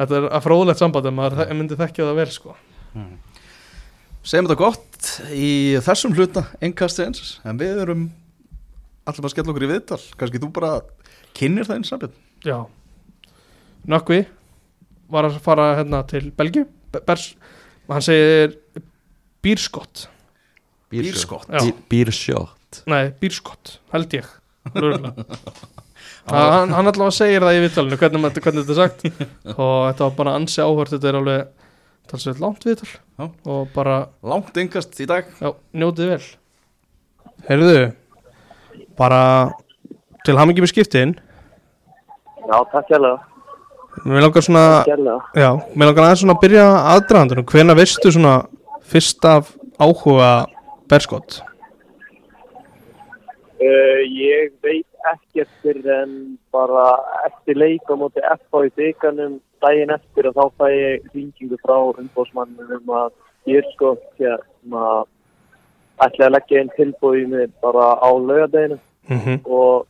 þetta 0.00 0.16
er 0.20 0.26
að 0.36 0.42
fróðlegt 0.44 0.80
samband 0.82 1.06
en 1.08 1.16
maður 1.16 1.38
þe- 1.40 1.54
myndi 1.56 1.78
þekkja 1.80 2.08
það 2.10 2.18
vel 2.20 2.30
sko. 2.34 2.56
Segjum 4.20 4.48
þetta 4.50 4.58
gott 4.60 5.10
í 5.32 5.50
þessum 5.86 6.12
hluta 6.18 6.42
ennkasti 6.60 7.06
eins 7.06 7.22
en 7.48 7.60
við 7.60 7.78
erum 7.86 8.02
allir 9.08 9.24
að 9.24 9.32
skella 9.32 9.54
okkur 9.54 9.64
í 9.64 9.70
viðtal. 9.70 10.00
Kannski 10.20 10.42
þú 10.42 10.50
bara 10.58 10.72
kynir 11.38 11.64
það 11.68 11.78
eins 11.80 11.92
sambind 11.94 12.18
já 12.44 12.58
Nökkvi 13.88 14.20
var 15.10 15.24
að 15.30 15.38
fara 15.42 15.70
hérna 15.78 16.02
til 16.08 16.30
Belgíu 16.36 16.66
Be- 16.92 17.00
Bers, 17.06 17.34
hann 17.88 18.02
segir 18.04 18.56
bírskott. 19.42 20.08
Bírskott. 20.90 21.46
Já. 21.48 21.62
Bírsjótt. 21.90 22.82
Nei, 22.90 23.10
bírskott, 23.20 23.78
held 23.94 24.12
ég 24.14 24.26
hann, 26.30 26.70
hann 26.74 26.86
allavega 26.90 27.14
segir 27.14 27.40
það 27.42 27.56
í 27.56 27.62
viðtalinu 27.64 27.96
hvernig, 27.98 28.20
hvernig, 28.20 28.42
hvernig 28.44 28.66
þetta 28.66 28.74
er 28.74 28.80
sagt. 28.82 29.00
Og 29.60 29.72
þetta 29.88 30.04
var 30.04 30.12
bara 30.18 30.34
ansi 30.38 30.60
áhört 30.62 30.92
þetta 30.92 31.08
er 31.10 31.18
alveg 31.20 31.48
talsveit 32.10 32.42
langt 32.42 32.66
viðtal. 32.66 32.90
Já. 32.90 33.24
og 33.46 33.70
bara 33.74 33.96
Langt 34.26 34.56
engast 34.60 34.98
í 35.00 35.06
dag. 35.08 35.24
Já, 35.40 35.50
njótið 35.78 36.12
vel. 36.14 36.22
Heyrðu 37.48 37.74
Bara 38.98 39.20
til 40.26 40.36
hamingi 40.36 40.60
með 40.60 40.72
skiptin. 40.74 41.12
Já, 42.44 42.56
takk 42.72 42.90
hérlega. 42.92 43.16
Mér 44.04 44.24
langar 44.24 44.42
svona. 44.42 44.64
Já, 45.34 45.50
mér 45.74 45.90
langar 45.90 46.06
aðeins 46.06 46.22
svona 46.22 46.36
að 46.36 46.42
byrja 46.44 46.66
aðdraðandunum 46.94 47.46
Hvenær 47.50 47.78
veistu 47.78 48.12
svona 48.14 48.34
fyrst 48.90 49.24
af 49.28 49.52
áhuga 49.80 50.30
berskott? 50.90 51.40
Uh, 53.60 54.00
ég 54.06 54.54
veit 54.64 54.86
ekkert 55.12 55.50
fyrir 55.60 55.88
en 55.92 56.12
bara 56.54 56.84
eftir 57.28 57.58
leik 57.60 57.90
á 57.92 57.94
móti 57.98 58.22
FH 58.24 58.66
í 58.68 58.74
bygganum 58.78 59.38
daginn 59.60 59.92
eftir 59.92 60.30
og 60.30 60.38
þá 60.38 60.44
fæ 60.56 60.66
ég 60.72 61.08
hringingu 61.10 61.58
frá 61.60 61.76
umbóðsmannum 61.76 62.76
um 62.78 62.94
að 63.02 63.10
ég 63.50 63.60
er 63.60 63.68
sko 63.74 63.96
hérna 64.16 64.84
ætla 66.00 66.30
að 66.30 66.34
leggja 66.38 66.62
einn 66.62 66.72
tilbúið 66.78 67.26
mig 67.34 67.52
bara 67.60 67.92
á 68.00 68.08
laugadeginu 68.08 68.80
Mm 69.10 69.18
-hmm. 69.18 69.38
og, 69.44 69.86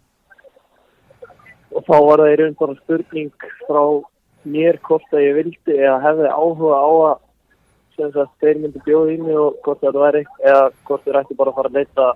og 1.75 1.85
þá 1.87 1.97
var 2.07 2.23
það 2.23 2.33
í 2.33 2.39
raun 2.41 2.57
bara 2.61 2.79
spurning 2.81 3.49
frá 3.67 3.83
mér 4.51 4.79
hvort 4.87 5.15
að 5.15 5.27
ég 5.27 5.37
vildi 5.39 5.77
eða 5.77 5.99
hefði 6.05 6.33
áhuga 6.33 6.81
á 6.81 6.91
að 7.11 7.19
sem 7.97 8.13
sagt 8.15 8.33
þeir 8.41 8.61
myndi 8.63 8.83
bjóða 8.87 9.15
í 9.15 9.19
mig 9.21 9.39
og 9.39 9.59
hvort 9.65 9.83
það 9.85 10.01
væri 10.05 10.23
eða 10.41 10.63
hvort 10.89 11.05
þeir 11.05 11.19
ætti 11.21 11.39
bara 11.39 11.53
að 11.53 11.59
fara 11.59 11.71
að 11.71 11.79
leita 11.79 12.07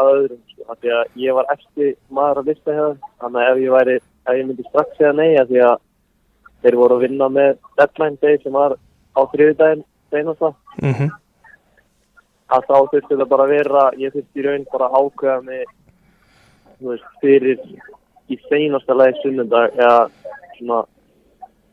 að 0.00 0.10
öðrum 0.14 0.42
sko. 0.50 0.76
Því 0.80 0.92
að 0.96 1.20
ég 1.24 1.36
var 1.38 1.48
eftir 1.54 1.94
maður 2.14 2.42
að 2.42 2.50
lista 2.50 2.76
þeim 2.76 2.98
þannig 3.22 3.40
að 3.40 3.50
ef 3.52 3.62
ég 3.64 3.74
væri, 3.76 3.96
ef 4.26 4.36
ég 4.38 4.46
myndi 4.48 4.66
strax 4.68 4.98
segja 4.98 5.12
nei 5.16 5.30
því 5.38 5.62
að 5.66 5.80
þeir 6.60 6.76
voru 6.82 6.98
að 6.98 7.04
vinna 7.06 7.28
með 7.32 7.50
deadline 7.80 8.20
day 8.20 8.38
sem 8.42 8.54
var 8.54 8.76
á 9.16 9.20
þriðudaginn 9.32 9.86
seinasta 10.10 10.54
Mm 10.80 10.92
-hmm. 10.94 11.10
að 12.56 12.62
þá 12.68 12.76
þurfti 12.90 13.16
það 13.16 13.28
bara 13.28 13.44
að 13.44 13.50
vera, 13.50 13.82
ég 13.98 14.12
þurfti 14.14 14.40
í 14.40 14.44
raun 14.46 14.66
bara 14.72 14.86
að 14.86 14.94
ákveða 15.00 15.40
mig 15.44 15.64
þú 16.78 16.88
veist, 16.88 17.08
fyrir 17.20 17.58
í 18.30 18.38
seinasta 18.48 18.94
lagi 18.94 19.18
sunnundag 19.20 19.76
eða 19.78 20.08
svona, 20.56 20.80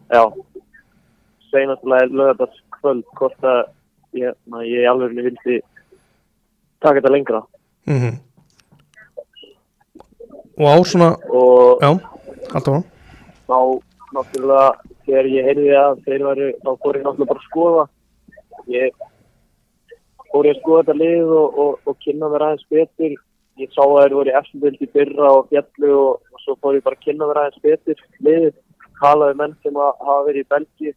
já, 0.10 0.24
seinasta 1.52 1.92
lagi 1.94 2.14
lögadagskvöld 2.14 3.04
hvort 3.20 3.48
að 3.48 3.64
ég, 4.18 4.38
na, 4.50 4.64
ég 4.66 4.90
alveg 4.90 5.18
vildi 5.30 5.60
taka 6.82 7.00
þetta 7.00 7.14
lengra. 7.14 7.44
Mm 7.88 8.00
-hmm. 8.02 8.16
Og 10.58 10.66
á 10.66 10.78
svona 10.84 11.10
og 11.30 11.82
Já, 11.82 11.92
alltaf 12.54 12.84
þá 13.48 13.60
náttúrulega 14.16 14.72
þegar 15.06 15.30
ég 15.32 15.48
heyrði 15.48 15.76
að 15.80 16.02
þeir 16.06 16.24
varu, 16.24 16.48
þá 16.64 16.72
fór 16.82 16.98
ég 16.98 17.04
náttúrulega 17.06 17.32
bara 17.32 17.40
að 17.40 17.50
skoða. 17.50 17.84
Ég 18.68 18.92
fór 20.32 20.46
ég 20.46 20.56
að 20.56 20.62
skoða 20.62 20.84
þetta 20.84 20.98
lið 21.02 21.34
og, 21.42 21.60
og, 21.64 21.80
og 21.86 21.98
kynna 22.04 22.30
mér 22.32 22.46
aðeins 22.48 22.68
betur 22.70 23.16
ég 23.62 23.74
sá 23.74 23.82
að 23.84 23.98
þeir 23.98 24.16
voru 24.18 24.32
í 24.32 24.38
eftirbild 24.40 24.84
í 24.84 24.88
fyrra 24.94 25.34
og 25.40 25.50
fjallu 25.52 25.92
og, 25.98 26.22
og 26.34 26.44
svo 26.44 26.56
fór 26.62 26.78
ég 26.78 26.86
bara 26.86 26.98
að 26.98 27.04
kynna 27.06 27.28
mér 27.28 27.42
aðeins 27.42 27.66
betur 27.66 28.02
liðið, 28.28 28.56
tala 29.02 29.30
við 29.30 29.40
menn 29.42 29.54
sem 29.64 29.78
að 29.82 29.92
hafa 30.08 30.26
verið 30.30 30.44
í 30.46 30.50
Belgíu. 30.54 30.96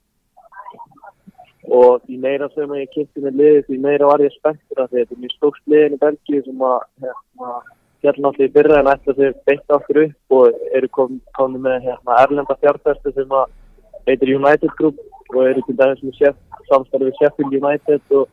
Og 1.81 2.01
því 2.07 2.17
meira 2.25 2.49
sem 2.55 2.73
ég 2.79 2.95
kynnti 2.95 3.25
með 3.25 3.39
liðið 3.41 3.67
því 3.69 3.79
meira 3.85 4.09
var 4.11 4.25
ég 4.25 4.35
spenntur 4.37 4.83
að 4.83 4.97
þetta 4.97 5.17
er 5.17 5.23
mjög 5.25 5.37
stórt 5.37 5.63
liðin 5.73 5.97
í 5.97 6.01
Belgíu 6.05 6.43
sem 6.47 6.65
að 6.71 6.79
hérna, 7.05 7.53
fjall 8.01 8.17
náttúrulega 8.17 8.51
í 8.51 8.55
byrja 8.57 8.81
en 8.81 8.93
ætla 8.95 9.17
þeir 9.21 9.39
beint 9.49 9.77
okkur 9.77 10.03
upp 10.07 10.37
og 10.41 10.61
eru 10.79 10.91
komin 10.97 11.65
með 11.67 11.87
hérna, 11.89 12.19
erlenda 12.25 12.57
fjárfæstu 12.65 13.15
sem 13.15 13.39
að 13.41 13.55
heitir 14.09 14.35
United 14.37 14.75
Group 14.79 15.01
og 15.37 15.45
eru 15.47 15.63
til 15.67 15.77
dæmis 15.79 16.03
með 16.03 16.17
chef, 16.19 16.37
samstarfið 16.71 17.17
Sheffield 17.21 17.57
United 17.61 18.17
og 18.17 18.29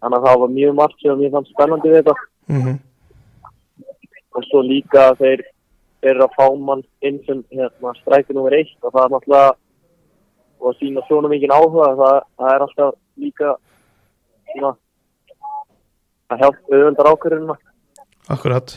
þannig 0.00 0.18
að 0.18 0.28
það 0.28 0.42
var 0.42 0.52
mjög 0.56 0.76
margt 0.78 1.00
sem 1.04 1.24
ég 1.26 1.34
fannst 1.34 1.52
spennandi 1.54 1.92
við 1.92 2.00
þetta. 2.00 2.28
Mm 2.48 2.76
og 4.36 4.44
svo 4.48 4.62
líka 4.64 5.12
þeir 5.20 5.46
eru 6.08 6.26
að 6.26 6.34
fá 6.36 6.44
mann 6.54 6.84
inn 7.02 7.18
sem 7.26 7.40
hérna, 7.50 7.94
strækir 8.02 8.36
nummer 8.36 8.54
eitt. 8.54 8.76
Og 8.82 8.92
það 8.92 9.04
er 9.04 9.14
náttúrulega 9.14 9.54
og 10.58 10.72
að 10.72 10.78
sína 10.80 11.04
svona 11.06 11.30
mikið 11.30 11.54
áhuga 11.54 11.88
það, 11.98 12.20
það 12.40 12.52
er 12.52 12.64
alltaf 12.64 12.94
líka 13.22 13.54
svona 14.52 14.74
að 16.28 16.42
hjálp 16.42 16.72
auðvöldar 16.72 17.10
ákvörðunum 17.12 17.56
Akkurat. 18.28 18.74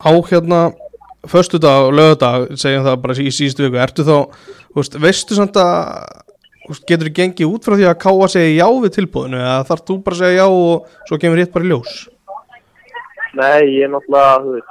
Á 0.00 0.10
hérna 0.30 0.60
Föstu 1.28 1.58
dag 1.60 1.84
og 1.84 1.92
lögadag 1.92 2.46
segjum 2.56 2.86
það 2.86 3.00
bara 3.02 3.14
í 3.20 3.32
síðustu 3.34 3.66
viku 3.66 3.80
Ertu 3.82 4.04
þá, 4.06 4.14
veist, 4.76 4.94
veistu 4.96 5.36
samt 5.36 5.58
að 5.60 5.80
Getur 6.86 7.08
þú 7.08 7.12
gengið 7.16 7.50
út 7.50 7.64
frá 7.66 7.74
því 7.74 7.86
að 7.90 7.98
káa 7.98 8.26
segja 8.30 8.62
já 8.62 8.68
við 8.84 8.92
tilbúðinu 8.94 9.40
eða 9.40 9.64
þarf 9.66 9.84
þú 9.88 9.96
bara 10.06 10.14
að 10.14 10.20
segja 10.20 10.36
já 10.38 10.46
og 10.46 10.92
svo 11.08 11.18
kemur 11.18 11.40
hitt 11.42 11.52
bara 11.54 11.66
í 11.66 11.70
ljós 11.72 11.94
Nei, 13.30 13.62
ég 13.76 13.84
er 13.86 13.90
náttúrulega, 13.92 14.38
þú 14.42 14.52
veist, 14.56 14.70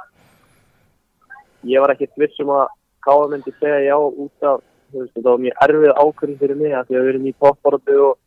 ég 1.64 1.80
var 1.80 1.92
ekkert 1.94 2.18
viss 2.20 2.40
um 2.44 2.50
að 2.58 2.66
Káa 3.00 3.28
myndi 3.30 3.52
segja 3.56 3.78
já 3.86 3.94
út 3.96 4.44
af, 4.44 4.58
þú 4.92 4.98
veist, 5.00 5.12
þetta 5.14 5.30
var 5.30 5.38
mjög 5.40 5.62
erfið 5.64 5.92
ákvörðin 6.02 6.40
fyrir 6.42 6.58
mig 6.60 6.74
að 6.76 6.90
því 6.90 6.98
að 6.98 7.06
við 7.06 7.12
erum 7.14 7.28
í 7.30 7.32
popparötu 7.40 7.96
og 8.04 8.18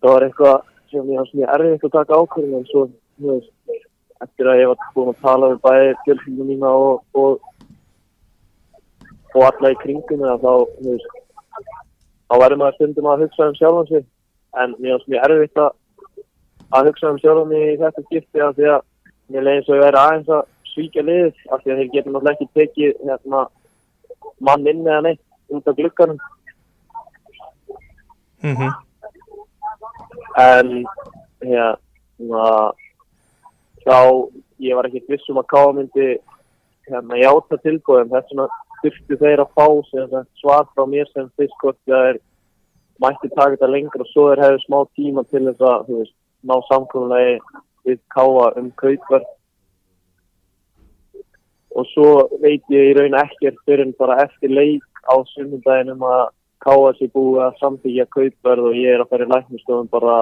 það 0.00 0.14
var 0.14 0.26
eitthvað 0.26 0.56
sem 0.88 1.10
ég 1.12 1.20
hans 1.20 1.34
mjög 1.36 1.52
erfið 1.56 1.84
að 1.88 1.94
taka 1.98 2.20
ákvörðin 2.22 2.56
en 2.56 2.64
svo, 2.70 2.84
þú 3.18 3.34
veist, 3.34 3.52
eftir 4.24 4.48
að 4.48 4.60
ég 4.62 4.72
var 4.72 4.88
búin 4.96 5.12
að 5.12 5.20
tala 5.26 5.50
við 5.52 5.60
bæði 5.66 5.92
fjölskyldum 6.06 6.48
mína 6.54 6.72
og, 6.86 7.04
og, 7.12 7.44
og 9.34 9.44
alla 9.50 9.74
í 9.74 9.78
kringum 9.82 10.24
það 10.24 10.46
þá, 10.46 10.54
þú 10.78 10.94
veist, 10.94 11.20
þá 12.24 12.34
verður 12.40 12.62
maður 12.64 12.78
stundum 12.80 13.12
að 13.12 13.26
hugsa 13.26 13.50
um 13.52 13.60
sjálfan 13.60 13.92
sig. 13.92 14.08
En 14.56 14.72
mér 14.80 14.96
hans 14.96 15.08
mjög 15.12 15.28
erfið 15.28 15.62
að 15.66 15.77
að 16.74 16.90
hugsa 16.90 17.12
um 17.12 17.20
sjálfum 17.22 17.52
mig 17.52 17.74
í 17.74 17.78
þetta 17.82 18.04
skipti 18.06 18.44
af 18.44 18.56
því 18.56 18.72
að 18.74 18.82
mér 19.32 19.46
leiði 19.46 19.64
svo 19.66 19.76
að 19.76 19.84
vera 19.84 20.02
aðeins 20.08 20.34
að 20.38 20.42
svíkja 20.72 21.06
liðið 21.06 21.46
af 21.52 21.62
því 21.62 21.72
að 21.72 21.78
þeir 21.78 21.94
getur 21.94 22.12
náttúrulega 22.12 22.36
ekki 22.36 22.50
tekið 22.58 23.06
hérna, 23.08 23.46
mann 24.40 24.68
inn 24.72 24.84
eða 24.86 25.06
neitt 25.06 25.24
út 25.48 25.70
af 25.70 25.78
glugganum. 25.78 26.20
Mm 28.42 28.68
en 30.38 30.84
hérna 31.42 32.44
þá 33.84 33.98
ég 34.62 34.76
var 34.76 34.88
ekki 34.88 35.04
viss 35.08 35.28
um 35.32 35.40
að 35.40 35.50
Káa 35.52 35.74
myndi 35.74 36.08
hérna 36.88 37.20
játa 37.20 37.58
tilbúðum 37.64 38.12
þess 38.12 38.32
vegna 38.32 38.48
þurftu 38.82 39.18
þeir 39.22 39.42
að 39.42 39.54
fá 39.58 39.66
sem 39.90 40.16
svar 40.40 40.66
frá 40.72 40.84
mér 40.86 41.10
sem 41.12 41.30
fyrst 41.38 41.58
hvort 41.62 41.78
þeir 41.88 42.20
mætti 43.02 43.30
taka 43.34 43.54
þetta 43.56 43.70
lengur 43.74 44.04
og 44.04 44.10
svo 44.12 44.28
þeir 44.30 44.44
hefðu 44.44 44.64
smá 44.64 44.78
tíma 44.98 45.26
til 45.26 45.44
þess 45.48 45.66
að 45.70 45.86
þú 45.88 46.00
veist, 46.02 46.16
ná 46.46 46.54
samkvæmulegi 46.68 47.38
við 47.88 48.00
Káa 48.14 48.52
um 48.60 48.70
kaupverð 48.78 49.28
og 51.78 51.86
svo 51.92 52.10
veit 52.42 52.64
ég 52.74 52.90
í 52.90 52.96
raun 52.96 53.16
ekkert 53.18 53.58
fyrir 53.64 53.86
en 53.86 53.94
bara 53.98 54.22
eftir 54.24 54.50
leik 54.50 54.84
á 55.06 55.14
sunnundaginn 55.32 55.94
um 55.94 56.04
að 56.08 56.26
Káa 56.58 56.92
sér 56.98 57.12
búið 57.14 57.42
að 57.46 57.58
samþykja 57.62 58.06
kaupverð 58.14 58.70
og 58.70 58.78
ég 58.78 58.94
er 58.96 59.04
að 59.04 59.10
fara 59.12 59.26
í 59.26 59.30
læknistofun 59.30 59.90
bara 59.92 60.16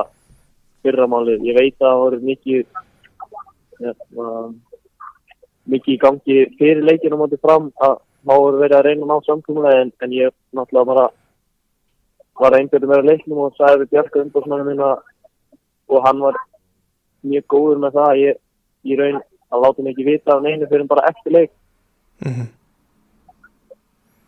fyrramálið. 0.85 1.47
Ég 1.49 1.57
veit 1.57 1.77
að 1.81 1.87
það 1.87 2.01
voru 2.03 2.19
mikið 2.31 2.67
hérna, 3.81 4.27
mikið 5.73 5.95
í 5.95 6.01
gangi 6.03 6.37
fyrir 6.59 6.85
leikinu 6.85 7.21
mótið 7.21 7.41
fram 7.41 7.71
að 7.81 7.97
þá 8.27 8.35
voru 8.35 8.61
verið 8.61 8.79
að 8.79 8.87
reyna 8.89 9.09
ná 9.09 9.17
samkvæmulega 9.25 9.87
en, 9.87 9.93
en 10.05 10.13
ég 10.13 10.35
náttúrulega 10.53 10.91
bara 10.93 11.07
var 12.37 12.59
einbjörðu 12.59 12.91
meira 12.91 13.07
leiknum 13.07 13.45
og 13.47 13.57
sagði 13.57 13.85
við 13.85 13.93
Bjarka 13.95 14.23
umbásmannum 14.27 14.71
minna 14.71 14.91
og 15.89 16.05
hann 16.07 16.21
var 16.23 16.39
mjög 17.27 17.47
góður 17.53 17.81
með 17.83 17.99
það 17.99 18.11
að 18.11 18.21
ég, 18.23 18.39
ég 18.91 19.01
raun 19.01 19.21
að 19.53 19.63
láta 19.63 19.83
mig 19.83 19.95
ekki 19.95 20.07
vita 20.11 20.35
af 20.35 20.43
neinu 20.45 20.69
fyrir 20.71 20.87
bara 20.91 21.09
eftir 21.11 21.33
leik. 21.33 21.53
-hmm. 22.23 22.47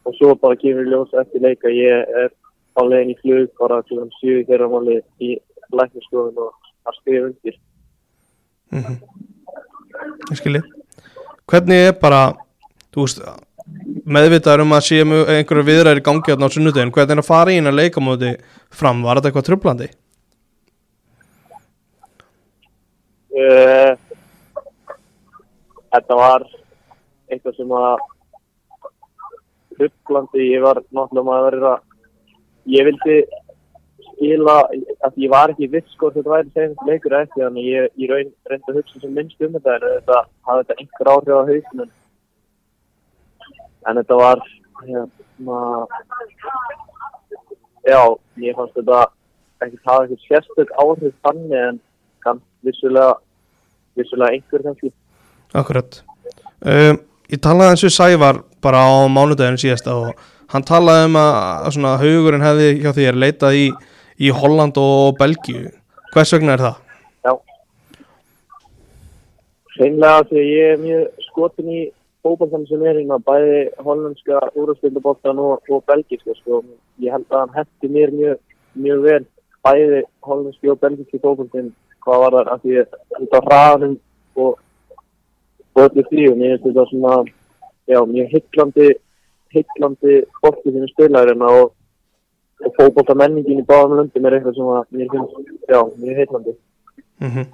og 0.04 0.14
svo 0.14 0.34
bara 0.34 0.56
kemur 0.56 0.86
ljós 0.86 1.14
eftir 1.20 1.40
leik 1.40 1.64
að 1.64 1.78
ég 1.78 1.96
er 2.22 2.30
á 2.76 2.80
leiðin 2.84 3.14
í 3.14 3.20
flug 3.20 3.50
bara 3.58 3.82
til 3.82 3.98
um 3.98 4.10
7 4.20 4.44
þeirra 4.48 4.68
máli 4.68 5.00
í 5.20 5.38
læknarskofun 5.72 6.38
og 6.38 6.52
að 6.86 6.98
skrifa 7.00 7.26
undir. 7.26 7.56
Mm 8.70 8.98
Ég 10.30 10.36
skilji. 10.36 10.62
Hvernig 11.48 11.88
er 11.88 11.94
bara 12.00 12.34
þú 12.94 13.04
veist, 13.04 13.22
meðvitaður 14.04 14.62
um 14.64 14.74
að 14.76 14.84
sé 14.86 15.00
einhverju 15.02 15.64
viðræðir 15.64 16.02
gangi 16.04 16.36
á 16.36 16.48
sunnudegin 16.48 16.92
hvernig 16.92 17.16
er 17.16 17.22
að 17.22 17.26
fara 17.26 17.52
í 17.52 17.58
eina 17.58 17.72
leikamóti 17.74 18.36
fram? 18.70 19.02
Var 19.02 19.18
þetta 19.18 19.28
eitthvað 19.28 19.48
trublandi? 19.48 19.88
uh, 19.88 19.96
Þetta 25.88 26.14
var 26.16 26.46
eitthvað 27.28 27.58
sem 27.58 27.74
að 27.76 27.98
hlutlandi, 29.78 30.46
ég 30.52 30.64
var 30.64 30.80
náttúrulega 30.88 31.28
maður 31.28 31.66
að 31.72 31.78
ég 32.72 32.88
vildi 32.88 33.18
skila 34.18 34.56
að 35.06 35.20
ég 35.22 35.30
var 35.30 35.52
ekki 35.52 35.68
viss 35.70 35.92
sko 35.94 36.10
þetta 36.14 36.32
væri 36.32 36.50
senast 36.54 36.86
leikur 36.88 37.14
eftir 37.20 37.44
þannig 37.44 37.68
ég, 37.68 37.90
ég 38.02 38.10
raun 38.10 38.32
reyndi 38.50 38.72
að 38.72 38.78
hugsa 38.80 39.02
sem 39.02 39.14
minnst 39.14 39.44
um 39.44 39.54
þetta 39.54 39.76
en 39.76 39.86
þetta 39.86 40.18
hafði 40.48 40.64
þetta 40.64 40.78
einhver 40.82 41.10
áhrif 41.12 41.38
á 41.38 41.48
hausnum 41.50 41.90
en 43.86 44.00
þetta 44.00 44.18
var 44.18 44.42
hérna 44.82 45.60
já, 47.86 48.02
ég 48.42 48.58
fannst 48.58 48.80
þetta 48.80 49.04
ekki 49.64 49.80
hafa 49.86 50.02
eitthvað 50.02 50.26
sérstök 50.26 50.74
áhrif 50.82 51.14
þannig 51.26 51.60
en 51.68 51.80
kann 52.24 52.42
vissulega 52.66 53.14
vissulega 53.98 54.34
einhver 54.36 54.64
kannski 54.66 54.92
Akkurat 55.56 56.02
um, 56.64 57.00
Ég 57.28 57.40
talaði 57.44 57.74
eins 57.74 57.84
og 57.84 57.92
Sævar 57.92 58.42
bara 58.64 58.80
á 58.88 59.04
mánudaginu 59.12 59.60
síðasta 59.60 59.94
og 59.94 60.28
hann 60.52 60.64
talaði 60.64 61.10
um 61.10 61.18
að, 61.20 61.34
að 61.66 61.74
svona 61.76 61.96
haugurinn 62.00 62.46
hefði 62.46 62.70
hjá 62.80 62.92
þér 62.96 63.20
leitað 63.20 63.58
í, 63.58 63.66
í 64.24 64.32
Holland 64.32 64.80
og 64.80 65.18
Belgíu 65.20 65.68
Hvers 66.14 66.32
vegna 66.32 66.54
er 66.56 66.62
það? 66.64 66.76
Já. 67.26 67.32
Hreinlega 69.76 70.26
því 70.30 70.38
að 70.40 70.48
ég 70.48 70.70
er 70.72 70.78
mjög 70.82 71.26
skotin 71.26 71.72
í 71.72 71.80
fókbaltan 72.24 72.64
sem 72.68 72.84
er 72.84 72.96
hérna, 72.96 73.18
bæði 73.22 73.58
hollandska 73.84 74.40
úrstildabóttan 74.58 75.40
og, 75.42 75.68
og 75.68 75.84
belgíska 75.88 76.34
sko. 76.38 76.62
Ég 77.02 77.12
held 77.14 77.28
að 77.28 77.44
hann 77.44 77.54
hætti 77.58 77.92
mér 77.92 78.14
mjög, 78.14 78.40
mjög 78.86 79.04
vel 79.04 79.20
bæði 79.66 80.00
hollandski 80.24 80.72
og 80.72 80.80
belgíski 80.82 81.20
fókbaltin 81.22 81.70
hvað 82.08 82.24
var 82.24 82.36
það 82.38 82.52
að 82.54 82.62
því 82.64 82.78
að 82.82 82.98
þetta 83.18 83.42
hraðanum 83.46 83.96
og, 84.44 84.52
og 85.76 85.82
öllu 85.84 86.06
því 86.08 86.28
og 86.32 86.38
mér 86.40 86.54
finnst 86.54 86.66
þetta 86.68 86.86
svona 86.92 87.16
já, 87.88 88.00
mjög 88.12 88.36
hillandi 88.36 88.88
hillandi 89.54 90.20
fólki 90.42 90.72
sem 90.72 90.84
er 90.84 90.92
spilaðurinn 90.92 91.48
og, 91.48 91.72
og 92.64 92.78
fókbalta 92.80 93.16
menningin 93.16 93.62
í 93.62 93.68
báðum 93.68 93.98
löndum 94.00 94.28
er 94.28 94.38
eitthvað 94.38 94.58
sem 94.58 94.72
að 94.74 94.84
mér 94.96 95.12
finnst 95.14 95.68
já, 95.68 95.82
mjög 95.96 96.22
hillandi 96.24 96.58
Mm 97.18 97.48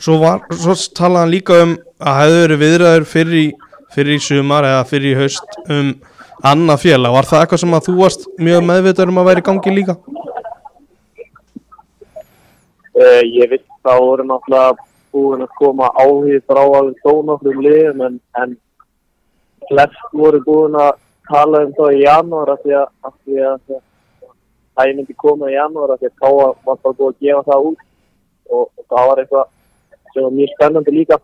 Svo, 0.00 0.16
var, 0.18 0.40
svo 0.56 0.72
talaði 0.96 1.20
hann 1.20 1.30
líka 1.30 1.56
um 1.62 1.72
að 2.00 2.16
hefðu 2.18 2.38
verið 2.40 2.60
viðræður 2.62 3.04
fyrir 3.06 3.36
í, 3.38 3.44
fyrir 3.92 4.16
í 4.16 4.22
sumar 4.24 4.66
eða 4.66 4.86
fyrir 4.88 5.12
í 5.12 5.18
haust 5.20 5.58
um 5.68 5.90
annað 6.48 6.80
félag. 6.86 7.12
Var 7.14 7.28
það 7.28 7.44
eitthvað 7.44 7.60
sem 7.62 7.76
að 7.76 7.84
þú 7.86 7.94
varst 8.00 8.24
mjög 8.40 8.64
meðvitaður 8.70 9.12
um 9.12 9.20
að 9.22 9.28
væri 9.28 9.44
gangi 9.46 9.74
líka? 9.76 9.96
Uh, 13.02 13.22
ég 13.34 13.50
veit 13.50 13.64
það 13.82 14.02
voru 14.04 14.24
náttúrulega 14.28 14.90
búin 15.12 15.40
að 15.42 15.54
koma 15.58 15.88
áhugð 15.98 16.44
frá 16.46 16.60
alveg 16.62 17.00
þónaflum 17.02 17.62
liðum 17.64 18.04
en, 18.06 18.18
en 18.38 18.52
flest 19.70 20.12
voru 20.14 20.38
búin 20.46 20.76
að 20.78 20.92
tala 21.26 21.64
um 21.66 21.72
það 21.78 21.96
í 21.96 22.04
janúar 22.04 22.52
af 22.54 22.62
því 22.62 22.76
að, 22.78 22.92
að 23.08 23.80
það 24.76 24.94
myndi 25.00 25.16
koma 25.24 25.50
í 25.50 25.56
janúar 25.56 25.94
af 25.94 26.02
því 26.02 26.12
að 26.12 26.20
Káa 26.22 26.46
var 26.68 26.80
bara 26.84 26.96
búin 27.00 27.10
að 27.16 27.26
gefa 27.26 27.42
það 27.50 27.68
út. 27.72 27.84
Og, 28.52 28.64
og 28.66 28.86
það 28.92 29.08
var 29.10 29.22
eitthvað 29.22 29.52
sem 30.12 30.26
var 30.26 30.34
mjög 30.38 30.54
spennandi 30.54 30.96
líka. 31.00 31.18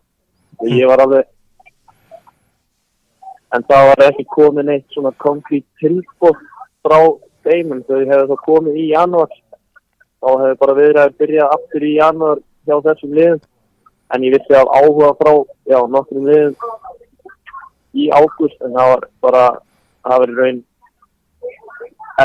Og 0.59 0.75
ég 0.75 0.91
var 0.91 1.05
alveg 1.05 1.35
en 3.55 3.65
það 3.71 3.91
var 3.91 4.07
ekki 4.09 4.25
komið 4.35 4.67
neitt 4.69 4.97
svona 4.97 5.13
konkrét 5.23 5.67
tilbúð 5.81 6.41
frá 6.85 6.99
þeim 7.47 7.77
en 7.77 7.85
þau 7.87 8.01
hefðu 8.01 8.27
þá 8.33 8.49
komið 8.49 8.81
í 8.83 8.89
janúar 8.91 9.31
þá 10.19 10.29
hefur 10.43 10.61
bara 10.63 10.77
verið 10.79 11.01
að 11.03 11.17
byrja 11.23 11.49
aftur 11.55 11.87
í 11.87 11.95
janúar 11.97 12.43
hjá 12.67 12.77
þessum 12.87 13.15
liðum. 13.19 13.41
En 14.15 14.25
ég 14.25 14.35
vissi 14.37 14.57
af 14.57 14.71
áhuga 14.73 15.13
frá 15.21 15.33
já, 15.69 15.79
nokkrum 15.95 16.29
liðum 16.29 16.55
í 17.99 18.09
ágúst 18.15 18.61
en 18.65 18.77
það 18.77 18.93
var 18.93 19.09
bara 19.25 19.45
það 20.07 20.25
í 20.25 20.37
raun 20.39 20.63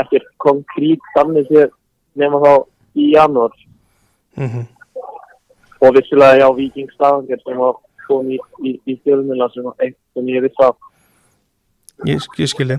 ekkert 0.00 0.30
konkrít 0.42 1.12
þannig 1.14 1.50
sér 1.50 1.74
nema 2.18 2.40
þá 2.42 2.52
í 2.94 3.10
janúar. 3.14 3.58
Mm 4.34 4.64
og 5.84 5.94
vissulega 5.96 6.40
já 6.40 6.48
Viking 6.56 6.90
Stavanger 6.92 7.40
sem 7.44 7.58
var 7.58 7.76
kom 8.06 8.28
í, 8.30 8.38
í, 8.64 8.74
í 8.88 8.96
fjölmjöla 9.04 9.48
sem, 9.52 9.68
sem 10.14 10.28
ég 10.32 10.44
vissi 10.44 10.64
af. 10.64 10.76
Ég, 12.08 12.20
ég 12.40 12.50
skilji 12.50 12.78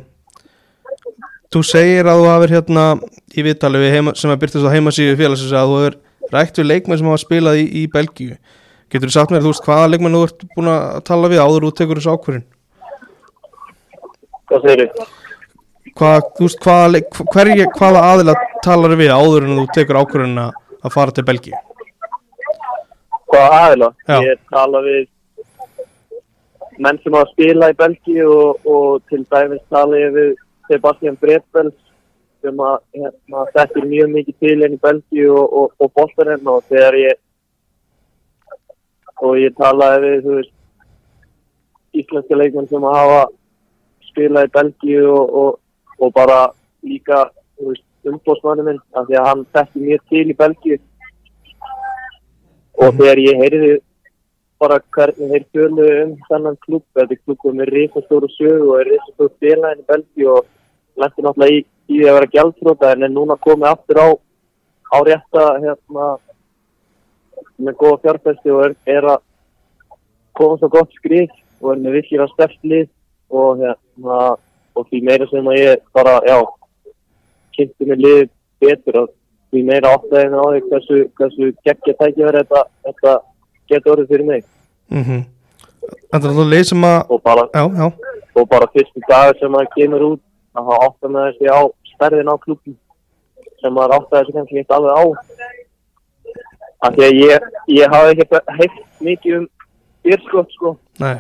Þú 1.56 1.62
segir 1.64 2.10
að 2.12 2.20
þú 2.20 2.28
hafir 2.28 2.54
hérna 2.58 2.86
í 3.32 3.44
viðtali 3.46 3.80
við 3.80 3.94
heima, 3.96 4.14
sem 4.20 4.34
að 4.34 4.42
byrtast 4.42 4.68
á 4.68 4.76
heimasíðu 4.76 5.16
félagsins 5.22 5.56
að 5.56 5.70
þú 5.72 5.78
hefur 5.80 5.96
rætt 6.36 6.60
við 6.60 6.68
leikmenn 6.68 7.00
sem 7.00 7.08
hafa 7.08 7.22
spilað 7.22 7.62
í, 7.62 7.66
í 7.80 7.84
Belgíu 7.94 8.36
Getur 8.92 9.10
þú 9.10 9.14
sagt 9.16 9.32
mér, 9.32 9.42
þú 9.46 9.54
veist, 9.54 9.64
hvaða 9.66 9.88
leikmenn 9.94 10.18
þú 10.18 10.26
ert 10.28 10.44
búin 10.52 10.72
að 10.74 11.00
tala 11.08 11.32
við 11.32 11.42
áður 11.46 11.70
og 11.70 11.78
tekur 11.80 12.02
þessu 12.02 12.16
ákvörðin 12.16 12.44
hvað 14.46 14.68
segir 14.68 14.84
þið? 14.84 15.16
Hvað, 15.96 16.28
þú 16.36 16.50
veist, 16.50 16.60
hvaða, 16.66 17.02
hverja, 17.32 17.72
hvaða 17.80 18.04
aðila 18.12 18.36
talar 18.66 19.00
við 19.00 19.16
áður 19.16 19.48
en 19.48 19.60
þú 19.62 19.66
tekur 19.80 20.02
ákvörðin 20.04 20.44
að 20.44 20.54
að 20.86 20.94
fara 20.94 21.16
til 21.16 21.26
Belgíu 21.26 21.60
Hvaða 23.32 23.60
aðila? 23.66 23.92
Já. 24.08 24.18
Ég 24.28 24.42
tala 24.52 24.82
við 24.86 25.06
menn 26.84 27.00
sem 27.02 27.16
hafa 27.16 27.32
spilað 27.32 27.74
í 27.74 27.78
Belgíu 27.80 28.26
og, 28.32 28.68
og 28.68 29.06
til 29.10 29.24
dæmis 29.32 29.64
tala 29.72 30.00
ég 30.00 30.14
við 30.16 30.34
Sebastian 30.70 31.18
Bredfelds 31.22 31.78
sem 32.46 32.60
að 32.62 32.76
hérna, 32.94 33.46
þekkir 33.56 33.88
mjög 33.90 34.12
mikið 34.16 34.36
til 34.44 34.58
enn 34.66 34.76
í 34.76 34.82
Belgíu 34.82 35.32
og, 35.34 35.54
og, 35.62 35.72
og 35.82 35.94
boltarinn 35.98 36.52
og 36.52 36.66
þegar 36.70 37.00
ég 37.00 37.22
og 39.24 39.40
ég 39.40 39.56
talaði 39.58 40.04
við 40.04 40.26
þú 40.26 40.36
veist 40.40 40.54
íslenska 41.96 42.38
leikmenn 42.38 42.70
sem 42.70 42.86
að 42.86 42.98
hafa 43.00 43.22
spilað 44.10 44.50
í 44.50 44.54
Belgíu 44.58 45.08
og, 45.14 45.36
og, 45.42 45.52
og 46.00 46.14
bara 46.16 46.40
líka 46.86 47.26
umbóðsmanni 48.06 48.68
minn 48.68 48.82
af 48.94 49.08
því 49.08 49.18
að 49.20 49.28
hann 49.30 49.44
þekkir 49.56 49.86
mjög 49.88 50.06
til 50.12 50.26
í 50.26 50.38
Belgíu. 50.42 50.80
Og 52.76 52.98
þegar 53.00 53.22
ég 53.24 53.40
heyrði 53.42 53.72
bara 54.60 54.82
hvernig 54.96 55.32
þeir 55.32 55.46
fjölu 55.54 55.86
um 56.02 56.12
þennan 56.30 56.60
klubb, 56.66 56.84
þetta 56.96 57.16
er 57.16 57.22
klubbum 57.24 57.58
með 57.60 57.72
risastóru 57.76 58.30
sögu 58.36 58.70
og 58.74 58.82
er 58.82 58.92
risastóru 58.94 59.34
félagin 59.44 59.84
í 59.84 59.88
Belgíu 59.90 60.30
og 60.36 60.52
lendi 61.02 61.26
náttúrulega 61.26 61.56
í, 61.56 61.64
í 61.92 62.00
því 62.00 62.08
að 62.10 62.18
vera 62.18 62.32
gjaldfróta 62.36 62.92
en 62.94 63.08
er 63.08 63.14
núna 63.14 63.38
komið 63.42 63.72
aftur 63.72 64.02
á 64.02 64.08
á 64.96 64.98
rétta 65.04 65.46
hérna 65.64 66.08
með 67.58 67.78
góða 67.80 68.02
fjárfæsti 68.04 68.54
og 68.54 68.64
er, 68.68 68.76
er 68.98 69.10
að 69.16 69.24
koma 70.36 70.60
svo 70.60 70.70
gott 70.72 70.92
skrið 70.98 71.32
og 71.62 71.74
er 71.74 71.84
með 71.84 71.98
virkilega 72.00 72.32
sterkt 72.34 72.68
lið 72.68 72.90
og 73.32 73.62
hérna 73.62 74.20
og 74.76 74.88
því 74.90 75.02
meira 75.08 75.28
sem 75.32 75.48
að 75.48 75.60
ég 75.62 75.86
bara, 75.96 76.18
já 76.28 76.38
kynnti 77.56 77.88
mig 77.88 78.02
lið 78.04 78.26
betur 78.64 79.00
og 79.04 79.14
því 79.52 79.64
meira 79.70 79.94
áttaði 79.96 80.32
mig 80.32 80.42
á 80.44 80.48
því 80.52 80.64
hversu, 80.66 81.00
hversu 81.20 81.52
geggja 81.64 81.96
tækifæri 82.02 82.44
þetta, 82.44 82.66
þetta 82.88 83.16
getur 83.72 83.96
orðið 83.96 84.12
fyrir 84.12 84.30
mig. 84.34 84.46
Mm 84.92 85.24
Þetta 85.86 86.18
er 86.18 86.32
alltaf 86.32 86.48
leið 86.50 86.64
sem 86.66 86.86
að 86.88 87.12
og 87.14 87.20
bara, 87.22 87.44
Já, 87.54 87.64
já, 87.78 87.88
og 88.36 88.48
bara 88.50 88.68
fyrstu 88.74 89.02
dagur 89.06 89.38
sem 89.38 89.52
maður 89.54 89.68
kemur 89.76 90.06
út 90.08 90.22
að 90.56 90.70
það 90.70 90.84
áttaði 90.88 91.14
með 91.14 91.28
þessi 91.28 91.52
á 91.52 91.60
stærðin 91.92 92.32
á 92.32 92.36
klubbi 92.44 92.74
sem 93.62 93.76
maður 93.76 93.96
áttaði 94.00 94.22
þessi 94.22 94.36
kannski 94.38 94.62
ekki 94.62 94.76
alveg 94.78 95.00
á. 95.00 95.04
Af 96.86 96.98
því 96.98 97.06
að 97.08 97.20
ég, 97.20 97.48
ég 97.74 97.96
hafi 97.96 98.12
ekki 98.14 98.42
heilt 98.60 98.82
mikið 99.08 99.38
um 99.40 99.48
byrskott 100.06 100.58
sko. 100.58 100.76
Nei. 101.02 101.16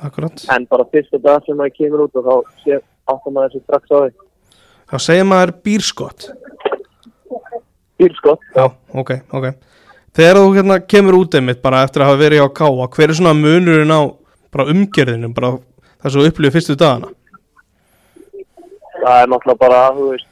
Akkurat. 0.00 0.44
En 0.52 0.66
bara 0.68 0.86
fyrstu 0.92 1.20
dag 1.20 1.44
sem 1.46 1.56
maður 1.56 1.76
kemur 1.78 2.04
út 2.06 2.20
og 2.20 2.28
þá 2.28 2.62
sé 2.64 2.80
áttaði 3.10 3.34
maður 3.36 3.54
þessi 3.54 3.64
strax 3.64 3.90
á 3.92 3.98
því. 3.98 4.12
Þá 4.90 4.96
segir 5.06 5.26
maður 5.30 5.54
bírskott. 5.64 6.30
Byrskott 8.00 8.46
Já, 8.56 8.64
ok, 8.96 9.12
ok. 9.36 9.50
Þegar 10.16 10.40
þú 10.40 10.54
hérna 10.56 10.76
kemur 10.90 11.20
út 11.20 11.36
einmitt 11.38 11.60
bara 11.62 11.84
eftir 11.86 12.02
að 12.02 12.10
hafa 12.10 12.20
verið 12.24 12.42
á 12.42 12.48
káa 12.50 12.88
hver 12.90 13.12
er 13.12 13.18
svona 13.18 13.36
munurinn 13.36 13.92
á 13.94 14.00
bara 14.50 14.66
umgerðinu 14.72 15.30
bara 15.36 15.52
það 16.00 16.10
sem 16.10 16.20
þú 16.20 16.30
upplifið 16.30 16.56
fyrstu 16.56 16.76
dagana 16.80 17.12
það 19.00 19.22
er 19.22 19.32
náttúrulega 19.32 19.62
bara, 19.64 19.80
þú 19.96 20.10
veist, 20.12 20.30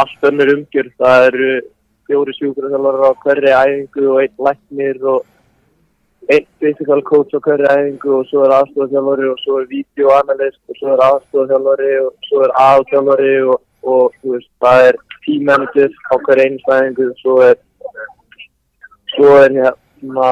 allt 0.00 0.28
önnur 0.30 0.52
umgjörð. 0.56 0.92
Það 1.00 1.26
eru 1.30 1.50
fjóri 2.06 2.34
sjúkurþjálfarar 2.36 3.08
á 3.10 3.12
hverri 3.22 3.54
æfingu 3.62 4.04
og 4.12 4.20
einn 4.22 4.44
læknir 4.46 5.00
og 5.12 5.24
einn 6.34 6.46
physical 6.60 7.02
coach 7.10 7.34
á 7.34 7.40
hverri 7.46 7.70
æfingu 7.70 8.12
og 8.18 8.28
svo 8.30 8.44
er 8.46 8.54
aðstofþjálfari 8.58 9.30
og 9.32 9.40
svo 9.42 9.58
er 9.60 9.66
videoanalyst 9.72 10.62
og 10.70 10.78
svo 10.80 10.92
er 10.94 11.04
aðstofþjálfari 11.08 11.90
og 12.04 12.28
svo 12.28 12.44
er 12.46 12.54
aðþjálfari 12.66 13.34
og, 13.54 13.58
og 13.82 14.14
þú 14.20 14.36
veist, 14.36 14.52
það 14.62 14.86
er 14.90 15.00
team 15.26 15.50
manager 15.50 15.90
á 16.12 16.14
hverri 16.28 16.46
einstu 16.46 16.78
æfingu 16.78 17.10
og 17.10 17.20
svo 17.24 17.36
er, 17.48 17.60
svo 19.16 19.36
er 19.42 19.58
hérna 19.58 20.30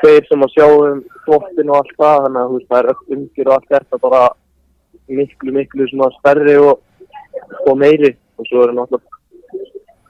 tveir 0.00 0.26
sem 0.28 0.46
að 0.46 0.54
sjá 0.54 0.66
um 0.70 1.04
flottin 1.26 1.70
og 1.72 1.78
allt 1.80 1.94
það, 1.98 2.18
þannig 2.26 2.42
að 2.42 2.50
þú 2.50 2.58
veist, 2.58 2.68
það 2.72 2.82
er 2.82 2.90
öll 2.92 3.16
umgjörð 3.16 3.48
og 3.48 3.56
allt 3.56 3.72
þetta 3.74 4.04
bara 4.06 4.26
miklu, 5.08 5.52
miklu 5.58 5.88
svona 5.90 6.10
stærri 6.18 6.56
og, 6.60 6.80
og 7.66 7.78
meiri. 7.78 8.14
Og 8.36 8.48
svo 8.48 8.64
er 8.66 8.74
náttúrulega 8.76 9.16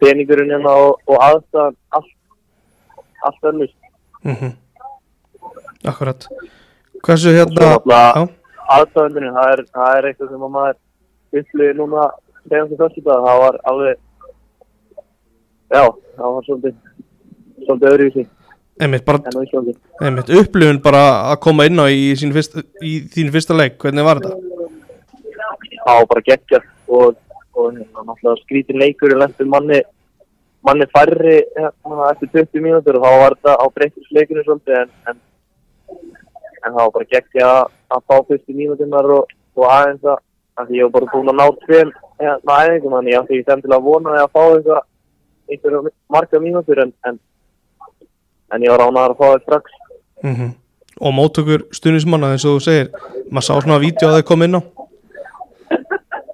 peningurinn 0.00 0.52
hérna 0.52 0.72
og, 0.86 1.00
og 1.06 1.20
aðstæðan 1.28 1.76
allt, 1.98 2.14
allt 3.28 3.50
önnur. 3.52 3.74
mm 4.24 4.54
Akkurat. 5.86 6.26
Hversu 7.06 7.30
hérna 7.36 8.26
aðstæðaninu, 8.66 9.32
það 9.36 9.52
er, 9.52 9.62
það 9.74 9.98
er 9.98 10.08
eitthvað 10.08 10.32
sem 10.32 10.46
að 10.46 10.54
maður 10.56 10.78
upplifir 11.40 11.76
núna 11.78 12.06
þegar 12.46 12.64
þessi 12.64 12.78
fyrstu 12.80 13.04
dag, 13.06 13.26
það 13.26 13.42
var 13.42 13.58
alveg, 13.70 14.00
já, 15.76 15.84
það 16.16 16.34
var 16.36 16.48
svolítið, 16.48 16.80
svolítið 17.66 17.88
öðruvísi. 17.92 18.26
Einmitt 18.76 19.06
bara 19.06 19.32
einmitt 20.04 20.32
upplifun 20.36 20.82
bara 20.84 21.04
að 21.32 21.38
koma 21.46 21.64
inn 21.68 21.80
á 21.80 21.86
í, 21.88 22.10
sín 22.18 22.34
fyrst, 22.34 22.58
í 22.84 22.98
þín 23.14 23.30
fyrsta 23.32 23.56
leik. 23.56 23.78
Hvernig 23.80 24.04
var 24.04 24.20
þetta? 24.20 24.65
Það 25.84 25.98
var 25.98 26.08
bara 26.12 26.24
geggjart 26.26 26.72
og, 26.88 27.16
og 27.56 27.68
hérna, 27.72 28.04
náttúrulega 28.08 28.42
skrítin 28.42 28.80
leikur 28.80 29.14
í 29.14 29.18
lendur 29.18 29.48
manni, 29.52 29.80
manni 30.66 30.88
færri 30.92 31.38
hérna, 31.56 32.10
eftir 32.10 32.32
20 32.34 32.64
mínútur 32.64 32.98
og 32.98 33.06
þá 33.06 33.14
var 33.22 33.36
þetta 33.36 33.56
á 33.62 33.66
breytisleikunum 33.78 34.46
svolítið 34.46 34.80
en, 34.80 34.92
en, 35.12 35.22
en 36.62 36.68
það 36.72 36.80
var 36.82 36.92
bara 36.98 37.10
geggja 37.14 37.52
að, 37.52 37.62
að 37.96 38.04
fá 38.10 38.16
fyrstu 38.30 38.58
mínútunar 38.58 39.12
og, 39.18 39.32
og 39.56 39.70
aðeins 39.70 40.04
að, 40.04 40.20
að 40.60 40.68
því 40.68 40.82
ég 40.82 40.90
var 40.90 40.94
bara 40.98 41.12
búin 41.14 41.32
að 41.32 41.40
ná 41.40 41.46
tveim 41.64 41.94
hérna, 42.20 42.60
æfingum 42.66 42.98
þannig 42.98 43.14
ég 43.14 43.22
átti 43.22 43.38
ekki 43.38 43.48
sem 43.50 43.64
til 43.64 43.74
að 43.76 43.88
vona 43.88 44.20
að 44.20 44.30
fá 44.36 44.42
eitthvað 44.44 44.84
einhverja 45.46 45.96
marga 46.10 46.42
mínútur 46.42 46.82
en, 46.82 46.94
en, 47.06 47.18
en 48.52 48.64
ég 48.66 48.72
var 48.72 48.86
ánægður 48.86 49.16
að 49.16 49.18
fá 49.20 49.26
það 49.26 49.42
strax. 49.46 49.82
Mm 50.22 50.54
Og 50.96 51.12
móttökur 51.12 51.66
stuðnismanna 51.76 52.30
eins 52.32 52.44
og 52.48 52.56
þú 52.56 52.62
segir 52.64 52.86
maður 53.28 53.44
sá 53.44 53.52
svona 53.60 53.76
vídeo 53.82 54.08
að 54.08 54.14
þau 54.16 54.28
kom 54.30 54.44
inn 54.46 54.56
á 54.56 54.60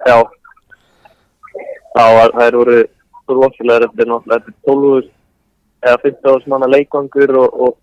Já. 0.07 0.19
Það 1.93 2.15
var, 2.17 2.33
það 2.37 2.47
eru 2.49 2.77
svo 3.23 3.37
rosalega, 3.39 3.89
þetta 3.89 4.03
er 4.05 4.11
náttúrulega, 4.11 4.45
þetta 4.47 4.53
er 4.53 4.71
12 4.71 5.11
eða 5.83 5.99
15 6.07 6.33
árs 6.33 6.49
manna 6.51 6.71
leikvangur 6.71 7.35
og, 7.43 7.61
og, 7.67 7.77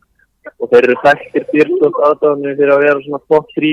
og 0.57 0.71
þeir 0.71 0.87
eru 0.87 0.97
þekktir 1.03 1.45
fyrirstofn 1.51 2.01
aðdáðinu 2.07 2.55
fyrir 2.57 2.73
að 2.73 2.83
vera 2.85 3.03
svona 3.05 3.21
top 3.31 3.53
3 3.57 3.71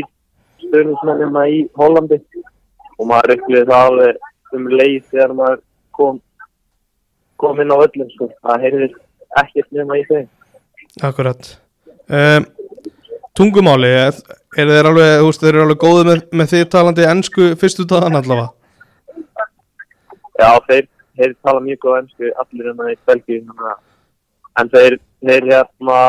stöðnismennina 0.66 1.44
í 1.52 1.59
Hollandi 1.78 2.20
og 2.97 3.10
maður 3.10 3.36
upplýði 3.36 3.68
það 3.70 3.90
alveg 3.90 4.56
um 4.56 4.68
leið 4.73 5.01
þegar 5.10 5.35
maður 5.40 5.62
kom, 5.98 6.20
kom 7.40 7.62
inn 7.62 7.74
á 7.74 7.77
öllum 7.77 8.12
sko. 8.14 8.31
Það 8.43 8.66
heyrðir 8.66 8.97
ekkert 9.43 9.73
nema 9.77 9.98
í 10.01 10.05
þeim. 10.10 10.28
Akkurat 11.06 11.51
um, 12.09 12.47
Tungumáli 13.37 13.89
er, 13.93 14.17
er 14.57 14.71
þeir 14.71 14.89
alveg, 14.91 15.11
þú 15.21 15.27
veist, 15.29 15.43
þeir 15.43 15.53
eru 15.55 15.65
alveg 15.67 15.81
góði 15.83 16.05
með, 16.09 16.21
með 16.41 16.53
því 16.53 16.61
talandi 16.73 17.05
ennsku 17.11 17.49
fyrstu 17.61 17.85
dagan 17.89 18.17
allavega? 18.17 18.49
Já, 20.41 20.51
þeir, 20.69 20.89
þeir 21.19 21.35
tala 21.45 21.61
mjög 21.65 21.83
góð 21.85 21.99
ennsku 22.01 22.31
allir 22.43 22.71
hérna 22.71 22.89
í 22.93 22.97
Belgíu 23.11 23.43
að- 23.73 23.83
en 24.61 24.73
þeir, 24.73 24.99
þeir 25.29 25.51
hérna 25.53 26.01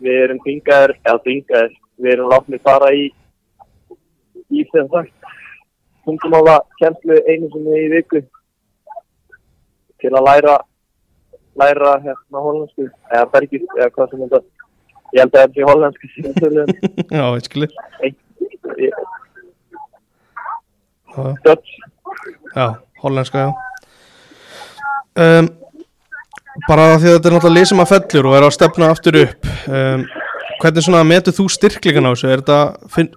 við 0.00 0.22
erum 0.24 0.40
þingaðir 0.46 0.96
við 1.98 2.12
erum 2.14 2.30
látnið 2.32 2.62
fara 2.62 2.90
í 2.94 3.08
í 4.48 4.64
þeim 4.72 4.88
sagt 4.92 5.12
tungumála 6.06 6.60
kjenslu 6.80 7.18
einu 7.28 7.48
sinni 7.52 7.80
í 7.84 7.88
viku 7.92 8.22
til 10.00 10.12
að 10.14 10.24
læra 10.28 10.54
læra 11.58 11.96
hérna 12.04 12.44
hollensku 12.44 12.86
eða 13.10 13.26
belgísk 13.34 13.74
eða 13.76 13.90
hvað 13.96 14.10
sem 14.10 14.22
þetta 14.24 14.40
ég 15.14 15.20
held 15.22 15.32
að 15.34 15.40
þetta 15.42 15.54
sé 15.56 15.62
hollensku 15.68 16.04
síðan 16.14 16.34
tölum 16.38 16.68
Já, 17.18 17.24
Já, 21.18 21.34
Dutch 21.44 21.70
já, 22.54 22.74
hollenska, 23.02 23.38
já. 23.38 23.50
Um, 25.18 25.48
bara 26.68 26.98
því 26.98 27.08
að 27.08 27.16
þetta 27.16 27.28
er 27.28 27.34
náttúrulega 27.34 27.56
lið 27.56 27.66
sem 27.70 27.82
að 27.82 27.90
fellur 27.92 28.28
og 28.28 28.36
er 28.38 28.46
að 28.46 28.54
stefna 28.54 28.90
aftur 28.92 29.18
upp 29.22 29.48
um, 29.66 30.04
hvernig 30.58 30.86
svona 30.86 31.02
metur 31.06 31.34
þú 31.34 31.48
styrklingan 31.54 32.06
á 32.06 32.12
þessu? 32.12 32.30
Er 32.30 32.42
þetta 32.42 32.60
finn, 32.94 33.10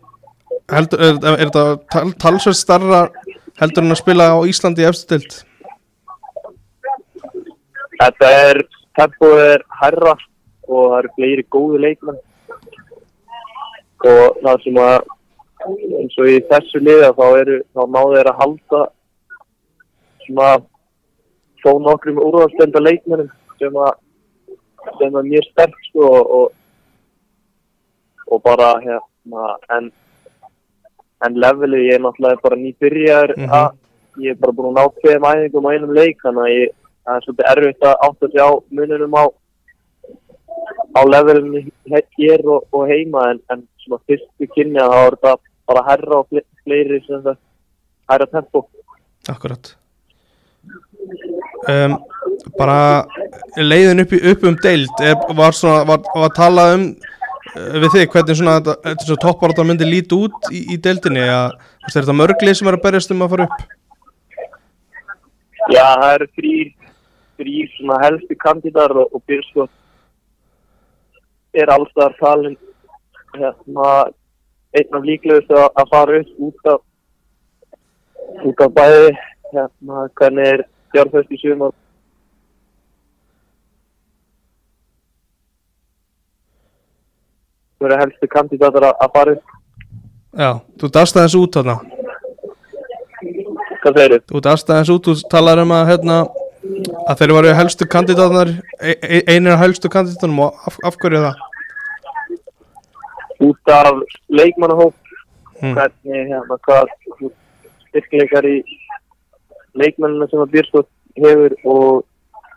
heldur, 0.73 1.05
er, 1.05 1.21
er 1.35 1.43
þetta 1.43 1.65
tal, 1.93 2.11
talsveit 2.21 2.59
starra 2.59 3.05
heldur 3.61 3.85
en 3.85 3.95
að 3.95 4.01
spila 4.01 4.31
á 4.33 4.37
Íslandi 4.49 4.85
í 4.85 4.89
efstild 4.89 5.41
Þetta 8.01 8.29
er, 8.33 8.63
tempoð 8.97 9.39
er 9.43 9.63
herra 9.77 10.15
og 10.71 10.85
það 10.91 10.97
eru 11.01 11.11
fleiri 11.17 11.45
góði 11.55 11.81
leikmenn 11.85 12.19
og 14.11 14.39
það 14.41 14.63
sem 14.63 14.79
að 14.81 14.99
eins 16.01 16.15
og 16.17 16.29
í 16.31 16.37
þessu 16.49 16.79
liða 16.81 17.11
þá 17.17 17.25
eru, 17.41 17.57
þá 17.75 17.81
náðu 17.95 18.15
þeir 18.17 18.29
að 18.31 18.39
halda 18.41 18.81
svona 20.25 20.49
þó 21.61 21.71
nokkrum 21.85 22.21
úrvalstenda 22.23 22.81
leikmennum 22.81 23.29
sem 23.61 23.75
að 23.77 23.91
sem 24.97 25.13
að 25.19 25.27
mjög 25.29 25.45
sterk 25.51 25.75
sko 25.91 26.07
og, 26.09 26.31
og, 26.39 26.47
og 28.33 28.41
bara 28.47 28.71
hérna 28.81 29.51
en 29.77 29.91
en 31.21 31.35
levelið 31.37 31.83
ég 31.85 31.99
er 31.99 32.01
náttúrulega 32.01 32.41
bara 32.41 32.57
nýbyrjar 32.57 33.35
Mhm. 33.37 33.51
að 33.53 34.23
ég 34.25 34.31
er 34.33 34.39
bara 34.41 34.55
búin 34.57 34.71
að 34.71 34.79
ná 34.79 34.93
tveim 35.03 35.27
æfingum 35.29 35.67
á 35.69 35.73
einum 35.75 35.93
leik 35.93 36.17
þannig 36.25 36.47
að 36.47 36.55
ég, 36.55 36.71
það 37.05 37.15
er 37.15 37.21
svolítið 37.25 37.51
erfitt 37.51 37.85
að 37.91 38.01
átta 38.07 38.29
sig 38.31 38.41
á 38.41 38.49
mununum 38.71 39.13
á 39.21 39.23
á 40.97 41.01
levelinu 41.07 41.63
hér 42.17 42.41
og, 42.45 42.65
og 42.73 42.87
heima 42.89 43.27
en, 43.31 43.41
en 43.53 43.65
svona 43.83 44.01
fyrstu 44.09 44.47
kynni 44.55 44.81
að 44.81 44.93
það 44.93 45.03
var 45.05 45.17
þetta 45.17 45.35
bara 45.71 45.85
herra 45.89 46.19
og 46.21 46.27
fle- 46.31 46.47
fleiri 46.65 46.99
sem 47.05 47.21
það 47.25 47.37
herra 48.11 48.27
tempo. 48.33 48.65
Akkurat. 49.31 49.75
Um, 51.69 51.97
Bara 52.57 53.05
leiðin 53.57 54.01
upp, 54.03 54.13
í, 54.13 54.19
upp 54.31 54.43
um 54.49 54.55
deild 54.63 55.01
er, 55.03 55.15
var, 55.37 55.53
svona, 55.55 55.83
var, 55.89 56.01
var 56.15 56.31
talað 56.37 56.73
um 56.75 56.83
uh, 57.55 57.75
við 57.83 57.89
þig 57.95 58.13
hvernig 58.13 58.37
svona 58.39 58.55
svona 58.63 59.21
topparáttar 59.21 59.67
myndi 59.67 59.87
líti 59.87 60.17
út 60.17 60.49
í, 60.53 60.63
í 60.73 60.77
deildinni? 60.81 61.23
Að 61.29 61.53
er 61.89 61.95
þetta 61.97 62.15
mörglið 62.17 62.57
sem 62.57 62.69
er 62.71 62.77
að 62.77 62.83
berjast 62.85 63.13
um 63.13 63.23
að 63.25 63.33
fara 63.35 63.47
upp? 63.49 63.65
Já, 65.69 65.85
það 65.85 66.13
eru 66.15 66.29
þrýr 66.39 66.71
þrýr 67.41 67.69
svona 67.77 67.99
helstu 68.05 68.37
kandidar 68.41 68.95
og, 68.97 69.13
og 69.13 69.23
Byrskot 69.29 69.71
er 71.53 71.71
allstaðar 71.73 72.15
talin 72.19 72.57
hérna 73.35 73.89
einn 74.77 74.95
af 74.95 75.03
líklegustu 75.03 75.57
að, 75.57 75.69
að 75.75 75.91
fara 75.91 76.21
upp 76.21 76.47
út 76.47 76.71
af 76.73 76.79
út 78.47 78.63
af 78.63 78.73
bæði 78.75 79.07
hérna 79.51 80.07
hvernig 80.15 80.51
er 80.53 80.63
fjárfæst 80.93 81.31
í 81.31 81.39
sumar. 81.41 81.73
Það 87.81 87.89
eru 87.89 87.99
helstu 88.03 88.29
kandidatar 88.29 88.91
að, 88.91 89.07
fara 89.15 89.33
upp? 89.35 89.55
Já, 90.37 90.51
þú 90.79 90.91
dast 90.95 91.17
aðeins 91.17 91.37
út 91.39 91.57
þarna. 91.57 91.77
Hvað 93.81 93.97
segir 93.97 94.13
þið? 94.13 94.25
Þú 94.29 94.41
dast 94.45 94.69
aðeins 94.69 94.91
út, 94.93 95.09
þú 95.09 95.31
talar 95.33 95.63
um 95.63 95.73
að 95.75 95.87
hérna, 95.89 96.17
að 97.07 97.21
þeir 97.21 97.35
eru 97.37 97.53
helstu 97.59 97.87
kandidatnar 97.89 98.53
e, 98.79 98.95
e, 98.95 99.21
einir 99.27 99.55
af 99.55 99.63
helstu 99.65 99.89
kandidatunum 99.89 100.45
og 100.47 100.67
af, 100.67 100.79
af 100.85 100.97
hverju 101.01 101.23
það? 101.27 101.47
út 103.41 103.71
af 103.73 103.95
leikmannahóp 104.29 104.95
Mm. 105.61 105.75
hvernig 105.77 106.21
hérna 106.25 106.57
hvað 106.65 106.87
styrkleikar 107.89 108.45
í 108.49 108.55
leikmennina 109.77 110.25
sem 110.29 110.41
að 110.41 110.53
Björnstótt 110.55 110.89
hefur 111.21 111.53
og, 111.69 112.05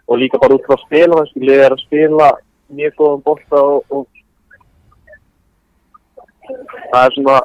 og 0.08 0.20
líka 0.22 0.40
bara 0.40 0.56
út 0.56 0.64
frá 0.64 0.78
spila 0.86 1.18
þannig 1.20 1.50
að 1.52 1.64
er 1.66 1.74
að 1.74 1.82
spila 1.82 2.28
mjög 2.78 2.94
góðan 3.00 3.24
bolta 3.26 3.60
og, 3.60 3.84
og 3.92 4.06
það 6.94 7.02
er 7.02 7.16
svona 7.18 7.36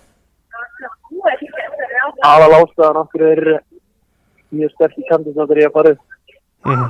aðal 2.30 2.56
ástæðan 2.62 3.02
okkur 3.04 3.26
er 3.34 3.44
mjög 4.56 4.76
sterkir 4.78 5.10
kandidatur 5.12 5.60
í 5.60 5.68
að 5.68 5.76
fara 5.76 5.96
upp 5.98 6.09
Mm 6.66 6.90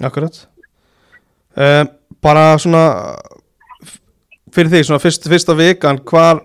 Akkurat 0.00 0.48
um, 1.56 1.88
Bara 2.20 2.58
svona 2.58 2.84
fyrir 4.54 4.70
því, 4.72 4.82
svona 4.84 5.02
fyrst, 5.02 5.28
fyrsta 5.30 5.54
vikan 5.56 6.00
hvar, 6.10 6.42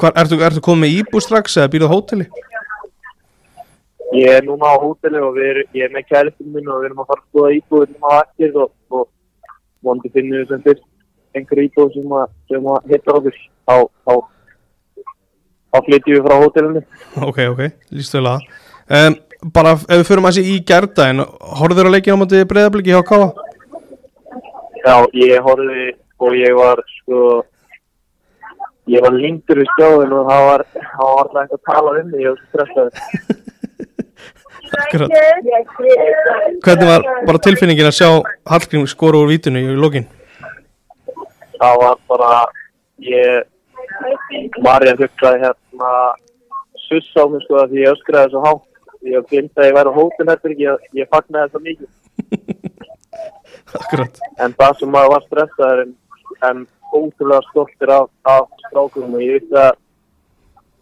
hvar 0.00 0.14
ertu, 0.18 0.38
ertu 0.42 0.62
komið 0.64 0.82
með 0.82 0.94
íbú 1.00 1.22
strax 1.22 1.58
eða 1.60 1.72
býrðu 1.72 1.90
á 1.90 1.94
hóteli? 1.94 2.26
Ég 4.16 4.38
er 4.38 4.46
núna 4.46 4.72
á 4.72 4.76
hóteli 4.80 5.20
og 5.20 5.34
við 5.36 5.50
erum, 5.50 5.68
ég 5.76 5.86
er 5.86 5.92
með 5.94 6.06
kæristinn 6.10 6.52
minn 6.54 6.70
og 6.70 6.80
við 6.80 6.88
erum 6.88 7.02
að 7.04 7.10
fara 7.10 7.22
að 7.22 7.28
skoða 7.28 7.52
íbúðum 7.58 8.06
á 8.06 8.10
ekkert 8.22 8.58
og, 8.62 8.72
og 8.94 9.04
vonandi 9.84 10.12
finnum 10.14 10.40
við 10.40 10.48
sem 10.52 10.64
fyrst 10.64 10.86
einhver 11.36 11.62
íbúð 11.66 11.92
sem 11.96 12.16
að, 12.16 12.26
sem 12.52 12.70
að 12.72 12.90
hittar 12.94 13.20
okkur 13.20 13.40
á, 13.68 13.76
á, 13.84 14.14
á 15.76 15.78
flytjum 15.88 16.16
við 16.16 16.26
frá 16.26 16.36
hótelinu. 16.40 16.84
Ok, 17.28 17.42
ok, 17.52 17.62
lístu 17.92 18.20
vel 18.20 18.32
að 18.32 18.46
um, 19.00 19.18
Bara 19.54 19.74
ef 19.76 19.84
við 19.90 20.06
förum 20.08 20.28
að 20.28 20.36
sé 20.38 20.44
í 20.48 20.56
gerðdæin 20.66 21.24
Horfður 21.60 21.90
að 21.90 21.94
leikja 21.96 22.16
á 22.16 22.20
móti 22.20 22.42
breyðabliki 22.48 22.94
hjá 22.94 23.02
Káa? 23.06 23.28
Já, 24.86 24.96
ég 25.18 25.42
horfði 25.44 25.86
og 26.22 26.36
ég 26.38 26.52
var 26.56 26.80
sko, 27.00 27.22
ég 28.88 29.02
var 29.04 29.16
lindur 29.16 29.60
við 29.60 29.68
skjáðin 29.74 30.14
og 30.16 30.30
það 30.30 30.44
var, 30.50 30.66
það 30.74 31.10
var 31.10 31.24
alltaf 31.24 31.40
eitthvað 31.42 31.58
að 31.58 31.66
tala 31.72 31.96
um 32.00 32.12
var 32.14 32.26
svo 32.26 32.46
stressaður. 32.50 32.94
Akkurat 34.76 35.08
Hvernig 36.64 36.88
var 36.90 37.08
bara 37.26 37.42
tilfinningin 37.44 37.90
að 37.90 37.98
sjá 37.98 38.08
Hallgrím 38.50 38.86
skora 38.90 39.20
úr 39.20 39.30
vítinu 39.30 39.62
í 39.62 39.76
lokin? 39.78 40.06
það 41.60 41.82
var 41.82 41.98
bara 42.10 42.30
ég 43.04 43.44
var 44.64 44.84
ég 44.84 44.94
að 44.94 45.04
hugsa 45.06 45.34
hérna 45.40 45.92
suss 46.86 47.12
á 47.16 47.24
mig 47.30 47.44
sko 47.44 47.60
að 47.62 47.72
því 47.72 47.84
ég 47.84 47.94
öskraði 47.94 48.32
svo 48.32 48.42
hátt 48.44 48.64
ég 49.12 49.28
finnst 49.30 49.60
að 49.60 49.68
ég 49.68 49.76
væri 49.76 49.92
á 49.92 49.98
hótelherbergi 49.98 50.66
ég, 50.66 50.86
ég 51.00 51.10
fagnaði 51.12 51.52
það 51.54 51.66
mikið. 51.68 51.90
Akkurat. 53.80 54.20
En 54.42 54.54
það 54.58 54.78
sem 54.80 54.92
maður 54.92 55.12
var 55.14 55.26
stressaður 55.26 55.82
en, 55.84 55.92
en 56.48 56.62
ótrúlega 56.92 57.42
stoltir 57.50 57.92
af, 57.92 58.10
af 58.22 58.48
strákunum 58.66 59.18
og 59.18 59.24
ég 59.24 59.40
vissi 59.40 59.58
að 59.60 59.74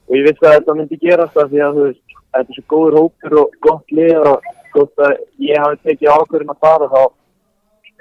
og 0.04 0.16
ég 0.18 0.26
vissi 0.28 0.44
að 0.44 0.56
þetta 0.58 0.76
myndi 0.78 1.00
gerast 1.00 1.36
það 1.36 1.52
því 1.52 1.62
að 1.64 1.76
þú 1.78 1.84
veist 1.88 2.16
þetta 2.34 2.42
er 2.44 2.58
svo 2.58 2.64
góður 2.74 2.98
hópur 3.00 3.36
og 3.40 3.54
gott 3.64 3.94
lið 3.94 4.30
og 4.32 4.48
þótt 4.74 5.04
að 5.06 5.14
ég 5.46 5.62
hafi 5.62 5.80
tekið 5.84 6.16
ákvörðin 6.16 6.52
að 6.54 6.64
fara 6.66 6.90
þá 6.92 7.02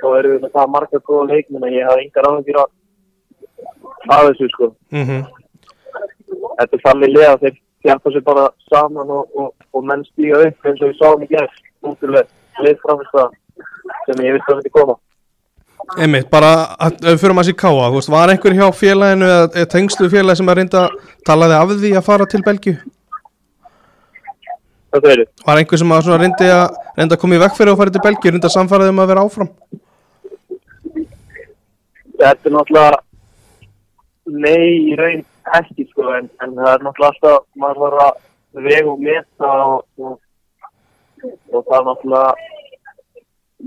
þá 0.02 0.08
erum 0.18 0.34
við 0.34 0.41
með 0.44 0.56
það 0.58 0.74
marga 0.74 1.04
góða 1.08 1.30
leikmenn 1.30 1.68
að 1.68 1.78
ég 1.78 1.88
hafi 1.90 2.06
engar 2.08 2.30
áhengjur 2.30 2.60
af 2.64 4.26
þessu 4.28 4.50
sko. 4.52 4.74
Mm 4.91 5.24
þetta 6.60 6.91
er 6.91 7.12
lið 7.12 7.28
að 7.28 7.44
þeir 7.44 7.60
hjálpa 7.84 8.12
sér 8.12 8.24
bara 8.26 8.50
saman 8.72 9.10
og, 9.12 9.26
og, 9.36 9.54
og 9.74 9.88
menn 9.88 10.06
stíga 10.08 10.42
upp 10.48 10.68
eins 10.70 10.82
og 10.82 10.92
við 10.92 11.00
sáum 11.00 11.26
í 11.26 11.32
gerð 11.32 11.58
útrúlega 11.84 12.64
liðframist 12.64 13.18
sem 14.08 14.24
ég 14.24 14.38
vissi 14.38 14.52
að 14.52 14.62
þetta 14.62 14.78
koma 14.78 15.00
Einmitt, 16.00 16.30
bara 16.32 16.50
að 16.80 17.02
ef 17.02 17.10
við 17.10 17.22
förum 17.26 17.42
að 17.42 17.48
sé 17.50 17.54
Káa 17.60 17.90
veist, 17.92 18.10
Var 18.10 18.32
einhver 18.32 18.56
hjá 18.56 18.68
félaginu 18.72 19.28
eða, 19.28 19.66
tengslu 19.70 20.08
félagi 20.10 20.40
sem 20.40 20.52
að 20.52 20.60
reynda 20.62 20.84
talaði 21.28 21.58
af 21.58 21.74
því 21.82 21.92
að 22.00 22.06
fara 22.08 22.28
til 22.32 22.42
Belgíu? 22.46 22.78
Segir 24.94 25.24
þið? 25.24 25.28
Var 25.44 25.60
einhver 25.60 25.82
sem 25.82 25.94
að 25.98 26.10
reyndi 26.22 26.50
að 26.54 27.04
að 27.04 27.18
koma 27.20 27.36
í 27.36 27.42
vekk 27.44 27.58
fyrir 27.60 27.74
að 27.74 27.82
fara 27.82 27.94
til 27.94 28.04
Belgíu 28.06 28.32
reynda 28.32 28.50
að 28.50 28.56
samfara 28.56 28.88
þeim 28.88 29.04
að 29.04 29.12
vera 29.12 29.26
áfram? 29.28 29.52
Þetta 32.24 32.50
er 32.50 32.56
náttúrulega 32.56 33.02
nei 34.40 34.94
í 34.94 34.96
raun 34.98 35.26
ekki 35.60 35.88
sko 35.90 36.14
en, 36.18 36.30
en 36.44 36.56
það 36.57 36.70
er 36.74 36.86
náttúrulega 36.86 37.11
alltaf 37.14 37.48
maður 37.60 37.82
var 37.84 37.98
að 38.03 38.22
vega 38.68 38.91
og 38.91 39.02
meta 39.02 39.52
og, 39.65 39.84
og, 39.99 40.20
og 41.52 41.65
það 41.68 41.78
er 41.80 41.88
náttúrulega 41.90 42.32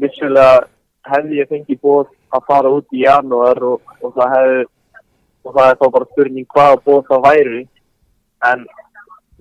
vissulega 0.04 0.56
hefði 1.10 1.40
ég 1.40 1.50
fengið 1.50 1.82
bóð 1.82 2.08
að 2.36 2.46
fara 2.48 2.72
út 2.78 2.96
í 2.96 3.04
janúar 3.04 3.62
og, 3.64 3.94
og 4.02 4.16
það 4.16 4.34
hefði 4.36 4.64
og 5.46 5.54
það 5.54 5.70
er 5.70 5.78
þá 5.80 5.86
bara 5.94 6.10
spurning 6.10 6.48
hvaða 6.54 6.80
bóð 6.86 7.02
það 7.10 7.26
væri 7.28 7.62
en 8.50 8.64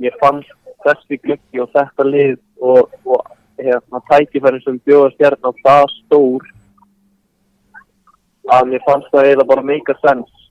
mér 0.02 0.20
fannst 0.22 0.52
þessi 0.86 1.20
glöggi 1.24 1.64
og 1.64 1.72
þetta 1.74 2.06
lið 2.06 2.38
og, 2.62 2.92
hérna, 3.58 4.02
tækifærin 4.10 4.64
sem 4.64 4.78
bjóða 4.86 5.14
stjarnan 5.16 5.62
það 5.64 5.86
stór 5.96 6.50
að 8.56 8.72
mér 8.72 8.84
fannst 8.86 9.10
það 9.14 9.30
eiginlega 9.30 9.52
bara 9.54 9.66
make 9.72 9.96
a 9.96 9.98
sense 10.04 10.45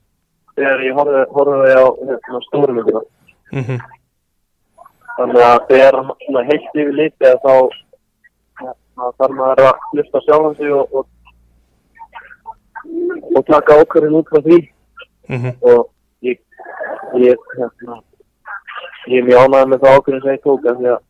þegar 0.55 0.85
ég 0.85 0.93
horfði, 0.95 1.73
á 1.75 1.85
hérna, 2.09 2.41
stórumöndina. 2.47 3.01
Mm 3.51 3.63
-hmm. 3.63 3.79
Þannig 5.17 5.41
að 5.47 5.59
þegar 5.69 5.99
svona 6.25 6.45
heilt 6.49 6.71
yfir 6.75 6.95
litið 6.99 7.41
þá 7.43 7.53
hérna, 8.61 9.11
þarf 9.17 9.35
maður 9.39 9.67
að 9.69 9.75
hlusta 9.91 10.21
sjálfan 10.25 10.55
sig 10.55 10.71
og, 10.71 10.95
og, 10.95 11.05
og 13.35 13.45
taka 13.45 13.79
ákvörðin 13.81 14.19
út 14.19 14.29
frá 14.31 14.41
því 14.41 14.59
Mm 15.29 15.41
-hmm. 15.41 15.53
og 15.61 15.89
ég, 16.21 16.37
ég, 17.13 17.37
hérna, 17.57 18.03
ég 19.07 19.17
er 19.17 19.23
mjög 19.23 19.39
ánægð 19.41 19.67
með 19.69 19.79
það 19.81 19.95
ákvörðin 19.95 20.21
sem 20.21 20.35
ég 20.35 20.43
tók 20.43 20.65
af 20.65 20.77
því 20.77 20.87
að 20.93 21.01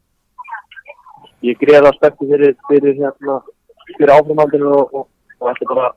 ég 1.47 1.59
greiða 1.59 1.91
spekti 1.93 2.27
fyrir, 2.29 2.55
fyrir, 2.67 2.93
hérna, 3.01 3.35
fyrir 3.97 4.13
áframhaldinu 4.15 4.67
og, 4.79 4.93
og, 4.93 5.07
og 5.39 5.49
ætla 5.51 5.75
bara 5.75 5.89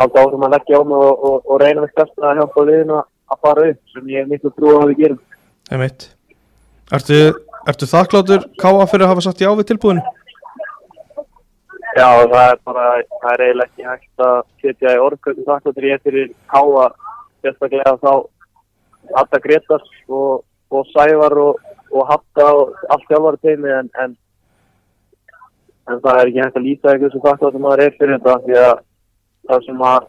halda 0.00 0.22
áfram 0.24 0.46
að 0.48 0.54
leggja 0.56 0.80
á 0.80 0.82
mig 0.90 0.98
og, 1.08 1.24
og, 1.30 1.36
og 1.50 1.60
reyna 1.62 1.84
með 1.84 1.94
best 2.00 2.24
að 2.24 2.38
hjálpa 2.40 2.66
liðinu 2.70 2.98
að- 3.00 3.08
fara 3.40 3.68
upp 3.70 3.92
sem 3.94 4.08
ég 4.10 4.24
er 4.24 4.26
miklu 4.30 4.50
trú 4.56 4.72
á 4.74 4.78
að 4.82 4.88
við 4.90 4.98
gerum. 5.04 5.20
einmitt 5.70 6.08
Ertu, 6.90 7.18
ertu 7.70 7.86
þakkláttur 7.86 8.42
Káa 8.58 8.86
fyrir 8.90 9.04
að 9.06 9.12
hafa 9.12 9.22
sagt 9.28 9.40
já 9.44 9.50
við 9.54 9.68
tilbúinu? 9.70 10.02
Já, 11.96 12.06
það 12.26 12.50
er 12.50 12.58
bara, 12.66 12.84
það 13.22 13.32
er 13.34 13.42
eiginlega 13.44 13.68
ekki 13.70 13.86
hægt 13.86 14.24
að 14.26 14.36
setja 14.62 14.94
í 14.96 15.00
orðkvöldu 15.04 15.46
þakkláttur 15.46 15.86
ég 15.88 15.94
er 15.98 16.02
fyrir 16.04 16.28
Káa, 16.50 16.84
sérstaklega 17.42 17.94
þá 18.02 18.12
Hatta 19.16 19.40
Gretars 19.46 19.88
og, 20.08 20.42
og 20.70 20.86
Sævar 20.92 21.38
og, 21.46 21.62
og 21.94 22.06
Hatta 22.10 22.50
og 22.58 22.74
allt 22.90 23.06
þjálfari 23.10 23.40
teimi 23.46 23.72
en, 23.78 23.88
en, 24.02 24.16
en 25.90 26.02
það 26.04 26.20
er 26.20 26.30
ekki 26.30 26.44
hægt 26.44 26.60
að 26.60 26.66
líta 26.68 26.92
eitthvað 26.92 27.14
sem 27.16 27.24
þakkláttur 27.26 27.64
maður 27.64 27.84
er 27.86 27.96
fyrir 27.98 28.18
þetta 28.18 28.36
því 28.46 28.60
að 28.66 28.78
það 29.48 29.66
sem 29.66 29.82
að 29.90 30.06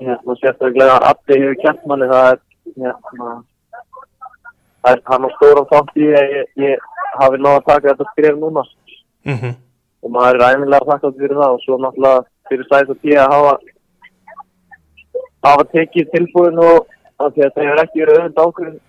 hérna, 0.00 0.36
sérstaklega 0.40 1.00
Addi 1.10 1.40
hefur 1.40 1.60
kent 1.62 1.84
manni 1.86 2.08
það 2.12 2.30
er 2.30 2.40
hérna, 2.76 3.34
það 4.82 4.92
er 4.92 5.04
hann 5.10 5.28
á 5.28 5.30
stóran 5.36 5.70
þátt 5.72 6.00
í 6.00 6.08
að 6.12 6.34
ég, 6.38 6.48
ég 6.64 6.88
hafi 7.20 7.38
náða 7.40 7.60
að 7.60 7.68
taka 7.68 7.92
þetta 7.92 8.10
skref 8.12 8.40
núna 8.40 8.64
Mm 9.24 9.36
-hmm. 9.40 9.54
og 10.02 10.10
maður 10.12 10.36
er 10.36 10.54
æfinlega 10.54 10.86
þakklátt 10.88 11.20
fyrir 11.20 11.38
það 11.40 11.52
og 11.56 11.60
svo 11.60 11.76
náttúrulega 11.80 12.24
fyrir 12.48 12.66
sæðis 12.68 12.90
og 12.92 12.98
tíu 13.00 13.14
að 13.20 13.32
hafa 13.34 13.52
hafa 15.46 15.64
tekið 15.72 16.10
tilbúin 16.12 16.58
og 16.58 16.78
af 17.22 17.32
því 17.32 17.44
að 17.44 17.54
það 17.54 17.64
hefur 17.64 17.82
ekki 17.82 18.00
verið 18.02 18.18
öðvönd 18.18 18.42
ákveðin 18.44 18.80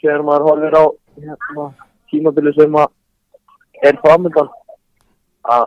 þegar 0.00 0.22
maður 0.28 0.46
horfir 0.48 0.76
á 0.82 0.84
hérna, 1.24 1.64
tímabili 2.10 2.52
sem 2.54 2.76
að 2.82 2.88
er 3.88 3.98
framöndan 4.04 4.50
að 5.56 5.66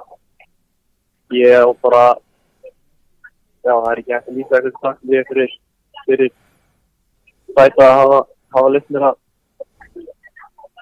ég 1.44 1.68
og 1.68 1.76
bara 1.84 2.04
já 3.68 3.74
það 3.76 3.90
er 3.92 4.02
ekki 4.02 4.18
eftir 4.18 4.38
líka 4.38 4.60
eitthvað 4.60 4.84
takk 4.88 5.00
við 5.12 5.26
fyrir 5.32 5.56
fyrir 6.08 6.32
sæta 7.58 7.88
að 7.88 7.96
hafa, 8.02 8.20
hafa 8.56 8.74
mér 8.78 9.08
að 9.12 9.24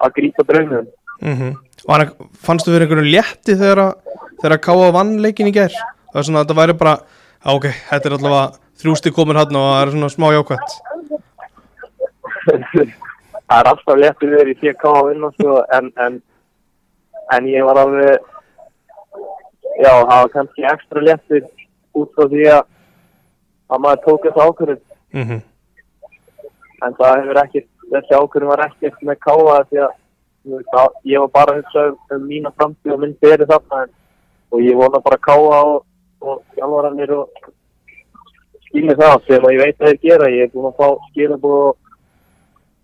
að 0.05 0.15
grípa 0.19 0.47
draumum 0.51 0.93
Mm 1.23 1.55
Var, 1.85 2.01
fannstu 2.41 2.71
fyrir 2.73 2.87
einhverju 2.87 3.11
létti 3.13 3.53
þegar 3.55 3.79
að 3.83 3.91
þegar 4.41 4.53
að 4.55 4.63
Káa 4.65 4.91
vann 4.95 5.11
leikin 5.21 5.47
í 5.51 5.53
gær? 5.53 5.73
Það 6.11 6.19
er 6.19 6.25
svona 6.27 6.41
að 6.41 6.45
þetta 6.45 6.59
væri 6.59 6.75
bara 6.79 6.93
ok, 7.53 7.67
þetta 7.89 8.09
er 8.09 8.15
allavega 8.17 8.45
þrjústi 8.81 9.11
komin 9.13 9.39
hann 9.39 9.59
og 9.59 9.67
það 9.69 9.81
er 9.83 9.91
svona 9.93 10.09
smá 10.13 10.27
jákvæmt 10.33 10.71
það 13.47 13.59
er 13.59 13.69
alltaf 13.71 13.99
léttur 14.01 14.33
verið 14.33 14.53
í 14.55 14.57
TK 14.61 14.91
að 14.91 15.09
vinna 15.11 15.31
sko, 15.35 15.57
en, 15.77 15.91
en, 16.05 16.17
en 17.37 17.49
ég 17.51 17.67
var 17.67 17.81
alveg 17.83 18.15
já, 19.77 19.91
það 19.91 20.15
var 20.15 20.31
kannski 20.33 20.67
ekstra 20.71 21.05
léttur 21.05 21.45
út 21.95 22.17
frá 22.17 22.29
því 22.33 22.47
að 22.55 22.63
að 23.69 23.83
maður 23.85 24.03
tók 24.05 24.25
þessu 24.27 24.47
ákvörðun 24.47 24.81
mm 25.13 25.23
-hmm. 25.27 25.41
en 26.85 26.97
það 26.99 27.19
hefur 27.19 27.41
ekkert, 27.43 27.69
þessi 27.91 28.17
ákvörðun 28.19 28.53
var 28.53 28.65
ekkert 28.67 29.01
með 29.01 29.21
káa 29.27 29.59
því 29.69 29.83
að 29.85 29.93
það, 30.45 30.89
ég 31.03 31.19
var 31.19 31.31
bara 31.33 31.53
að 31.53 31.61
hugsa 31.61 31.85
um, 31.89 31.97
um 32.15 32.27
mína 32.29 32.51
framtíð 32.57 32.93
og 32.93 32.99
minn 33.01 33.17
beri 33.21 33.47
þarna 33.49 33.83
en, 33.83 33.93
og 34.51 34.61
ég 34.61 34.77
vona 34.77 35.01
bara 35.01 35.17
káa 35.17 35.61
og, 35.61 35.85
og 36.21 36.43
hjálfarannir 36.57 37.13
og 37.15 37.29
skilja 38.67 38.97
það 38.99 39.15
sem 39.27 39.47
að 39.47 39.55
ég 39.55 39.63
veit 39.63 39.81
að 39.81 39.87
þeir 39.87 39.99
gera 40.03 40.29
ég 40.33 40.45
er 40.45 40.53
búin 40.53 40.69
að 40.69 40.77
fá 40.79 41.09
skilabóð 41.09 41.57
og, 41.69 41.77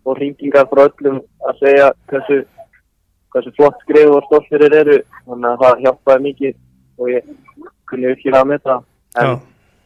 og 0.06 0.18
ringingar 0.18 0.70
frá 0.72 0.88
öllum 0.88 1.22
að 1.48 1.62
segja 1.62 1.92
hversu, 2.10 2.42
hversu 3.34 3.56
flott 3.58 3.86
skrifu 3.86 4.18
og 4.18 4.50
þeir 4.50 4.68
eru 4.82 4.98
þannig 5.28 5.50
að 5.52 5.64
það 5.64 5.86
hjálpaði 5.86 6.28
mikið 6.28 6.60
og 6.98 7.12
ég 7.12 7.32
kunni 7.90 8.12
virkilega 8.12 8.48
með 8.48 8.64
það 8.66 8.84
en 9.22 9.28
Já. 9.28 9.40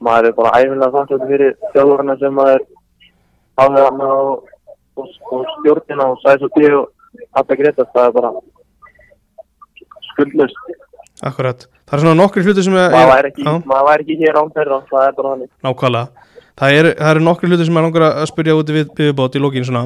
Maður 0.03 0.29
er 0.29 0.35
bara 0.39 0.57
æfinlega 0.59 0.93
þakkláttur 0.95 1.31
fyrir 1.31 1.55
þjálfarna 1.73 2.17
sem 2.19 2.35
maður 2.35 2.65
hafði 3.61 3.85
hann 3.85 4.03
og, 4.07 4.49
og, 4.99 5.13
og 5.31 5.45
stjórnina 5.53 6.09
og 6.11 6.19
sæs 6.23 6.43
og 6.45 6.51
tíu 6.57 6.81
og 6.81 6.91
Hatta 7.35 7.55
Gretas, 7.55 7.91
það 7.93 8.09
er 8.09 8.15
bara 8.17 8.33
skuldlust 10.11 10.75
Akkurat, 11.23 11.63
það 11.87 11.95
er 11.95 12.03
svona 12.03 12.19
nokkri 12.19 12.43
hluti 12.43 12.63
sem 12.65 12.75
er, 12.75 12.91
maður 12.91 13.13
væri 13.13 13.29
ekki, 13.31 13.45
ekki 13.95 14.17
hér 14.19 14.39
án 14.41 14.51
þeirra 14.51 14.81
það 14.89 15.05
er 15.05 15.13
bara 15.15 15.29
þannig. 15.31 15.49
Nákvæmlega. 15.63 16.25
Það 16.59 16.79
eru 16.79 16.91
er 17.07 17.19
nokkri 17.23 17.49
hluti 17.51 17.67
sem 17.67 17.79
er 17.79 17.85
langar 17.85 18.05
að 18.09 18.27
spyrja 18.31 18.57
úti 18.59 18.75
við 18.75 18.91
viðbót 18.99 19.37
í 19.39 19.41
lókin 19.43 19.67
svona. 19.67 19.85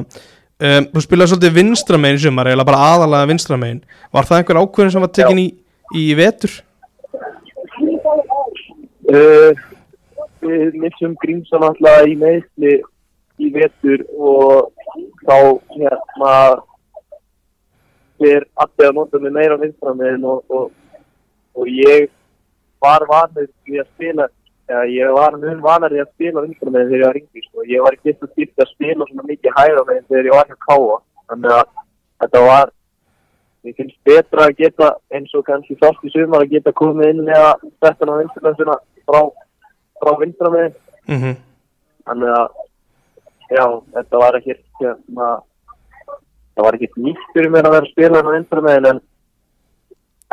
Um, 0.60 0.88
þú 0.90 1.04
spilaði 1.04 1.32
svolítið 1.32 1.54
vinstra 1.56 2.00
megin 2.02 2.18
í 2.18 2.24
sumar 2.24 2.50
eða 2.50 2.66
bara 2.68 2.82
aðalega 2.90 3.30
vinstra 3.30 3.56
megin 3.56 3.78
var 4.12 4.26
það 4.28 4.40
einhver 4.40 4.58
ákveðin 4.60 4.92
sem 4.92 5.06
var 5.06 5.12
tekin 5.16 5.40
í, 5.40 5.46
í 5.96 6.02
vetur? 6.18 6.56
uh, 9.08 9.62
við 10.42 10.78
missum 10.82 11.16
Grímsson 11.22 11.66
alltaf 11.66 12.08
í 12.08 12.16
meðsli 12.20 12.74
í 13.40 13.50
vetur 13.54 14.04
og 14.16 14.72
þá 15.24 15.36
hérna 15.76 16.34
fyrir 18.20 18.46
allir 18.64 18.90
að 18.90 18.98
nota 18.98 19.20
mig 19.22 19.32
meira 19.36 19.60
vinstra 19.60 19.94
megin 19.96 20.26
og, 20.28 20.42
og, 20.48 20.66
og 21.56 21.70
ég 21.72 22.10
var 22.84 23.06
vanur 23.08 23.48
við 23.68 23.80
að 23.80 23.88
spila 23.94 24.28
eða 24.70 24.82
ég 24.92 25.14
var 25.16 25.38
mun 25.40 25.62
vanar 25.64 25.94
í 25.94 26.02
að 26.02 26.10
spila 26.14 26.44
vinstra 26.44 26.74
megin 26.74 26.90
þegar 26.90 27.00
ég 27.00 27.06
var 27.06 27.16
ringi 27.18 27.46
sko. 27.46 27.64
ég 27.64 27.86
var 27.86 27.96
ekki 27.96 28.12
eftir 28.12 28.32
styrkt 28.34 28.64
að 28.64 28.74
spila 28.74 29.08
svona 29.08 29.30
mikið 29.30 29.56
hægra 29.56 29.86
megin 29.88 30.10
þegar 30.10 30.28
ég 30.30 30.36
var 30.36 30.52
hjá 30.52 30.60
Káa 30.68 31.00
þannig 31.30 31.56
að 31.60 31.72
þetta 32.20 32.44
var 32.48 32.76
Mér 33.60 33.74
finnst 33.76 33.98
betra 34.08 34.46
að 34.48 34.54
geta 34.56 34.86
eins 35.12 35.32
og 35.36 35.44
kannski 35.44 35.74
fast 35.80 36.04
í 36.08 36.10
sumar 36.14 36.46
að 36.46 36.54
geta 36.54 36.72
komið 36.76 37.10
inn 37.12 37.26
eða 37.28 37.50
þetta 37.84 38.06
á 38.08 38.20
vinsturlöfsuna 38.22 38.76
frá, 39.04 39.20
frá 40.00 40.16
vinstra 40.20 40.50
megin. 40.50 40.74
Mm 41.08 41.20
-hmm. 41.20 41.36
Þannig 42.08 42.34
að, 42.40 42.48
já, 43.56 43.64
þetta 43.94 44.22
var 44.22 44.38
ekkert, 44.38 44.66
hérna, 44.80 45.28
það 46.54 46.64
var 46.66 46.74
ekkert 46.78 46.96
nýtt 46.96 47.24
fyrir 47.34 47.50
mér 47.50 47.68
að 47.68 47.74
vera 47.76 47.86
að 47.86 47.92
spila 47.92 48.22
á 48.22 48.32
vinstra 48.34 48.60
megin 48.66 48.90
en, 48.90 49.00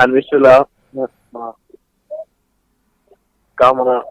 en 0.03 0.14
vissulega, 0.14 0.65
hérna, 0.94 1.52
gaman 3.57 3.91
að, 3.95 4.03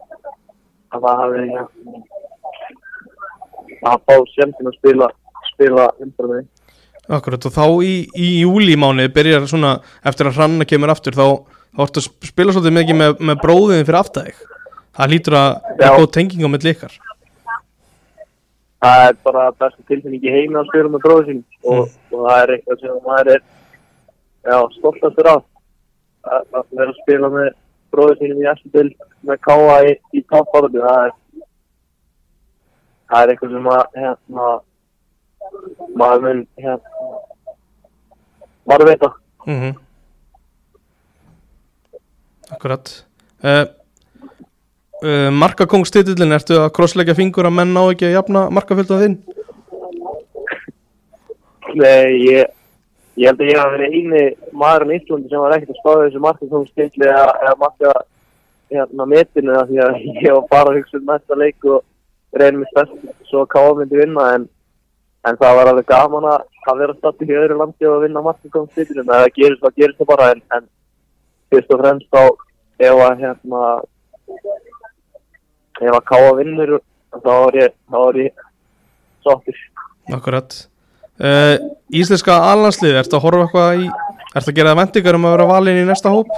að 0.93 1.01
það 1.07 1.23
hafi, 1.23 1.47
hérna, 1.55 2.03
að 3.93 4.05
fá 4.07 4.15
semtin 4.35 4.71
að 4.71 4.79
spila, 4.81 5.11
spila 5.55 5.89
vinstra 5.99 6.33
megin. 6.33 6.51
Akkurat 7.07 7.45
og 7.47 7.53
þá 7.55 7.67
í, 7.87 7.95
í 8.19 8.29
júlímáni 8.43 9.07
byrjar 9.15 9.47
svona 9.47 9.77
eftir 10.03 10.27
að 10.27 10.41
hranna 10.41 10.67
kemur 10.67 10.91
aftur 10.91 11.15
þá, 11.15 11.47
þá 11.77 11.83
ertu 11.85 12.03
að 12.03 12.09
spila 12.27 12.53
svolítið 12.53 12.75
mikið 12.81 12.97
með, 12.99 13.13
með 13.21 13.43
bróðin 13.45 13.87
fyrir 13.87 14.01
aftæðig 14.01 14.41
það 14.97 15.13
lítur 15.13 15.37
að 15.39 15.51
vera 15.79 15.91
Já. 15.91 15.99
góð 15.99 16.09
tenging 16.17 16.47
á 16.47 16.49
milli 16.53 16.73
ykkar. 16.75 16.97
Það 18.87 19.03
er 19.09 19.21
bara 19.27 19.45
besta 19.53 19.85
tilfinning 19.89 20.25
í 20.25 20.33
heimi 20.33 20.59
að 20.61 20.69
spila 20.71 20.93
með 20.93 21.05
bróður 21.05 21.29
sín 21.31 21.45
og, 21.65 21.93
og 22.13 22.19
það 22.27 22.41
er 22.41 22.55
eitthvað 22.55 22.83
sem 22.83 22.99
maður 23.07 23.31
er 23.35 23.45
já, 24.47 24.59
stoltastur 24.77 25.31
af. 25.33 25.47
Að, 26.27 26.43
að 26.59 26.75
vera 26.75 26.91
að 26.93 27.01
spila 27.03 27.31
með 27.33 27.49
bróður 27.95 28.19
sínum 28.21 28.43
í 28.43 28.51
Essil 28.51 28.89
með 29.27 29.41
káa 29.47 29.79
í, 29.87 29.95
í 30.13 30.23
toppáratu 30.31 30.83
það 30.83 31.07
er 31.07 31.15
það 33.07 33.23
er 33.23 33.33
eitthvað 33.33 33.55
sem 33.55 33.69
að 33.73 33.99
hérna, 34.03 34.47
maður 35.95 36.25
mun 36.25 36.45
hérna, 36.61 37.11
maður 38.67 38.91
veit 38.91 39.07
að 39.07 39.19
mm 39.47 39.59
-hmm. 39.61 39.75
Akkurat. 42.55 42.91
Uh, 43.43 43.67
uh, 45.05 45.31
Markakongstitillin, 45.35 46.35
ertu 46.37 46.61
að 46.61 46.73
krossleggja 46.77 47.17
fingur 47.19 47.49
að 47.49 47.57
menn 47.59 47.75
ná 47.77 47.83
ekki 47.91 48.09
að 48.09 48.17
jafna 48.17 48.47
markafjöldum 48.55 49.03
þinn? 49.03 49.17
Nei, 51.77 52.17
ég, 52.25 52.53
ég 53.21 53.29
held 53.29 53.41
að 53.43 53.51
ég 53.51 53.59
hafa 53.61 53.75
verið 53.75 53.97
eini 53.97 54.23
maðurinn 54.57 54.95
í 54.95 55.01
Íslandi 55.01 55.33
sem 55.33 55.43
var 55.43 55.57
ekkert 55.57 55.75
að 55.75 55.81
spáða 55.81 56.05
þessu 56.05 56.23
markakóngstilli 56.25 57.09
eða, 57.09 57.33
eða 57.43 57.57
marka 57.63 57.95
hérna 58.73 59.07
metinu 59.11 59.57
af 59.57 59.69
því 59.71 59.83
að 59.85 59.99
ég 60.25 60.37
var 60.37 60.47
bara 60.51 60.73
að 60.73 60.79
hugsa 60.81 61.01
um 61.01 61.11
næsta 61.11 61.39
leik 61.39 61.67
og 61.71 61.83
reynir 62.37 62.63
mér 62.63 62.73
best 62.79 63.27
svo 63.31 63.43
að 63.45 63.51
káa 63.55 63.75
myndi 63.79 64.01
vinna 64.01 64.29
en, 64.37 64.47
en 65.29 65.39
það 65.43 65.59
var 65.59 65.73
alveg 65.73 65.91
gaman 65.91 66.31
að, 66.33 66.47
að 66.71 66.81
vera 66.83 66.97
statt 66.99 67.27
í 67.27 67.37
öðru 67.43 67.59
landi 67.61 67.91
og 67.91 68.03
vinna 68.07 68.25
markakóngstilli 68.25 69.03
en 69.03 69.13
það 69.13 69.29
gerist, 69.37 69.63
það 69.63 69.77
gerist 69.83 70.01
það 70.01 70.11
bara 70.13 70.31
en, 70.35 70.43
en 70.57 70.67
fyrst 71.53 71.77
og 71.77 71.83
fremst 71.83 72.09
þá 72.15 72.23
ef 72.87 73.05
að 73.09 73.23
hérna 73.23 73.63
ef 75.83 75.93
að 75.93 76.05
káa 76.11 76.33
vinnur 76.41 76.79
þá 77.17 77.31
var 77.31 77.61
ég, 77.61 77.77
þá 77.91 77.99
var 77.99 78.19
ég 78.21 78.45
sáttur. 79.27 79.63
Akkurat 80.17 80.59
uh, 81.21 81.57
Íslenska 81.91 82.37
alhanslið, 82.53 83.01
ertu 83.03 83.19
að 83.19 83.25
horfa 83.27 83.47
eitthvað 83.47 83.87
í 83.87 83.89
ertu 84.37 84.53
að 84.53 84.59
gera 84.59 84.75
það 84.75 84.83
vendingar 84.83 85.19
um 85.19 85.27
að 85.27 85.37
vera 85.37 85.51
valin 85.55 85.83
í 85.83 85.89
næsta 85.89 86.13
hóp? 86.13 86.31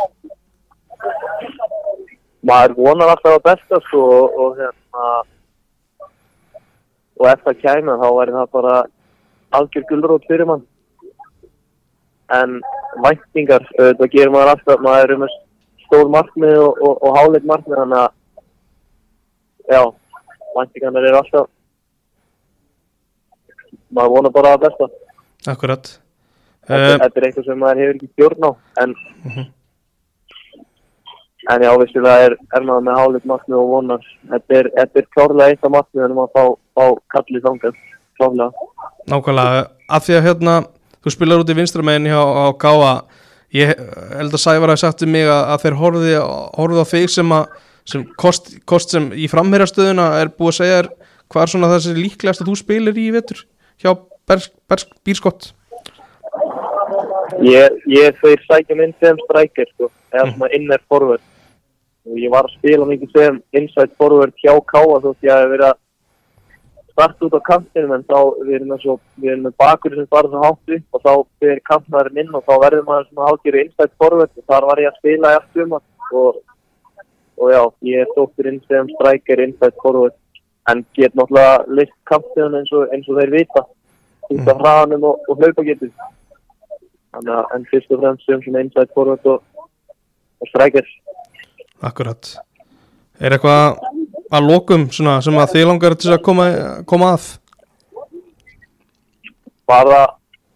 maður 2.49 2.77
vonar 2.79 3.13
alltaf 3.13 3.37
að 3.37 3.45
besta 3.47 3.81
sko, 3.89 4.03
og, 4.19 4.39
og 4.39 4.61
hérna 4.61 5.07
og 7.19 7.31
ef 7.33 7.45
það 7.47 7.63
kæmi 7.65 7.97
þá 8.01 8.09
væri 8.19 8.37
það 8.37 8.53
bara 8.55 8.75
algjör 9.59 9.87
gulrót 9.89 10.29
fyrir 10.31 10.49
mann 10.49 10.65
en 12.39 12.59
væntingar, 13.05 13.65
það 13.77 14.07
gerir 14.13 14.33
maður 14.33 14.55
alltaf 14.55 14.85
maður 14.85 15.05
er 15.09 15.17
um 15.17 15.27
að 15.27 15.37
stór 15.87 16.11
markmið 16.13 16.59
og, 16.63 16.83
og, 16.85 17.03
og 17.03 17.19
háleit 17.19 17.49
markmið 17.49 17.81
þannig 17.83 18.03
að 18.05 18.17
já, 19.69 19.83
væntingarnir 20.57 21.09
eru 21.11 21.21
alltaf 21.23 21.47
maður 23.95 24.13
vonar 24.15 24.33
bara 24.35 24.55
að 24.57 24.65
besta. 24.67 24.89
Akkurat. 25.49 25.91
Þetta, 26.69 26.89
uh, 26.95 26.99
þetta 27.05 27.21
er 27.23 27.27
eitthvað 27.29 27.47
sem 27.49 27.61
maður 27.63 27.81
hefur 27.83 27.97
ekki 27.99 28.11
stjórn 28.13 28.45
á 28.45 28.51
en 28.83 28.95
Mhm. 29.25 29.45
en 31.51 31.63
já, 31.65 31.71
vissulega 31.81 32.25
er, 32.27 32.35
er 32.57 32.63
maður 32.67 32.85
með 32.89 32.99
háleit 33.01 33.25
markmið 33.31 33.59
og 33.63 33.69
vonar. 33.73 34.03
Þetta 34.33 34.59
er, 34.59 34.71
þetta 34.77 34.99
er 35.03 35.07
klárlega 35.17 35.49
eitt 35.55 35.65
af 35.65 35.71
markmiðunum 35.77 36.21
að 36.25 36.33
fá, 36.37 36.43
fá 36.77 36.85
kallið 37.15 37.47
þangað 37.47 37.79
klárlega. 38.19 38.51
Nákvæmlega, 39.09 39.63
af 39.89 40.05
því 40.05 40.19
að 40.19 40.27
hérna 40.29 40.57
þú 41.05 41.15
spilar 41.15 41.41
út 41.45 41.49
í 41.55 41.57
vinstramegin 41.57 42.11
hjá 42.11 42.21
á 42.21 42.45
Gáa 42.61 42.93
ég 43.57 43.73
held 44.19 44.35
að 44.37 44.43
Sævar 44.45 44.69
hafi 44.75 44.83
sagt 44.85 45.03
um 45.07 45.11
mig 45.15 45.25
að, 45.25 45.43
að 45.55 45.63
þeir 45.65 45.79
horfði 45.81 46.83
á 46.85 46.85
þig 46.93 47.09
sem 47.09 47.33
að 47.33 47.47
sem 47.89 48.05
kost, 48.21 48.53
kost 48.69 48.93
sem 48.95 49.11
í 49.17 49.29
framherjastöðuna 49.33 50.11
er 50.21 50.33
búið 50.35 50.53
að 50.53 50.59
segja 50.59 50.81
þér 50.81 50.91
hvað 51.29 51.45
er 51.45 51.53
svona 51.53 51.71
þessi 51.73 51.95
líklegast 51.97 52.43
að 52.45 52.51
þú 52.51 52.59
spilir 52.61 53.01
í 53.01 53.09
vetur 53.15 53.45
hjá 53.81 53.95
Bírskott? 55.07 55.55
Ég, 57.45 57.77
ég 57.89 58.17
þeir 58.21 58.43
sækja 58.45 58.77
minn 58.77 58.95
sem 59.01 59.19
strækir 59.25 59.69
sko, 59.73 59.89
eða 60.13 60.31
svona 60.35 60.51
inner 60.57 60.83
forward. 60.89 61.23
Og 62.09 62.17
ég 62.21 62.33
var 62.33 62.49
að 62.49 62.57
spila 62.59 62.89
mikið 62.89 63.15
sem 63.15 63.39
inside 63.57 63.95
forward 64.01 64.35
hjá 64.41 64.53
Káa 64.69 65.01
þótt 65.05 65.25
ég 65.25 65.33
hef 65.33 65.53
verið 65.53 65.69
að 65.71 65.79
starta 66.99 67.27
út 67.29 67.37
á 67.39 67.49
kantinum 67.49 67.95
en 67.95 68.05
þá 68.09 68.19
við 68.43 68.55
erum 68.59 68.73
við 68.75 69.31
erum 69.31 69.45
með 69.47 69.57
bakur 69.63 69.95
sem 69.95 70.09
bara 70.11 70.31
svo 70.33 70.41
hátt 70.43 70.73
upp 70.77 70.97
og 70.99 71.05
þá 71.05 71.13
fyrir 71.39 71.61
kantnæðurinn 71.71 72.23
inn 72.25 72.35
og 72.35 72.45
þá 72.49 72.55
verður 72.65 72.87
maður 72.89 73.09
svona 73.09 73.29
hálfgerðu 73.29 73.65
inside 73.65 73.95
forward 74.03 74.33
og 74.35 74.47
þar 74.51 74.67
var 74.71 74.83
ég 74.83 74.91
að 74.91 74.99
spila 74.99 75.35
allt 75.39 75.63
um 75.63 75.77
og, 75.79 76.41
og 77.39 77.53
já, 77.55 77.63
ég 77.87 78.03
er 78.03 78.13
stóttur 78.13 78.51
inn 78.51 78.61
sem 78.67 78.89
strækir 78.97 79.43
inside 79.45 79.77
forward 79.83 80.15
en 80.71 80.85
get 80.97 81.15
náttúrulega 81.15 81.65
list 81.79 81.97
kantinum 82.11 82.59
eins 82.59 82.73
eins 82.93 83.09
og 83.09 83.21
þeir 83.21 83.35
vita. 83.39 83.65
Út 84.29 84.49
af 84.53 84.59
hraðanum 84.61 85.07
og, 85.09 85.21
og 85.29 85.41
hlaupa 85.41 85.65
getur 85.65 85.93
Þannig 87.09 87.35
að 87.35 87.55
en 87.57 87.65
fyrst 87.71 87.93
og 87.95 88.03
fremst 88.03 88.27
sem 88.29 88.43
inside 88.61 88.93
forward 88.95 89.25
og, 89.27 89.41
og 90.43 90.51
strækir. 90.51 90.87
Akkurat. 91.81 92.35
Er 93.19 93.35
eitthvað 93.35 93.79
að 94.31 94.49
lokum 94.51 94.85
svona, 94.93 95.17
sem 95.25 95.39
að 95.41 95.55
þið 95.55 95.69
langar 95.71 95.97
til 95.99 96.13
að 96.15 96.25
koma, 96.27 96.49
koma 96.87 97.15
að? 97.17 97.31
Bara 99.69 100.03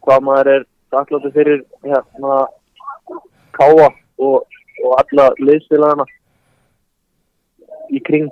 hvað 0.04 0.24
maður 0.28 0.50
er 0.52 0.66
þakkláttur 0.92 1.34
fyrir 1.34 1.62
hérna 1.86 2.38
káa 3.56 3.88
og, 3.88 4.44
og 4.84 4.92
alla 5.00 5.30
liðsfélagana 5.40 6.06
í 7.92 8.00
kring. 8.06 8.30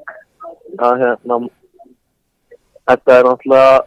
Að 0.80 1.02
hérna 1.02 1.38
þetta 2.90 3.16
er 3.18 3.28
náttúrulega 3.28 3.80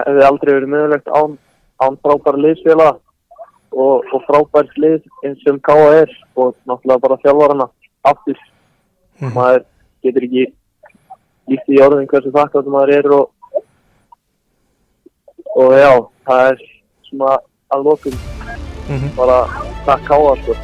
hefði 0.00 0.26
aldrei 0.26 0.52
verið 0.54 0.72
mögulegt 0.74 1.08
án, 1.10 1.36
án 1.82 1.96
frábæra 2.04 2.42
liðsfélaga 2.44 2.94
og, 3.72 4.06
og 4.12 4.22
frábært 4.28 4.76
lið 4.78 5.02
eins 5.26 5.42
sem 5.44 5.58
káa 5.66 5.90
er 6.02 6.12
og 6.36 6.54
náttúrulega 6.68 7.04
bara 7.06 7.20
þjálfarana 7.24 7.68
aftur. 8.10 8.38
Mhm. 9.20 9.34
Maður 9.34 9.64
getur 10.04 10.26
ekki 10.28 10.46
líkt 11.50 11.68
í 11.74 11.80
orðin 11.82 12.08
hversu 12.10 12.32
þakkláttur 12.34 12.72
maður 12.74 12.94
er 12.98 13.12
og 13.18 13.30
og 15.56 15.72
já, 15.74 15.90
það 16.28 16.50
er 16.50 16.60
svona 17.08 17.38
að 17.74 17.84
lokum 17.84 18.14
Mhm. 18.90 19.10
bara 19.16 19.38
takk 19.86 20.02
káa 20.08 20.34
sko 20.42 20.54